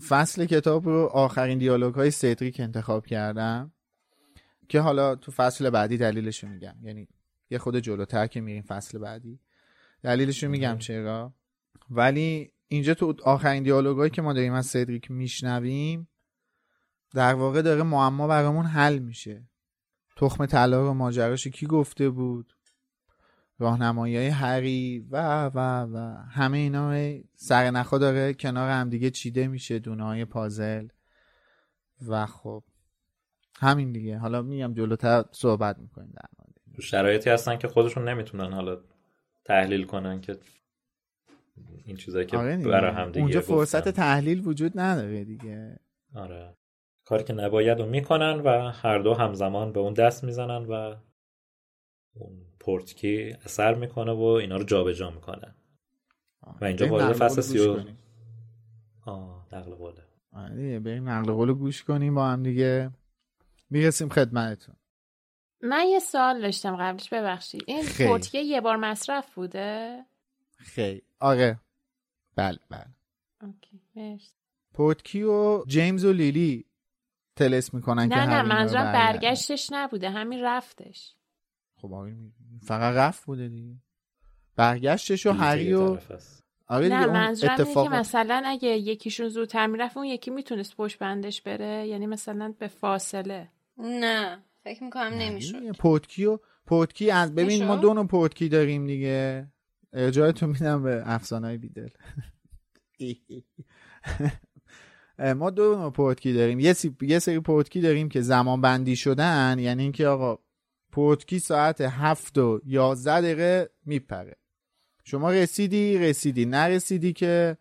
فصل 0.09 0.45
کتاب 0.45 0.85
رو 0.85 1.07
آخرین 1.13 1.59
دیالوگ 1.59 1.95
های 1.95 2.11
سدریک 2.11 2.61
انتخاب 2.61 3.07
کردم. 3.07 3.74
که 4.69 4.81
حالا 4.81 5.15
تو 5.15 5.33
فصل 5.33 5.71
بعدی 5.71 5.97
دلیلش 5.97 6.45
رو 6.45 6.51
میگم. 6.51 6.75
یعنی 6.83 7.09
یه 7.51 7.59
خود 7.59 7.79
جلوتر 7.79 8.27
که 8.27 8.41
میریم 8.41 8.63
فصل 8.63 8.99
بعدی. 8.99 9.41
دلیلش 10.03 10.45
رو 10.45 10.51
میگم 10.51 10.79
چرا؟ 10.79 11.35
ولی 11.91 12.53
اینجا 12.69 12.95
تو 12.95 13.15
آخرین 13.25 13.63
دیالوگ 13.63 13.97
هایی 13.97 14.11
که 14.11 14.23
ما 14.23 14.33
داریم 14.33 14.53
از 14.53 14.67
سدریک 14.67 15.11
میشنویم 15.11 16.09
در 17.15 17.35
واقع 17.35 17.63
داره 17.63 17.83
معما 17.83 18.27
برامون 18.27 18.67
حل 18.67 18.99
میشه. 18.99 19.49
تخم 20.17 20.47
طلا 20.47 20.83
رو 20.83 20.95
ماجراش 20.95 21.47
کی 21.47 21.67
گفته 21.67 22.11
بود؟ 22.11 22.55
راهنمایی 23.59 24.17
های 24.17 24.29
هری 24.29 25.07
و 25.11 25.47
و 25.47 25.59
و. 25.93 26.17
همه 26.31 26.59
اینا 26.59 27.19
سر 27.37 27.71
نخا 27.71 27.99
داره 27.99 28.35
کنار 28.35 28.71
هم 28.71 28.91
دیگه 28.91 29.11
چیده 29.11 29.49
میشه 29.49 29.79
دونه 29.79 30.05
های 30.05 30.25
پازل. 30.25 30.89
و 32.09 32.27
خب 32.27 32.65
همین 33.65 33.93
دیگه. 33.93 34.19
حالا 34.19 34.43
میگم 34.43 34.75
جلوتر 34.75 35.25
صحبت 35.31 35.79
می‌کنیم 35.79 36.13
در 36.15 36.29
مورد 36.39 36.81
شرایطی 36.81 37.31
هستن 37.31 37.57
که 37.57 37.69
خودشون 37.69 38.09
نمی‌تونن 38.09 38.53
حالا 38.53 38.79
تحلیل 39.45 39.85
کنن 39.87 40.21
که 40.21 40.39
این 41.85 41.97
چیزایی 41.97 42.27
که 42.27 42.39
آره. 42.39 42.57
برای 42.57 42.91
هم 42.91 43.07
دیگه 43.07 43.21
اونجا 43.21 43.41
فرصت 43.41 43.79
گفتن. 43.79 43.91
تحلیل 43.91 44.47
وجود 44.47 44.73
نداره 44.81 45.25
دیگه. 45.25 45.79
آره. 46.15 46.57
کاری 47.05 47.25
که 47.25 47.33
نباید 47.33 47.81
رو 47.81 47.87
می‌کنن 47.87 48.41
و 48.41 48.71
هر 48.71 48.99
دو 48.99 49.15
همزمان 49.15 49.73
به 49.73 49.81
اون 49.81 49.93
دست 49.93 50.25
می‌زنن 50.25 50.65
و 50.65 50.95
اون 52.15 52.33
پورتکی 52.61 53.37
اثر 53.45 53.75
می‌کنه 53.75 54.13
و 54.13 54.23
اینا 54.23 54.57
رو 54.57 54.65
جابجا 54.65 55.11
می‌کنه 55.11 55.55
و 56.61 56.65
اینجا 56.65 56.89
وارد 56.89 57.13
فصل 57.13 57.41
سی 57.41 57.59
و. 57.59 57.81
آه 59.07 59.47
نقل 59.53 59.75
قوله. 59.75 60.03
آره 60.33 60.81
بریم 60.81 61.09
نقل 61.09 61.33
قول 61.33 61.53
گوش 61.53 61.85
کنیم 61.85 62.15
با 62.15 62.27
هم 62.29 62.43
دیگه. 62.43 62.91
می‌رسیم 63.71 64.09
خدمتتون. 64.09 64.77
من 65.63 65.87
یه 65.87 65.99
سوال 65.99 66.41
داشتم 66.41 66.77
قبلش 66.77 67.09
ببخشید. 67.09 67.65
این. 67.67 67.85
پورتیه 68.07 68.43
یه 68.43 68.61
بار 68.61 68.77
مصرف 68.77 69.35
بوده؟ 69.35 70.05
خیلی. 70.57 71.03
آره. 71.21 71.61
بله 72.37 72.59
بله. 72.71 72.87
اوکی 73.43 73.81
مرسی. 73.97 74.33
پورتکی 74.75 75.23
و 75.23 75.65
جیمز 75.67 76.05
و 76.05 76.13
لیلی 76.13 76.65
تلس 77.37 77.75
می‌کنن 77.75 78.09
که 78.09 78.15
نه 78.15 78.27
نه 78.27 78.31
اینا 78.31 78.41
رو 78.41 78.49
منظورم. 78.49 78.93
برگشتش 78.93 79.69
نبوده 79.73 80.11
همین 80.11 80.41
رفتش. 80.43 81.15
خب 81.77 81.93
آره 81.93 82.17
فقط 82.63 82.95
رفت 82.95 83.25
بوده 83.25 83.49
دیگه. 83.49 83.77
برگشتش 84.57 85.27
و 85.27 85.33
هری 85.33 85.73
و. 85.73 85.99
آره 86.67 86.89
نه 86.89 87.07
منظورم 87.07 87.51
اینه 87.53 87.63
اتفاق 87.63 87.91
که 87.91 87.97
مثلا 87.97 88.43
اگه 88.47 88.69
یکیشون 88.69 89.29
زودتر 89.29 89.67
می‌رفت 89.67 89.97
اون 89.97 90.07
یکی 90.07 90.31
می‌تونست 90.31 90.77
پشت 90.77 90.99
بندش 90.99 91.43
بره؟ 91.43 91.87
یعنی 91.87 92.07
مثلا 92.07 92.55
به 92.59 92.69
فاصله. 92.69 93.49
نه 93.79 94.39
فکر 94.65 94.85
می‌کنم 94.85 95.15
نمی‌شد. 95.15 95.77
پورتکی 95.77 96.25
و 96.25 96.39
پورتکی 96.67 97.11
از 97.11 97.35
ببین؟ 97.35 97.65
ما 97.65 97.77
دو 97.77 97.95
نوع 97.95 98.07
پورتکی 98.07 98.49
داریم 98.49 98.87
دیگه. 98.87 99.47
ارجاعتون 99.93 100.49
میدم 100.49 100.83
به 100.83 101.03
افسانه 101.05 101.47
های 101.47 101.57
بیدل. 101.59 101.89
ما 105.37 105.51
دو 105.51 105.77
نوع 105.77 105.91
پورتکی 105.91 106.33
داریم. 106.33 106.61
یه, 106.61 106.73
سی... 106.73 106.97
یه 107.01 107.19
سری 107.19 107.41
پورتکی 107.41 107.81
داریم 107.81 108.09
که 108.09 108.21
زمان 108.21 108.61
بندی 108.61 108.97
شدن 108.97 109.59
یعنی 109.59 109.83
اینکه 109.83 110.07
آقا 110.07 110.39
پورتکی 110.93 111.39
ساعت 111.39 111.81
هفت 111.81 112.39
و 112.39 112.61
یازده 112.65 113.21
دقیقه 113.21 113.71
میپره. 113.85 114.37
شما 115.05 115.31
رسیدی 115.31 115.99
رسیدی. 115.99 116.45
نرسیدی 116.45 117.13
که 117.13 117.57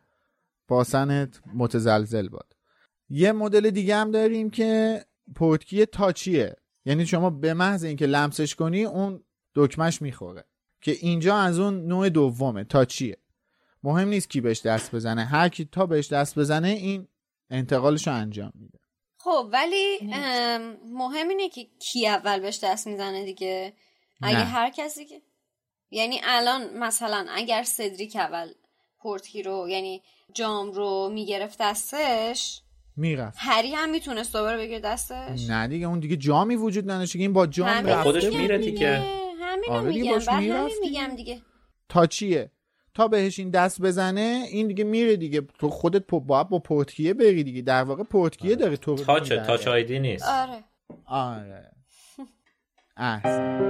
باسنت 0.68 1.42
متزلزل 1.56 2.30
باد. 2.30 2.56
یه 3.10 3.32
مدل 3.32 3.70
دیگه 3.70 3.96
هم 3.96 4.12
داریم 4.12 4.50
که 4.50 5.02
پورتکی 5.36 5.86
تاچیه. 5.86 6.56
یعنی 6.86 7.06
شما 7.06 7.30
به 7.30 7.54
محض 7.54 7.84
اینکه 7.84 8.06
لمسش 8.06 8.56
کنی 8.56 8.84
اون 8.84 9.24
دکمش 9.56 10.02
می‌خوره. 10.02 10.44
که 10.82 10.92
اینجا 10.92 11.38
از 11.38 11.60
اون 11.60 11.88
نوع 11.88 12.10
دومه 12.10 12.64
تاچیه. 12.64 13.18
مهم 13.84 14.08
نیست 14.08 14.30
کی 14.30 14.42
بهش 14.42 14.62
دست 14.62 14.96
بزنه. 14.96 15.26
هر 15.26 15.50
کی 15.50 15.66
تا 15.66 15.86
بهش 15.86 16.14
دست 16.14 16.40
بزنه 16.40 16.68
این 16.68 17.08
انتقالش 17.50 18.08
رو 18.08 18.14
انجام 18.14 18.52
میده. 18.56 18.80
خب 19.18 19.50
ولی 19.52 20.00
مهم 20.86 21.30
اینه 21.30 21.50
که 21.50 21.68
کی 21.80 22.08
اول 22.08 22.40
بهش 22.40 22.60
دست 22.64 22.88
می‌زنه 22.88 23.26
دیگه. 23.26 23.74
اگه 24.22 24.38
نه. 24.38 24.44
هر 24.44 24.70
کسی 24.70 25.06
که 25.06 25.22
یعنی 25.94 26.22
الان 26.24 26.78
مثلا 26.78 27.26
اگر 27.30 27.64
سدریک 27.64 28.16
اول 28.16 28.48
پورتکی 29.00 29.44
رو 29.44 29.70
یعنی 29.70 30.02
جام 30.34 30.72
رو 30.72 31.10
می‌گرفت 31.14 31.58
دستش 31.62 32.62
می‌رفت. 32.96 33.38
هری 33.42 33.72
هم 33.76 33.90
می‌تونست 33.90 34.34
دوباره 34.34 34.58
بگیره 34.58 34.80
دستش؟ 34.80 35.50
نه 35.50 35.68
دیگه 35.68 35.88
اون 35.88 36.00
دیگه 36.00 36.16
جامی 36.16 36.56
وجود 36.56 36.92
نداشته 36.92 37.20
که 37.20 37.24
این 37.24 37.34
با 37.34 37.48
جام 37.48 37.68
همین 37.68 37.86
رفته. 37.94 38.04
خودش. 38.04 38.24
میره 38.24 38.58
دیگه. 38.58 38.98
همین 39.42 39.70
آره 39.70 39.92
دیگه 39.92 40.12
میگم 40.18 40.32
همین 40.32 40.68
دیگه. 40.68 40.80
میگم 40.82 41.16
دیگه. 41.16 41.42
تاچیه 41.90 42.52
تا 42.94 43.08
بهش 43.08 43.40
این 43.40 43.50
دست 43.50 43.82
بزنه 43.82 44.46
این 44.52 44.68
دیگه 44.68 44.84
میره 44.84 45.16
دیگه. 45.16 45.42
تو 45.60 45.70
خودت 45.70 46.02
پو- 46.02 46.20
باید 46.20 46.50
با 46.50 46.60
پورتکیه 46.60 47.14
بری 47.14 47.44
دیگه. 47.44 47.62
در 47.62 47.84
واقع 47.84 48.04
پورتکیه 48.04 48.56
داره 48.56 48.78
تو 48.78 48.96
تاچه. 48.96 49.44
تاچ 49.48 49.68
آیدی 49.68 50.00
نیست. 50.00 50.26
آره. 50.28 50.64
آره. 51.06 51.72
احسن. 52.98 53.70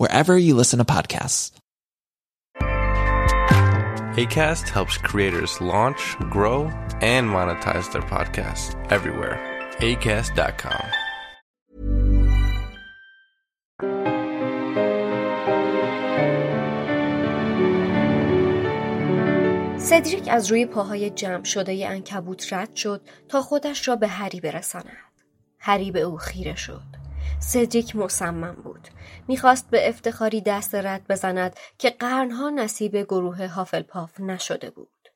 wherever 0.00 0.34
you 0.46 0.52
listen 0.54 0.78
to 0.78 0.84
podcasts. 0.96 1.42
ACAST 4.22 4.66
helps 4.76 4.96
creators 4.98 5.52
launch, 5.74 6.02
grow, 6.36 6.60
and 7.00 7.24
monetize 7.36 7.86
their 7.92 8.06
podcasts 8.14 8.68
everywhere. 8.96 9.36
ACAST.com. 9.80 10.84
سدریک 19.78 20.28
از 20.30 20.50
روی 20.50 20.66
پاهای 20.66 21.10
جمع 21.10 21.44
شده 21.44 21.74
ی 21.74 21.84
انکبوت 21.84 22.52
رد 22.52 22.76
شد 22.76 23.00
تا 23.28 23.42
خودش 23.42 23.88
را 23.88 23.96
به 23.96 24.08
هری 24.08 24.40
برساند. 24.40 24.96
هری 25.58 25.90
به 25.90 26.00
او 26.00 26.16
خیره 26.16 26.56
شد. 26.56 26.82
سدریک 27.39 27.95
مصمم 27.95 28.55
بود. 28.63 28.87
می‌خواست 29.27 29.69
به 29.69 29.89
افتخاری 29.89 30.41
دست 30.41 30.75
رد 30.75 31.07
بزند 31.07 31.55
که 31.77 31.89
قرنها 31.89 32.49
نصیب 32.49 32.97
گروه 32.97 33.47
هافلپاف 33.47 34.19
نشده 34.19 34.69
بود. 34.69 35.09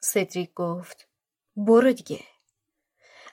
سدریک 0.00 0.54
گفت 0.54 1.08
برو 1.56 1.92
دیگه. 1.92 2.20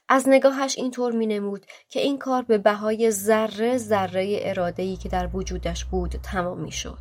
از 0.09 0.29
نگاهش 0.29 0.77
اینطور 0.77 1.11
می 1.11 1.27
نمود 1.27 1.65
که 1.89 1.99
این 1.99 2.17
کار 2.19 2.41
به 2.41 2.57
بهای 2.57 3.11
ذره 3.11 3.77
ذره 3.77 4.39
ارادهی 4.41 4.97
که 4.97 5.09
در 5.09 5.29
وجودش 5.33 5.85
بود 5.85 6.11
تمام 6.23 6.59
می 6.59 6.71
شد. 6.71 6.99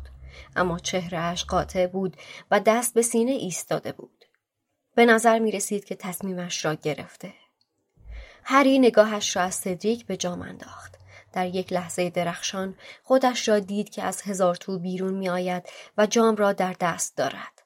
اما 0.55 0.79
چهرهش 0.79 1.43
قاطع 1.43 1.87
بود 1.87 2.17
و 2.51 2.59
دست 2.59 2.93
به 2.93 3.01
سینه 3.01 3.31
ایستاده 3.31 3.91
بود. 3.91 4.25
به 4.95 5.05
نظر 5.05 5.39
می 5.39 5.51
رسید 5.51 5.85
که 5.85 5.95
تصمیمش 5.95 6.65
را 6.65 6.73
گرفته. 6.73 7.33
هری 8.43 8.79
نگاهش 8.79 9.35
را 9.35 9.43
از 9.43 9.55
سدریک 9.55 10.05
به 10.05 10.17
جام 10.17 10.41
انداخت. 10.41 10.93
در 11.33 11.47
یک 11.47 11.73
لحظه 11.73 12.09
درخشان 12.09 12.75
خودش 13.03 13.49
را 13.49 13.59
دید 13.59 13.89
که 13.89 14.03
از 14.03 14.21
هزار 14.21 14.55
تو 14.55 14.79
بیرون 14.79 15.13
می 15.13 15.29
آید 15.29 15.63
و 15.97 16.05
جام 16.05 16.35
را 16.35 16.53
در 16.53 16.75
دست 16.79 17.17
دارد. 17.17 17.63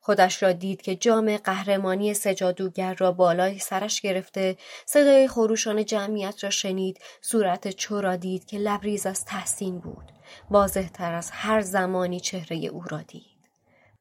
خودش 0.00 0.42
را 0.42 0.52
دید 0.52 0.82
که 0.82 0.96
جام 0.96 1.36
قهرمانی 1.36 2.14
سجادوگر 2.14 2.94
را 2.94 3.12
بالای 3.12 3.58
سرش 3.58 4.00
گرفته 4.00 4.56
صدای 4.86 5.28
خروشان 5.28 5.84
جمعیت 5.84 6.44
را 6.44 6.50
شنید 6.50 7.00
صورت 7.22 7.68
چو 7.68 8.00
را 8.00 8.16
دید 8.16 8.46
که 8.46 8.58
لبریز 8.58 9.06
از 9.06 9.24
تحسین 9.24 9.78
بود 9.78 10.12
واضح 10.50 10.88
تر 10.88 11.12
از 11.12 11.30
هر 11.30 11.60
زمانی 11.60 12.20
چهره 12.20 12.56
او 12.56 12.82
را 12.90 13.02
دید 13.02 13.29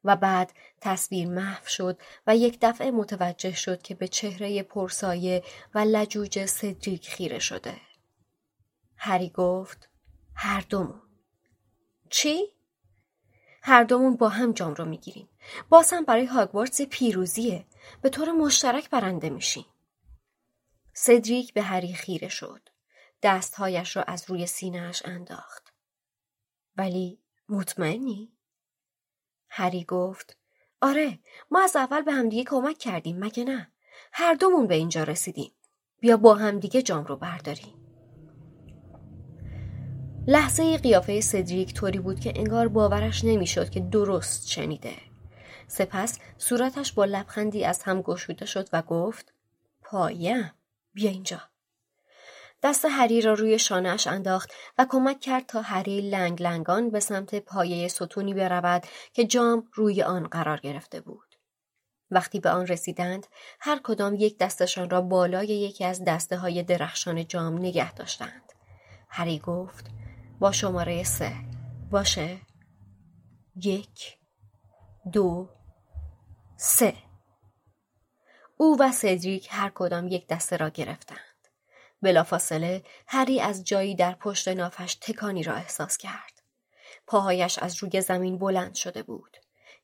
و 0.03 0.15
بعد 0.15 0.53
تصویر 0.81 1.27
محو 1.27 1.67
شد 1.67 2.01
و 2.27 2.35
یک 2.35 2.57
دفعه 2.61 2.91
متوجه 2.91 3.55
شد 3.55 3.81
که 3.81 3.95
به 3.95 4.07
چهره 4.07 4.63
پرسایه 4.63 5.43
و 5.75 5.79
لجوج 5.79 6.45
سدریک 6.45 7.09
خیره 7.09 7.39
شده. 7.39 7.77
هری 8.95 9.29
گفت 9.29 9.89
هر 10.35 10.61
دومون. 10.61 11.01
چی؟ 12.09 12.53
هر 13.61 13.83
دومون 13.83 14.15
با 14.15 14.29
هم 14.29 14.51
جام 14.51 14.73
رو 14.73 14.85
می‌گیریم. 14.85 15.29
باز 15.69 15.93
هم 15.93 16.05
برای 16.05 16.25
هاگوارتس 16.25 16.81
پیروزیه. 16.81 17.65
به 18.01 18.09
طور 18.09 18.31
مشترک 18.31 18.89
برنده 18.89 19.29
میشیم. 19.29 19.65
سدریک 20.93 21.53
به 21.53 21.61
هری 21.61 21.93
خیره 21.93 22.27
شد. 22.27 22.69
دستهایش 23.23 23.97
را 23.97 24.03
از 24.03 24.29
روی 24.29 24.47
سینهاش 24.47 25.05
انداخت. 25.05 25.73
ولی 26.77 27.19
مطمئنی؟ 27.49 28.31
هری 29.49 29.83
گفت 29.83 30.37
آره 30.81 31.19
ما 31.51 31.63
از 31.63 31.75
اول 31.75 32.01
به 32.01 32.11
همدیگه 32.11 32.43
کمک 32.43 32.77
کردیم 32.77 33.19
مگه 33.19 33.43
نه؟ 33.43 33.71
هر 34.11 34.33
دومون 34.33 34.67
به 34.67 34.75
اینجا 34.75 35.03
رسیدیم 35.03 35.51
بیا 35.99 36.17
با 36.17 36.35
همدیگه 36.35 36.81
جام 36.81 37.05
رو 37.05 37.15
برداریم 37.15 37.79
لحظه 40.27 40.77
قیافه 40.77 41.21
سدریک 41.21 41.73
طوری 41.73 41.99
بود 41.99 42.19
که 42.19 42.33
انگار 42.35 42.67
باورش 42.67 43.23
نمی‌شد 43.23 43.69
که 43.69 43.79
درست 43.79 44.47
شنیده. 44.47 44.93
سپس 45.67 46.19
صورتش 46.37 46.93
با 46.93 47.05
لبخندی 47.05 47.65
از 47.65 47.83
هم 47.83 48.01
گشوده 48.01 48.45
شد 48.45 48.69
و 48.73 48.81
گفت 48.81 49.33
پایم 49.81 50.51
بیا 50.93 51.11
اینجا. 51.11 51.41
دست 52.63 52.85
هری 52.85 53.21
را 53.21 53.33
روی 53.33 53.59
شانهش 53.59 54.07
انداخت 54.07 54.51
و 54.77 54.85
کمک 54.89 55.19
کرد 55.19 55.45
تا 55.45 55.61
هری 55.61 56.01
لنگ 56.01 56.43
لنگان 56.43 56.89
به 56.89 56.99
سمت 56.99 57.35
پایه 57.35 57.87
ستونی 57.87 58.33
برود 58.33 58.83
که 59.13 59.25
جام 59.25 59.67
روی 59.73 60.03
آن 60.03 60.27
قرار 60.27 60.59
گرفته 60.59 61.01
بود. 61.01 61.35
وقتی 62.11 62.39
به 62.39 62.49
آن 62.49 62.67
رسیدند 62.67 63.27
هر 63.59 63.79
کدام 63.83 64.15
یک 64.15 64.37
دستشان 64.37 64.89
را 64.89 65.01
بالای 65.01 65.47
یکی 65.47 65.85
از 65.85 66.03
دسته 66.03 66.37
های 66.37 66.63
درخشان 66.63 67.27
جام 67.27 67.57
نگه 67.57 67.93
داشتند. 67.93 68.53
هری 69.09 69.39
گفت 69.39 69.85
با 70.39 70.51
شماره 70.51 71.03
سه. 71.03 71.31
باشه. 71.91 72.37
یک. 73.55 74.17
دو. 75.13 75.49
سه. 76.57 76.93
او 78.57 78.77
و 78.79 78.91
سدریک 78.91 79.47
هر 79.51 79.71
کدام 79.75 80.07
یک 80.07 80.27
دسته 80.27 80.57
را 80.57 80.69
گرفتند. 80.69 81.28
بلافاصله 82.01 82.83
هری 83.07 83.41
از 83.41 83.63
جایی 83.63 83.95
در 83.95 84.11
پشت 84.11 84.47
نافش 84.47 84.95
تکانی 84.95 85.43
را 85.43 85.53
احساس 85.53 85.97
کرد. 85.97 86.41
پاهایش 87.07 87.59
از 87.59 87.83
روی 87.83 88.01
زمین 88.01 88.37
بلند 88.37 88.75
شده 88.75 89.03
بود. 89.03 89.37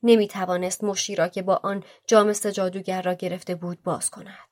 نمی 0.03 0.27
توانست 0.27 0.83
مشتی 0.83 1.15
را 1.15 1.27
که 1.27 1.41
با 1.41 1.59
آن 1.63 1.83
جام 2.07 2.31
جادوگر 2.31 3.01
را 3.01 3.13
گرفته 3.13 3.55
بود 3.55 3.83
باز 3.83 4.09
کند. 4.09 4.49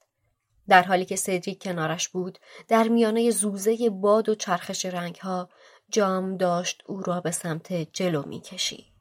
در 0.67 0.83
حالی 0.83 1.05
که 1.05 1.15
سدریک 1.15 1.63
کنارش 1.63 2.09
بود 2.09 2.39
در 2.67 2.87
میانه 2.87 3.31
زوزه 3.31 3.89
باد 3.89 4.29
و 4.29 4.35
چرخش 4.35 4.85
رنگها 4.85 5.49
جام 5.89 6.37
داشت 6.37 6.83
او 6.85 7.01
را 7.01 7.21
به 7.21 7.31
سمت 7.31 7.73
جلو 7.73 8.23
می 8.27 8.41
کشید. 8.41 8.93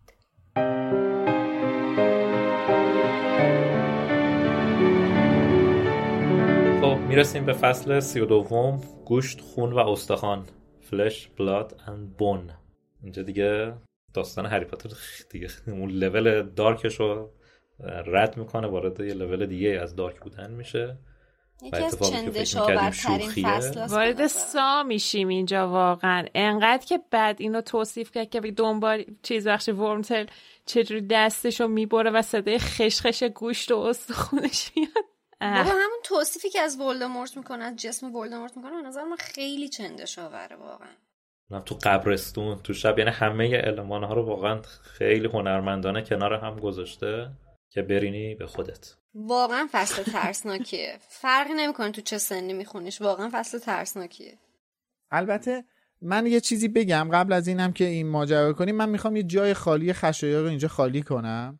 می‌رسیم 7.12 7.46
به 7.46 7.52
فصل 7.52 8.00
سی 8.00 8.20
و 8.20 8.26
دوم 8.26 8.80
گوشت 9.04 9.40
خون 9.40 9.72
و 9.72 9.78
استخوان. 9.78 10.46
فلش 10.80 11.28
بلاد 11.38 11.80
اند 11.86 12.16
بون 12.16 12.50
اینجا 13.02 13.22
دیگه 13.22 13.74
داستان 14.14 14.46
هری 14.46 14.64
پاتر 14.64 14.88
دیگه 15.30 15.48
اون 15.66 15.90
لول 15.90 16.42
دارکش 16.42 17.00
رو 17.00 17.30
رد 18.06 18.36
می‌کنه 18.36 18.66
وارد 18.66 19.00
یه 19.00 19.14
لول 19.14 19.46
دیگه 19.46 19.80
از 19.82 19.96
دارک 19.96 20.20
بودن 20.20 20.50
میشه. 20.50 20.98
یکی 21.62 21.76
از 21.76 21.98
چندش 22.10 22.56
فصل 22.56 23.86
وارد 23.86 24.26
سا 24.26 24.82
میشیم 24.82 25.28
اینجا 25.28 25.68
واقعا. 25.68 26.26
انقدر 26.34 26.86
که 26.86 27.00
بعد 27.10 27.36
اینو 27.40 27.60
توصیف 27.60 28.10
کرد 28.10 28.30
که 28.30 28.40
دنبال 28.40 29.04
چیز 29.22 29.48
بخش 29.48 29.68
ورمتل 29.68 30.26
چجوری 30.66 31.06
دستشو 31.10 31.68
می‌بره 31.68 32.10
و 32.10 32.22
صدای 32.22 32.58
خشخش 32.58 33.22
گوشت 33.22 33.72
و 33.72 33.76
استخونش 33.76 34.72
میاد. 34.76 35.11
بابا 35.42 35.70
همون 35.70 35.98
توصیفی 36.04 36.50
که 36.50 36.60
از 36.60 36.80
ولدمورت 36.80 37.36
می‌کنه 37.36 37.64
از 37.64 37.76
جسم 37.76 38.14
ولدمورت 38.14 38.56
می‌کنه 38.56 38.82
به 38.82 38.88
نظر 38.88 39.04
من 39.04 39.16
خیلی 39.16 39.68
چندش 39.68 40.18
آوره 40.18 40.56
واقعا 40.56 40.88
تو 41.64 41.78
قبرستون 41.82 42.58
تو 42.62 42.74
شب 42.74 42.98
یعنی 42.98 43.10
همه 43.10 43.56
علمان 43.56 44.04
ها 44.04 44.14
رو 44.14 44.26
واقعا 44.26 44.62
خیلی 44.82 45.26
هنرمندانه 45.26 46.02
کنار 46.02 46.34
هم 46.34 46.60
گذاشته 46.60 47.30
که 47.70 47.82
برینی 47.82 48.34
به 48.34 48.46
خودت. 48.46 48.94
واقعا 49.14 49.68
فصل 49.72 50.02
ترسناکیه. 50.02 50.98
فرقی 51.08 51.52
نمی‌کنه 51.54 51.90
تو 51.90 52.00
چه 52.00 52.18
سنی 52.18 52.52
میخونیش 52.52 53.00
واقعا 53.00 53.30
فصل 53.32 53.58
ترسناکیه. 53.58 54.38
البته 55.10 55.64
من 56.02 56.26
یه 56.26 56.40
چیزی 56.40 56.68
بگم 56.68 57.08
قبل 57.12 57.32
از 57.32 57.48
اینم 57.48 57.72
که 57.72 57.84
این 57.84 58.08
ماجرا 58.08 58.52
کنیم. 58.52 58.76
من 58.76 58.88
می‌خوام 58.88 59.16
یه 59.16 59.22
جای 59.22 59.54
خالی 59.54 59.92
خشایار 59.92 60.42
رو 60.42 60.48
اینجا 60.48 60.68
خالی 60.68 61.02
کنم. 61.02 61.58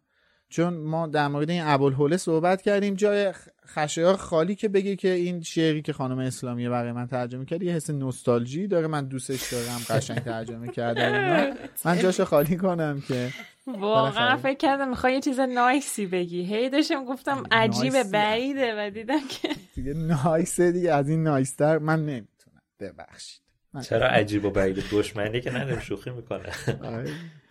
چون 0.53 0.75
ما 0.75 1.07
در 1.07 1.29
مورد 1.29 1.51
این 1.51 1.63
ابوالحوله 1.65 2.17
صحبت 2.17 2.63
کردیم 2.63 2.95
جای 2.95 3.33
خشایار 3.67 4.17
خالی 4.17 4.55
که 4.55 4.69
بگی 4.69 4.97
که 4.97 5.09
این 5.09 5.43
شعری 5.43 5.83
که 5.83 5.93
خانم 5.93 6.19
اسلامیه 6.19 6.71
برای 6.71 6.93
من 6.93 7.07
ترجمه 7.07 7.45
کرد 7.45 7.63
یه 7.63 7.73
حس 7.73 7.91
نوستالژی 7.91 8.67
داره 8.67 8.87
من 8.87 9.05
دوستش 9.05 9.53
دارم 9.53 9.81
قشنگ 9.91 10.19
ترجمه 10.19 10.69
کردم 10.69 11.57
من 11.85 11.99
جاشو 11.99 12.25
خالی 12.25 12.57
کنم 12.57 13.03
که. 13.09 13.31
واقعا 13.67 14.37
فکر 14.37 14.57
کردم 14.57 14.89
می‌خوای 14.89 15.15
یه 15.15 15.21
چیز 15.21 15.41
نایسی 15.41 16.07
بگی. 16.07 16.43
هی 16.43 16.71
داشتم 16.71 17.05
گفتم 17.05 17.43
عجیبه 17.51 18.05
بعیده 18.05 18.75
و 18.79 18.91
دیدم 18.91 19.21
که 19.29 19.49
دیگه 19.75 19.95
نایسه 19.95 20.73
دیگه 20.73 20.93
از 20.93 21.09
این 21.09 21.23
نایستر 21.23 21.79
من 21.79 21.99
نمی‌تونم. 21.99 22.63
ببخشید. 22.81 23.43
چرا 23.83 24.07
عجیب 24.07 24.45
و 24.45 24.51
بعید 24.51 24.85
دشمنی 24.93 25.41
که 25.41 25.51
نداریم 25.51 25.79
شوخی 25.79 26.11
می‌کنه. 26.11 26.53
آره. 26.83 27.11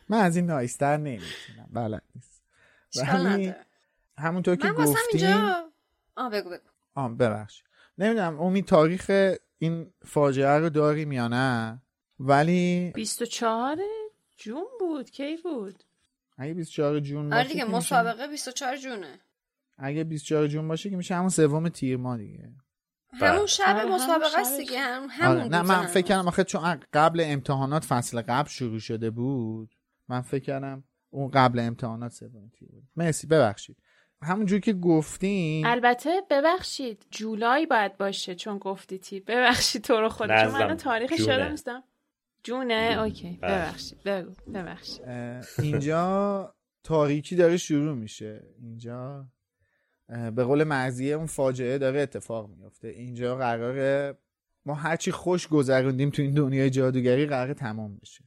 من 0.09 0.19
از 0.19 0.35
این 0.35 0.45
نایستر 0.45 0.97
نمی‌تونم. 0.97 1.69
بلد 1.73 2.03
نیست 2.15 2.30
اشکال 2.30 2.30
ولی 2.97 3.07
نداره. 3.27 3.65
همونطور 4.17 4.55
که 4.55 4.67
من 4.67 4.73
گفتیم 4.73 4.95
اینجا 5.13 5.63
آه 6.15 6.29
بگو 6.29 6.49
بگو 6.49 6.67
آم 6.95 7.17
ببخش 7.17 7.63
نمی‌دونم 7.97 8.39
امید 8.39 8.65
تاریخ 8.65 9.11
این 9.57 9.93
فاجعه 10.05 10.57
رو 10.59 10.69
داریم 10.69 11.11
یا 11.11 11.27
نه 11.27 11.81
ولی 12.19 12.91
24 12.95 13.77
جون 14.37 14.65
بود 14.79 15.09
کی 15.11 15.37
بود 15.37 15.83
اگه 16.37 16.53
24 16.53 16.99
جون 16.99 17.33
آره 17.33 17.43
باشه 17.43 17.47
دیگه 17.47 17.59
که 17.59 17.65
میشه- 17.65 17.77
مسابقه 17.77 18.27
24 18.27 18.75
جونه 18.77 19.19
اگه 19.77 20.03
24 20.03 20.47
جون 20.47 20.67
باشه 20.67 20.89
که 20.89 20.95
میشه 20.97 21.15
همون 21.15 21.29
سوم 21.29 21.69
تیر 21.69 21.97
ماه 21.97 22.17
دیگه 22.17 22.49
همون 23.13 23.45
شب 23.45 23.63
آره، 23.67 23.79
همون 23.79 23.95
مسابقه 23.95 24.39
است. 24.39 24.57
دیگه 24.57 24.79
هم 24.79 25.07
همون 25.11 25.37
آره. 25.37 25.47
نه 25.49 25.59
روز 25.59 25.69
من. 25.69 25.85
فکر 25.85 26.05
کردم 26.07 26.27
آخه 26.27 26.43
چون 26.43 26.79
قبل 26.93 27.23
امتحانات 27.25 27.85
فصل 27.85 28.21
قبل 28.21 28.49
شروع 28.49 28.79
شده 28.79 29.09
بود 29.09 29.75
من 30.07 30.21
فکر 30.21 30.43
کردم 30.43 30.83
اون 31.11 31.31
قبل 31.31 31.59
امتحانات 31.59 32.11
سوم 32.11 32.49
تیر 32.49 32.69
بود؟ 32.69 32.83
مرسی 32.95 33.27
ببخشید. 33.27 33.77
همونجور 34.21 34.59
که 34.59 34.73
گفتیم 34.73 35.65
البته 35.65 36.09
ببخشید 36.29 37.05
جولای 37.11 37.65
باید 37.65 37.97
باشه 37.97 38.35
چون 38.35 38.57
گفتی 38.57 38.99
تیر 38.99 39.23
ببخشید 39.27 39.81
تو 39.81 39.93
رو 39.93 40.09
خود 40.09 40.27
چون. 40.27 40.67
من 40.67 40.77
تاریخش 40.77 41.17
جونه. 41.17 41.31
یادم 41.31 41.51
نیستم 41.51 41.83
جونه؟ 42.43 42.97
اوکی. 42.99 43.39
بله. 43.41 43.51
ببخشید 43.51 44.03
بگو. 44.03 44.31
ببخشید. 44.53 45.05
اینجا 45.59 46.55
تاریکی 46.83 47.35
داره 47.35 47.57
شروع 47.57 47.95
میشه. 47.95 48.43
اینجا 48.61 49.25
به 50.07 50.43
قول 50.43 50.63
مرزیه 50.63 51.15
اون 51.15 51.25
فاجعه 51.25 51.77
داره 51.77 52.01
اتفاق 52.01 52.49
میفته. 52.49 52.87
اینجا 52.87 53.35
قراره 53.35 54.17
ما 54.65 54.73
هرچی 54.73 55.11
خوش 55.11 55.47
گذروندیم 55.47 56.09
تو 56.09 56.21
این 56.21 56.33
دنیای 56.33 56.69
جادوگری 56.69 57.25
قراره 57.25 57.53
تمام 57.53 57.97
بشه. 57.97 58.23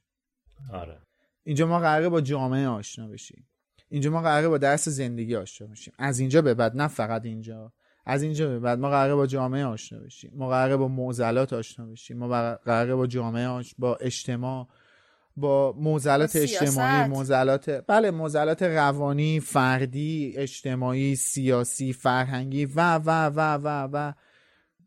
آره. 0.72 1.00
اینجا 1.44 1.66
ما 1.66 1.80
قراره 1.80 2.08
با 2.08 2.20
جامعه 2.20 2.68
آشنا 2.68 3.08
بشیم. 3.08 3.46
اینجا 3.88 4.10
ما 4.10 4.22
قراره 4.22 4.48
با 4.48 4.58
درس 4.58 4.88
زندگی 4.88 5.36
آشنا 5.36 5.66
بشیم. 5.66 5.94
از 5.98 6.18
اینجا 6.18 6.42
به 6.42 6.54
بعد 6.54 6.76
نه 6.76 6.88
فقط 6.88 7.24
اینجا. 7.24 7.72
از 8.06 8.22
اینجا 8.22 8.48
به 8.48 8.58
بعد 8.58 8.78
ما 8.78 8.90
قراره 8.90 9.14
با 9.14 9.26
جامعه 9.26 9.64
آشنا 9.64 9.98
بشیم. 9.98 10.32
ما 10.34 10.48
قراره 10.48 10.76
با 10.76 10.88
معضلات 10.88 11.52
آشنا 11.52 11.86
بشیم. 11.86 12.18
ما 12.18 12.56
قراره 12.56 12.94
با 12.94 13.06
جامعه 13.06 13.46
آش... 13.46 13.74
با 13.78 13.96
اجتماع 13.96 14.68
با 15.36 15.74
معضلات 15.78 16.36
اجتماعی. 16.36 17.08
معضلات 17.08 17.70
بله 17.86 18.10
معضلات 18.10 18.62
روانی 18.62 19.40
فردی 19.40 20.34
اجتماعی 20.36 21.16
سیاسی 21.16 21.92
فرهنگی 21.92 22.64
و 22.64 22.94
و 22.94 23.26
و 23.26 23.40
و 23.56 23.88
و. 23.92 24.12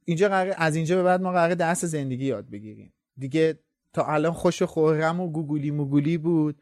اینجا 0.06 0.30
قراره 0.30 0.56
از 0.58 0.76
اینجا 0.76 0.96
به 0.96 1.04
بعد 1.04 1.22
ما 1.22 1.32
قراره 1.32 1.56
درس 1.56 1.86
زندگی 1.86 2.26
یاد 2.26 2.50
بگیریم. 2.50 2.94
دیگه 3.18 3.60
تا 3.98 4.06
الان 4.06 4.34
خوش 4.34 4.64
خورم 4.64 5.20
و 5.20 5.32
گوگولی 5.32 5.72
موگولی 5.72 6.18
بود. 6.18 6.62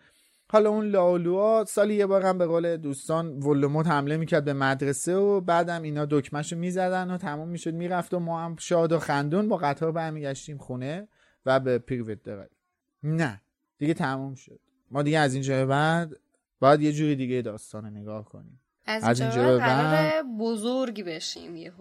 حالا 0.49 0.69
اون 0.69 0.85
لاولوها 0.85 1.65
سالی 1.67 1.95
یه 1.95 2.05
بار 2.05 2.25
هم 2.25 2.37
به 2.37 2.45
قول 2.45 2.77
دوستان 2.77 3.39
ولوموت 3.39 3.87
حمله 3.87 4.17
می‌کرد 4.17 4.45
به 4.45 4.53
مدرسه 4.53 5.15
و 5.15 5.41
بعدم 5.41 5.81
اینا 5.81 6.05
دکمهشو 6.05 6.55
می‌زدن 6.55 7.11
و 7.11 7.17
تمام 7.17 7.47
می‌شد. 7.47 7.73
می‌رفت 7.73 8.13
و 8.13 8.19
ما 8.19 8.41
هم 8.41 8.55
شاد 8.59 8.91
و 8.91 8.99
خندون 8.99 9.49
با 9.49 9.57
قطار 9.57 9.91
برمیگشتیم 9.91 10.57
خونه 10.57 11.07
و 11.45 11.59
به 11.59 11.77
پریوت 11.77 12.23
داریم 12.23 12.57
نه 13.03 13.41
دیگه 13.77 13.93
تمام 13.93 14.35
شد. 14.35 14.59
ما 14.91 15.01
دیگه 15.01 15.19
از 15.19 15.33
اینجا 15.33 15.55
به 15.55 15.65
بعد 15.65 16.19
باید 16.59 16.81
یه 16.81 16.91
جوری 16.91 17.15
دیگه 17.15 17.41
داستان 17.41 17.83
رو 17.83 17.89
نگاه 17.89 18.25
کنیم. 18.25 18.59
از 18.85 19.03
از 19.03 19.21
اینجا 19.21 19.47
به 19.47 19.57
بعد 19.57 20.25
بزرگی 20.39 21.03
بشیم 21.03 21.55
یه 21.55 21.73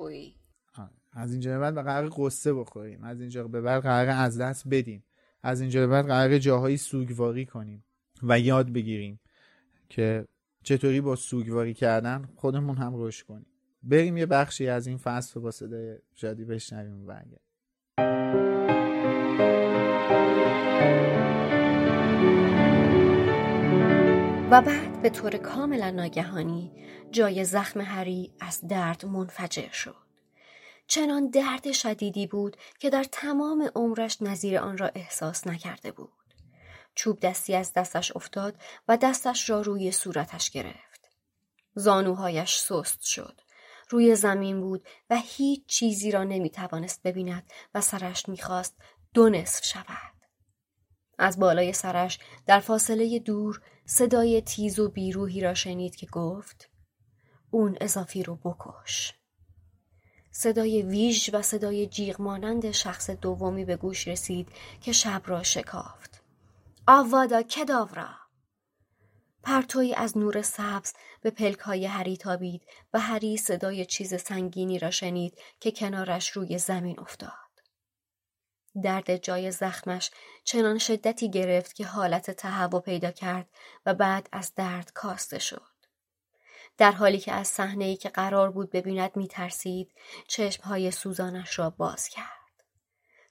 آره. 0.79 0.91
از 1.13 1.33
اینجا 1.33 1.51
به 1.51 1.59
بعد 1.59 1.85
قرار 1.85 2.11
قصه 2.17 2.55
بخوریم. 2.55 3.05
از 3.05 3.21
اینجا 3.21 3.49
به 3.49 3.61
بعد 3.61 3.83
قرار 3.83 4.09
از 4.09 4.41
دست 4.41 4.69
بدیم. 4.69 5.05
از 5.45 5.61
اینجا 5.61 5.81
به 5.81 5.87
بعد 5.87 6.07
قرار 6.07 6.39
جاهایی 6.39 6.77
سوگواری 6.77 7.47
کنیم 7.47 7.85
و 8.23 8.41
یاد 8.41 8.73
بگیریم 8.73 9.21
که 9.89 10.27
چطوری 10.63 11.01
با 11.01 11.17
سوگواری 11.17 11.75
کردن 11.75 12.29
خودمون 12.37 12.77
هم 12.77 12.93
رشد 12.95 13.27
کنیم 13.27 13.47
بریم 13.83 14.17
یه 14.17 14.27
بخشی 14.27 14.69
از 14.69 14.87
این 14.87 14.97
فصل 14.97 15.35
رو 15.35 15.41
با 15.41 15.51
صدای 15.51 15.99
شادی 16.15 16.45
بشنویم 16.45 17.07
و 17.07 17.23
و 24.51 24.63
بعد 24.63 25.03
به 25.03 25.11
طور 25.11 25.37
کاملا 25.37 25.91
ناگهانی 25.91 26.73
جای 27.11 27.45
زخم 27.45 27.81
هری 27.81 28.33
از 28.41 28.61
درد 28.69 29.07
منفجر 29.07 29.71
شد. 29.73 30.04
چنان 30.87 31.31
درد 31.31 31.73
شدیدی 31.73 32.27
بود 32.27 32.57
که 32.79 32.91
در 32.91 33.05
تمام 33.05 33.71
عمرش 33.75 34.23
نظیر 34.23 34.59
آن 34.59 34.79
را 34.79 34.91
احساس 34.95 35.47
نکرده 35.47 35.93
بود. 35.93 36.35
چوب 36.95 37.21
دستی 37.21 37.55
از 37.55 37.73
دستش 37.73 38.17
افتاد 38.17 38.57
و 38.89 38.97
دستش 38.97 39.51
را 39.51 39.61
روی 39.61 39.93
صورتش 39.93 40.51
گرفت. 40.51 41.11
زانوهایش 41.75 42.59
سست 42.59 43.03
شد. 43.03 43.41
روی 43.91 44.17
زمین 44.17 44.61
بود 44.61 44.87
و 45.11 45.17
هیچ 45.25 45.67
چیزی 45.67 46.11
را 46.11 46.25
نمی 46.25 46.51
توانست 46.51 47.03
ببیند 47.03 47.51
و 47.75 47.81
سرش 47.81 48.29
می‌خواست 48.29 48.77
دو 49.15 49.29
نصف 49.29 49.65
شود. 49.65 50.15
از 51.19 51.39
بالای 51.39 51.73
سرش 51.73 52.19
در 52.47 52.61
فاصله 52.61 53.19
دور 53.19 53.61
صدای 53.87 54.43
تیز 54.43 54.79
و 54.79 54.89
بیروهی 54.89 55.41
را 55.41 55.55
شنید 55.55 55.97
که 55.97 56.07
گفت 56.07 56.71
اون 57.51 57.77
اضافی 57.81 58.23
رو 58.23 58.37
بکش. 58.37 59.15
صدای 60.37 60.83
ویژ 60.83 61.31
و 61.33 61.43
صدای 61.43 61.87
جیغ 61.87 62.21
مانند 62.21 62.71
شخص 62.71 63.11
دومی 63.11 63.65
به 63.65 63.77
گوش 63.77 64.09
رسید 64.09 64.49
که 64.81 64.93
شب 64.93 65.23
را 65.27 65.43
شکافت. 65.43 66.23
آوادا 66.87 67.43
کداورا 67.43 68.09
پرتوی 69.43 69.95
از 69.95 70.19
نور 70.19 70.43
سبز 70.43 70.93
به 71.23 71.31
پلک 71.31 71.59
های 71.59 71.87
هری 71.87 72.17
تابید 72.17 72.63
و 72.93 73.01
هری 73.01 73.37
صدای 73.37 73.87
چیز 73.87 74.15
سنگینی 74.15 74.79
را 74.79 74.91
شنید 74.91 75.39
که 75.61 75.71
کنارش 75.71 76.31
روی 76.31 76.59
زمین 76.59 77.01
افتاد. 77.01 77.31
درد 78.83 79.17
جای 79.17 79.51
زخمش 79.51 80.11
چنان 80.45 80.79
شدتی 80.79 81.31
گرفت 81.31 81.75
که 81.75 81.87
حالت 81.87 82.31
تهوع 82.31 82.81
پیدا 82.81 83.11
کرد 83.11 83.49
و 83.87 83.95
بعد 83.95 84.29
از 84.33 84.55
درد 84.55 84.93
کاسته 84.95 85.39
شد. 85.39 85.74
در 86.79 86.93
حالی 86.93 87.19
که 87.19 87.33
از 87.33 87.49
صحنه‌ای 87.49 87.97
که 87.97 88.09
قرار 88.09 88.51
بود 88.51 88.71
ببیند 88.71 89.17
میترسید، 89.17 89.93
چشمهای 90.29 90.91
سوزانش 90.91 91.59
را 91.59 91.71
باز 91.71 92.09
کرد. 92.09 92.65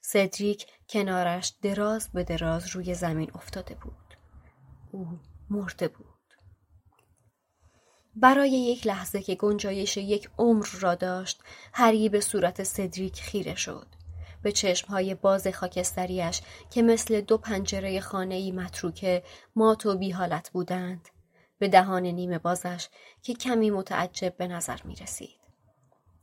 سدریک 0.00 0.66
کنارش 0.88 1.54
دراز 1.62 2.08
به 2.12 2.24
دراز 2.24 2.68
روی 2.68 2.94
زمین 2.94 3.30
افتاده 3.34 3.74
بود. 3.74 4.16
او 4.92 5.20
مرده 5.50 5.88
بود. 5.88 6.06
برای 8.16 8.50
یک 8.50 8.86
لحظه 8.86 9.22
که 9.22 9.34
گنجایش 9.34 9.96
یک 9.96 10.30
عمر 10.38 10.66
را 10.80 10.94
داشت، 10.94 11.40
هری 11.72 12.08
به 12.08 12.20
صورت 12.20 12.62
سدریک 12.62 13.20
خیره 13.20 13.54
شد. 13.54 13.86
به 14.42 14.52
چشمهای 14.52 15.14
باز 15.14 15.48
خاکستریش 15.48 16.40
که 16.70 16.82
مثل 16.82 17.20
دو 17.20 17.38
پنجره 17.38 18.00
خانه‌ای 18.00 18.52
متروکه 18.52 19.22
مات 19.56 19.86
و 19.86 19.98
بی 19.98 20.10
حالت 20.10 20.50
بودند. 20.50 21.08
به 21.64 21.68
دهان 21.68 22.06
نیمه 22.06 22.38
بازش 22.38 22.88
که 23.22 23.34
کمی 23.34 23.70
متعجب 23.70 24.36
به 24.36 24.48
نظر 24.48 24.78
می 24.84 24.96
رسید. 24.96 25.40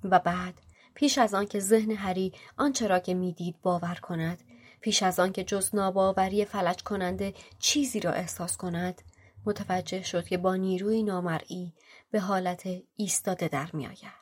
و 0.04 0.20
بعد 0.20 0.54
پیش 0.96 1.18
از 1.18 1.34
آن 1.34 1.46
که 1.46 1.60
ذهن 1.60 1.92
هری 1.92 2.34
آنچه 2.58 2.88
را 2.88 3.00
که 3.00 3.14
می‌دید 3.14 3.56
باور 3.62 3.96
کند 4.02 4.44
پیش 4.82 5.04
از 5.04 5.20
آن 5.20 5.32
که 5.32 5.44
جز 5.44 5.76
ناباوری 5.76 6.46
فلج 6.46 6.84
کننده 6.84 7.34
چیزی 7.60 8.00
را 8.00 8.12
احساس 8.12 8.58
کند 8.58 9.02
متوجه 9.46 10.04
شد 10.04 10.26
که 10.26 10.38
با 10.38 10.56
نیروی 10.56 11.04
نامرئی 11.04 11.74
به 12.12 12.20
حالت 12.20 12.64
ایستاده 12.96 13.48
در 13.48 13.70
می 13.74 13.88
آید. 13.88 14.22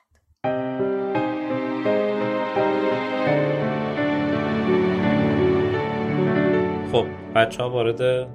خب 6.92 7.06
بچه 7.36 7.64
ها 7.64 7.70
وارد 7.70 8.30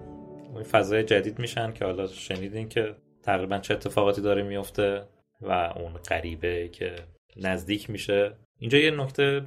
فضای 0.64 1.04
جدید 1.04 1.38
میشن 1.38 1.72
که 1.72 1.84
حالا 1.84 2.06
شنیدین 2.06 2.68
که 2.68 2.94
تقریبا 3.22 3.58
چه 3.58 3.74
اتفاقاتی 3.74 4.20
داره 4.20 4.42
میفته 4.42 5.02
و 5.40 5.50
اون 5.52 5.92
غریبه 5.92 6.68
که 6.68 6.96
نزدیک 7.36 7.90
میشه. 7.90 8.32
اینجا 8.58 8.78
یه 8.78 8.90
نکته 8.90 9.42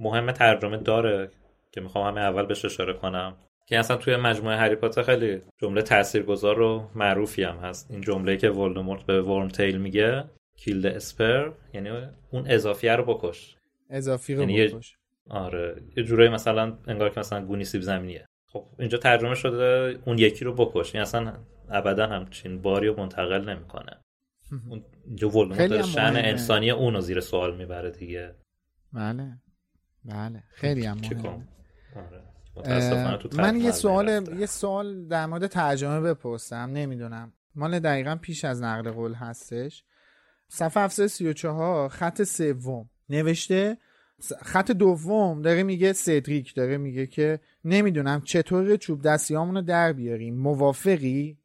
مهم 0.00 0.32
ترجمه 0.32 0.76
داره 0.76 1.30
که 1.72 1.80
می‌خوام 1.80 2.06
همه 2.06 2.20
اول 2.20 2.46
بهش 2.46 2.64
اشاره 2.64 2.92
کنم 2.94 3.36
که 3.66 3.78
اصلا 3.78 3.96
توی 3.96 4.16
مجموعه 4.16 4.56
هری 4.56 4.74
پاتر 4.74 5.02
خیلی 5.02 5.42
جمله 5.58 5.82
تاثیرگذار 5.82 6.60
و 6.60 6.90
معروفی 6.94 7.42
هم 7.42 7.56
هست. 7.56 7.90
این 7.90 8.00
جمله 8.00 8.36
که 8.36 8.50
ولدمورت 8.50 9.02
به 9.02 9.22
ورم 9.22 9.48
تیل 9.48 9.76
میگه 9.76 10.24
کیلد 10.56 10.86
اسپر 10.86 11.50
یعنی 11.74 11.90
اون 12.30 12.46
اضافیه 12.46 12.96
رو 12.96 13.04
بکش. 13.04 13.56
اضافی 13.90 14.34
رو 14.34 14.40
یعنی 14.40 14.68
بکش. 14.68 14.96
آره 15.30 15.82
یه 15.96 16.02
جورایی 16.02 16.30
مثلا 16.30 16.78
انگار 16.86 17.10
که 17.10 17.20
مثلا 17.20 17.44
گونی 17.44 17.64
سیب 17.64 17.82
زمینیه. 17.82 18.26
خب 18.56 18.66
اینجا 18.78 18.98
ترجمه 18.98 19.34
شده 19.34 19.98
اون 20.04 20.18
یکی 20.18 20.44
رو 20.44 20.54
بکش. 20.54 20.94
این 20.94 21.02
اصلا 21.02 21.32
ابدا 21.70 22.06
همچین 22.06 22.62
باری 22.62 22.86
رو 22.86 23.00
منتقل 23.00 23.48
نمی‌کنه. 23.48 24.00
اون 24.70 24.84
اینجا 25.06 25.28
ولدمورت 25.28 25.98
مهمه. 25.98 26.18
انسانی 26.18 26.70
اون 26.70 26.94
رو 26.94 27.00
زیر 27.00 27.20
سوال 27.20 27.56
می‌بره 27.56 27.90
دیگه. 27.90 28.34
بله. 28.92 29.38
بله. 30.04 30.42
خیلی 30.54 30.86
هم 30.86 30.96
آره. 31.96 33.16
تو 33.16 33.28
من 33.36 33.60
یه 33.60 33.70
سوال. 33.70 34.38
یه 34.38 34.46
سوال 34.46 35.08
در 35.08 35.26
مورد 35.26 35.46
ترجمه 35.46 36.00
بپرسم. 36.00 36.70
نمی‌دونم. 36.72 37.32
مال 37.54 37.78
دقیقا 37.78 38.16
پیش 38.16 38.44
از 38.44 38.62
نقل 38.62 38.90
قول 38.90 39.14
هستش. 39.14 39.84
صفحه 40.48 40.82
734 40.84 41.88
خط 41.88 42.22
سوم. 42.22 42.90
نوشته 43.08 43.78
خط 44.42 44.70
دوم 44.70 45.42
داره 45.42 45.62
میگه 45.62 45.92
سدریک 45.92 46.54
داره 46.54 46.76
میگه 46.76 47.06
که 47.06 47.40
نمی‌دونم 47.66 48.20
چطور 48.20 48.76
چوب 48.76 49.02
دستیامونو 49.02 49.62
در 49.62 49.92
بیاریم. 49.92 50.38
موافقی؟ 50.38 51.38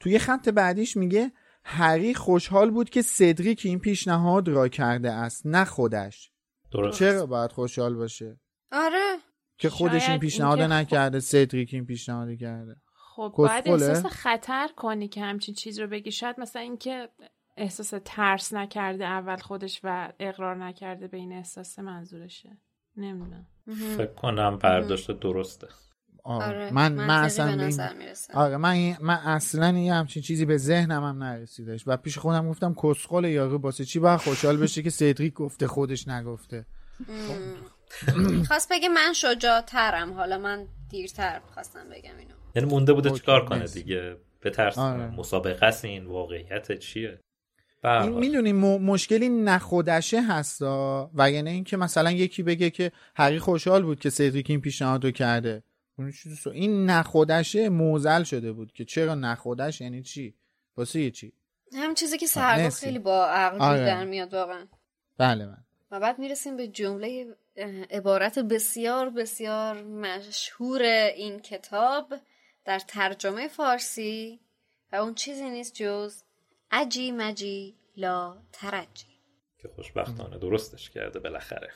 توی 0.00 0.18
خط 0.18 0.48
بعدیش 0.48 0.96
میگه 0.96 1.32
هری 1.64 2.14
خوشحال 2.14 2.70
بود 2.70 2.90
که 2.90 3.02
سدریک 3.02 3.62
این 3.64 3.78
پیشنهاد 3.78 4.48
را 4.48 4.68
کرده 4.68 5.12
است 5.12 5.46
نه 5.46 5.64
خودش. 5.64 6.30
درست. 6.72 6.98
چرا 6.98 7.26
باید 7.26 7.52
خوشحال 7.52 7.94
باشه؟ 7.94 8.40
آره. 8.72 9.16
که 9.58 9.70
خودش 9.70 10.08
این 10.08 10.18
پیشنهاد 10.18 10.58
خب 10.58 10.72
نکرده 10.72 11.20
سدریک 11.20 11.74
این 11.74 11.86
پیشنهاد 11.86 12.34
کرده. 12.36 12.76
خب 12.94 13.34
باید؟ 13.36 13.68
احساس 13.68 14.06
خطر 14.06 14.68
کنی 14.76 15.08
که 15.08 15.20
همچین 15.20 15.54
چیز 15.54 15.78
رو 15.78 15.86
بگی. 15.86 16.10
شاید 16.10 16.40
مثلا 16.40 16.62
اینکه 16.62 17.08
احساس 17.56 17.94
ترس 18.04 18.52
نکرده 18.52 19.04
اول 19.04 19.36
خودش 19.36 19.80
و 19.84 20.12
اقرار 20.18 20.64
نکرده 20.64 21.08
به 21.08 21.16
این 21.16 21.32
احساس 21.32 21.78
منظورشه. 21.78 22.58
نمی‌دونم. 22.96 23.46
فکر 23.96 24.14
کنم 24.14 24.58
برداشت 24.58 25.10
درسته. 25.10 25.68
آره. 26.24 26.72
من 26.72 26.92
من 26.92 27.24
اصلا 27.24 27.56
به 27.56 27.90
آره 28.34 28.56
من 28.56 28.96
من 29.00 29.14
اصلا 29.14 29.78
یه 29.78 29.94
همچین 29.94 30.22
چیزی 30.22 30.44
به 30.44 30.56
ذهنم 30.56 31.04
هم 31.04 31.22
نرسیدش. 31.22 31.84
و 31.86 31.96
پیش 31.96 32.18
خودم 32.18 32.48
گفتم 32.48 32.74
کسخل 32.82 33.24
یارو 33.24 33.58
واسه 33.58 33.84
چی 33.84 33.98
باید 33.98 34.20
خوشحال 34.20 34.56
بشه 34.56 34.82
که 34.82 34.90
سدریک 34.90 35.34
گفته 35.34 35.66
خودش 35.66 36.08
نگفته. 36.08 36.66
خواست 38.48 38.72
بگه 38.72 38.88
من 38.88 39.12
شجاعترم. 39.12 40.12
حالا 40.12 40.38
من 40.38 40.66
دیرتر 40.90 41.40
خواستم 41.54 41.88
بگم 41.90 42.16
اینو. 42.18 42.34
یعنی 42.54 42.68
مونده 42.68 42.92
بوده 42.92 43.10
چیکار 43.10 43.44
کنه. 43.44 43.64
دیگه؟ 43.64 44.16
به 44.40 44.50
ترس 44.50 44.78
آره. 44.78 45.06
مسابقه 45.06 45.66
است 45.66 45.84
این؟ 45.84 46.06
واقعیت 46.06 46.78
چیه؟ 46.78 47.20
این. 47.84 48.12
می‌دونی 48.18 48.52
مشکلی 48.52 49.28
نخودشه 49.28 50.22
هستا 50.22 51.10
و 51.14 51.30
یعنی 51.30 51.50
اینکه 51.50 51.76
مثلا 51.76 52.10
یکی 52.10 52.42
بگه 52.42 52.70
که 52.70 52.92
هری 53.16 53.38
خوشحال 53.38 53.82
بود 53.82 54.00
که 54.00 54.10
سدریک 54.10 54.50
این 54.50 54.60
پیشنهاد 54.60 55.04
رو 55.04 55.10
کرده 55.10 55.62
این 56.52 56.90
نخودشه 56.90 57.68
موزل 57.68 58.22
شده 58.22 58.52
بود 58.52 58.72
که 58.72 58.84
چرا 58.84 59.14
نخودش؟ 59.14 59.80
یعنی 59.80 60.02
چی؟ 60.02 60.34
واسه 60.76 61.00
یه 61.00 61.10
چی؟ 61.10 61.32
هم 61.72 61.94
چیزی 61.94 62.18
که 62.18 62.26
سرگو 62.26 62.62
مرسی. 62.62 62.86
خیلی 62.86 62.98
با 62.98 63.26
عقل 63.26 63.60
آره. 63.60 63.86
در 63.86 64.04
میاد 64.04 64.34
واقعا. 64.34 64.66
بله 65.18 65.46
من 65.46 65.64
و 65.90 66.00
بعد 66.00 66.18
می‌رسیم 66.18 66.56
به 66.56 66.68
جمله 66.68 67.26
عبارت 67.90 68.38
بسیار 68.38 69.10
بسیار 69.10 69.82
مشهور 69.82 70.82
این 71.16 71.40
کتاب 71.40 72.14
در 72.64 72.78
ترجمه 72.78 73.48
فارسی 73.48 74.40
و 74.92 74.96
اون 74.96 75.14
چیزی 75.14 75.50
نیست 75.50 75.74
جز 75.74 76.22
عجی 76.74 77.12
مجی 77.12 77.76
لا 77.96 78.42
ترجی. 78.52 79.20
که 79.58 79.68
خوشبختانه 79.68 80.38
درستش 80.38 80.90
کرده 80.90 81.20
بالاخره. 81.20 81.70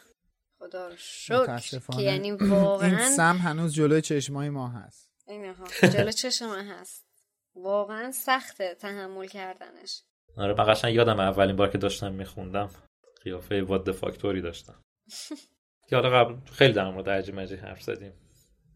خدا 0.58 0.88
رو 0.88 0.96
شکر 0.96 1.80
که 1.96 2.02
یعنی 2.02 2.30
این 2.30 2.50
واقعا 2.50 3.08
سم 3.16 3.36
هنوز 3.36 3.74
جلوی 3.74 4.02
چشمای 4.02 4.48
ما 4.48 4.68
هست. 4.68 5.12
اینها 5.28 5.66
جلو 5.82 6.10
چشم 6.10 6.46
من 6.46 6.66
هست. 6.66 7.06
واقعا 7.54 8.12
سخته 8.12 8.74
تحمل 8.74 9.26
کردنش. 9.26 10.02
آره 10.36 10.54
من 10.54 10.72
قشنگ 10.72 10.94
یادم 10.94 11.20
اولین 11.20 11.56
بار 11.56 11.70
که 11.70 11.78
داشتم 11.78 12.12
میخوندم. 12.12 12.70
قیافه 13.24 13.62
واد 13.62 13.92
فاکتوری 13.92 14.40
داشتم. 14.40 14.82
که 15.88 15.96
حالا 15.96 16.10
قبل 16.10 16.50
خیلی 16.50 16.72
در 16.72 16.90
مورد 16.90 17.08
عجی 17.08 17.32
مجی 17.32 17.56
حرف 17.56 17.82
زدیم. 17.82 18.12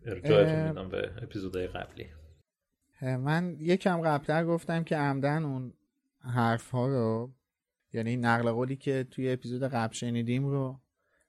ارجاعتون 0.07 0.55
اه. 0.55 0.69
میدم 0.69 0.89
به 0.89 1.13
اپیزودهای 1.23 1.67
قبلی. 1.67 2.11
من 3.03 3.57
یکم 3.61 4.01
قبلتر 4.01 4.45
گفتم 4.45 4.85
که 4.85 4.97
عمدن 4.97 5.45
اون 5.45 5.75
حرف 6.23 6.71
ها 6.71 6.87
رو 6.87 7.33
یعنی 7.93 8.17
نقل 8.17 8.51
قولی 8.51 8.77
که 8.77 9.07
توی 9.11 9.33
اپیزود 9.33 9.63
قبل 9.63 9.95
شنیدیم 9.95 10.47
رو 10.47 10.81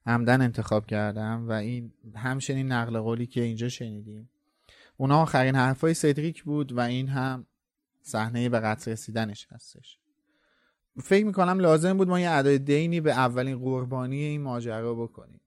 عمدن 0.06 0.42
انتخاب 0.42 0.86
کردم 0.86 1.50
و 1.50 1.52
این 1.52 1.94
همچنین 2.16 2.72
نقل 2.72 3.00
قولی 3.00 3.26
که 3.26 3.42
اینجا 3.42 3.70
شنیدیم. 3.70 4.30
اونا 4.98 5.22
آخرین 5.22 5.56
حرفای 5.56 5.94
سدریک 5.94 6.44
بود 6.44 6.72
و 6.72 6.80
این 6.80 7.08
هم 7.08 7.46
صحنه 8.02 8.50
به 8.50 8.60
قتل 8.60 8.92
رسیدنش 8.92 9.48
هستش. 9.52 10.00
فکر 11.04 11.26
می‌کنم 11.26 11.60
لازم 11.60 11.98
بود 11.98 12.08
ما 12.08 12.20
یه 12.20 12.30
ادای 12.30 12.60
دینی 12.60 13.02
به 13.02 13.12
اولین 13.12 13.60
قربانی 13.60 14.22
این 14.22 14.42
ماجرا 14.42 14.96
بکنیم. 14.96 15.42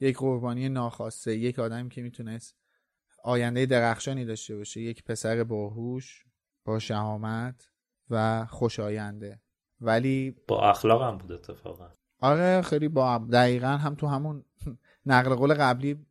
یک 0.00 0.18
قربانی 0.18 0.68
ناخواسته 0.68 1.36
یک 1.36 1.58
آدمی 1.58 1.88
که 1.88 2.02
می‌تونست 2.02 2.56
آینده 3.24 3.66
درخشانی 3.66 4.24
داشته 4.24 4.56
باشه 4.56 4.80
یک 4.80 5.04
پسر 5.04 5.44
باهوش 5.44 6.24
با 6.64 6.78
شهامت. 6.78 7.69
و 8.10 8.46
خوشاینده. 8.46 9.40
ولی 9.80 10.36
با 10.48 10.70
اخلاق 10.70 11.02
هم 11.02 11.18
بود 11.18 11.32
اتفاقا. 11.32 11.88
آره 12.20 12.62
خیلی 12.62 12.88
با 12.88 13.18
دقیقا 13.32 13.66
هم 13.66 13.94
تو 13.94 14.06
همون 14.06 14.44
نقل 15.06 15.34
قول 15.34 15.54
قبلی 15.54 16.06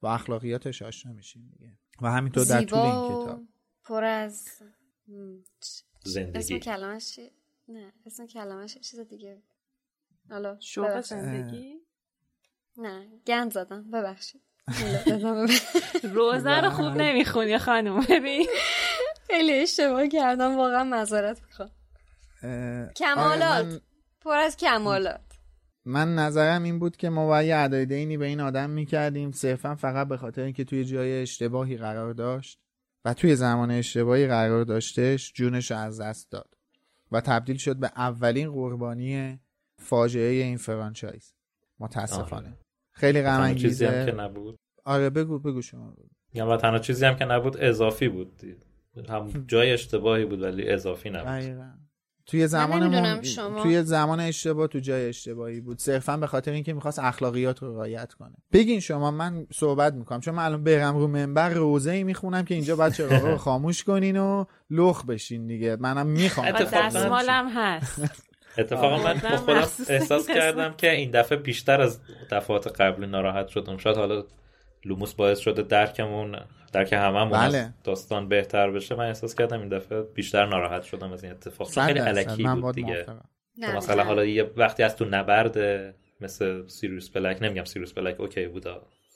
با 0.00 0.14
اخلاقیاتش 0.14 0.82
آشنا 0.82 1.12
میشیم 1.12 1.48
دیگه. 1.58 1.72
و 2.02 2.10
همینطور 2.10 2.44
در 2.44 2.62
طول 2.62 2.78
این 2.78 3.04
کتاب. 3.04 3.40
پر 3.84 4.04
از 4.04 4.48
چ- 4.48 4.62
اسم 5.62 5.84
زندگی 6.04 6.58
کلمش؟ 6.60 7.20
نه 7.68 7.92
اسم 8.06 8.26
کلمش 8.26 8.78
چیز 8.78 9.00
دیگه. 9.00 9.42
حالا 10.30 10.56
شوق. 10.60 11.00
زندگی؟ 11.00 11.74
نه 12.76 13.06
گند 13.26 13.52
زدم 13.52 13.90
ببخشید. 13.90 14.40
روزه 16.14 16.60
رو 16.60 16.70
خوب 16.70 16.86
نمی‌خونی 17.02 17.58
خانم 17.58 18.00
ببین. 18.10 18.46
خیلی 19.30 19.52
اشتباه 19.52 20.08
کردم 20.08 20.56
واقعا 20.56 20.84
معذرت 20.84 21.42
می‌خوام. 21.46 21.70
کمالات. 22.96 23.42
آره، 23.42 23.64
من, 23.64 23.80
پر 24.20 24.36
از 24.36 24.56
کمالات. 24.56 25.20
من 25.84 26.14
نظرم 26.14 26.62
این 26.62 26.78
بود 26.78 26.96
که 26.96 27.08
ما 27.08 27.26
باید 27.26 27.48
یه 27.48 27.56
ادای 27.56 27.86
دینی 27.86 28.16
به 28.16 28.26
این 28.26 28.40
آدم 28.40 28.70
می‌کردیم. 28.70 29.32
صرفا 29.32 29.74
فقط 29.74 30.08
به 30.08 30.16
خاطر 30.16 30.42
اینکه 30.42 30.64
توی 30.64 30.84
جای 30.84 31.22
اشتباهی 31.22 31.76
قرار 31.76 32.12
داشت 32.12 32.60
و 33.04 33.14
توی 33.14 33.36
زمان 33.36 33.70
اشتباهی 33.70 34.26
قرار 34.26 34.64
داشتش 34.64 35.32
جونش 35.32 35.70
رو 35.70 35.76
از 35.76 36.00
دست 36.00 36.30
داد 36.30 36.54
و 37.12 37.20
تبدیل 37.20 37.56
شد 37.56 37.76
به 37.76 37.90
اولین 37.96 38.52
قربانی 38.52 39.40
فاجعه 39.78 40.42
این 40.42 40.56
فرانچایز. 40.56 41.32
متاسفانه. 41.78 42.48
آره. 42.48 42.58
خیلی 42.92 43.22
غم 43.22 43.54
چیزی 43.54 43.84
هم 43.84 43.90
که 43.92 43.98
انگیزه 43.98 44.22
نبود. 44.22 44.58
آره 44.84 45.10
بگو 45.10 45.38
بگو 45.38 45.62
شما. 45.62 45.90
بگو. 45.90 46.08
یا 46.34 46.48
و 46.48 46.56
تنها 46.56 46.78
چیزی 46.78 47.04
هم 47.04 47.16
که 47.16 47.24
نبود 47.24 47.56
اضافی 47.56 48.08
بود. 48.08 48.40
هم 49.08 49.44
جای 49.48 49.72
اشتباهی 49.72 50.24
بود 50.24 50.42
ولی 50.42 50.68
اضافی 50.68 51.10
نبود. 51.10 51.62
توی 52.26 52.46
زمان 52.46 53.22
شما. 53.22 53.62
توی 53.62 53.82
زمان 53.82 54.20
اشتباه 54.20 54.66
تو 54.66 54.78
جای 54.78 55.08
اشتباهی 55.08 55.60
بود. 55.60 55.78
صرفا 55.78 56.16
به 56.16 56.26
خاطر 56.26 56.52
اینکه 56.52 56.72
می‌خواست 56.72 56.98
اخلاقیات 56.98 57.62
رو 57.62 57.74
رعایت 57.74 58.12
کنه. 58.12 58.34
بگین 58.52 58.80
شما 58.80 59.10
من 59.10 59.46
صحبت 59.52 59.94
می‌کنم. 59.94 60.20
چون 60.20 60.34
من 60.34 60.44
الان 60.44 60.64
برم 60.64 60.96
رو 60.96 61.06
منبر 61.06 61.48
روزه 61.48 61.90
ای 61.90 62.04
می‌خونم 62.04 62.44
که 62.44 62.54
اینجا 62.54 62.90
چراغا 62.90 63.30
رو 63.30 63.36
خاموش 63.36 63.84
کنین 63.84 64.16
و 64.16 64.44
لخ 64.70 65.04
بشین 65.04 65.46
دیگه. 65.46 65.76
منم 65.80 66.06
می‌خوام. 66.06 66.50
دستمالم 66.50 67.48
هست. 67.54 68.02
اتفاقا 68.58 69.02
من 69.04 69.18
خودم 69.18 69.68
احساس 69.88 70.26
کردم 70.26 70.74
که 70.76 70.90
این 70.90 71.10
دفعه 71.10 71.38
بیشتر 71.38 71.80
از 71.80 72.00
دفعات 72.30 72.80
قبلی 72.80 73.06
ناراحت 73.06 73.48
شدم. 73.48 73.76
شاید 73.76 73.96
حالا 73.96 74.24
لوموس 74.84 75.14
باعث 75.14 75.38
شده 75.38 75.62
درکمون 75.62 76.36
درک 76.72 76.92
هممون 76.92 77.30
بله. 77.30 77.58
از 77.58 77.70
داستان 77.84 78.28
بهتر 78.28 78.70
بشه 78.70 78.94
من 78.94 79.06
احساس 79.06 79.34
کردم 79.34 79.60
این 79.60 79.68
دفعه 79.68 80.02
بیشتر 80.02 80.46
ناراحت 80.46 80.82
شدم 80.82 81.12
از 81.12 81.24
این 81.24 81.32
اتفاق 81.32 81.68
خیلی. 81.70 81.98
علکی 81.98 82.42
بود 82.44 82.74
دیگه. 82.74 83.06
نه، 83.58 83.66
که 83.66 83.72
مثلا 83.72 84.02
نه. 84.02 84.08
حالا 84.08 84.24
یه 84.24 84.50
وقتی 84.56 84.82
از 84.82 84.96
تو 84.96 85.04
نبرد 85.04 85.58
مثل 86.20 86.66
سیریوس 86.68 87.10
بلک 87.10 87.38
نمیگم 87.42 87.64
سیریوس 87.64 87.92
بلک 87.92 88.20
اوکی 88.20 88.46
بوده 88.46 88.70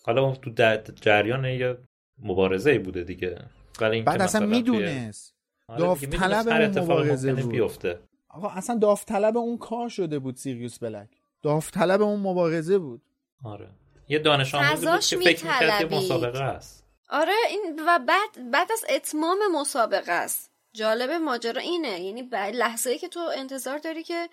حالا 0.05 0.23
اون 0.25 0.35
تو 0.35 0.51
در- 0.51 0.83
جریان 1.01 1.45
یه 1.45 1.77
مبارزه 2.23 2.71
ای 2.71 2.79
بوده 2.79 3.05
دیگه 3.05 3.39
ولی 3.81 4.03
بعد 4.03 4.17
که 4.19 4.25
اصلا 4.25 4.47
می‌دونست 4.47 5.35
آره 5.69 5.79
داوطلب 5.81 6.49
اون 6.49 6.79
مبارزه 6.79 7.33
بود. 7.35 7.49
بیفته 7.53 7.99
آقا 8.29 8.49
اصلا 8.49 8.79
داوطلب 8.79 9.37
اون 9.37 9.59
کار 9.59 9.89
شده 9.89 10.19
بود 10.19 10.37
سیریوس 10.37 10.79
بلک 10.79 11.09
داوطلب 11.43 12.03
اون 12.03 12.21
مبارزه 12.21 12.79
بود 12.79 13.03
آره 13.45 13.69
یه 14.09 14.19
دانش 14.19 14.55
آموزی 14.55 14.87
بود 14.87 15.01
که 15.01 15.17
فکر 15.17 15.45
می‌کرد. 15.47 15.95
مسابقه 15.95 16.43
است 16.43 16.84
آره 17.15 17.35
این 17.49 17.83
و 17.87 17.99
بعد 17.99 18.51
بعد 18.51 18.73
از 18.73 18.85
اتمام 18.89 19.39
مسابقه 19.53 20.13
است. 20.13 20.51
جالب 20.73 21.11
ماجرا 21.11 21.61
اینه. 21.61 22.01
یعنی 22.01 22.23
بعد 22.23 22.55
لحظه 22.55 22.91
ای 22.91 22.99
که 22.99 23.09
تو 23.09 23.21
انتظار 23.35 23.79
داری 23.79 24.03
که 24.03 24.29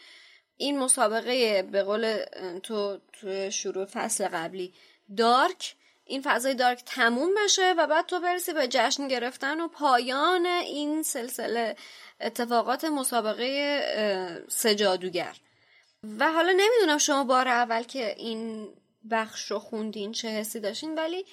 این 0.58 0.80
مسابقه 0.80 1.64
به 1.64 1.84
قول 1.84 2.26
تو 2.64 2.98
تو 3.14 3.49
شروع 3.49 3.86
فصل 3.86 4.28
قبلی 4.28 4.74
دارک 5.18 5.76
این 6.06 6.22
فضای 6.22 6.53
دارک 6.53 6.84
تموم 6.86 7.30
بشه 7.44 7.74
و 7.78 7.88
بعد 7.88 8.06
تو 8.06 8.20
برسی 8.20 8.53
به 8.53 8.68
جشن 8.68 9.08
گرفتن 9.08 9.60
و 9.62 9.68
پایان 9.68 10.45
این 10.45 11.03
سلسله 11.03 11.76
اتفاقات 12.22 12.86
مسابقه 12.86 13.82
اه، 13.86 14.49
سه 14.49 14.76
جادوگر. 14.76 15.36
و 16.20 16.32
حالا 16.32 16.52
نمی‌دونم 16.52 16.98
شما 16.98 17.24
بار 17.24 17.48
اول 17.48 17.84
که 17.84 18.16
این 18.18 18.70
بخش 19.12 19.52
رو 19.52 19.60
خوندین 19.60 20.12
چه 20.12 20.28
حسی 20.28 20.60
داشتین 20.60 20.95
ولی 20.95 21.26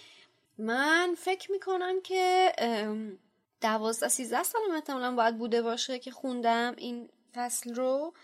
من 0.59 1.14
فکر 1.18 1.52
می‌کنم 1.52 2.01
که 2.01 2.52
دوازده 3.60 4.09
سیزده 4.09 4.43
سالم 4.43 4.74
احتمالا 4.74 5.14
باید 5.14 5.39
بوده 5.39 5.62
باشه 5.62 5.98
که 5.98 6.10
خوندم 6.10 6.74
این 6.76 7.09
فصل 7.35 7.74
رو 7.74 8.14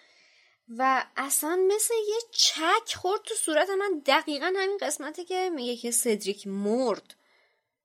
و 0.69 1.05
اصلا 1.17 1.59
مثل 1.69 1.95
یه 2.09 2.17
چک 2.33 2.95
خورد 2.95 3.21
تو 3.23 3.35
صورت 3.35 3.71
من. 3.71 4.03
دقیقا 4.07 4.53
همین 4.57 4.79
قسمتی 4.81 5.25
که 5.25 5.51
میگه 5.55 5.77
که 5.77 5.91
سدریک 5.91 6.47
مرد 6.47 7.15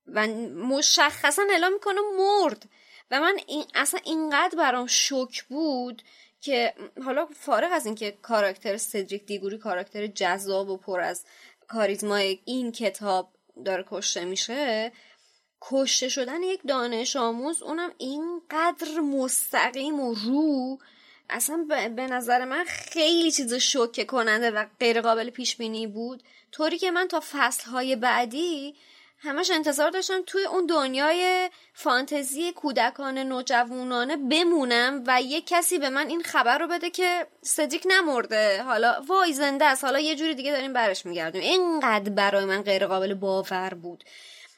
و 0.07 0.27
مشخصا 0.27 1.43
اعلام 1.49 1.73
می‌کنه 1.73 1.99
مرد. 2.17 2.69
و 3.11 3.19
من 3.19 3.39
این 3.47 3.65
اصلا 3.75 3.99
اینقدر 4.03 4.57
برام 4.57 4.87
شک 4.87 5.43
بود 5.49 6.01
که 6.41 6.73
حالا 7.05 7.25
فارغ 7.25 7.69
از 7.71 7.85
اینکه 7.85 8.11
کاراکتر 8.21 8.77
سدریک 8.77 9.25
دیگوری 9.25 9.57
کاراکتر 9.57 10.07
جذاب 10.07 10.69
و 10.69 10.77
پر 10.77 10.99
از 10.99 11.25
کاریزمای 11.67 12.39
این 12.45 12.71
کتاب 12.71 13.33
داره 13.65 13.85
کشته 13.89 14.25
میشه 14.25 14.91
کشته 15.61 16.09
شدن 16.09 16.43
یک 16.43 16.61
دانش 16.67 17.15
آموز 17.15 17.63
اونم 17.63 17.91
اینقدر 17.97 18.99
مستقیم 18.99 19.99
و 19.99 20.13
رو 20.13 20.77
اصلا 21.29 21.65
به 21.95 22.07
نظر 22.07 22.45
من 22.45 22.63
خیلی 22.67 23.31
چیز 23.31 23.53
شوکه 23.53 24.05
کننده 24.05 24.51
و 24.51 24.65
غیر 24.79 25.01
قابل 25.01 25.29
پیش 25.29 25.55
بینی 25.55 25.87
بود. 25.87 26.23
طوری 26.51 26.77
که 26.77 26.91
من 26.91 27.07
تا 27.07 27.23
فصل 27.31 27.69
های 27.69 27.95
بعدی 27.95 28.75
همش 29.21 29.51
انتظار 29.51 29.89
داشتم 29.89 30.21
توی 30.25 30.45
اون 30.45 30.65
دنیای 30.65 31.49
فانتزی 31.73 32.51
کودکان 32.51 33.17
نوجوانانه 33.17 34.17
بمونم 34.17 35.03
و 35.07 35.21
یک 35.21 35.47
کسی 35.47 35.79
به 35.79 35.89
من 35.89 36.07
این 36.07 36.23
خبر 36.23 36.57
رو 36.57 36.67
بده 36.67 36.89
که 36.89 37.27
سدریک 37.41 37.83
نمرده. 37.87 38.63
حالا 38.63 39.03
وای 39.07 39.33
زنده 39.33 39.65
است. 39.65 39.83
حالا 39.83 39.99
یه 39.99 40.15
جوری 40.15 40.35
دیگه 40.35 40.51
داریم 40.51 40.73
برش 40.73 41.05
میگردیم. 41.05 41.41
اینقدر 41.41 42.09
برای 42.09 42.45
من 42.45 42.61
غیر 42.61 42.87
قابل 42.87 43.13
باور 43.13 43.73
بود. 43.73 44.03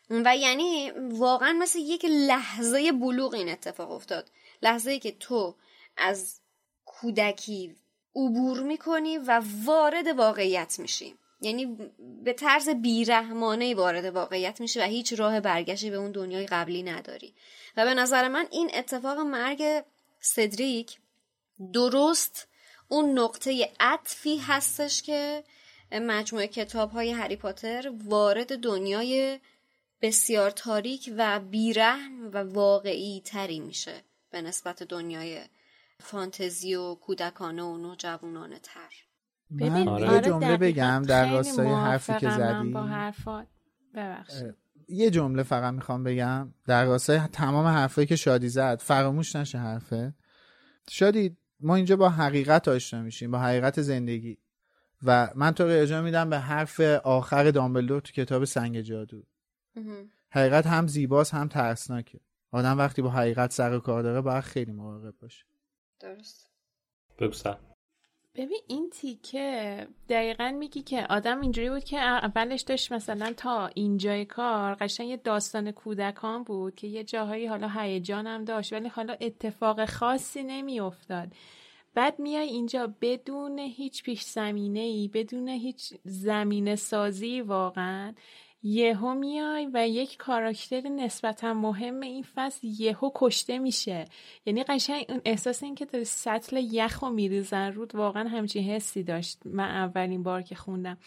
و 0.09 0.37
یعنی 0.37 0.91
واقعا 1.11 1.53
مثل 1.53 1.79
یک 1.79 2.05
لحظه 2.05 2.91
بلوغ 2.91 3.33
این 3.33 3.49
اتفاق 3.49 3.91
افتاد. 3.91 4.31
لحظه 4.61 4.91
ای 4.91 4.99
که 4.99 5.11
تو 5.11 5.55
از 5.97 6.39
کودکی 6.85 7.75
عبور 8.15 8.59
می‌کنی 8.59 9.17
و 9.17 9.41
وارد 9.65 10.07
واقعیت 10.07 10.79
میشی. 10.79 11.15
یعنی 11.41 11.77
به 12.23 12.33
طرز 12.33 12.69
بیرحمانه 12.69 13.75
وارد 13.75 14.05
واقعیت 14.05 14.61
میشه 14.61 14.81
و 14.81 14.83
هیچ 14.83 15.13
راه 15.13 15.39
برگشتی 15.39 15.89
به 15.89 15.95
اون 15.95 16.11
دنیای 16.11 16.45
قبلی 16.45 16.83
نداری. 16.83 17.33
و 17.77 17.85
به 17.85 17.93
نظر 17.93 18.27
من 18.27 18.47
این 18.51 18.71
اتفاق 18.73 19.17
مرگ 19.17 19.83
سدریک 20.19 20.99
درست 21.73 22.47
اون 22.87 23.19
نقطه 23.19 23.71
عطفی 23.79 24.37
هستش 24.37 25.01
که 25.01 25.43
مجموعه 25.91 26.47
کتاب 26.47 26.91
های 26.91 27.11
هری 27.11 27.35
پاتر 27.35 27.93
وارد 28.05 28.59
دنیای 28.59 29.39
بسیار 30.01 30.51
تاریک 30.51 31.13
و 31.17 31.39
بیرحم 31.39 32.29
و 32.33 32.37
واقعی 32.37 33.21
تری 33.25 33.59
میشه 33.59 34.03
به 34.31 34.41
نسبت 34.41 34.83
دنیای 34.83 35.41
فانتزی 35.99 36.75
و 36.75 36.95
کودکانه 36.95 37.63
و 37.63 37.77
نوجوانانه 37.77 38.59
تر 38.59 39.10
من 39.51 39.87
آره. 39.87 40.13
یه 40.13 40.21
جمله 40.21 40.57
بگم 40.57 41.03
در 41.07 41.31
راستای 41.31 41.67
حرفی 41.67 42.13
که 42.13 42.29
زدی. 42.29 42.69
با 42.69 42.83
حرفات. 42.83 43.47
ببخشید. 43.95 44.55
یه 44.87 45.09
جمله 45.09 45.43
فقط 45.43 45.73
می‌خوام 45.73 46.03
بگم. 46.03 46.53
در 46.65 46.85
راستای 46.85 47.19
تمام 47.19 47.65
حرفایی 47.65 48.07
که 48.07 48.15
شادی 48.15 48.49
زد 48.49 48.79
فراموش 48.79 49.35
نشه 49.35 49.57
حرفه. 49.57 50.13
شادی 50.89 51.37
ما 51.59 51.75
اینجا 51.75 51.95
با 51.95 52.09
حقیقت 52.09 52.67
آشنا 52.67 53.01
میشیم 53.01 53.31
با 53.31 53.39
حقیقت 53.39 53.81
زندگی. 53.81 54.37
و 55.03 55.29
من 55.35 55.51
تو 55.51 55.63
ارجاع 55.63 56.01
میدم 56.01 56.29
به 56.29 56.39
حرف 56.39 56.79
آخر 57.03 57.51
دامبلدور 57.51 58.01
تو 58.01 58.11
کتاب 58.11 58.45
سنگ 58.45 58.81
جادو. 58.81 59.23
حقیقت 60.29 60.67
هم 60.67 60.87
زیباست 60.87 61.33
هم 61.33 61.47
ترسناکه. 61.47 62.19
آدم 62.51 62.77
وقتی 62.77 63.01
با 63.01 63.09
حقیقت 63.09 63.51
سر 63.51 63.73
و 63.73 63.79
کار 63.79 64.03
داره 64.03 64.21
باید 64.21 64.43
خیلی 64.43 64.71
مراقب 64.71 65.13
باشه. 65.21 65.45
درست. 65.99 66.49
بگو 67.19 67.33
ببین 68.35 68.59
این 68.67 68.89
تیکه 68.89 69.87
دقیقا 70.09 70.55
میگی 70.59 70.81
که 70.81 71.07
آدم 71.09 71.41
اینجوری 71.41 71.69
بود 71.69 71.83
که 71.83 71.99
اولش 71.99 72.61
داشت 72.61 72.91
مثلا 72.91 73.33
تا 73.37 73.67
اینجای 73.67 74.25
کار 74.25 74.75
قشنگ 74.75 75.09
یه 75.09 75.17
داستان 75.17 75.71
کودکان 75.71 76.43
بود 76.43 76.75
که 76.75 76.87
یه 76.87 77.03
جاهایی 77.03 77.45
حالا 77.45 77.69
هیجانم 77.69 78.45
داشت 78.45 78.73
ولی 78.73 78.87
حالا 78.87 79.15
اتفاق 79.21 79.85
خاصی 79.85 80.43
نمیافتاد. 80.43 81.27
بعد 81.93 82.19
میای 82.19 82.47
اینجا 82.47 82.93
بدون 83.01 83.59
هیچ 83.59 84.03
پیش 84.03 84.21
زمینه 84.21 84.79
ای 84.79 85.07
بدون 85.07 85.47
هیچ 85.47 85.93
زمینه 86.03 86.75
سازی 86.75 87.41
واقعا 87.41 88.13
یهو 88.63 89.13
میای 89.13 89.69
و 89.73 89.87
یک 89.87 90.17
کاراکتر 90.17 90.81
نسبتا 90.81 91.53
مهم 91.53 91.99
این 91.99 92.25
فصل 92.35 92.67
یهو 92.79 93.11
کشته 93.15 93.59
میشه. 93.59 94.05
یعنی 94.45 94.63
قشنگ 94.63 95.05
اون 95.09 95.21
احساس 95.25 95.63
این 95.63 95.75
که 95.75 95.85
داری 95.85 96.05
سطل 96.05 96.57
یخ 96.57 97.01
و 97.01 97.09
میریزن 97.09 97.71
رود 97.71 97.95
واقعا 97.95 98.29
همچین 98.29 98.63
حسی 98.63 99.03
داشت. 99.03 99.39
من 99.45 99.69
اولین 99.69 100.23
بار 100.23 100.41
که 100.41 100.55
خوندم. 100.55 100.97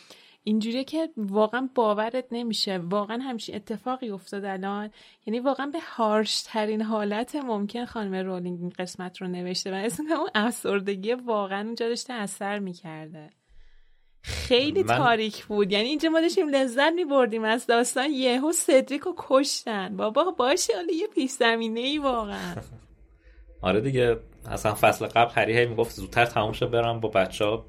اینجوریه 0.46 0.84
که 0.84 1.08
واقعا 1.16 1.68
باورت 1.74 2.24
نمیشه. 2.30 2.78
واقعا 2.78 3.18
همچین 3.18 3.54
اتفاقی 3.54 4.10
افتاد 4.10 4.44
الان. 4.44 4.90
یعنی 5.26 5.40
واقعا 5.40 5.66
به 5.66 5.80
هارش 5.80 6.42
ترین 6.42 6.82
حالت 6.82 7.36
ممکن 7.36 7.84
خانم 7.84 8.14
رولینگ 8.14 8.60
این 8.60 8.72
قسمت 8.78 9.16
رو 9.16 9.28
نوشته 9.28 9.70
و 9.70 9.74
اسم 9.74 10.12
اون 10.12 10.30
افسردگی 10.34 11.12
واقعا 11.12 11.64
اونجا 11.64 11.88
داشته 11.88 12.12
اثر 12.12 12.58
می‌کرده. 12.58 13.30
خیلی 14.24 14.82
من... 14.82 14.96
تاریک 14.96 15.44
بود. 15.44 15.72
یعنی 15.72 15.88
اینجا 15.88 16.08
ما 16.08 16.20
داشتیم 16.20 16.48
لذت 16.48 16.92
میبردیم 16.94 17.44
از 17.44 17.66
داستان 17.66 18.10
یهو 18.10 18.52
سدریک 18.52 19.00
رو 19.02 19.14
کشتن. 19.18 19.96
بابا 19.96 20.24
باشه 20.24 20.76
حالا 20.76 20.92
یه 20.92 21.06
پیش 21.06 21.30
زمینه 21.30 21.80
ای 21.80 21.98
واقعا. 21.98 22.54
آره 23.62 23.80
دیگه 23.80 24.16
اصلا 24.50 24.74
فصل 24.74 25.06
قبل 25.06 25.32
هری 25.34 25.58
هی 25.58 25.66
می‌گفت 25.66 25.96
زودتر 25.96 26.26
تموم 26.26 26.52
شه 26.52 26.66
برم 26.66 27.00
با 27.00 27.08
بچه 27.08 27.44
ها 27.44 27.66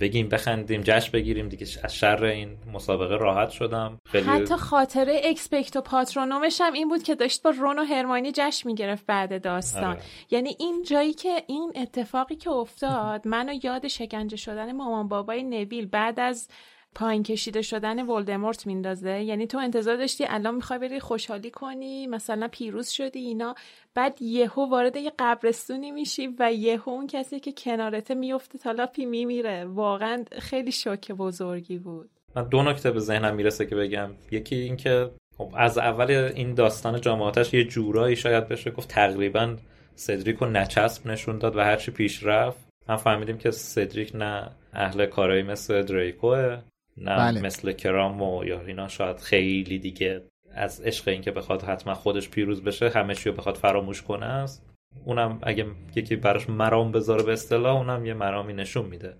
بگیم 0.00 0.28
بخندیم 0.28 0.80
جشن 0.84 1.12
بگیریم 1.12 1.48
دیگه 1.48 1.66
از 1.82 1.94
شر 1.94 2.24
این 2.24 2.56
مسابقه 2.72 3.16
راحت 3.16 3.50
شدم 3.50 3.98
خیلی... 4.06 4.24
حتی 4.24 4.56
خاطره 4.56 5.20
اکسپکت 5.24 5.76
و 5.76 5.80
پاترونومش 5.80 6.60
هم 6.60 6.72
این 6.72 6.88
بود 6.88 7.02
که 7.02 7.14
داشت 7.14 7.42
با 7.42 7.50
رون 7.50 7.78
و 7.78 7.82
هرمانی 7.82 8.32
جشن 8.34 8.68
می‌گرفت 8.68 9.06
بعد 9.06 9.42
داستان 9.42 9.84
آره. 9.84 10.00
یعنی 10.30 10.56
این 10.58 10.82
جایی 10.82 11.12
که 11.12 11.42
این 11.46 11.72
اتفاقی 11.76 12.36
که 12.36 12.50
افتاد 12.50 13.28
منو 13.28 13.54
یاد 13.62 13.88
شکنجه 13.88 14.36
شدن 14.36 14.72
مامان 14.72 15.08
بابای 15.08 15.42
نویل 15.42 15.86
بعد 15.86 16.20
از 16.20 16.48
پایین 16.94 17.22
کشیده 17.22 17.62
شدن 17.62 18.06
ولدمورت 18.06 18.66
میندازه؟ 18.66 19.22
یعنی 19.22 19.46
تو 19.46 19.58
انتظار 19.58 19.96
داشتی 19.96 20.24
الان 20.28 20.54
می‌خوای 20.54 20.78
بری 20.78 21.00
خوشحالی 21.00 21.50
کنی؟ 21.50 22.06
مثلا 22.06 22.48
پیروز 22.48 22.88
شدی 22.88 23.18
اینا؟ 23.18 23.54
بعد 23.94 24.22
یهو 24.22 24.70
وارد 24.70 24.96
یه 24.96 25.12
قبرستونی 25.18 25.90
میشی 25.90 26.28
و 26.38 26.52
یهو 26.52 26.90
اون 26.90 27.06
کسی 27.06 27.40
که 27.40 27.52
کنارته 27.52 28.14
میفته 28.14 28.58
تالاپی 28.58 29.06
میمیره. 29.06 29.64
واقعا 29.64 30.24
خیلی 30.38 30.72
شوک 30.72 31.12
بزرگی 31.12 31.78
بود. 31.78 32.10
من 32.36 32.48
دو 32.48 32.62
نکته 32.62 32.90
به 32.90 33.00
ذهنم 33.00 33.34
می‌رسه 33.34 33.66
که 33.66 33.76
بگم. 33.76 34.10
یکی 34.30 34.56
اینکه 34.56 35.10
خب 35.38 35.52
از 35.56 35.78
اول 35.78 36.10
این 36.10 36.54
داستان 36.54 37.00
جامعاتش 37.00 37.54
یه 37.54 37.64
جورایی 37.64 38.16
شاید 38.16 38.48
بشه 38.48 38.70
گفت 38.70 38.88
تقریبا 38.88 39.56
سدریک 39.94 40.36
رو 40.36 40.50
نچسب 40.50 41.06
نشون 41.06 41.38
داد 41.38 41.56
و 41.56 41.60
هرچی 41.60 41.90
پیش 41.90 42.24
رفت. 42.24 42.68
هم 42.88 42.96
فهمیدیم 42.96 43.38
که 43.38 43.50
سدریک 43.50 44.10
نه 44.14 44.50
اهل 44.72 45.06
کارایی 45.06 45.42
مثل 45.42 45.82
دریکوه. 45.82 46.58
نه 46.96 47.16
بله. 47.16 47.40
مثل 47.40 47.72
کرامو 47.72 48.44
یا 48.44 48.60
اینا 48.60 48.88
شاید 48.88 49.16
خیلی 49.16 49.78
دیگه 49.78 50.22
از 50.54 50.80
عشق 50.80 51.08
این 51.08 51.22
که 51.22 51.30
بخواد 51.30 51.62
حتما 51.62 51.94
خودش 51.94 52.28
پیروز 52.28 52.64
بشه 52.64 52.88
همه 52.88 53.14
رو 53.24 53.32
بخواد 53.32 53.56
فراموش 53.56 54.02
کنه 54.02 54.26
است. 54.26 54.66
اونم 55.04 55.38
اگه 55.42 55.66
یکی 55.96 56.16
براش 56.16 56.48
مرام 56.48 56.92
بذاره 56.92 57.22
به 57.22 57.32
اصطلاح 57.32 57.76
اونم 57.76 58.06
یه 58.06 58.14
مرامی 58.14 58.52
نشون 58.52 58.86
میده. 58.86 59.16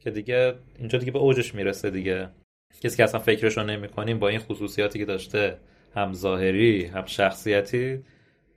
که 0.00 0.10
دیگه 0.10 0.54
اینجا 0.78 0.98
دیگه 0.98 1.12
به 1.12 1.18
اوجش 1.18 1.54
می‌رسه 1.54 1.90
دیگه. 1.90 2.28
کسی 2.80 2.96
که 2.96 3.04
اصلا 3.04 3.20
فکرشو 3.20 3.62
نمی‌کنیم 3.62 4.18
با 4.18 4.28
این 4.28 4.38
خصوصیاتی 4.38 4.98
که 4.98 5.04
داشته 5.04 5.58
هم 5.94 6.12
ظاهری 6.12 6.86
هم 6.86 7.06
شخصیتی 7.06 8.02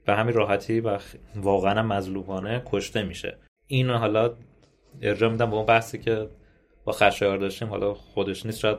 به 0.05 0.15
همین 0.15 0.33
راحتی 0.33 0.79
و 0.79 0.99
واقعا 1.35 1.83
مظلومانه 1.83 2.63
کشته 2.65 3.03
میشه. 3.03 3.37
اینو 3.67 3.97
حالا 3.97 4.33
ارجاع 5.01 5.31
میدم 5.31 5.49
به 5.49 5.55
اون 5.55 5.65
بحثی 5.65 5.97
که 5.97 6.29
با 6.89 6.93
خشایار 6.93 7.37
داشتیم 7.37 7.67
حالا 7.67 7.93
خودش 7.93 8.45
نیست 8.45 8.59
شاید 8.59 8.77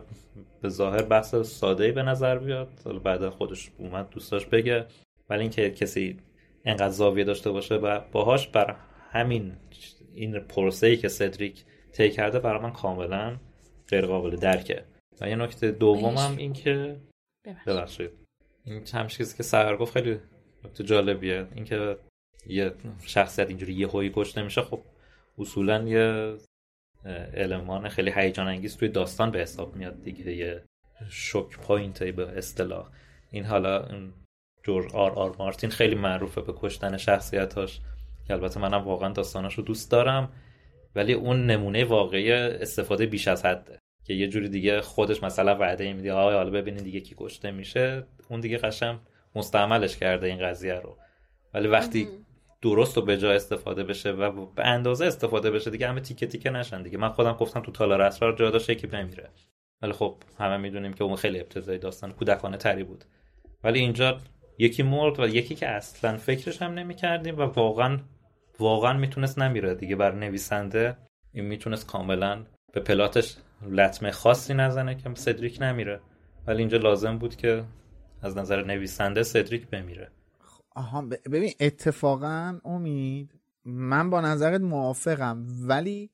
به 0.62 0.68
ظاهر 0.68 1.02
بحث 1.02 1.34
ساده 1.34 1.84
ای 1.84 1.92
به 1.92 2.02
نظر 2.02 2.38
بیاد. 2.38 2.68
حالا 2.84 2.98
بعد 2.98 3.28
خودش 3.28 3.70
اومد 3.78 4.10
دوستاش 4.10 4.46
بگه. 4.46 4.86
ولی 5.28 5.40
اینکه 5.40 5.70
کسی 5.70 6.16
انقدر 6.64 6.88
زاویه 6.88 7.24
داشته 7.24 7.50
باشه 7.50 7.74
و 7.74 8.00
باهاش 8.12 8.48
بر 8.48 8.76
همین 9.10 9.52
این 10.14 10.40
پروسه 10.40 10.86
ای 10.86 10.96
که 10.96 11.08
سدریک 11.08 11.64
طی 11.92 12.10
کرده 12.10 12.38
برای 12.38 12.62
من 12.62 12.72
کاملا 12.72 13.36
غیر 13.88 14.06
قابل 14.06 14.36
درکه. 14.36 14.84
و 15.20 15.28
یه 15.28 15.36
نکته 15.36 15.70
دومم 15.70 16.36
این 16.36 16.52
که 16.52 16.96
ببخشید. 17.66 18.10
این 18.64 18.82
همش 18.94 19.16
چیزی 19.16 19.36
که 19.36 19.42
سر 19.42 19.76
گفت 19.76 19.92
خیلی 19.92 20.18
نکته 20.64 20.84
جالبیه. 20.84 21.46
اینکه 21.54 21.96
یه 22.46 22.72
شخصیت 23.06 23.48
اینجوری 23.48 23.72
یه 23.72 23.88
هوی 23.88 24.12
کشته 24.14 24.42
میشه 24.42 24.62
خب 24.62 24.80
اصولا 25.38 25.88
یه 25.88 26.36
المان 27.34 27.88
خیلی 27.88 28.12
هیجان 28.16 28.46
انگیز 28.46 28.76
توی 28.76 28.88
داستان 28.88 29.30
به 29.30 29.38
حساب 29.38 29.76
میاد 29.76 30.02
دیگه 30.02 30.36
یه 30.36 30.62
shock 31.10 31.58
point 31.58 32.02
به 32.02 32.38
اصطلاح. 32.38 32.88
این 33.30 33.44
حالا 33.44 33.88
جورج 34.62 34.90
آر 34.92 35.10
آر 35.10 35.36
مارتین 35.38 35.70
خیلی 35.70 35.94
معروفه 35.94 36.40
به 36.40 36.52
کشتن 36.56 36.96
شخصیتاش. 36.96 37.80
که 38.26 38.34
البته 38.34 38.60
منم 38.60 38.84
واقعا 38.84 39.12
داستاناش 39.12 39.54
رو 39.54 39.64
دوست 39.64 39.90
دارم 39.90 40.32
ولی 40.94 41.12
اون 41.12 41.46
نمونه 41.46 41.84
واقعی 41.84 42.32
استفاده 42.32 43.06
بیش 43.06 43.28
از 43.28 43.44
حده. 43.44 43.78
که 44.04 44.14
یه 44.14 44.28
جوری 44.28 44.48
دیگه 44.48 44.80
خودش 44.80 45.22
مثلا 45.22 45.56
وعده 45.58 45.92
میده 45.92 46.12
آقا 46.12 46.32
حالا 46.32 46.50
ببینید 46.50 46.84
دیگه 46.84 47.00
کی 47.00 47.14
کشته 47.18 47.50
میشه. 47.50 48.06
اون 48.28 48.40
دیگه 48.40 48.58
قشم 48.58 49.00
مستعملش 49.34 49.96
کرده 49.96 50.26
این 50.26 50.38
قضیه 50.38 50.74
رو. 50.74 50.96
ولی 51.54 51.68
وقتی 51.68 52.08
درست 52.62 52.98
و 52.98 53.02
به 53.02 53.18
جای 53.18 53.36
استفاده 53.36 53.84
بشه 53.84 54.10
و 54.10 54.46
به 54.46 54.66
اندازه 54.66 55.04
استفاده 55.04 55.50
بشه 55.50 55.70
دیگه 55.70 55.88
همه 55.88 56.00
تیکه 56.00 56.26
تیکه 56.26 56.50
نشن 56.50 56.82
دیگه. 56.82 56.98
من 56.98 57.08
خودم 57.08 57.32
گفتم 57.32 57.60
تو 57.60 57.72
تالار 57.72 58.02
اسرار 58.02 58.36
جا 58.36 58.50
داشت 58.50 58.70
یکی 58.70 58.86
نمیره. 58.86 59.30
ولی 59.82 59.92
خب 59.92 60.16
همه 60.38 60.56
می‌دونیم 60.56 60.92
که 60.92 61.04
اون 61.04 61.16
خیلی 61.16 61.40
ابتدایی 61.40 61.78
داستان 61.78 62.12
کودکانه 62.12 62.56
تری 62.56 62.84
بود. 62.84 63.04
ولی 63.64 63.78
اینجا 63.78 64.18
یکی 64.58 64.82
مرد 64.82 65.20
و 65.20 65.28
یکی 65.28 65.54
که 65.54 65.68
اصلا 65.68 66.16
فکرش 66.16 66.62
هم 66.62 66.74
نمی‌کردیم 66.74 67.38
و 67.38 67.42
واقعا 67.42 67.98
واقعا 68.58 68.92
می‌تونست 68.92 69.38
نمیره 69.38 69.74
دیگه 69.74 69.96
بر 69.96 70.14
نویسنده. 70.14 70.96
این 71.32 71.44
می‌تونست 71.44 71.86
کاملا 71.86 72.44
به 72.72 72.80
پلاتش 72.80 73.36
لطمه 73.70 74.10
خاصی 74.10 74.54
نزنه 74.54 74.94
که 74.94 75.10
سدریک 75.14 75.58
نمیره. 75.62 76.00
ولی 76.46 76.58
اینجا 76.58 76.78
لازم 76.78 77.18
بود 77.18 77.36
که 77.36 77.64
از 78.22 78.36
نظر 78.36 78.64
نویسنده 78.64 79.22
سدریک 79.22 79.66
بمیره. 79.66 80.10
آها 80.80 81.02
ببین 81.02 81.52
اتفاقا 81.60 82.60
امید 82.64 83.34
من 83.64 84.10
با 84.10 84.20
نظرت 84.20 84.60
موافقم 84.60 85.46
ولی 85.62 86.10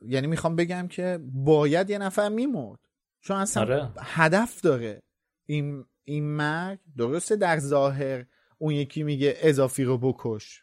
یعنی 0.00 0.26
می‌خوام 0.26 0.56
بگم 0.56 0.88
که 0.88 1.18
باید 1.22 1.90
یه 1.90 1.98
نفر 1.98 2.28
میمرد. 2.28 2.80
چون 3.20 3.36
اصلا 3.36 3.62
آره. 3.62 3.88
هدف 3.98 4.60
داره. 4.60 5.02
این 5.46 5.84
این 6.04 6.24
مرگ 6.24 6.78
درسته 6.96 7.36
در 7.36 7.58
ظاهر 7.58 8.26
اون 8.58 8.74
یکی 8.74 9.02
میگه 9.02 9.36
اضافی 9.38 9.84
رو 9.84 9.98
بکش. 9.98 10.62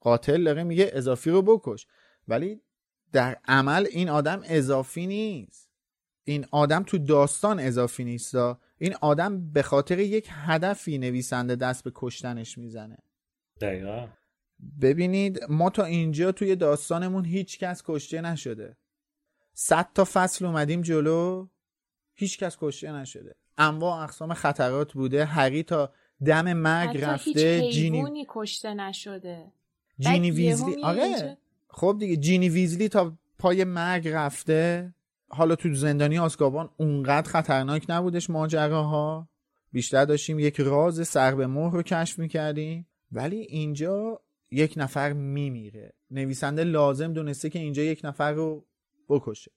قاتل 0.00 0.44
داره 0.44 0.64
میگه 0.64 0.90
اضافی 0.92 1.30
رو 1.30 1.42
بکش. 1.42 1.86
ولی 2.28 2.60
در 3.12 3.36
عمل 3.48 3.86
این 3.90 4.08
آدم 4.08 4.40
اضافی 4.44 5.06
نیست. 5.06 5.70
این 6.24 6.46
آدم 6.50 6.82
تو 6.82 6.98
داستان 6.98 7.60
اضافی 7.60 8.04
نیست. 8.04 8.34
این 8.78 8.94
آدم 9.00 9.52
به 9.52 9.62
خاطر 9.62 9.98
یک 9.98 10.28
هدفی 10.30 10.98
نویسنده 10.98 11.56
دست 11.56 11.84
به 11.84 11.92
کشتنش 11.94 12.58
می‌زنه. 12.58 12.98
دقیقا. 13.60 14.08
ببینید 14.80 15.40
ما 15.48 15.70
تا 15.70 15.84
اینجا 15.84 16.32
توی 16.32 16.56
داستانمون 16.56 17.24
هیچ 17.24 17.58
کس 17.58 17.82
کشته 17.86 18.20
نشده. 18.20 18.76
صد 19.54 19.88
تا 19.94 20.04
فصل 20.12 20.46
اومدیم 20.46 20.82
جلو 20.82 21.48
هیچ 22.14 22.38
کس 22.38 22.56
کشته 22.60 22.92
نشده. 22.92 23.34
انواع 23.58 24.02
اقسام 24.02 24.34
خطرات 24.34 24.92
بوده. 24.92 25.24
هری 25.24 25.62
تا 25.62 25.92
دم 26.24 26.52
مرگ 26.52 26.98
رفته 26.98 27.60
هیچ 27.62 27.74
جینی 27.74 28.26
کشته 28.28 28.74
نشده. 28.74 29.52
جینی 29.98 30.30
ویزلی 30.30 30.82
آره. 30.82 31.38
خب 31.68 31.96
دیگه 32.00 32.16
جینی 32.16 32.48
ویزلی 32.48 32.88
تا 32.88 33.18
پای 33.38 33.64
مرگ 33.64 34.08
رفته. 34.08 34.94
حالا 35.34 35.56
تو 35.56 35.74
زندانی 35.74 36.18
آسکابان 36.18 36.70
اونقدر 36.76 37.30
خطرناک 37.30 37.86
نبودش 37.88 38.30
ماجراها. 38.30 39.28
بیشتر 39.72 40.04
داشتیم 40.04 40.38
یک 40.38 40.60
راز 40.60 41.08
سر 41.08 41.34
به 41.34 41.46
مهر 41.46 41.72
رو 41.74 41.82
کشف 41.82 42.18
می‌کردیم. 42.18 42.86
ولی 43.12 43.36
اینجا 43.36 44.20
یک 44.50 44.74
نفر 44.76 45.12
میمیره. 45.12 45.94
نویسنده 46.10 46.64
لازم 46.64 47.12
دونسته 47.12 47.50
که 47.50 47.58
اینجا 47.58 47.82
یک 47.82 48.00
نفر 48.04 48.32
رو 48.32 48.66
بکشه. 49.08 49.50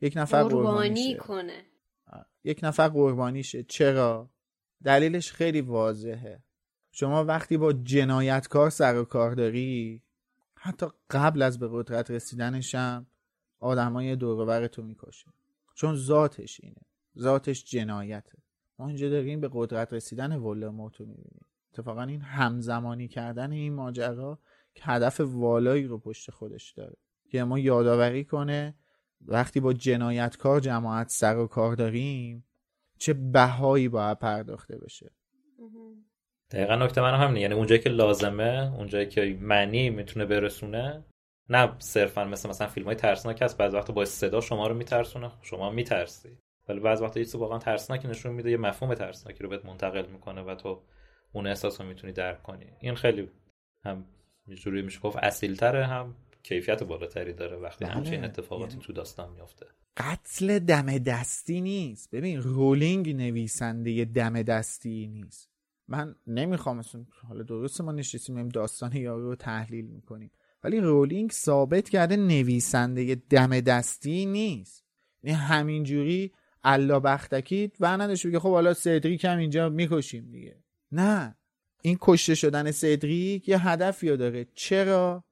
یک 0.00 0.12
نفر 0.16 0.42
قربانی 0.42 1.16
کنه. 1.16 1.64
یک 2.44 2.60
نفر 2.62 2.88
قربانی 2.88 3.42
شه. 3.42 3.62
چرا؟ 3.62 4.30
دلیلش 4.84 5.32
خیلی 5.32 5.60
واضحه. 5.60 6.42
شما 6.92 7.24
وقتی 7.24 7.56
با 7.56 7.72
جنایتکار 7.72 8.70
سر 8.70 8.96
و 8.98 9.04
کار 9.04 9.34
داری 9.34 10.02
حتی 10.54 10.86
قبل 11.10 11.42
از 11.42 11.58
به 11.58 11.68
قدرت 11.72 12.10
رسیدنشم 12.10 13.06
آدمای 13.60 14.16
دور 14.16 14.66
تو 14.66 14.82
می‌کشه. 14.82 15.26
چون 15.74 15.96
ذاتش 15.96 16.60
اینه. 16.62 16.80
ذاتش 17.18 17.64
جنایته. 17.64 18.38
ما 18.78 18.88
اینجا 18.88 19.08
داریم 19.08 19.40
به 19.40 19.50
قدرت 19.52 19.92
رسیدن 19.92 20.36
ولدمورت 20.36 20.96
رو 20.96 21.06
می‌بینیم. 21.06 21.46
اتفاقا 21.72 22.02
این 22.02 22.20
همزمانی 22.20 23.08
کردن 23.08 23.52
این 23.52 23.74
ماجرا 23.74 24.38
که 24.74 24.82
هدف 24.84 25.20
والایی 25.20 25.84
رو 25.84 25.98
پشت 25.98 26.30
خودش 26.30 26.72
داره. 26.72 26.96
که 27.30 27.44
ما 27.44 27.58
یادآوری 27.58 28.24
کنه 28.24 28.74
وقتی 29.20 29.60
با 29.60 29.72
جنایتکار 29.72 30.60
جماعت 30.60 31.08
سر 31.08 31.36
و 31.36 31.46
کار 31.46 31.74
داریم 31.74 32.44
چه 32.98 33.12
بهایی 33.12 33.88
باید 33.88 34.18
پرداخته 34.18 34.78
بشه. 34.78 35.10
دقیقا 36.50 36.76
نکته 36.76 37.00
من 37.00 37.14
همینه. 37.14 37.40
یعنی 37.40 37.54
اونجایی 37.54 37.80
که 37.80 37.90
لازمه 37.90 38.72
اونجایی 38.76 39.06
که 39.06 39.38
معنی 39.40 39.90
می‌تونه 39.90 40.26
برسونه 40.26 41.04
نه 41.50 41.72
صرفا 41.78 42.24
مثل 42.24 42.48
مثلا 42.48 42.66
فیلم 42.66 42.86
های 42.86 42.94
ترسناک 42.94 43.42
هست 43.42 43.58
بعض 43.58 43.74
وقت 43.74 43.90
با 43.90 44.04
صدا 44.04 44.40
شما 44.40 44.66
رو 44.66 44.74
میترسونه. 44.74 45.30
شما 45.42 45.70
میترسی. 45.70 46.38
ولی 46.68 46.80
بعض 46.80 47.02
وقت 47.02 47.16
یه 47.16 47.26
واقعا 47.34 47.58
ترسناکی 47.58 48.08
نشون 48.08 48.32
میده 48.32 48.50
یه 48.50 48.56
مفهوم 48.56 48.94
ترسناکی 48.94 49.42
رو 49.42 49.48
بهت 49.48 49.64
منتقل 49.64 50.06
می‌کنه 50.06 50.42
و 50.42 50.54
تو 50.54 50.82
اون 51.32 51.46
احساس 51.46 51.80
رو 51.80 51.86
می‌تونی 51.86 52.12
درک 52.12 52.42
کنی. 52.42 52.66
این 52.80 52.94
خیلی 52.94 53.28
هم 53.84 54.04
جوری 54.54 54.82
میشه 54.82 55.00
گفت 55.00 55.16
اصیلتره 55.16 55.86
هم 55.86 56.14
کیفیت 56.42 56.82
بالاتری 56.82 57.32
داره 57.32 57.56
وقتی 57.56 57.84
بله. 57.84 57.94
همچین 57.94 58.24
اتفاقاتی 58.24 58.72
یعنی 58.72 58.84
تو 58.84 58.92
داستان 58.92 59.32
میافته. 59.32 59.66
قتل 59.96 60.58
دم 60.58 60.98
دستی 60.98 61.60
نیست. 61.60 62.10
ببین 62.10 62.42
رولینگ 62.42 63.16
نویسنده 63.16 64.04
دم 64.04 64.42
دستی 64.42 65.06
نیست. 65.06 65.50
من 65.88 66.14
نمی‌خوام 66.26 66.82
حالا 67.28 67.42
درست 67.42 67.80
ما 67.80 67.92
نشستیم 67.92 68.48
داستان 68.48 68.96
یارو 68.96 69.28
رو 69.28 69.36
تحلیل 69.36 69.86
می‌کنیم. 69.86 70.30
ولی 70.66 70.80
رولینگ 70.80 71.32
ثابت 71.32 71.88
کرده 71.88 72.16
نویسنده 72.16 73.14
دم 73.30 73.60
دستی 73.60 74.26
نیست. 74.26 74.84
یعنی 75.22 75.38
همینجوری 75.38 76.32
الا 76.64 77.00
بختکی 77.00 77.72
و 77.80 77.96
نداشت 77.96 78.26
بگه 78.26 78.38
خب 78.38 78.50
حالا 78.50 78.74
سدریک 78.74 79.24
هم 79.24 79.38
اینجا 79.38 79.68
می‌کشیم 79.68 80.30
دیگه. 80.30 80.56
نه. 80.92 81.36
این 81.82 81.98
کشته 82.00 82.34
شدن 82.34 82.70
سدریک 82.70 83.48
یه 83.48 83.68
هدفی 83.68 84.16
داره. 84.16 84.46
چرا؟ 84.54 85.24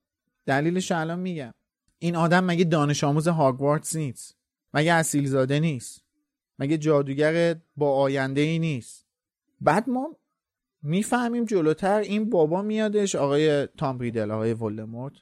دلیلش 0.47 0.93
الان 0.93 1.19
میگم. 1.19 1.55
این 1.99 2.17
آدم 2.17 2.45
مگه 2.45 2.65
دانش 2.65 3.05
آموز 3.05 3.29
هاگوارتس 3.29 3.97
نیست؟ 3.97 4.37
مگه 4.75 4.93
اصیل 4.93 5.27
زاده 5.27 5.61
نیست؟ 5.61 6.05
مگه 6.59 6.79
جادوگر 6.79 7.57
با 7.77 7.97
آینده 7.97 8.41
ای 8.41 8.59
نیست؟ 8.59 9.07
بعد 9.61 9.89
ما 9.89 10.17
می‌فهمیم 10.87 11.45
جلوتر 11.45 12.01
این 12.01 12.31
بابا 12.31 12.63
میادش 12.63 13.15
آقای 13.15 13.67
تام 13.67 13.99
ریدل 13.99 14.31
آقای 14.31 14.55
ولدمورت. 14.55 15.15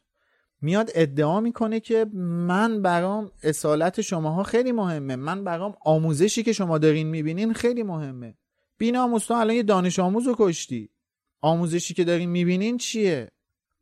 میاد 0.60 0.90
ادعا 0.94 1.40
می‌کنه 1.40 1.80
که 1.80 2.06
من 2.14 2.82
برام 2.82 3.30
اصالت 3.43 4.01
شماها 4.01 4.43
خیلی 4.43 4.72
مهمه. 4.72 5.16
من 5.16 5.44
برام 5.44 5.74
آموزشی 5.84 6.43
که 6.43 6.52
شما 6.52 6.78
دارین 6.78 7.06
می‌بینین 7.06 7.52
خیلی 7.52 7.82
مهمه. 7.82 8.34
بیناموس 8.78 9.26
تو 9.26 9.34
الان 9.34 9.56
یه 9.56 9.62
دانش 9.62 9.98
آموز 9.98 10.26
رو 10.26 10.34
کشتی. 10.39 10.90
آموزشی 11.40 11.94
که 11.94 12.05
دارین 12.05 12.30
می‌بینین 12.30 12.78
چیه؟ 12.78 13.30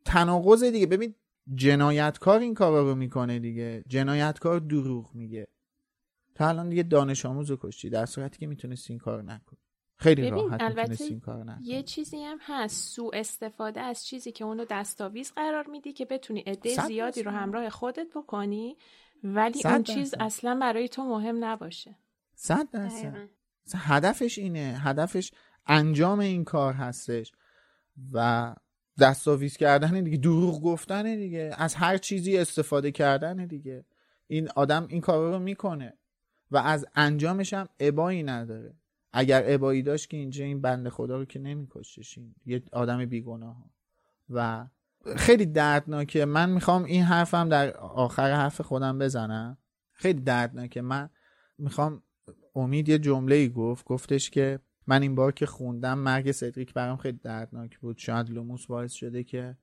تناقض 0.04 0.64
دیگه. 0.64 0.86
ببین 0.86 1.14
جنایتکار 1.54 2.40
این 2.40 2.54
کار 2.54 2.84
رو 2.84 2.94
می‌کنه 2.94 3.38
دیگه. 3.38 3.84
جنایتکار 3.88 4.60
دروغ 4.60 5.14
میگه. 5.14 5.48
تا 6.34 6.48
الان 6.48 6.68
دیگه 6.68 6.82
دانش 6.82 7.26
آموز 7.26 7.50
رو 7.50 7.58
کشتی. 7.60 7.90
در 7.90 8.06
صورتی 8.06 8.38
که 8.38 8.46
می‌تونستی 8.46 8.92
این 8.92 8.98
کار 9.00 9.22
نکنی. 9.22 9.59
خیلی 10.00 10.30
راحت 10.30 10.62
البته 10.62 11.04
این 11.04 11.20
کار 11.20 11.46
یه 11.62 11.82
چیزی 11.82 12.24
هم 12.24 12.38
هست. 12.40 12.94
سو 12.94 13.10
استفاده 13.14 13.80
از 13.80 14.06
چیزی 14.06 14.32
که 14.32 14.44
اونو 14.44 14.64
دستاویز 14.70 15.32
قرار 15.32 15.66
میدی 15.66 15.92
که 15.92 16.04
بتونی 16.04 16.40
عده 16.40 16.86
زیادی 16.86 17.22
رو 17.22 17.30
همراه 17.30 17.68
خودت 17.68 18.06
بکنی 18.14 18.76
ولی 19.24 19.60
اون 19.64 19.82
چیز 19.82 20.14
اصلا 20.20 20.58
برای 20.60 20.88
تو 20.88 21.04
مهم 21.04 21.44
نباشه. 21.44 21.96
صد 22.34 22.70
درصد. 22.70 23.28
هدفش 23.74 24.38
اینه. 24.38 24.80
هدفش 24.82 25.32
انجام 25.66 26.18
این 26.18 26.44
کار 26.44 26.72
هستش 26.72 27.32
و 28.12 28.54
دستاویز 29.00 29.56
کردن 29.56 30.04
دیگه 30.04 30.16
دروغ 30.16 30.62
گفتن 30.62 31.16
دیگه 31.16 31.54
از 31.58 31.74
هر 31.74 31.96
چیزی 31.96 32.38
استفاده 32.38 32.92
کردن 32.92 33.46
دیگه. 33.46 33.84
این 34.26 34.48
آدم 34.56 34.86
این 34.90 35.00
کار 35.00 35.32
رو 35.32 35.38
می‌کنه 35.38 35.98
و 36.50 36.56
از 36.56 36.86
انجامش 36.94 37.54
هم 37.54 37.68
ابایی 37.80 38.22
نداره. 38.22 38.79
اگر 39.12 39.42
ابایی 39.46 39.82
داشت 39.82 40.10
که 40.10 40.16
اینجا 40.16 40.44
این 40.44 40.60
بند 40.60 40.88
خدا 40.88 41.16
رو 41.16 41.24
که 41.24 41.38
نمیکشش 41.38 42.18
یه 42.46 42.62
آدم 42.72 43.06
بیگناه 43.06 43.64
و 44.30 44.66
خیلی 45.16 45.46
دردناکه. 45.46 46.24
من 46.24 46.50
می‌خوام 46.50 46.84
این 46.84 47.02
حرفم 47.02 47.48
در 47.48 47.76
آخر 47.76 48.32
حرف 48.32 48.60
خودم 48.60 48.98
بزنم. 48.98 49.58
خیلی 49.92 50.20
دردناکه. 50.20 50.80
من 50.80 51.10
می‌خوام 51.58 52.02
امید 52.54 52.88
یه 52.88 52.98
جمله 52.98 53.34
ای 53.34 53.48
گفت. 53.48 53.84
گفتش 53.84 54.30
که 54.30 54.60
من 54.86 55.02
این 55.02 55.14
بار 55.14 55.32
که 55.32 55.46
خوندم 55.46 55.98
مرگ 55.98 56.30
سدریک 56.32 56.74
برام 56.74 56.96
خیلی 56.96 57.18
دردناک 57.22 57.78
بود. 57.78 57.98
شاید 57.98 58.30
لوموس 58.30 58.66
باعث 58.66 58.92
شده 58.92 59.24
که 59.24 59.56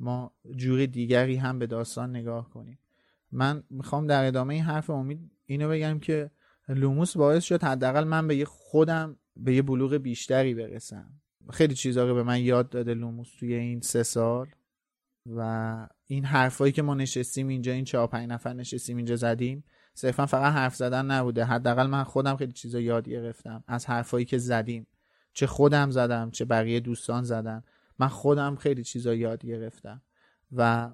ما 0.00 0.34
جور 0.56 0.86
دیگری 0.86 1.36
هم 1.36 1.58
به 1.58 1.66
داستان 1.66 2.10
نگاه 2.10 2.50
کنیم. 2.50 2.78
من 3.32 3.62
می‌خوام 3.70 4.06
در 4.06 4.24
ادامه 4.24 4.54
این 4.54 4.62
حرف 4.62 4.90
امید 4.90 5.30
اینو 5.46 5.68
بگم 5.68 5.98
که 5.98 6.30
لوموس 6.68 7.16
باعث 7.16 7.44
شد 7.44 7.62
حداقل 7.62 8.04
من 8.04 8.28
به 8.28 8.44
خودم 8.44 9.16
به 9.36 9.54
یه 9.54 9.62
بلوغ 9.62 9.94
بیشتری 9.94 10.54
برسم. 10.54 11.12
خیلی 11.50 11.74
چیزا 11.74 12.08
رو 12.08 12.14
به 12.14 12.22
من 12.22 12.40
یاد 12.40 12.68
داده 12.68 12.94
لوموس 12.94 13.28
توی 13.38 13.54
این 13.54 13.80
سه 13.80 14.02
سال 14.02 14.48
و 15.26 15.88
این 16.06 16.24
حرفایی 16.24 16.72
که 16.72 16.82
ما 16.82 16.94
نشستیم 16.94 17.48
اینجا 17.48 17.72
این 17.72 17.84
چهار 17.84 18.06
پنج 18.06 18.28
نفر 18.28 18.52
نشستیم 18.52 18.96
اینجا 18.96 19.16
زدیم 19.16 19.64
صرفا 19.94 20.26
فقط 20.26 20.52
حرف 20.52 20.76
زدن 20.76 21.06
نبوده. 21.06 21.44
حداقل 21.44 21.86
من 21.86 22.04
خودم 22.04 22.36
خیلی 22.36 22.52
چیزا 22.52 22.80
یاد 22.80 23.08
گرفتم 23.08 23.64
از 23.66 23.86
حرفایی 23.86 24.24
که 24.24 24.38
زدیم. 24.38 24.86
چه 25.32 25.46
خودم 25.46 25.90
زدم 25.90 26.30
چه 26.30 26.44
بقیه 26.44 26.80
دوستان 26.80 27.22
زدن. 27.22 27.64
من 27.98 28.08
خودم 28.08 28.56
خیلی 28.56 28.84
چیزا 28.84 29.14
یاد 29.14 29.46
گرفتم 29.46 30.02
و 30.52 30.90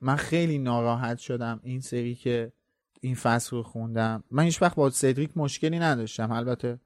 من 0.00 0.16
خیلی 0.16 0.58
ناراحت 0.58 1.18
شدم 1.18 1.60
این 1.62 1.80
سری 1.80 2.14
که 2.14 2.52
این 3.00 3.14
فصل 3.14 3.56
رو 3.56 3.62
خوندم. 3.62 4.24
من 4.30 4.42
هیچ 4.42 4.62
وقت 4.62 4.76
با 4.76 4.90
سدریک 4.90 5.30
مشکلی 5.36 5.78
نداشتم. 5.78 6.32
البته 6.32 6.80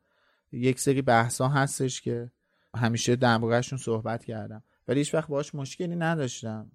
یک 0.52 0.80
سری 0.80 1.02
بحثا 1.02 1.48
هستش 1.48 2.00
که 2.00 2.30
همیشه 2.76 3.16
دربارهشون 3.16 3.78
صحبت 3.78 4.24
کردم. 4.24 4.62
ولی 4.88 5.00
هیچ 5.00 5.14
وقت 5.14 5.28
باش 5.28 5.54
مشکلی 5.54 5.96
نداشتم. 5.96 6.70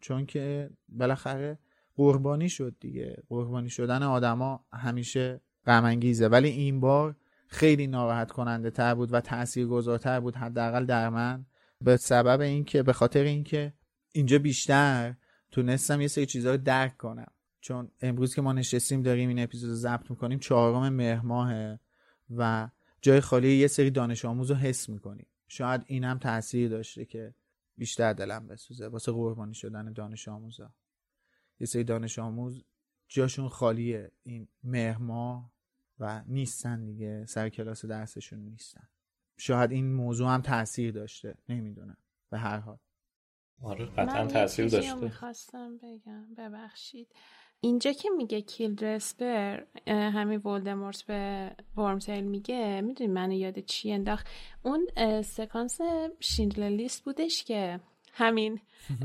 چون 0.00 0.26
که 0.26 0.70
بالاخره 0.88 1.58
قربانی 1.96 2.48
شد 2.48 2.76
دیگه. 2.80 3.22
قربانی 3.28 3.70
شدن 3.70 4.02
آدما 4.02 4.64
همیشه 4.72 5.40
غم 5.66 5.84
ولی 6.30 6.48
این 6.48 6.80
بار 6.80 7.16
خیلی 7.46 7.86
ناراحت 7.86 8.30
کننده 8.30 8.70
تر 8.70 8.94
بود 8.94 9.12
و 9.12 9.20
تاثیرگذارتر 9.20 10.20
بود 10.20 10.36
حداقل 10.36 10.86
در 10.86 11.08
من. 11.08 11.46
به 11.80 11.96
سبب 11.96 12.40
اینکه 12.40 12.82
به 12.82 12.92
خاطر 12.92 13.22
اینکه 13.22 13.72
اینجا 14.12 14.38
بیشتر 14.38 15.14
تونستم 15.50 16.00
یه 16.00 16.08
سری 16.08 16.26
چیزها 16.26 16.52
رو 16.52 16.58
درک 16.58 16.96
کنم. 16.96 17.32
چون 17.60 17.90
امروز 18.00 18.34
که 18.34 18.42
ما 18.42 18.52
نشستیم 18.52 19.02
داریم 19.02 19.28
این 19.28 19.38
اپیزود 19.38 19.70
رو 19.70 19.76
ضبط 19.76 20.10
می‌کنیم 20.10 20.38
چهارم 20.38 20.92
مهر 20.92 21.78
و 22.30 22.70
جای 23.00 23.20
خالی 23.20 23.56
یه 23.56 23.66
سری 23.66 23.90
دانش 23.90 24.24
آموز 24.24 24.50
رو 24.50 24.56
حس 24.56 24.88
می‌کنیم. 24.88 25.26
شاید 25.48 25.82
اینم 25.86 26.18
تاثیر 26.18 26.68
داشته 26.68 27.04
که 27.04 27.34
بیشتر 27.76 28.12
دلم 28.12 28.46
بسوزه 28.46 28.88
واسه 28.88 29.12
قربانی 29.12 29.54
شدن 29.54 29.92
دانش 29.92 30.28
آموزا. 30.28 30.74
یه 31.60 31.66
سری 31.66 31.84
دانش 31.84 32.18
آموز 32.18 32.64
جاشون 33.08 33.48
خالیه. 33.48 34.12
این 34.22 34.48
مهما 34.64 35.52
و 35.98 36.22
نیستن 36.26 36.84
دیگه. 36.84 37.26
سر 37.26 37.48
کلاس 37.48 37.84
درسشون 37.84 38.38
نیستن. 38.38 38.88
شاید 39.36 39.72
این 39.72 39.94
موضوع 39.94 40.28
هم 40.28 40.42
تاثیر 40.42 40.92
داشته. 40.92 41.34
نمی‌دونم. 41.48 41.96
به 42.30 42.38
هر 42.38 42.58
حال. 42.58 42.78
آره 43.62 43.86
قطعا 43.86 44.26
تاثیر 44.26 44.68
داشته. 44.68 44.94
می‌خواستم 44.94 45.78
بگم. 45.78 46.34
ببخشید. 46.34 47.12
اینجا 47.60 47.92
که 47.92 48.10
میگه 48.10 48.40
کیل 48.40 48.84
رسپر 48.84 49.60
همین 49.86 50.40
ولدمورت 50.44 51.02
به 51.02 51.50
ورمتیل 51.76 52.24
میگه 52.24 52.80
می‌دونی 52.80 53.12
منو 53.12 53.32
یاد 53.32 53.58
چی 53.58 53.92
انداخت؟ 53.92 54.26
اون 54.62 54.86
سکانس 55.22 55.80
شیندلر 56.20 56.68
لیست 56.68 57.04
بودش 57.04 57.44
که 57.44 57.80
همین 58.12 58.60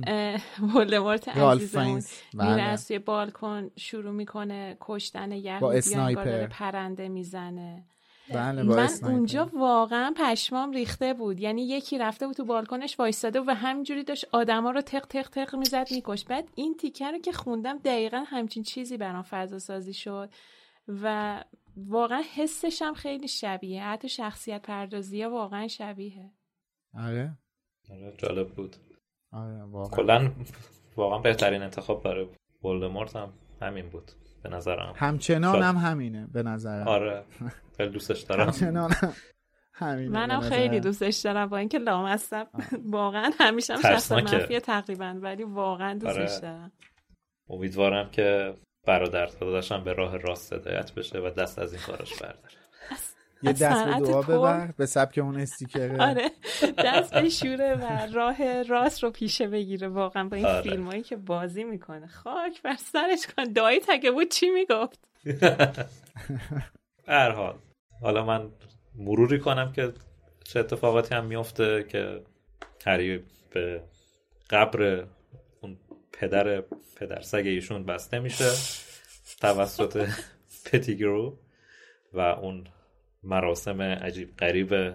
ولدمورت 0.75 1.27
عزیزمون 1.27 2.03
میره 2.33 2.53
بله. 2.53 2.61
از 2.61 2.87
توی 2.87 2.99
بالکن 2.99 3.71
شروع 3.75 4.11
می‌کنه 4.11 4.77
کشتن 4.81 5.31
یهودیان 5.31 6.13
داره 6.13 6.47
پرنده 6.47 7.09
می‌زنه. 7.09 7.83
بله 8.29 8.63
من 8.63 8.89
اونجا 9.03 9.49
واقعا 9.53 10.13
پشمام 10.17 10.71
ریخته 10.71 11.13
بود. 11.13 11.39
یعنی 11.39 11.67
یکی 11.67 11.97
رفته 11.97 12.27
بود 12.27 12.35
تو 12.35 12.45
بالکنش 12.45 12.99
وایستاده 12.99 13.39
و 13.41 13.51
همینجوری 13.51 14.03
داشت 14.03 14.25
آدما 14.31 14.71
رو 14.71 14.81
تق 14.81 15.05
تق 15.05 15.29
تق 15.29 15.55
می‌زد 15.55 15.87
میکش 15.91 16.25
بعد 16.25 16.49
این 16.55 16.77
تیکه 16.77 17.11
رو 17.11 17.17
که 17.17 17.31
خوندم 17.31 17.77
دقیقا 17.77 18.23
همچین 18.27 18.63
چیزی 18.63 18.97
برام 18.97 19.21
فضا 19.23 19.59
سازی 19.59 19.93
شد 19.93 20.29
و 20.87 21.43
واقعا 21.77 22.21
حسش 22.35 22.81
هم 22.81 22.93
خیلی 22.93 23.27
شبیه. 23.27 23.83
حتی 23.83 24.09
شخصیت 24.09 24.61
پردازی 24.61 25.21
ها 25.21 25.29
واقعا 25.29 25.67
شبیه 25.67 26.31
آره؟ 26.93 27.37
آره 27.91 28.13
جالب 28.17 28.49
بود. 28.49 28.75
آره 29.31 29.63
واقعا. 29.63 29.97
کلا 29.97 30.31
واقعا 30.95 31.19
بهترین 31.19 31.61
انتخاب 31.61 32.03
برای 32.03 32.27
ولدمورت 32.63 33.15
هم 33.15 33.33
همین 33.61 33.89
بود 33.89 34.11
به 34.43 34.49
نظرم. 34.49 34.93
همچنان 34.95 35.61
هم 35.61 35.75
همینه 35.75 36.27
به 36.33 36.43
نظرم. 36.43 36.87
آره. 36.87 37.23
خیلی 37.77 37.89
دوستش 37.89 38.21
دارم. 38.21 38.45
همچنان. 38.45 38.91
همینه 39.75 40.09
منم 40.09 40.39
خیلی 40.39 40.79
دوستش 40.79 41.17
دارم 41.17 41.49
با 41.49 41.57
اینکه 41.57 41.77
لامستم 41.77 42.47
واقعا 42.85 43.31
همیشه 43.39 43.73
هم 43.73 43.81
شخص 43.81 44.11
منفیه 44.11 44.59
تقریبا 44.59 45.19
ولی 45.21 45.43
واقعا 45.43 45.93
دوستش 45.93 46.31
آره. 46.31 46.39
دارم. 46.39 46.71
امیدوارم 47.49 48.09
که 48.11 48.53
برادر 48.87 49.25
داداشم 49.25 49.83
به 49.83 49.93
راه 49.93 50.17
راست 50.17 50.53
هدایت 50.53 50.93
بشه 50.93 51.19
و 51.19 51.29
دست 51.29 51.59
از 51.59 51.73
این 51.73 51.81
کارش 51.81 52.13
برداره. 52.21 52.55
یه 53.43 53.53
دست 53.53 53.85
به 53.85 54.05
دعا 54.05 54.21
ببر 54.21 54.71
به 54.77 54.85
سبک 54.85 55.17
اون 55.17 55.39
استیکره. 55.39 56.01
آره. 56.01 56.31
دست 56.77 57.13
به 57.13 57.29
شوره 57.29 57.75
و 57.75 58.07
راه 58.13 58.63
راست 58.63 59.03
رو 59.03 59.11
پیشه 59.11 59.47
بگیره 59.47 59.87
واقعا 59.87 60.23
با 60.23 60.37
این 60.37 60.45
آره. 60.45 60.61
فیلم 60.61 60.87
هایی 60.87 61.03
که 61.03 61.15
بازی 61.15 61.63
می‌کنه. 61.63 62.07
خاک 62.07 62.61
بر 62.61 62.75
سرش 62.75 63.27
کن. 63.27 63.43
دایی 63.43 63.79
تگه 63.79 64.11
بود 64.11 64.29
چی 64.29 64.49
می‌گفت؟ 64.49 65.07
هر 67.07 67.31
حال. 67.31 67.55
حالا 68.01 68.25
من 68.25 68.49
مروری 68.95 69.39
کنم 69.39 69.71
که 69.71 69.93
چه 70.43 70.59
اتفاقاتی 70.59 71.15
هم 71.15 71.25
میفته 71.25 71.83
که 71.83 72.21
هری 72.85 73.23
به 73.51 73.83
قبر 74.49 75.05
اون 75.61 75.77
پدر 76.13 76.63
پدر 76.95 77.21
سگ 77.21 77.43
ایشون 77.45 77.85
بسته 77.85 78.19
میشه 78.19 78.49
توسط 79.41 80.07
پتیگرو 80.65 81.37
و 82.13 82.19
اون 82.19 82.67
مراسم 83.23 83.81
عجیب 83.81 84.37
غریب 84.37 84.93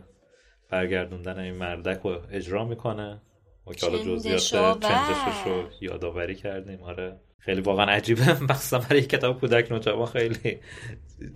برگردوندن 0.71 1.39
این 1.39 1.55
مردک 1.55 2.01
رو 2.03 2.23
اجرا 2.31 2.65
می‌کنه. 2.65 3.21
و 3.67 3.73
که 3.73 3.87
حالا 3.87 3.99
جزئیات 3.99 4.83
چندشش 4.83 5.47
رو 5.47 5.69
یادآوری 5.81 6.35
کردیم. 6.35 6.83
آره. 6.83 7.21
خیلی 7.39 7.61
واقعا 7.61 7.87
عجیبه. 7.87 8.43
مثلا 8.51 8.79
برای 8.79 9.03
کتاب 9.03 9.41
کودک 9.41 9.73
نوجوان 9.73 10.07
خیلی 10.07 10.59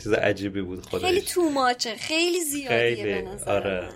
چیز 0.03 0.12
عجیبی 0.12 0.62
بود 0.62 0.87
خودش. 0.87 1.05
خیلی 1.05 1.20
تو 1.20 1.51
ماچه 1.51 1.95
خیلی 1.95 2.41
زیادیه 2.41 2.97
خیلی. 2.97 3.29
آره. 3.47 3.89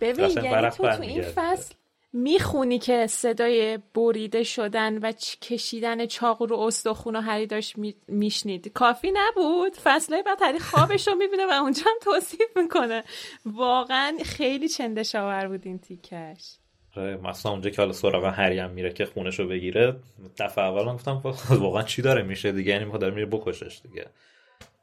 ببین 0.00 0.30
یعنی 0.30 0.70
تو 0.70 0.90
تو 0.90 1.02
این 1.02 1.22
فصل 1.22 1.74
می‌خونی 2.12 2.78
که 2.78 3.06
صدای 3.06 3.78
بریده 3.94 4.42
شدن 4.42 4.98
و 4.98 5.12
کشیدن 5.42 6.06
چاقو 6.06 6.46
رو 6.46 6.58
استخون 6.58 7.16
و 7.16 7.20
هری 7.20 7.46
داشت 7.46 7.74
میشنید. 8.08 8.72
کافی 8.72 9.12
نبود. 9.14 9.76
فصله 9.76 10.22
بعد 10.22 10.38
هری 10.42 10.58
خوابش 10.58 11.08
رو 11.08 11.14
می‌بینه 11.14 11.46
و 11.46 11.50
اونجا 11.50 11.82
هم 11.86 11.96
توصیف 12.02 12.56
می‌کنه. 12.56 13.04
واقعا 13.46 14.18
خیلی 14.24 14.68
چندشاور 14.68 15.48
بود 15.48 15.60
این 15.64 15.78
تیکش. 15.78 16.56
مثلا 16.96 17.52
اونجا 17.52 17.70
که 17.70 17.82
حالا 17.82 17.92
سراغ 17.92 18.24
هری 18.24 18.58
هم 18.58 18.70
میره 18.70 18.92
که 18.92 19.06
خونش 19.06 19.38
رو 19.38 19.48
بگیره 19.48 19.96
دفعه 20.38 20.64
اول 20.64 20.84
گفتم 20.84 21.22
واقعا 21.50 21.82
چی 21.82 22.02
داره 22.02 22.22
میشه 22.22 22.52
دیگه؟ 22.52 22.72
یعنی 22.72 22.84
می‌خواد 22.84 23.04
میره 23.04 23.26
بکشش 23.26 23.80
دیگه. 23.82 24.06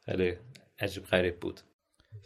خیلی 0.05 0.33
عجیب 0.79 1.03
غریب 1.03 1.39
بود. 1.39 1.59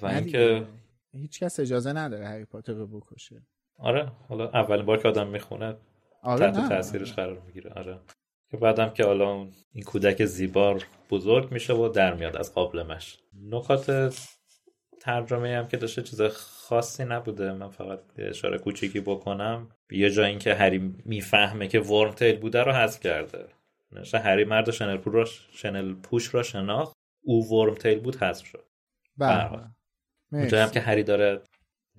و 0.01 0.05
اینکه 0.05 0.63
هیچ 1.11 1.39
کس 1.39 1.59
اجازه 1.59 1.93
نداره 1.93 2.27
هری 2.27 2.45
پاتر 2.45 2.73
رو 2.73 2.87
بکشه. 2.87 3.41
آره 3.77 4.11
حالا 4.29 4.49
اولین 4.49 4.85
بار 4.85 4.97
که 4.97 5.07
آدم 5.07 5.27
می‌خونه 5.27 5.75
آره 6.21 6.51
تحت 6.51 6.69
تاثیرش 6.69 7.13
قرار 7.13 7.41
می‌گیره 7.45 7.71
آره. 7.73 7.99
که 8.51 8.57
بعدم 8.57 8.89
که 8.89 9.05
حالا 9.05 9.47
این 9.73 9.83
کودک 9.85 10.25
زیبار 10.25 10.83
بزرگ 11.09 11.51
میشه 11.51 11.73
و 11.73 11.87
در 11.87 12.13
میاد 12.13 12.37
از 12.37 12.53
قابلمش. 12.53 13.17
نکات 13.49 14.15
ترجمه 15.03 15.57
هم 15.57 15.67
که 15.67 15.77
داشته 15.77 16.01
چیز 16.01 16.21
خاصی 16.21 17.05
نبوده. 17.05 17.53
من 17.53 17.69
فقط 17.69 17.99
اشاره 18.17 18.57
کوچیکی 18.57 18.99
بکنم. 18.99 19.69
یه 19.91 20.09
جا 20.09 20.23
این 20.23 20.39
که 20.39 20.53
هری 20.53 20.95
می‌فهمه 21.05 21.67
که 21.67 21.79
ورمتیل 21.79 22.39
بوده 22.39 22.63
رو 22.63 22.71
حذف 22.71 22.99
کرده. 22.99 23.45
نشه 23.91 24.17
هری 24.17 24.43
مرد 24.43 24.71
شنل, 24.71 25.25
شنل 25.51 25.93
پوش 25.93 26.35
را 26.35 26.43
شناخت. 26.43 26.93
او 27.23 27.49
ورمتیل 27.49 27.99
بود 27.99 28.15
حذف 28.15 28.45
شد. 28.45 28.65
بله. 29.17 29.59
اونجا 30.31 30.63
هم 30.63 30.71
که 30.71 30.79
هری 30.79 31.03
داره 31.03 31.41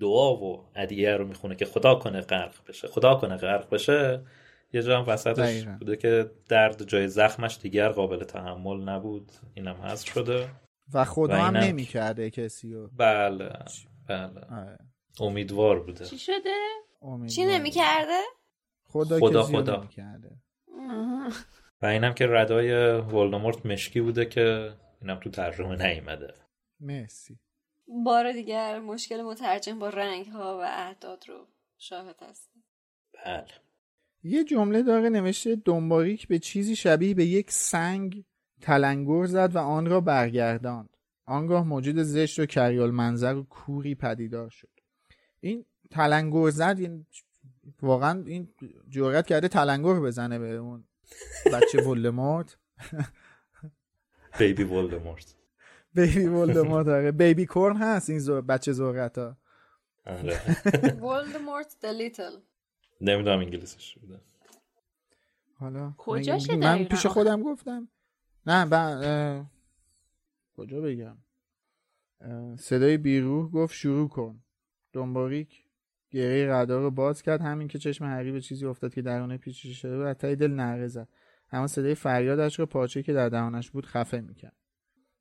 دعا 0.01 0.37
و 0.37 0.71
ادیه 0.75 1.17
رو 1.17 1.27
می‌خونه 1.27 1.55
که 1.55 1.65
خدا 1.65 1.95
کنه 1.95 2.21
غرق 2.21 2.55
بشه. 2.69 2.89
خدا 2.89 3.15
کنه 3.15 3.37
غرق 3.37 3.71
بشه. 3.71 4.21
یه 4.73 4.83
جا 4.83 4.99
هم 4.99 5.09
وسطش 5.09 5.65
بوده 5.65 5.97
که 5.97 6.31
درد 6.49 6.89
جای 6.89 7.09
زخمش 7.09 7.59
دیگر 7.63 7.89
قابل 7.89 8.25
تحمل 8.25 8.81
نبود. 8.89 9.33
اینم 9.55 9.75
حذف 9.75 10.13
شده. 10.15 10.49
و 10.93 11.05
خدا 11.05 11.36
هم 11.36 11.56
نمی‌کرده 11.56 12.31
کسی 12.31 12.73
رو. 12.73 12.89
بله 12.89 13.52
بله. 14.09 14.40
آره. 14.40 14.78
امیدوار 15.20 15.82
بوده. 15.82 16.05
چی 16.05 16.19
شده؟ 16.19 16.55
چی 17.35 17.44
نمی‌کرده؟ 17.44 18.20
خدا 18.85 19.19
خدا, 19.19 19.43
خدا. 19.43 19.77
نمی‌کرده. 19.77 20.31
و 21.82 21.86
اینم 21.86 22.15
که 22.15 22.27
ردای 22.27 22.90
ولدمورت 23.01 23.66
مشکی 23.66 24.01
بوده 24.01 24.24
که 24.24 24.74
اینم 25.01 25.20
تو 25.20 25.31
ترجمه 25.31 25.86
نیومده. 25.86 26.35
مرسی. 26.81 27.39
بار 28.05 28.32
دیگر 28.32 28.81
مشکل 28.81 29.23
مترجم 29.23 29.78
با 29.78 29.89
رنگ 29.89 30.27
ها 30.27 30.59
و 30.59 30.61
اعداد 30.61 31.24
رو 31.28 31.47
شاهد 31.78 32.23
هستیم 32.23 32.65
بله. 33.24 33.47
یه 34.23 34.44
جمله 34.44 34.82
داره 34.82 35.09
نوشته 35.09 35.56
دنباریک 35.56 36.28
به 36.28 36.39
چیزی 36.39 36.77
شبیه 36.77 37.15
به 37.15 37.24
یک 37.24 37.51
سنگ 37.51 38.24
تلنگر 38.61 39.27
زد 39.27 39.57
و 39.57 39.59
آن 39.59 39.87
را 39.87 40.01
برگرداند. 40.01 40.97
آنگاه 41.27 41.65
موجود 41.65 42.03
زشت 42.03 42.39
و 42.39 42.47
کریال 42.47 42.91
منظر 42.91 43.35
و 43.35 43.43
کوری 43.43 43.95
پدیدار 43.95 44.49
شد. 44.49 44.69
این 45.41 45.65
تلنگر 45.91 46.51
زد 46.51 46.77
این 46.79 47.07
واقعا 47.83 48.25
این 48.27 48.49
جرأت 48.89 49.27
کرده 49.27 49.49
تلنگر 49.49 50.01
بزنه 50.01 50.39
به 50.39 50.55
اون 50.55 50.85
بچه 51.53 51.83
ولدمورت. 51.83 52.57
بیبی 54.39 54.65
ولدمورت. 54.65 55.35
بیبی 55.95 56.27
ولدمورت 56.27 56.89
آره. 56.89 57.13
بیبی 57.13 57.47
کورن 57.47 57.77
هست 57.77 58.11
این 58.11 58.19
زور 58.19 58.41
بچه 58.41 58.73
زورت 58.73 59.19
ها 59.19 59.37
آره. 60.07 60.41
ولدمورت 61.07 61.77
د 61.83 61.87
لیتل 61.87 62.33
نمی‌دونم 63.01 63.39
انگلیسش 63.39 63.99
بوده. 63.99 64.21
حالا 65.55 65.95
کجاشه 65.99 66.57
من 66.57 66.85
پیش؟ 66.85 67.07
خودم 67.07 67.43
گفتم. 67.43 67.89
نه 68.47 68.66
ب... 68.66 69.47
کجا 70.57 70.81
بگم؟ 70.81 71.16
صدای 72.57 72.97
بیروح 72.97 73.51
گفت 73.51 73.75
شروع 73.75 74.09
کن. 74.09 74.41
دنباریک 74.93 75.65
گره 76.11 76.53
ردا 76.53 76.81
رو 76.81 76.91
باز 76.91 77.23
کرد. 77.23 77.41
همین 77.41 77.69
که 77.69 77.79
چشم 77.79 78.05
هری 78.05 78.33
به 78.33 78.41
چیزی 78.41 78.66
افتاد 78.66 78.95
که 78.95 79.03
درونه 79.03 79.37
پیچیده 79.37 79.75
شده 79.75 80.09
از 80.09 80.16
ته 80.16 80.35
دل 80.35 80.51
نعره 80.51 80.87
زد. 80.89 81.09
اما 81.51 81.66
صدای 81.66 81.95
فریادش 81.95 82.59
رو 82.59 82.66
پارچه 82.66 83.03
که 83.03 83.12
در 83.12 83.29
دهانش 83.29 83.71
بود 83.71 83.87
خفه 83.87 84.21
می‌کرد. 84.21 84.57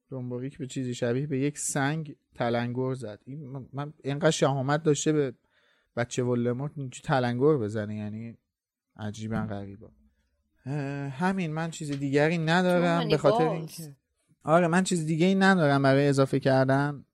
دنباریک 0.09 0.57
به 0.57 0.67
چیزی 0.67 0.93
شبیه 0.93 1.27
به 1.27 1.39
یک 1.39 1.57
سنگ 1.57 2.15
تلنگر 2.35 2.93
زد. 2.93 3.19
این 3.25 3.47
من- 3.47 3.69
من 3.73 3.93
اینقدر 4.03 4.31
شهامت 4.31 4.83
داشته 4.83 5.11
به 5.11 5.33
بچه 5.95 6.23
اینجوری 6.25 7.01
تلنگر 7.03 7.57
بزنه؟ 7.57 7.95
یعنی 7.95 8.37
عجیبا 8.97 9.37
غریبا. 9.37 9.91
همین 11.11 11.53
من 11.53 11.71
چیز 11.71 11.91
دیگری 11.91 12.37
ندارم 12.37 13.09
به 13.09 13.17
خاطر. 13.17 13.47
اینکه 13.47 13.95
آره 14.43 14.67
من 14.67 14.83
چیز 14.83 15.05
دیگه 15.05 15.25
ای 15.25 15.35
ندارم 15.35 15.83
برای 15.83 16.07
اضافه 16.07 16.39
کردن. 16.39 17.05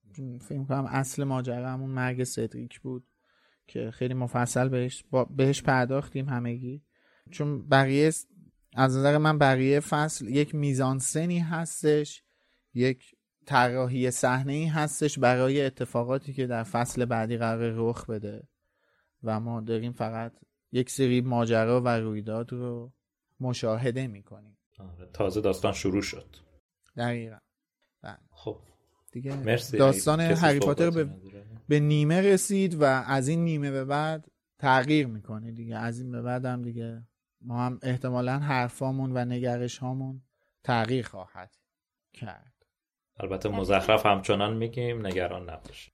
فکر 0.41 0.63
کنم 0.63 0.85
اصل 0.85 1.23
ماجرا 1.23 1.69
همون 1.69 1.89
مرگ 1.89 2.23
سدریک 2.23 2.80
بود 2.80 3.03
که 3.67 3.91
خیلی 3.91 4.13
مفصل 4.13 4.69
بهش 4.69 5.03
با 5.11 5.26
بهش 5.26 5.61
پرداختیم 5.61 6.30
همگی. 6.30 6.84
چون 7.31 7.67
بقیه 7.67 8.11
از 8.76 8.97
نظر 8.97 9.17
من 9.17 9.38
بقیه 9.38 9.80
فصل 9.80 10.27
یک 10.27 10.55
میزانسنی 10.55 11.39
هستش 11.39 12.23
یک 12.73 13.15
طراحی 13.45 14.11
صحنه 14.11 14.53
ای 14.53 14.65
هستش 14.65 15.19
برای 15.19 15.65
اتفاقاتی 15.65 16.34
که 16.34 16.47
در 16.47 16.63
فصل 16.63 17.05
بعدی 17.05 17.38
قرار 17.38 17.73
رخ 17.76 18.09
بده. 18.09 18.47
و 19.23 19.39
ما 19.39 19.61
داریم 19.61 19.91
فقط 19.91 20.34
یک 20.71 20.89
سری 20.89 21.21
ماجرا 21.21 21.81
و 21.81 21.88
رویداد 21.88 22.53
رو 22.53 22.93
مشاهده 23.40 24.07
می‌کنیم. 24.07 24.57
آره، 24.80 25.10
تازه 25.14 25.41
داستان 25.41 25.74
شروع 25.74 26.02
شد. 26.02 26.36
دقیقا. 26.98 27.38
بله. 28.02 28.18
خب. 28.32 28.57
دیگه 29.11 29.36
مرسی. 29.36 29.78
داستان 29.78 30.20
اگه 30.20 30.34
کسی 30.34 30.45
هری 30.45 30.60
پاتر 30.60 30.90
به. 30.90 31.10
به 31.68 31.80
نیمه 31.80 32.22
رسید 32.22 32.82
و 32.82 32.84
از 32.84 33.28
این 33.28 33.44
نیمه 33.44 33.72
به 33.72 33.86
بعد 33.86 34.32
تغییر 34.60 35.07
می‌کنه 35.07 35.52
دیگه. 35.52 35.78
از 35.78 35.99
این 35.99 36.11
به 36.11 36.22
بعد 36.22 36.45
هم 36.45 36.61
دیگه 36.61 37.03
ما 37.41 37.66
هم 37.66 37.80
احتمالا 37.82 38.40
حرفامون 38.40 39.18
و 39.18 39.26
نگرش 39.26 39.78
هامون 39.78 40.22
تغییر 40.64 41.07
خواهد 41.07 41.56
کرد. 42.14 42.53
البته 43.18 43.49
مزخرف 43.49 44.06
همچنان 44.06 44.57
میگیم 44.57 45.07
نگران 45.07 45.49
نباش 45.49 45.91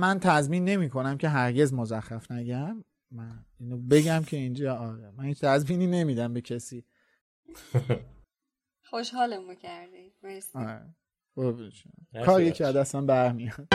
من 0.00 0.20
تضمین 0.20 0.64
نمی 0.64 0.88
کنم 0.88 1.18
که 1.18 1.28
هرگز 1.28 1.72
مزخرف 1.72 2.30
نگم. 2.30 2.84
من 3.10 3.44
اینو 3.60 3.78
بگم 3.78 4.24
که 4.26 4.36
اینجا 4.36 4.76
آره. 4.76 5.10
من 5.10 5.24
هیچ 5.24 5.40
تضمینی 5.40 5.86
نمیدم 5.86 6.34
به 6.34 6.40
کسی. 6.40 6.84
خوشحالمون 8.90 9.54
کردی 9.54 10.12
مرسی. 10.22 10.58
آره. 10.58 10.94
کاری. 12.24 12.52
که 12.52 12.64
دستم 12.64 13.06
برمیاد. 13.06 13.68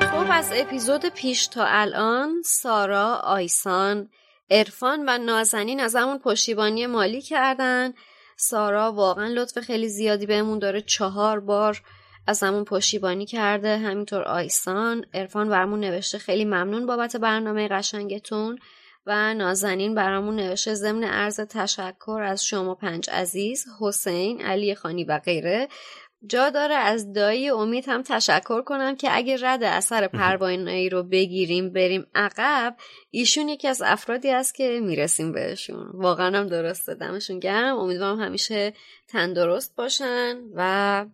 خب 0.00 0.26
از 0.30 0.52
اپیزود 0.54 1.06
پیش 1.06 1.46
تا 1.46 1.64
الان 1.66 2.42
سارا، 2.44 3.14
آیسان، 3.14 4.08
ارفان 4.50 5.04
و 5.08 5.18
نازنین 5.18 5.80
از 5.80 5.96
همون 5.96 6.18
پشتیبانی 6.18 6.86
مالی 6.86 7.22
کردن. 7.22 7.92
سارا 8.36 8.92
واقعا 8.92 9.26
لطف 9.26 9.58
خیلی 9.60 9.88
زیادی 9.88 10.26
بهمون 10.26 10.58
داره. 10.58 10.80
چهار 10.80 11.40
بار 11.40 11.82
از 12.30 12.42
همون 12.42 12.64
پشتیبانی 12.64 13.26
کرده 13.26 13.78
همینطور 13.78 14.22
آیسان. 14.22 15.04
ارفان 15.14 15.48
برامون 15.48 15.80
نوشته 15.80 16.18
خیلی 16.18 16.44
ممنون 16.44 16.86
بابت 16.86 17.16
برنامه 17.16 17.68
قشنگتون 17.68 18.58
و 19.06 19.34
نازنین 19.34 19.94
برامون 19.94 20.36
نوشته 20.36 20.74
ضمن 20.74 21.04
عرض 21.04 21.40
تشکر 21.40 22.20
از 22.24 22.44
شما 22.44 22.74
پنج 22.74 23.10
عزیز 23.10 23.66
حسین 23.80 24.40
علی 24.40 24.74
خانی 24.74 25.04
و 25.04 25.18
غیره. 25.18 25.68
جا 26.26 26.50
داره 26.50 26.74
از 26.74 27.12
دایی 27.12 27.50
امید 27.50 27.84
هم 27.88 28.02
تشکر 28.02 28.62
کنم 28.62 28.96
که 28.96 29.08
اگه 29.16 29.36
رد 29.40 29.62
اثر 29.62 30.06
پروانایی 30.08 30.88
رو 30.88 31.02
بگیریم 31.02 31.72
بریم 31.72 32.06
عقب 32.14 32.76
ایشون 33.10 33.48
یکی 33.48 33.68
از 33.68 33.82
افرادی 33.82 34.30
است 34.30 34.54
که 34.54 34.80
می‌رسیم 34.82 35.32
بهشون. 35.32 35.90
واقعا 35.94 36.38
هم 36.38 36.46
درسته. 36.46 36.94
دمشون 36.94 37.38
گرم. 37.38 37.78
امیدوارم 37.78 38.20
همیشه 38.20 38.72
تندرست 39.08 39.76
باشن 39.76 40.36
و 40.54 41.06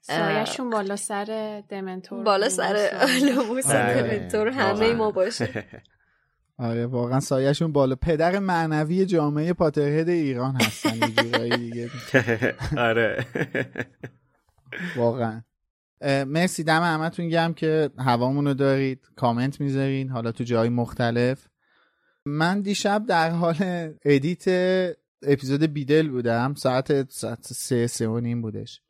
سایشون 0.00 0.70
بالا 0.70 0.96
سر 0.96 1.62
دمنتور 1.68 2.24
بالا 2.24 2.48
سر 2.48 2.90
لبوس 3.22 3.66
آره. 3.66 4.02
دمنتور 4.02 4.48
همه 4.48 4.92
ما 4.92 5.10
باشه. 5.10 5.64
آره 6.58 6.86
واقعا 6.86 7.20
سایهشون 7.20 7.72
بالا. 7.72 7.94
پدر 7.94 8.38
معنوی 8.38 9.06
جامعه 9.06 9.52
پاترهد 9.52 10.08
ایران 10.08 10.60
هستن 10.60 10.98
دیگه. 10.98 11.90
آره. 12.88 13.26
واقعا. 14.96 15.42
مرسی 16.26 16.64
دم 16.64 16.82
همتون 16.82 17.28
گم 17.28 17.52
که 17.52 17.90
هوامونو 17.98 18.54
دارید. 18.54 19.08
کامنت 19.16 19.60
می‌ذارین 19.60 20.08
حالا 20.08 20.32
تو 20.32 20.44
جای 20.44 20.68
مختلف. 20.68 21.46
من 22.24 22.60
دیشب 22.60 23.06
در 23.06 23.30
حال 23.30 23.56
edit 24.04 24.44
اپیزود 25.22 25.62
بیدل 25.62 26.08
بودم. 26.08 26.54
ساعت 26.54 27.10
ساعت 27.10 27.40
سه 27.42 27.86
سه 27.86 28.08
و 28.08 28.20
نیم 28.20 28.42
بودش. 28.42 28.80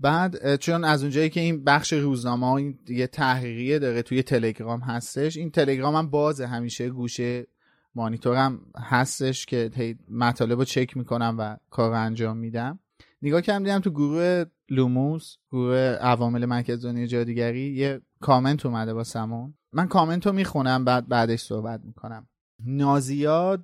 بعد 0.00 0.56
چون 0.56 0.84
از 0.84 1.02
اونجایی 1.02 1.30
که 1.30 1.40
این 1.40 1.64
بخش 1.64 1.92
روزنامه 1.92 2.52
این 2.52 2.78
یه 2.88 3.06
تحقیقیه 3.06 3.78
داره 3.78 4.02
توی 4.02 4.22
تلگرام 4.22 4.80
هستش 4.80 5.36
این 5.36 5.50
تلگرام 5.50 5.96
هم 5.96 6.10
بازه 6.10 6.46
همیشه 6.46 6.90
گوشه 6.90 7.46
مانیتورم 7.94 8.60
هستش 8.76 9.46
که 9.46 9.96
مطالب 10.10 10.58
رو 10.58 10.64
چک 10.64 10.96
می‌کنم 10.96 11.36
و 11.38 11.56
کار 11.70 11.92
انجام 11.92 12.36
میدم. 12.36 12.78
نگاه 13.22 13.40
کردم 13.40 13.64
دیدم 13.64 13.78
تو 13.78 13.90
گروه 13.90 14.44
لوموس 14.68 15.36
گروه 15.50 15.76
عوامل 15.78 16.44
مرکز 16.44 16.84
دنیا 16.84 17.06
جادوگری 17.06 17.74
یه 17.74 18.00
کامنت 18.20 18.66
اومده 18.66 18.92
واسمون. 18.92 19.54
من 19.72 19.88
کامنت 19.88 20.26
رو 20.26 20.32
می‌خونم 20.32 20.84
بعد 20.84 21.08
بعدش 21.08 21.40
صحبت 21.40 21.80
می‌کنم. 21.84 22.26
نازیا 22.64 23.58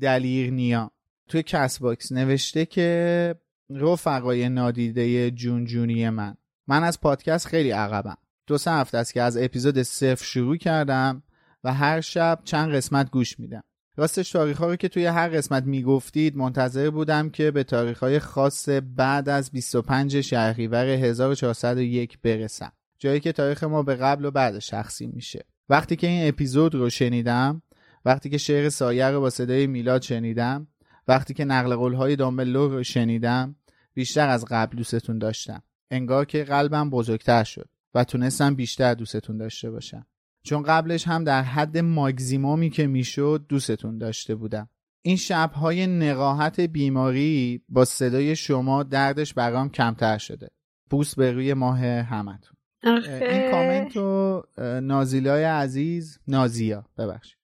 دلیرنیا. 0.00 0.90
توی 1.28 1.42
کست 1.42 1.78
باکس 1.78 2.12
نوشته 2.12 2.66
که 2.66 3.34
رفقای 3.70 4.48
نادیده 4.48 5.30
جون 5.30 5.64
جونی 5.64 6.10
من. 6.10 6.36
من 6.66 6.84
از 6.84 7.00
پادکست 7.00 7.46
خیلی 7.46 7.70
عقبم. 7.70 8.16
دو 8.46 8.58
سه 8.58 8.70
هفته 8.70 8.98
است 8.98 9.14
که 9.14 9.22
از 9.22 9.36
اپیزود 9.36 9.82
صفر 9.82 10.24
شروع 10.24 10.56
کردم 10.56 11.22
و 11.64 11.74
هر 11.74 12.00
شب 12.00 12.40
چند 12.44 12.74
قسمت 12.74 13.10
گوش 13.10 13.40
میدم. 13.40 13.62
راستش 13.96 14.30
تاریخ 14.30 14.60
رو 14.60 14.76
که 14.76 14.88
توی 14.88 15.06
هر 15.06 15.28
قسمت 15.28 15.64
می‌گفتید 15.64 16.36
منتظر 16.36 16.90
بودم 16.90 17.30
که 17.30 17.50
به 17.50 17.64
تاریخ 17.64 17.98
های 17.98 18.18
خاص 18.18 18.68
بعد 18.68 19.28
از 19.28 19.50
25 19.50 20.20
شهریور 20.20 20.86
1401 20.86 22.18
برسم. 22.22 22.72
جایی 22.98 23.20
که 23.20 23.32
تاریخ 23.32 23.64
ما 23.64 23.82
به 23.82 23.94
قبل 23.94 24.24
و 24.24 24.30
بعد 24.30 24.58
شخصی 24.58 25.06
میشه. 25.06 25.44
وقتی 25.68 25.96
که 25.96 26.06
این 26.06 26.28
اپیزود 26.28 26.74
رو 26.74 26.90
شنیدم 26.90 27.62
وقتی 28.04 28.30
که 28.30 28.38
شعر 28.38 28.68
سایه 28.68 29.06
رو 29.06 29.20
با 29.20 29.30
صدای 29.30 29.66
میلاد 29.66 30.02
شنیدم 30.02 30.66
وقتی 31.08 31.34
که 31.34 31.44
نقل 31.44 31.74
قول 31.74 31.94
های 31.94 32.16
دامبلور 32.16 32.70
رو 32.70 32.82
شنیدم 32.82 33.56
بیشتر 33.94 34.28
از 34.28 34.44
قبل 34.48 34.76
دوستتون 34.76 35.18
داشتم. 35.18 35.62
انگار 35.90 36.24
که 36.24 36.44
قلبم 36.44 36.90
بزرگتر 36.90 37.44
شد 37.44 37.68
و 37.94 38.04
تونستم 38.04 38.54
بیشتر 38.54 38.94
دوستتون 38.94 39.36
داشته 39.36 39.70
باشم. 39.70 40.06
چون 40.42 40.62
قبلش 40.62 41.08
هم 41.08 41.24
در 41.24 41.42
حد 41.42 41.78
ماگزیمومی 41.78 42.70
که 42.70 42.86
می‌شد 42.86 43.46
دوستتون 43.48 43.98
داشته 43.98 44.34
بودم. 44.34 44.68
این 45.02 45.16
شبهای 45.16 45.86
نقاهت 45.86 46.60
بیماری 46.60 47.62
با 47.68 47.84
صدای 47.84 48.36
شما 48.36 48.82
دردش 48.82 49.34
برام 49.34 49.68
کمتر 49.68 50.18
شده. 50.18 50.50
بوس 50.90 51.14
به 51.14 51.32
روی 51.32 51.54
ماه 51.54 51.80
همتون. 51.80 52.56
این 52.84 53.50
کامنت 53.50 53.96
رو 53.96 54.46
نازیلای 54.82 55.44
عزیز 55.44 56.18
نازیا 56.28 56.86
ببخشید. 56.98 57.43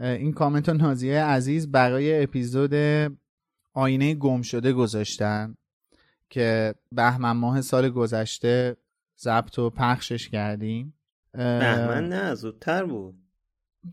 این 0.00 0.32
کامنت 0.32 0.68
رو 0.68 0.74
نازیای 0.74 1.16
عزیز 1.16 1.70
برای 1.70 2.22
اپیزود 2.22 2.74
آینه 3.74 4.14
گم 4.14 4.42
شده 4.42 4.72
گذاشتن 4.72 5.54
که 6.30 6.74
بهمن 6.92 7.32
ماه 7.32 7.60
سال 7.60 7.90
گذشته 7.90 8.76
ضبط 9.18 9.58
و 9.58 9.70
پخشش 9.70 10.28
کردیم. 10.28 10.94
بهمن 11.32 12.08
نه 12.08 12.34
زودتر 12.34 12.84
بود. 12.84 13.14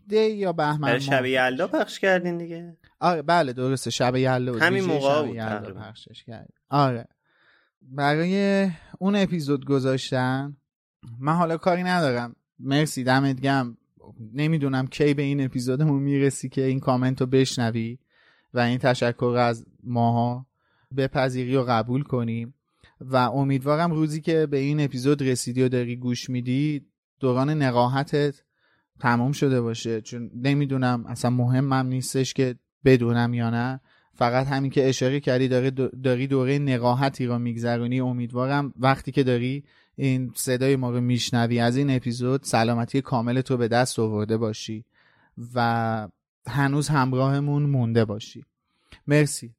دی 0.07 0.29
یا 0.29 0.53
بهمن 0.53 0.99
شب 0.99 1.25
یلدا 1.25 1.67
پخش 1.67 1.99
کردین 1.99 2.37
دیگه؟ 2.37 2.77
آره 2.99 3.21
بله 3.21 3.53
درسته. 3.53 3.89
شب 3.89 4.15
یلدا 4.15 4.51
بود. 4.51 4.61
همین 4.61 4.83
موقع 4.83 5.25
بود. 5.25 5.77
پخشش 5.77 6.23
کرد 6.23 6.53
آره. 6.69 7.07
برای 7.81 8.67
اون 8.99 9.15
اپیزود 9.15 9.65
گذاشتن 9.65 10.57
من 11.19 11.33
حالا 11.33 11.57
کاری 11.57 11.83
ندارم. 11.83 12.35
مرسی 12.59 13.03
دمت 13.03 13.41
گم 13.41 13.77
نمی‌دونم 14.33 14.87
کی 14.87 15.13
به 15.13 15.21
این 15.21 15.45
اپیزودمون 15.45 16.03
می‌رسی 16.03 16.49
که 16.49 16.65
این 16.65 16.79
کامنت 16.79 17.21
رو 17.21 17.27
بشنوی 17.27 17.97
و 18.53 18.59
این 18.59 18.77
تشکر 18.77 19.35
از 19.39 19.65
ماها 19.83 20.45
بپذیری 20.97 21.55
و 21.55 21.63
قبول 21.63 22.03
کنیم 22.03 22.53
و 23.01 23.15
امیدوارم 23.15 23.91
روزی 23.91 24.21
که 24.21 24.45
به 24.45 24.57
این 24.57 24.79
اپیزود 24.79 25.21
رسیدی 25.21 25.61
و 25.63 25.69
داری 25.69 25.95
گوش 25.95 26.29
میدی 26.29 26.85
دوران 27.19 27.49
نقاهتت 27.49 28.43
تمام 28.99 29.31
شده 29.31 29.61
باشه. 29.61 30.01
چون 30.01 30.31
نمی‌دونم 30.35 31.05
اصلا 31.05 31.31
مهمم 31.31 31.87
نیستش 31.87 32.33
که 32.33 32.55
بدونم 32.85 33.33
یا 33.33 33.49
نه. 33.49 33.81
فقط 34.13 34.47
همین 34.47 34.71
که 34.71 34.89
اشاره 34.89 35.19
کردی 35.19 35.47
داره 35.47 35.71
داری 36.03 36.27
دوره 36.27 36.59
نقاهتی 36.59 37.25
رو 37.25 37.39
میگذرونی. 37.39 37.99
امیدوارم 37.99 38.73
وقتی 38.79 39.11
که 39.11 39.23
داری 39.23 39.63
این 39.95 40.31
صدای 40.35 40.75
ما 40.75 40.91
رو 40.91 41.01
میشنوی. 41.01 41.59
از 41.59 41.77
این 41.77 41.89
اپیزود 41.89 42.43
سلامتی 42.43 43.01
کامل 43.01 43.41
تو 43.41 43.57
به 43.57 43.67
دست 43.67 43.99
آورده 43.99 44.37
باشی 44.37 44.85
و 45.55 46.07
هنوز 46.47 46.87
همراهمون 46.87 47.63
مونده 47.63 48.05
باشی. 48.05 48.45
مرسی. 49.07 49.55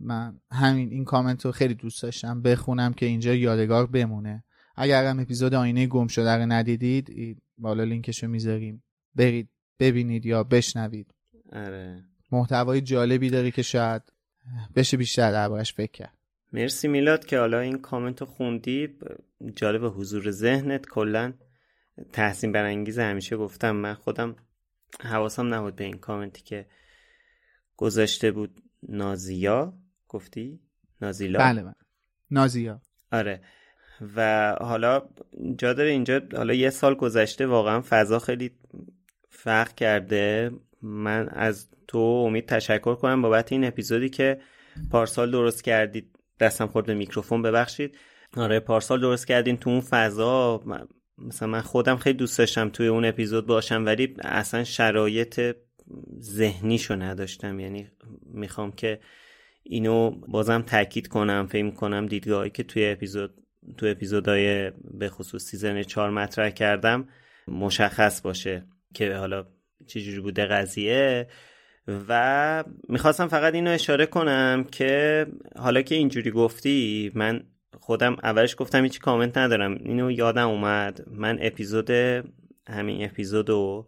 من 0.00 0.40
همین 0.52 0.90
این 0.90 1.04
کامنت 1.04 1.44
رو 1.44 1.52
خیلی 1.52 1.74
دوست 1.74 2.02
داشتم. 2.02 2.42
بخونم 2.42 2.92
که 2.92 3.06
اینجا 3.06 3.34
یادگار 3.34 3.86
بمونه. 3.86 4.44
اگر 4.76 5.06
هم 5.06 5.20
اپیزود 5.20 5.54
آینه 5.54 5.86
گم 5.86 6.06
شده 6.06 6.30
رو 6.36 6.46
ندیدید 6.46 7.36
بالا 7.58 7.84
لینکشو 7.84 8.28
می‌ذاریم. 8.28 8.82
برید 9.14 9.48
ببینید 9.80 10.26
یا 10.26 10.44
بشنوید. 10.44 11.14
آره. 11.52 12.04
محتوای 12.32 12.80
جالبی 12.80 13.30
داره 13.30 13.50
که 13.50 13.62
شاید 13.62 14.02
بشه 14.76 14.96
بیشتر 14.96 15.32
دربارش 15.32 15.74
فکر 15.74 15.92
کرد. 15.92 16.18
مرسی 16.52 16.88
میلاد 16.88 17.24
که 17.24 17.38
حالا 17.38 17.60
این 17.60 17.78
کامنت 17.78 18.20
رو 18.20 18.26
خوندی. 18.26 18.88
جالب 19.56 19.84
حضور 19.84 20.30
ذهنت 20.30 20.86
کلا 20.86 21.32
تحسین 22.12 22.52
برانگیز. 22.52 22.98
همیشه 22.98 23.36
گفتم 23.36 23.76
من 23.76 23.94
خودم 23.94 24.36
حواسم 25.00 25.54
نبود 25.54 25.76
به 25.76 25.84
این 25.84 25.98
کامنتی 25.98 26.42
که 26.42 26.66
گذاشته 27.76 28.30
بود. 28.30 28.62
نازیا؟ 28.88 29.74
گفتی؟ 30.08 30.60
نازیلا؟ 31.02 31.38
بله 31.38 31.62
بله. 31.62 31.74
نازیا. 32.30 32.80
آره. 33.12 33.40
و 34.16 34.56
حالا 34.60 35.02
جا 35.58 35.72
داره 35.72 35.90
اینجا 35.90 36.20
حالا 36.36 36.54
یه 36.54 36.70
سال 36.70 36.94
گذشته 36.94 37.46
واقعا 37.46 37.80
فضا 37.88 38.18
خیلی 38.18 38.50
فرق 39.28 39.74
کرده. 39.74 40.50
من 40.82 41.28
از 41.28 41.68
تو 41.88 41.98
امید 41.98 42.46
تشکر 42.46 42.94
کنم 42.94 43.22
بابت 43.22 43.52
این 43.52 43.64
اپیزودی 43.64 44.08
که 44.08 44.40
پارسال 44.90 45.30
درست 45.30 45.64
کردید. 45.64 46.18
دستم 46.40 46.66
خورد 46.66 46.86
به 46.86 46.94
میکروفون. 46.94 47.42
ببخشید. 47.42 47.96
آره 48.36 48.60
پارسال 48.60 49.00
درست 49.00 49.26
کردین 49.26 49.56
تو 49.56 49.70
اون 49.70 49.80
فضا. 49.80 50.62
مثلا 51.18 51.48
من 51.48 51.60
خودم 51.60 51.96
خیلی 51.96 52.18
دوست 52.18 52.38
داشتم 52.38 52.68
توی 52.68 52.86
اون 52.86 53.04
اپیزود 53.04 53.46
باشم 53.46 53.86
ولی 53.86 54.16
اصلا 54.22 54.64
شرایط 54.64 55.56
ذهنیشو 56.20 56.96
نداشتم. 56.96 57.60
یعنی 57.60 57.88
می‌خوام 58.24 58.72
که 58.72 59.00
اینو 59.62 60.10
بازم 60.10 60.62
تاکید 60.62 61.08
کنم 61.08 61.46
فکر 61.50 61.70
کنم 61.70 62.06
دیدگاهی 62.06 62.50
که 62.50 62.62
توی 62.62 62.86
اپیزود 62.86 63.34
تو 63.76 63.86
اپیزودهای 63.86 64.70
به 64.70 65.08
خصوص 65.08 65.44
سیزن 65.44 65.82
چهار 65.82 66.10
مطرح 66.10 66.50
کردم 66.50 67.08
مشخص 67.48 68.20
باشه 68.20 68.66
که 68.94 69.14
حالا 69.14 69.46
چجوری 69.86 70.20
بوده 70.20 70.46
قضیه. 70.46 71.28
و 72.08 72.64
می‌خواستم 72.88 73.28
فقط 73.28 73.54
اینو 73.54 73.70
اشاره 73.70 74.06
کنم 74.06 74.64
که 74.72 75.26
حالا 75.56 75.82
که 75.82 75.94
اینجوری 75.94 76.30
گفتی 76.30 77.10
من 77.14 77.44
خودم 77.90 78.16
اولش 78.22 78.56
گفتم 78.58 78.82
هیچ 78.82 79.00
کامنت 79.00 79.38
ندارم. 79.38 79.74
اینو 79.74 80.10
یادم 80.10 80.48
اومد. 80.48 81.08
من 81.08 81.38
اپیزود 81.40 81.90
همین 82.66 83.04
اپیزودو 83.04 83.86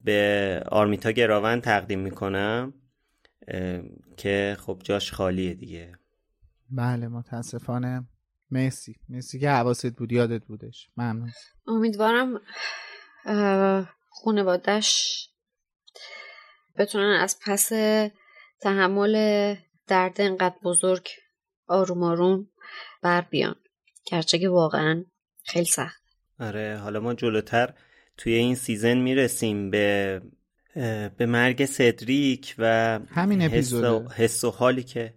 به 0.00 0.62
آرمیتا 0.70 1.10
گراون 1.10 1.60
تقدیم 1.60 2.00
می‌کنم 2.00 2.74
که 4.16 4.56
خب 4.60 4.80
جاش 4.84 5.12
خالیه 5.12 5.54
دیگه. 5.54 5.98
بله 6.70 7.08
متاسفانه. 7.08 8.04
مرسی. 8.50 8.96
مرسی 9.08 9.38
که 9.38 9.50
حواست 9.50 9.96
بود 9.96 10.12
یادت 10.12 10.44
بودش. 10.44 10.88
ممنون. 10.96 11.32
امیدوارم 11.66 12.40
خانوادش 14.10 15.18
بتونن 16.78 17.18
از 17.20 17.38
پس 17.46 17.72
تحمل 18.60 19.54
درد 19.86 20.20
انقدر 20.20 20.56
بزرگ 20.62 21.08
آروم 21.66 22.02
آروم 22.02 22.48
بر 23.04 23.20
بیان. 23.20 23.54
گرچه 24.06 24.38
که 24.38 24.48
واقعا 24.48 25.04
خیلی 25.44 25.64
سخت. 25.64 26.02
آره 26.40 26.78
حالا 26.82 27.00
ما 27.00 27.14
جلوتر 27.14 27.74
توی 28.16 28.32
این 28.32 28.54
سیزن 28.54 28.96
می‌رسیم 28.98 29.70
به 29.70 30.20
به 31.16 31.26
مرگ 31.26 31.64
سدریک 31.64 32.54
و 32.58 33.00
همین 33.10 33.42
اپیزود 33.42 34.12
حس 34.12 34.44
و 34.44 34.50
حالی 34.50 34.82
که 34.82 35.14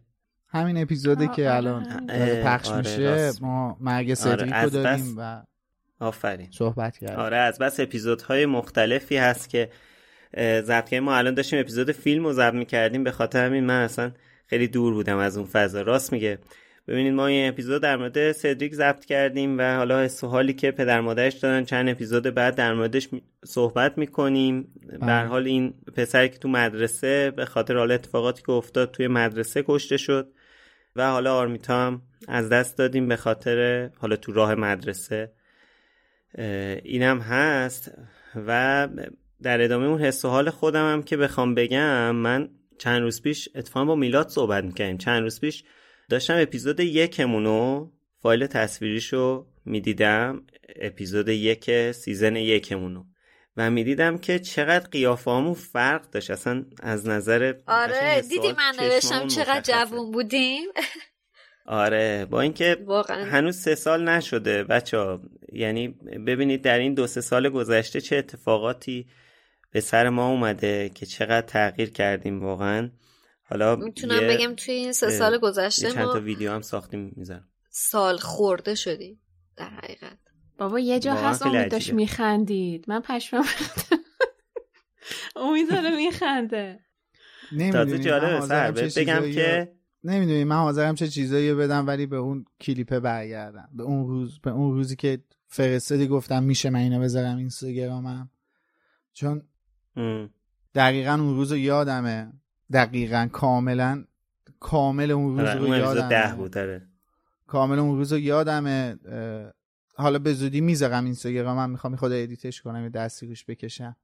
همین 0.47 0.77
اپیزودی 0.77 1.27
که 1.27 1.55
الان 1.55 2.07
پخش 2.43 2.69
آره 2.69 2.77
میشه 2.77 3.31
ما 3.41 3.77
مرگ 3.79 4.13
سدریک 4.13 4.53
آره 4.53 4.63
رو 4.63 4.69
داریم 4.69 5.15
و 5.17 5.43
آفرین. 5.99 6.51
صحبت 6.51 6.97
کردیم. 6.97 7.19
آره 7.19 7.37
از 7.37 7.59
بس 7.59 7.79
اپیزودهای 7.79 8.45
مختلفی 8.45 9.17
هست 9.17 9.49
که 9.49 9.69
ضبط 10.37 10.93
ما 10.93 11.15
الان 11.15 11.33
داشتیم 11.33 11.59
اپیزود 11.59 11.91
فیلم 11.91 12.23
رو 12.23 12.33
ضبط 12.33 12.53
می‌کردیم 12.53 13.03
به 13.03 13.11
خاطر 13.11 13.45
همین 13.45 13.63
من 13.63 13.83
اصلا 13.83 14.11
خیلی 14.47 14.67
دور 14.67 14.93
بودم 14.93 15.17
از 15.17 15.37
اون 15.37 15.45
فضا. 15.45 15.81
راست 15.81 16.13
میگه. 16.13 16.39
ببینید 16.87 17.13
ما 17.13 17.27
این 17.27 17.49
اپیزود 17.49 17.81
در 17.81 17.97
مورد 17.97 18.31
سدریک 18.31 18.73
ضبط 18.75 19.05
کردیم 19.05 19.57
و 19.57 19.75
حالا 19.75 20.09
حالی 20.21 20.53
که 20.53 20.71
پدر 20.71 21.01
مادرش 21.01 21.33
دادن 21.33 21.63
چند 21.63 21.89
اپیزود 21.89 22.23
بعد 22.23 22.55
در 22.55 22.73
موردش 22.73 23.09
صحبت 23.45 23.97
می‌کنیم. 23.97 24.73
به 24.87 24.97
بله. 24.97 25.27
حال 25.27 25.45
این 25.45 25.73
پسری 25.95 26.29
که 26.29 26.37
تو 26.37 26.49
مدرسه 26.49 27.31
به 27.31 27.45
خاطر 27.45 27.77
حال 27.77 27.91
اتفاقاتی 27.91 28.43
که 28.43 28.51
افتاد 28.51 28.91
توی 28.91 29.07
مدرسه 29.07 29.63
کشته 29.67 29.97
شد 29.97 30.31
و 30.95 31.11
حالا 31.11 31.35
آرمیتا 31.35 31.87
هم 31.87 32.01
از 32.27 32.49
دست 32.49 32.77
دادیم 32.77 33.07
به 33.07 33.15
خاطر 33.15 33.89
حالا 33.97 34.15
تو 34.15 34.31
راه 34.31 34.55
مدرسه. 34.55 35.31
اینم 36.83 37.19
هست 37.19 37.91
و 38.47 38.87
در 39.41 39.61
ادامه 39.61 39.85
اون 39.85 40.01
حس 40.01 40.25
و 40.25 40.27
حال 40.27 40.49
خودم 40.49 40.91
هم 40.91 41.03
که 41.03 41.17
بخوام 41.17 41.55
بگم 41.55 42.11
من 42.11 42.49
چند 42.77 43.01
روز 43.01 43.21
پیش 43.21 43.49
اتفاقا 43.55 43.85
با 43.85 43.95
میلاد 43.95 44.29
صحبت 44.29 44.63
می‌کردیم. 44.63 44.97
چند 44.97 45.23
روز 45.23 45.39
پیش 45.39 45.63
داشتم 46.09 46.41
اپیزود 46.41 46.79
یکمونو 46.79 47.91
فایل 48.21 48.47
تصویریشو 48.47 49.47
می‌دیدم 49.65 50.43
اپیزود 50.81 51.29
یک 51.29 51.91
سیزن 51.91 52.35
یکمونو. 52.35 53.03
و 53.57 53.69
می‌دیدم 53.69 54.17
که 54.17 54.39
چقدر 54.39 54.87
قیافه 54.89 55.53
فرق 55.53 56.09
داشت. 56.09 56.31
اصلا 56.31 56.65
از 56.83 57.07
نظر 57.07 57.53
آره 57.67 58.21
دیدی 58.21 58.51
من 58.51 58.73
نوشتم 58.79 59.27
چقدر 59.27 59.61
جوون 59.61 60.11
بودیم؟ 60.11 60.67
آره 61.65 62.25
با 62.25 62.41
اینکه 62.41 62.77
هنوز 63.09 63.57
سه 63.57 63.75
سال 63.75 64.09
نشده 64.09 64.63
بچه 64.63 65.19
یعنی 65.53 65.87
ببینید 66.27 66.61
در 66.61 66.79
این 66.79 66.93
دو 66.93 67.07
سه 67.07 67.21
سال 67.21 67.49
گذشته 67.49 68.01
چه 68.01 68.15
اتفاقاتی 68.15 69.07
به 69.71 69.79
سر 69.79 70.09
ما 70.09 70.29
اومده 70.29 70.89
که 70.89 71.05
چقدر 71.05 71.47
تغییر 71.47 71.89
کردیم 71.89 72.43
واقعا. 72.43 72.89
حالا 73.49 73.75
می‌تونم 73.75 74.27
بگم 74.27 74.55
توی 74.55 74.73
این 74.73 74.91
سه 74.91 75.09
سال 75.09 75.37
گذشته 75.37 75.91
چند 75.91 76.05
تا 76.05 76.19
ویدیو 76.19 76.51
هم 76.51 76.61
ساختیم 76.61 77.13
می‌ذارم 77.15 77.47
سال 77.69 78.17
خورده 78.17 78.75
شدیم. 78.75 79.21
در 79.57 79.69
حقیقت. 79.69 80.17
بابا 80.57 80.79
یه 80.79 80.99
جا 80.99 81.13
هست 81.13 81.45
امید 81.45 81.71
داشت 81.71 81.93
میخندید. 81.93 82.85
من 82.87 83.01
پشمم 83.01 83.45
امید 85.35 85.69
داره 85.69 85.95
میخنده. 85.95 86.79
تازه 87.71 87.99
جالبه 87.99 88.41
سر 88.41 88.71
بگم 88.71 89.31
که 89.31 89.73
نمی‌دونی 90.03 90.43
من 90.43 90.55
حاضرم 90.55 90.95
چه 90.95 91.07
چیزایی 91.07 91.53
بدم 91.53 91.87
ولی 91.87 92.05
به 92.05 92.15
اون 92.15 92.45
کلیپه 92.61 92.99
برگردم. 92.99 93.69
به 93.73 93.83
اون 93.83 94.07
روز 94.07 94.39
به 94.39 94.51
اون 94.51 94.73
روزی 94.73 94.95
که 94.95 95.23
فرستادی 95.47 96.07
گفتم 96.07 96.43
میشه 96.43 96.69
من 96.69 96.79
اینو 96.79 96.99
بذارم 97.01 97.37
اینستاگرامم. 97.37 98.29
چون 99.13 99.41
دقیقا 100.75 101.11
اون 101.11 101.35
روز 101.35 101.51
یادمه. 101.51 102.33
دقیقا 102.73 103.27
کاملا 103.31 104.03
کامل 104.59 105.11
اون 105.11 105.39
روز 105.39 105.49
رو 105.49 105.75
یادمه. 105.75 106.81
کامل 107.47 107.79
اون 107.79 107.97
روز 107.97 108.13
رو 108.13 108.19
یادمه. 108.19 108.97
حالا 109.95 110.19
به 110.19 110.33
زودی 110.33 110.61
می‌ذارم 110.61 111.05
اینستاگرامم 111.05 111.69
می‌خوام 111.69 111.95
خود 111.95 112.11
ادیتش 112.11 112.61
کنم 112.61 112.83
یه 112.83 112.89
دستی 112.89 113.27
روش 113.27 113.45
بکشم. 113.45 113.95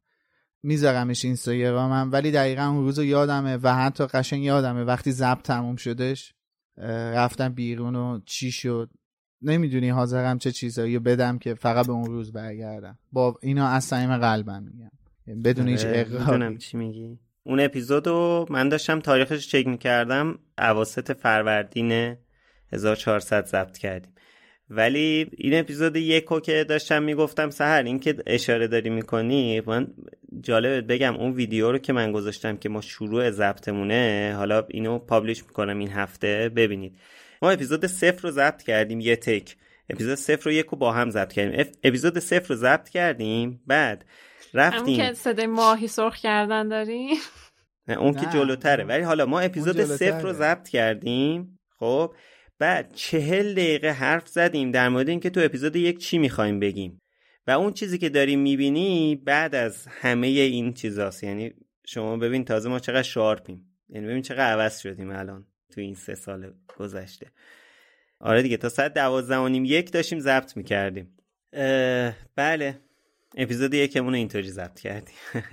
میذارمش 0.64 1.26
اینستاگرامم 1.26 2.10
ولی 2.12 2.32
دقیقا 2.32 2.64
اون 2.64 2.84
روز 2.84 3.00
یادمه 3.00 3.58
و 3.58 3.76
حتی 3.76 4.06
قشنگ 4.06 4.44
یادمه 4.44 4.84
وقتی 4.84 5.12
ضبط 5.12 5.42
تموم 5.42 5.76
شدش. 5.76 6.34
رفتم 7.14 7.50
بیرون 7.54 7.96
و 7.96 8.20
چی 8.26 8.52
شد؟ 8.52 8.90
نمی‌دونی 9.42 9.90
حاضرم 9.90 10.38
چه 10.38 10.52
چیزایی 10.52 11.00
بدم 11.00 11.38
که 11.38 11.54
فقط 11.54 11.86
به 11.86 11.92
اون 11.92 12.06
روز 12.06 12.32
برگردم. 12.32 12.98
با 13.12 13.40
اینا 13.42 13.68
از 13.68 13.84
صمیم 13.84 14.18
قلبم 14.18 14.64
میگم. 14.64 14.92
بدون 15.42 15.68
هیچ 15.68 15.86
آره، 15.86 16.00
اقراری. 16.00 16.58
چی 16.58 16.78
میگی. 16.78 17.20
اون 17.44 17.60
اپیزودو 17.60 18.46
من 18.50 18.70
داشتم 18.70 19.00
تاریخش 19.00 19.48
چک 19.48 19.68
می‌کردم 19.68 20.40
اواسط 20.58 21.18
فروردین 21.18 22.18
1400 22.74 23.46
ضبط 23.46 23.78
کردیم. 23.78 24.14
ولی 24.70 25.30
این 25.38 25.60
اپیزود 25.60 25.96
یکو 25.96 26.40
که 26.40 26.64
داشتم 26.64 27.04
می‌گفتم 27.04 27.50
سهر 27.50 27.84
این 27.84 28.00
که 28.00 28.16
اشاره 28.28 28.68
داری 28.68 28.90
می‌کنی 28.90 29.62
من 29.66 29.88
جالبت 30.42 30.84
بگم 30.84 31.16
اون 31.16 31.32
ویدیو 31.32 31.72
رو 31.72 31.78
که 31.78 31.94
من 31.94 32.12
گذاشتم 32.12 32.58
که 32.58 32.70
ما 32.70 32.82
شروع 32.82 33.32
ضبطمونه 33.32 34.34
حالا 34.38 34.66
اینو 34.70 35.00
پابلیش 35.00 35.44
می‌کنم 35.44 35.80
این 35.80 35.90
هفته 35.90 36.52
ببینید. 36.56 36.96
ما 37.42 37.52
اپیزود 37.52 37.86
صفر 37.86 38.22
رو 38.22 38.32
ضبط 38.32 38.64
کردیم 38.64 39.00
یه 39.00 39.16
تک. 39.16 39.56
اپیزود 39.90 40.16
صفر 40.16 40.50
و 40.50 40.52
یک 40.52 40.66
رو 40.66 40.78
با 40.78 40.92
هم 40.92 41.10
ضبط 41.10 41.34
کردیم. 41.34 41.66
اپیزود 41.84 42.20
صفر 42.20 42.48
رو 42.50 42.56
ضبط 42.56 42.90
کردیم 42.90 43.62
بعد 43.68 44.06
رفتیم. 44.54 44.98
که 44.98 45.14
صدای 45.14 45.48
ماهی 45.48 45.88
سرخ 45.88 46.16
کردن 46.18 46.68
داری 46.68 47.10
نه 47.88 47.98
اون 47.98 48.14
که 48.14 48.26
جلوتره. 48.26 48.84
ولی 48.84 49.04
حالا 49.04 49.26
ما 49.26 49.40
اپیزود 49.40 49.84
صفر 49.84 50.22
رو 50.22 50.34
ضبط 50.34 50.70
کردیم. 50.70 51.60
خب 51.80 52.16
بعد 52.60 52.94
چهل 52.94 53.54
دقیقه 53.54 53.90
حرف 53.90 54.28
زدیم 54.28 54.72
در 54.72 54.90
مورد 54.90 55.10
اینکه 55.10 55.30
تو 55.30 55.40
اپیزود 55.40 55.76
یک 55.76 55.98
چی 55.98 56.18
می‌خوایم 56.18 56.60
بگیم. 56.60 57.02
و 57.48 57.52
اون 57.52 57.74
چیزی 57.74 57.98
که 57.98 58.10
داریم 58.10 58.40
می‌بینی 58.40 59.16
بعد 59.16 59.56
از 59.56 59.88
همه 59.88 60.28
این 60.28 60.74
چیزاست. 60.74 61.24
یعنی 61.24 61.54
شما 61.86 62.18
ببین 62.18 62.46
تازه 62.46 62.70
ما 62.70 62.80
چقدر 62.80 63.02
شارپیم. 63.02 63.78
یعنی 63.90 64.08
ببین 64.08 64.22
چقدر 64.22 64.52
عوض 64.52 64.80
شدیم 64.80 65.12
الان 65.12 65.46
تو 65.74 65.82
این 65.82 65.96
سه 65.96 66.16
سال 66.16 66.54
گذشته. 66.78 67.32
آره 68.20 68.42
دیگه 68.42 68.58
تا 68.58 68.70
ساعت 68.70 68.94
دوازده 68.94 69.38
و 69.38 69.48
نیم 69.48 69.66
یک 69.66 69.92
داشتیم 69.92 70.20
ضبط 70.20 70.58
می‌کردیم. 70.58 71.18
بله. 72.36 72.80
اپیزود 73.38 73.74
یکمون 73.74 74.16
اینطوری 74.16 74.50
ضبط 74.50 74.80
کردیم. 74.80 75.16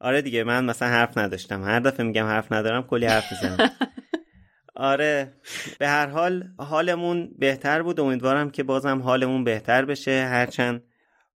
آره 0.00 0.22
دیگه 0.22 0.44
من 0.44 0.64
مثلا 0.64 0.88
حرف 0.88 1.18
نداشتم. 1.18 1.64
هر 1.64 1.80
دفعه 1.80 2.06
میگم 2.06 2.26
حرف 2.26 2.52
ندارم 2.52 2.82
کلی 2.82 3.06
حرف 3.06 3.32
می‌زنم. 3.32 3.70
آره 4.76 5.34
به 5.78 5.88
هر 5.88 6.06
حال 6.06 6.54
حالمون 6.58 7.34
بهتر 7.38 7.82
بود. 7.82 8.00
امیدوارم 8.00 8.50
که 8.50 8.62
بازم 8.62 9.02
حالمون 9.02 9.44
بهتر 9.44 9.84
بشه. 9.84 10.26
هرچند 10.30 10.82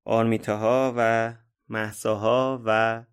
آرمیتاها 0.03 0.93
و 0.97 1.33
محساها 1.69 2.61
و 2.65 3.03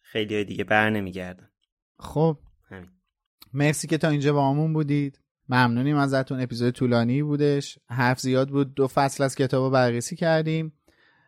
خیلی 0.00 0.34
های 0.34 0.44
دیگه 0.44 0.64
بر 0.64 0.90
نمیگردن. 0.90 1.50
خب. 1.98 2.38
همین. 2.68 2.90
مرسی 3.52 3.86
که 3.88 3.98
تا 3.98 4.08
اینجا 4.08 4.32
با 4.32 4.50
همون 4.50 4.72
بودید. 4.72 5.20
ممنونیم 5.48 5.96
ازتون. 5.96 6.40
اپیزود 6.40 6.74
طولانی 6.74 7.22
بودش. 7.22 7.78
حرف 7.88 8.20
زیاد 8.20 8.48
بود. 8.48 8.74
دو 8.74 8.86
فصل 8.86 9.24
از 9.24 9.34
کتاب 9.34 9.64
رو 9.64 9.70
بررسی 9.70 10.16
کردیم. 10.16 10.72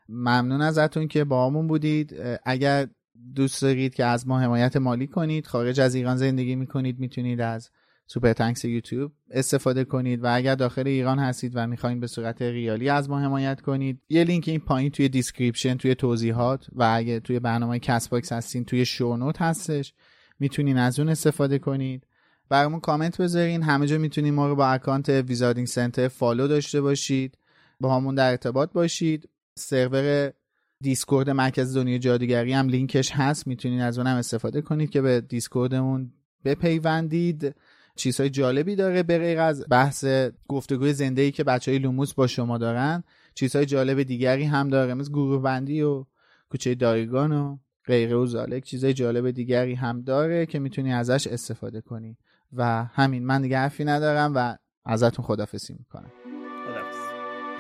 ممنون 0.09 0.61
ازتون 0.61 1.09
که 1.09 1.25
باهامون 1.25 1.67
بودید. 1.67 2.17
اگر 2.45 2.89
دوست 3.35 3.63
دارید 3.63 3.95
که 3.95 4.05
از 4.05 4.29
ما 4.29 4.41
حمایت 4.41 4.77
مالی 4.77 5.07
کنید 5.07 5.47
خارج 5.47 5.81
از 5.81 5.95
ایران 5.95 6.17
زندگی 6.17 6.57
می‌کنید 6.57 6.99
می‌تونید 6.99 7.41
از 7.41 7.71
Super 8.07 8.33
Thanks 8.33 8.65
یوتیوب 8.65 9.13
استفاده 9.31 9.85
کنید. 9.85 10.25
و 10.25 10.27
اگر 10.35 10.55
داخل 10.55 10.87
ایران 10.87 11.19
هستید 11.19 11.53
و 11.55 11.67
می‌خواین 11.67 12.01
به 12.01 12.07
صورت 12.07 12.43
ریالی 12.43 12.89
از 12.89 13.11
ما 13.11 13.21
حمایت 13.21 13.61
کنید 13.61 14.01
یه 14.09 14.25
لینک 14.25 14.49
این 14.49 14.61
پایین 14.61 14.91
توی 14.91 15.09
description 15.09 15.75
توی 15.75 15.95
توضیحات 15.95 16.67
و 16.73 16.93
اگر 16.97 17.19
توی 17.19 17.41
برنامه 17.41 17.79
کست 17.79 18.09
باکس 18.09 18.33
هستین 18.33 18.65
توی 18.65 18.85
show 18.85 19.14
note 19.14 19.43
هستش. 19.43 19.95
می‌تونین 20.39 20.77
از 20.77 20.99
اون 20.99 21.09
استفاده 21.09 21.59
کنید. 21.59 22.07
برامون 22.49 22.81
کامنت 22.81 23.21
بذارین. 23.21 23.63
همه 23.63 23.87
جا 23.87 23.99
می‌تونید 23.99 24.35
ما 24.35 24.49
رو 24.49 24.57
با 24.57 24.67
account 24.67 25.09
Wizarding 25.09 25.67
Center 25.67 26.09
follow 26.09 26.49
داشته 26.49 26.81
باشید. 26.81 27.39
باهامون 27.81 28.15
در 28.15 28.31
ارتباط 28.31 28.73
باشید. 28.73 29.29
سرور 29.59 30.33
دیسکورد 30.81 31.31
مرکز 31.31 31.77
دنیای 31.77 31.99
جادوگری 31.99 32.53
هم 32.53 32.69
لینکش 32.69 33.11
هست. 33.13 33.47
می‌تونید 33.47 33.81
از 33.81 33.99
اونم 33.99 34.17
استفاده 34.17 34.63
کنید 34.63 34.91
که 34.91 35.01
به 35.01 35.21
دیسکوردمون 35.21 36.13
بپیوندید. 36.45 37.55
چیزهای 37.97 38.31
جالبی 38.31 38.77
داره. 38.77 39.03
به 39.03 39.19
غیر 39.19 39.39
از 39.39 39.65
بحث 39.71 40.05
گفتگوی 40.49 40.93
زنده 40.93 41.23
ای 41.23 41.31
که 41.31 41.45
بچه 41.45 41.71
های 41.71 41.79
لوموس 41.79 42.15
با 42.15 42.27
شما 42.27 42.59
دارن 42.59 43.05
چیزهای 43.35 43.67
جالب 43.67 44.03
دیگری 44.03 44.45
هم 44.45 44.69
داره. 44.69 44.95
مثل 44.95 45.11
گروه 45.11 45.43
بندی 45.43 45.83
و 45.83 46.05
کوچه 46.51 46.75
دایگان 46.75 47.33
و 47.33 47.59
غیره 47.87 48.17
و 48.17 48.27
زالک. 48.27 48.65
چیزهای 48.65 48.95
جالب 48.95 49.31
دیگری 49.31 49.75
هم 49.75 50.03
داره 50.03 50.47
که 50.47 50.59
می‌تونی 50.59 50.93
ازش 50.93 51.27
استفاده 51.27 51.81
کنی. 51.81 52.17
و 52.57 52.85
همین 52.85 53.27
من 53.27 53.43
دیگه 53.43 53.59
حرفی 53.59 53.85
ندارم 53.85 54.33
و 54.35 54.57
ازتون 54.85 55.25
خدافسی 55.25 55.75
می‌کنم. 55.79 56.13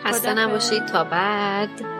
خسته 0.04 0.34
نباشید. 0.34 0.86
تا 0.86 1.04
بعد. 1.04 1.97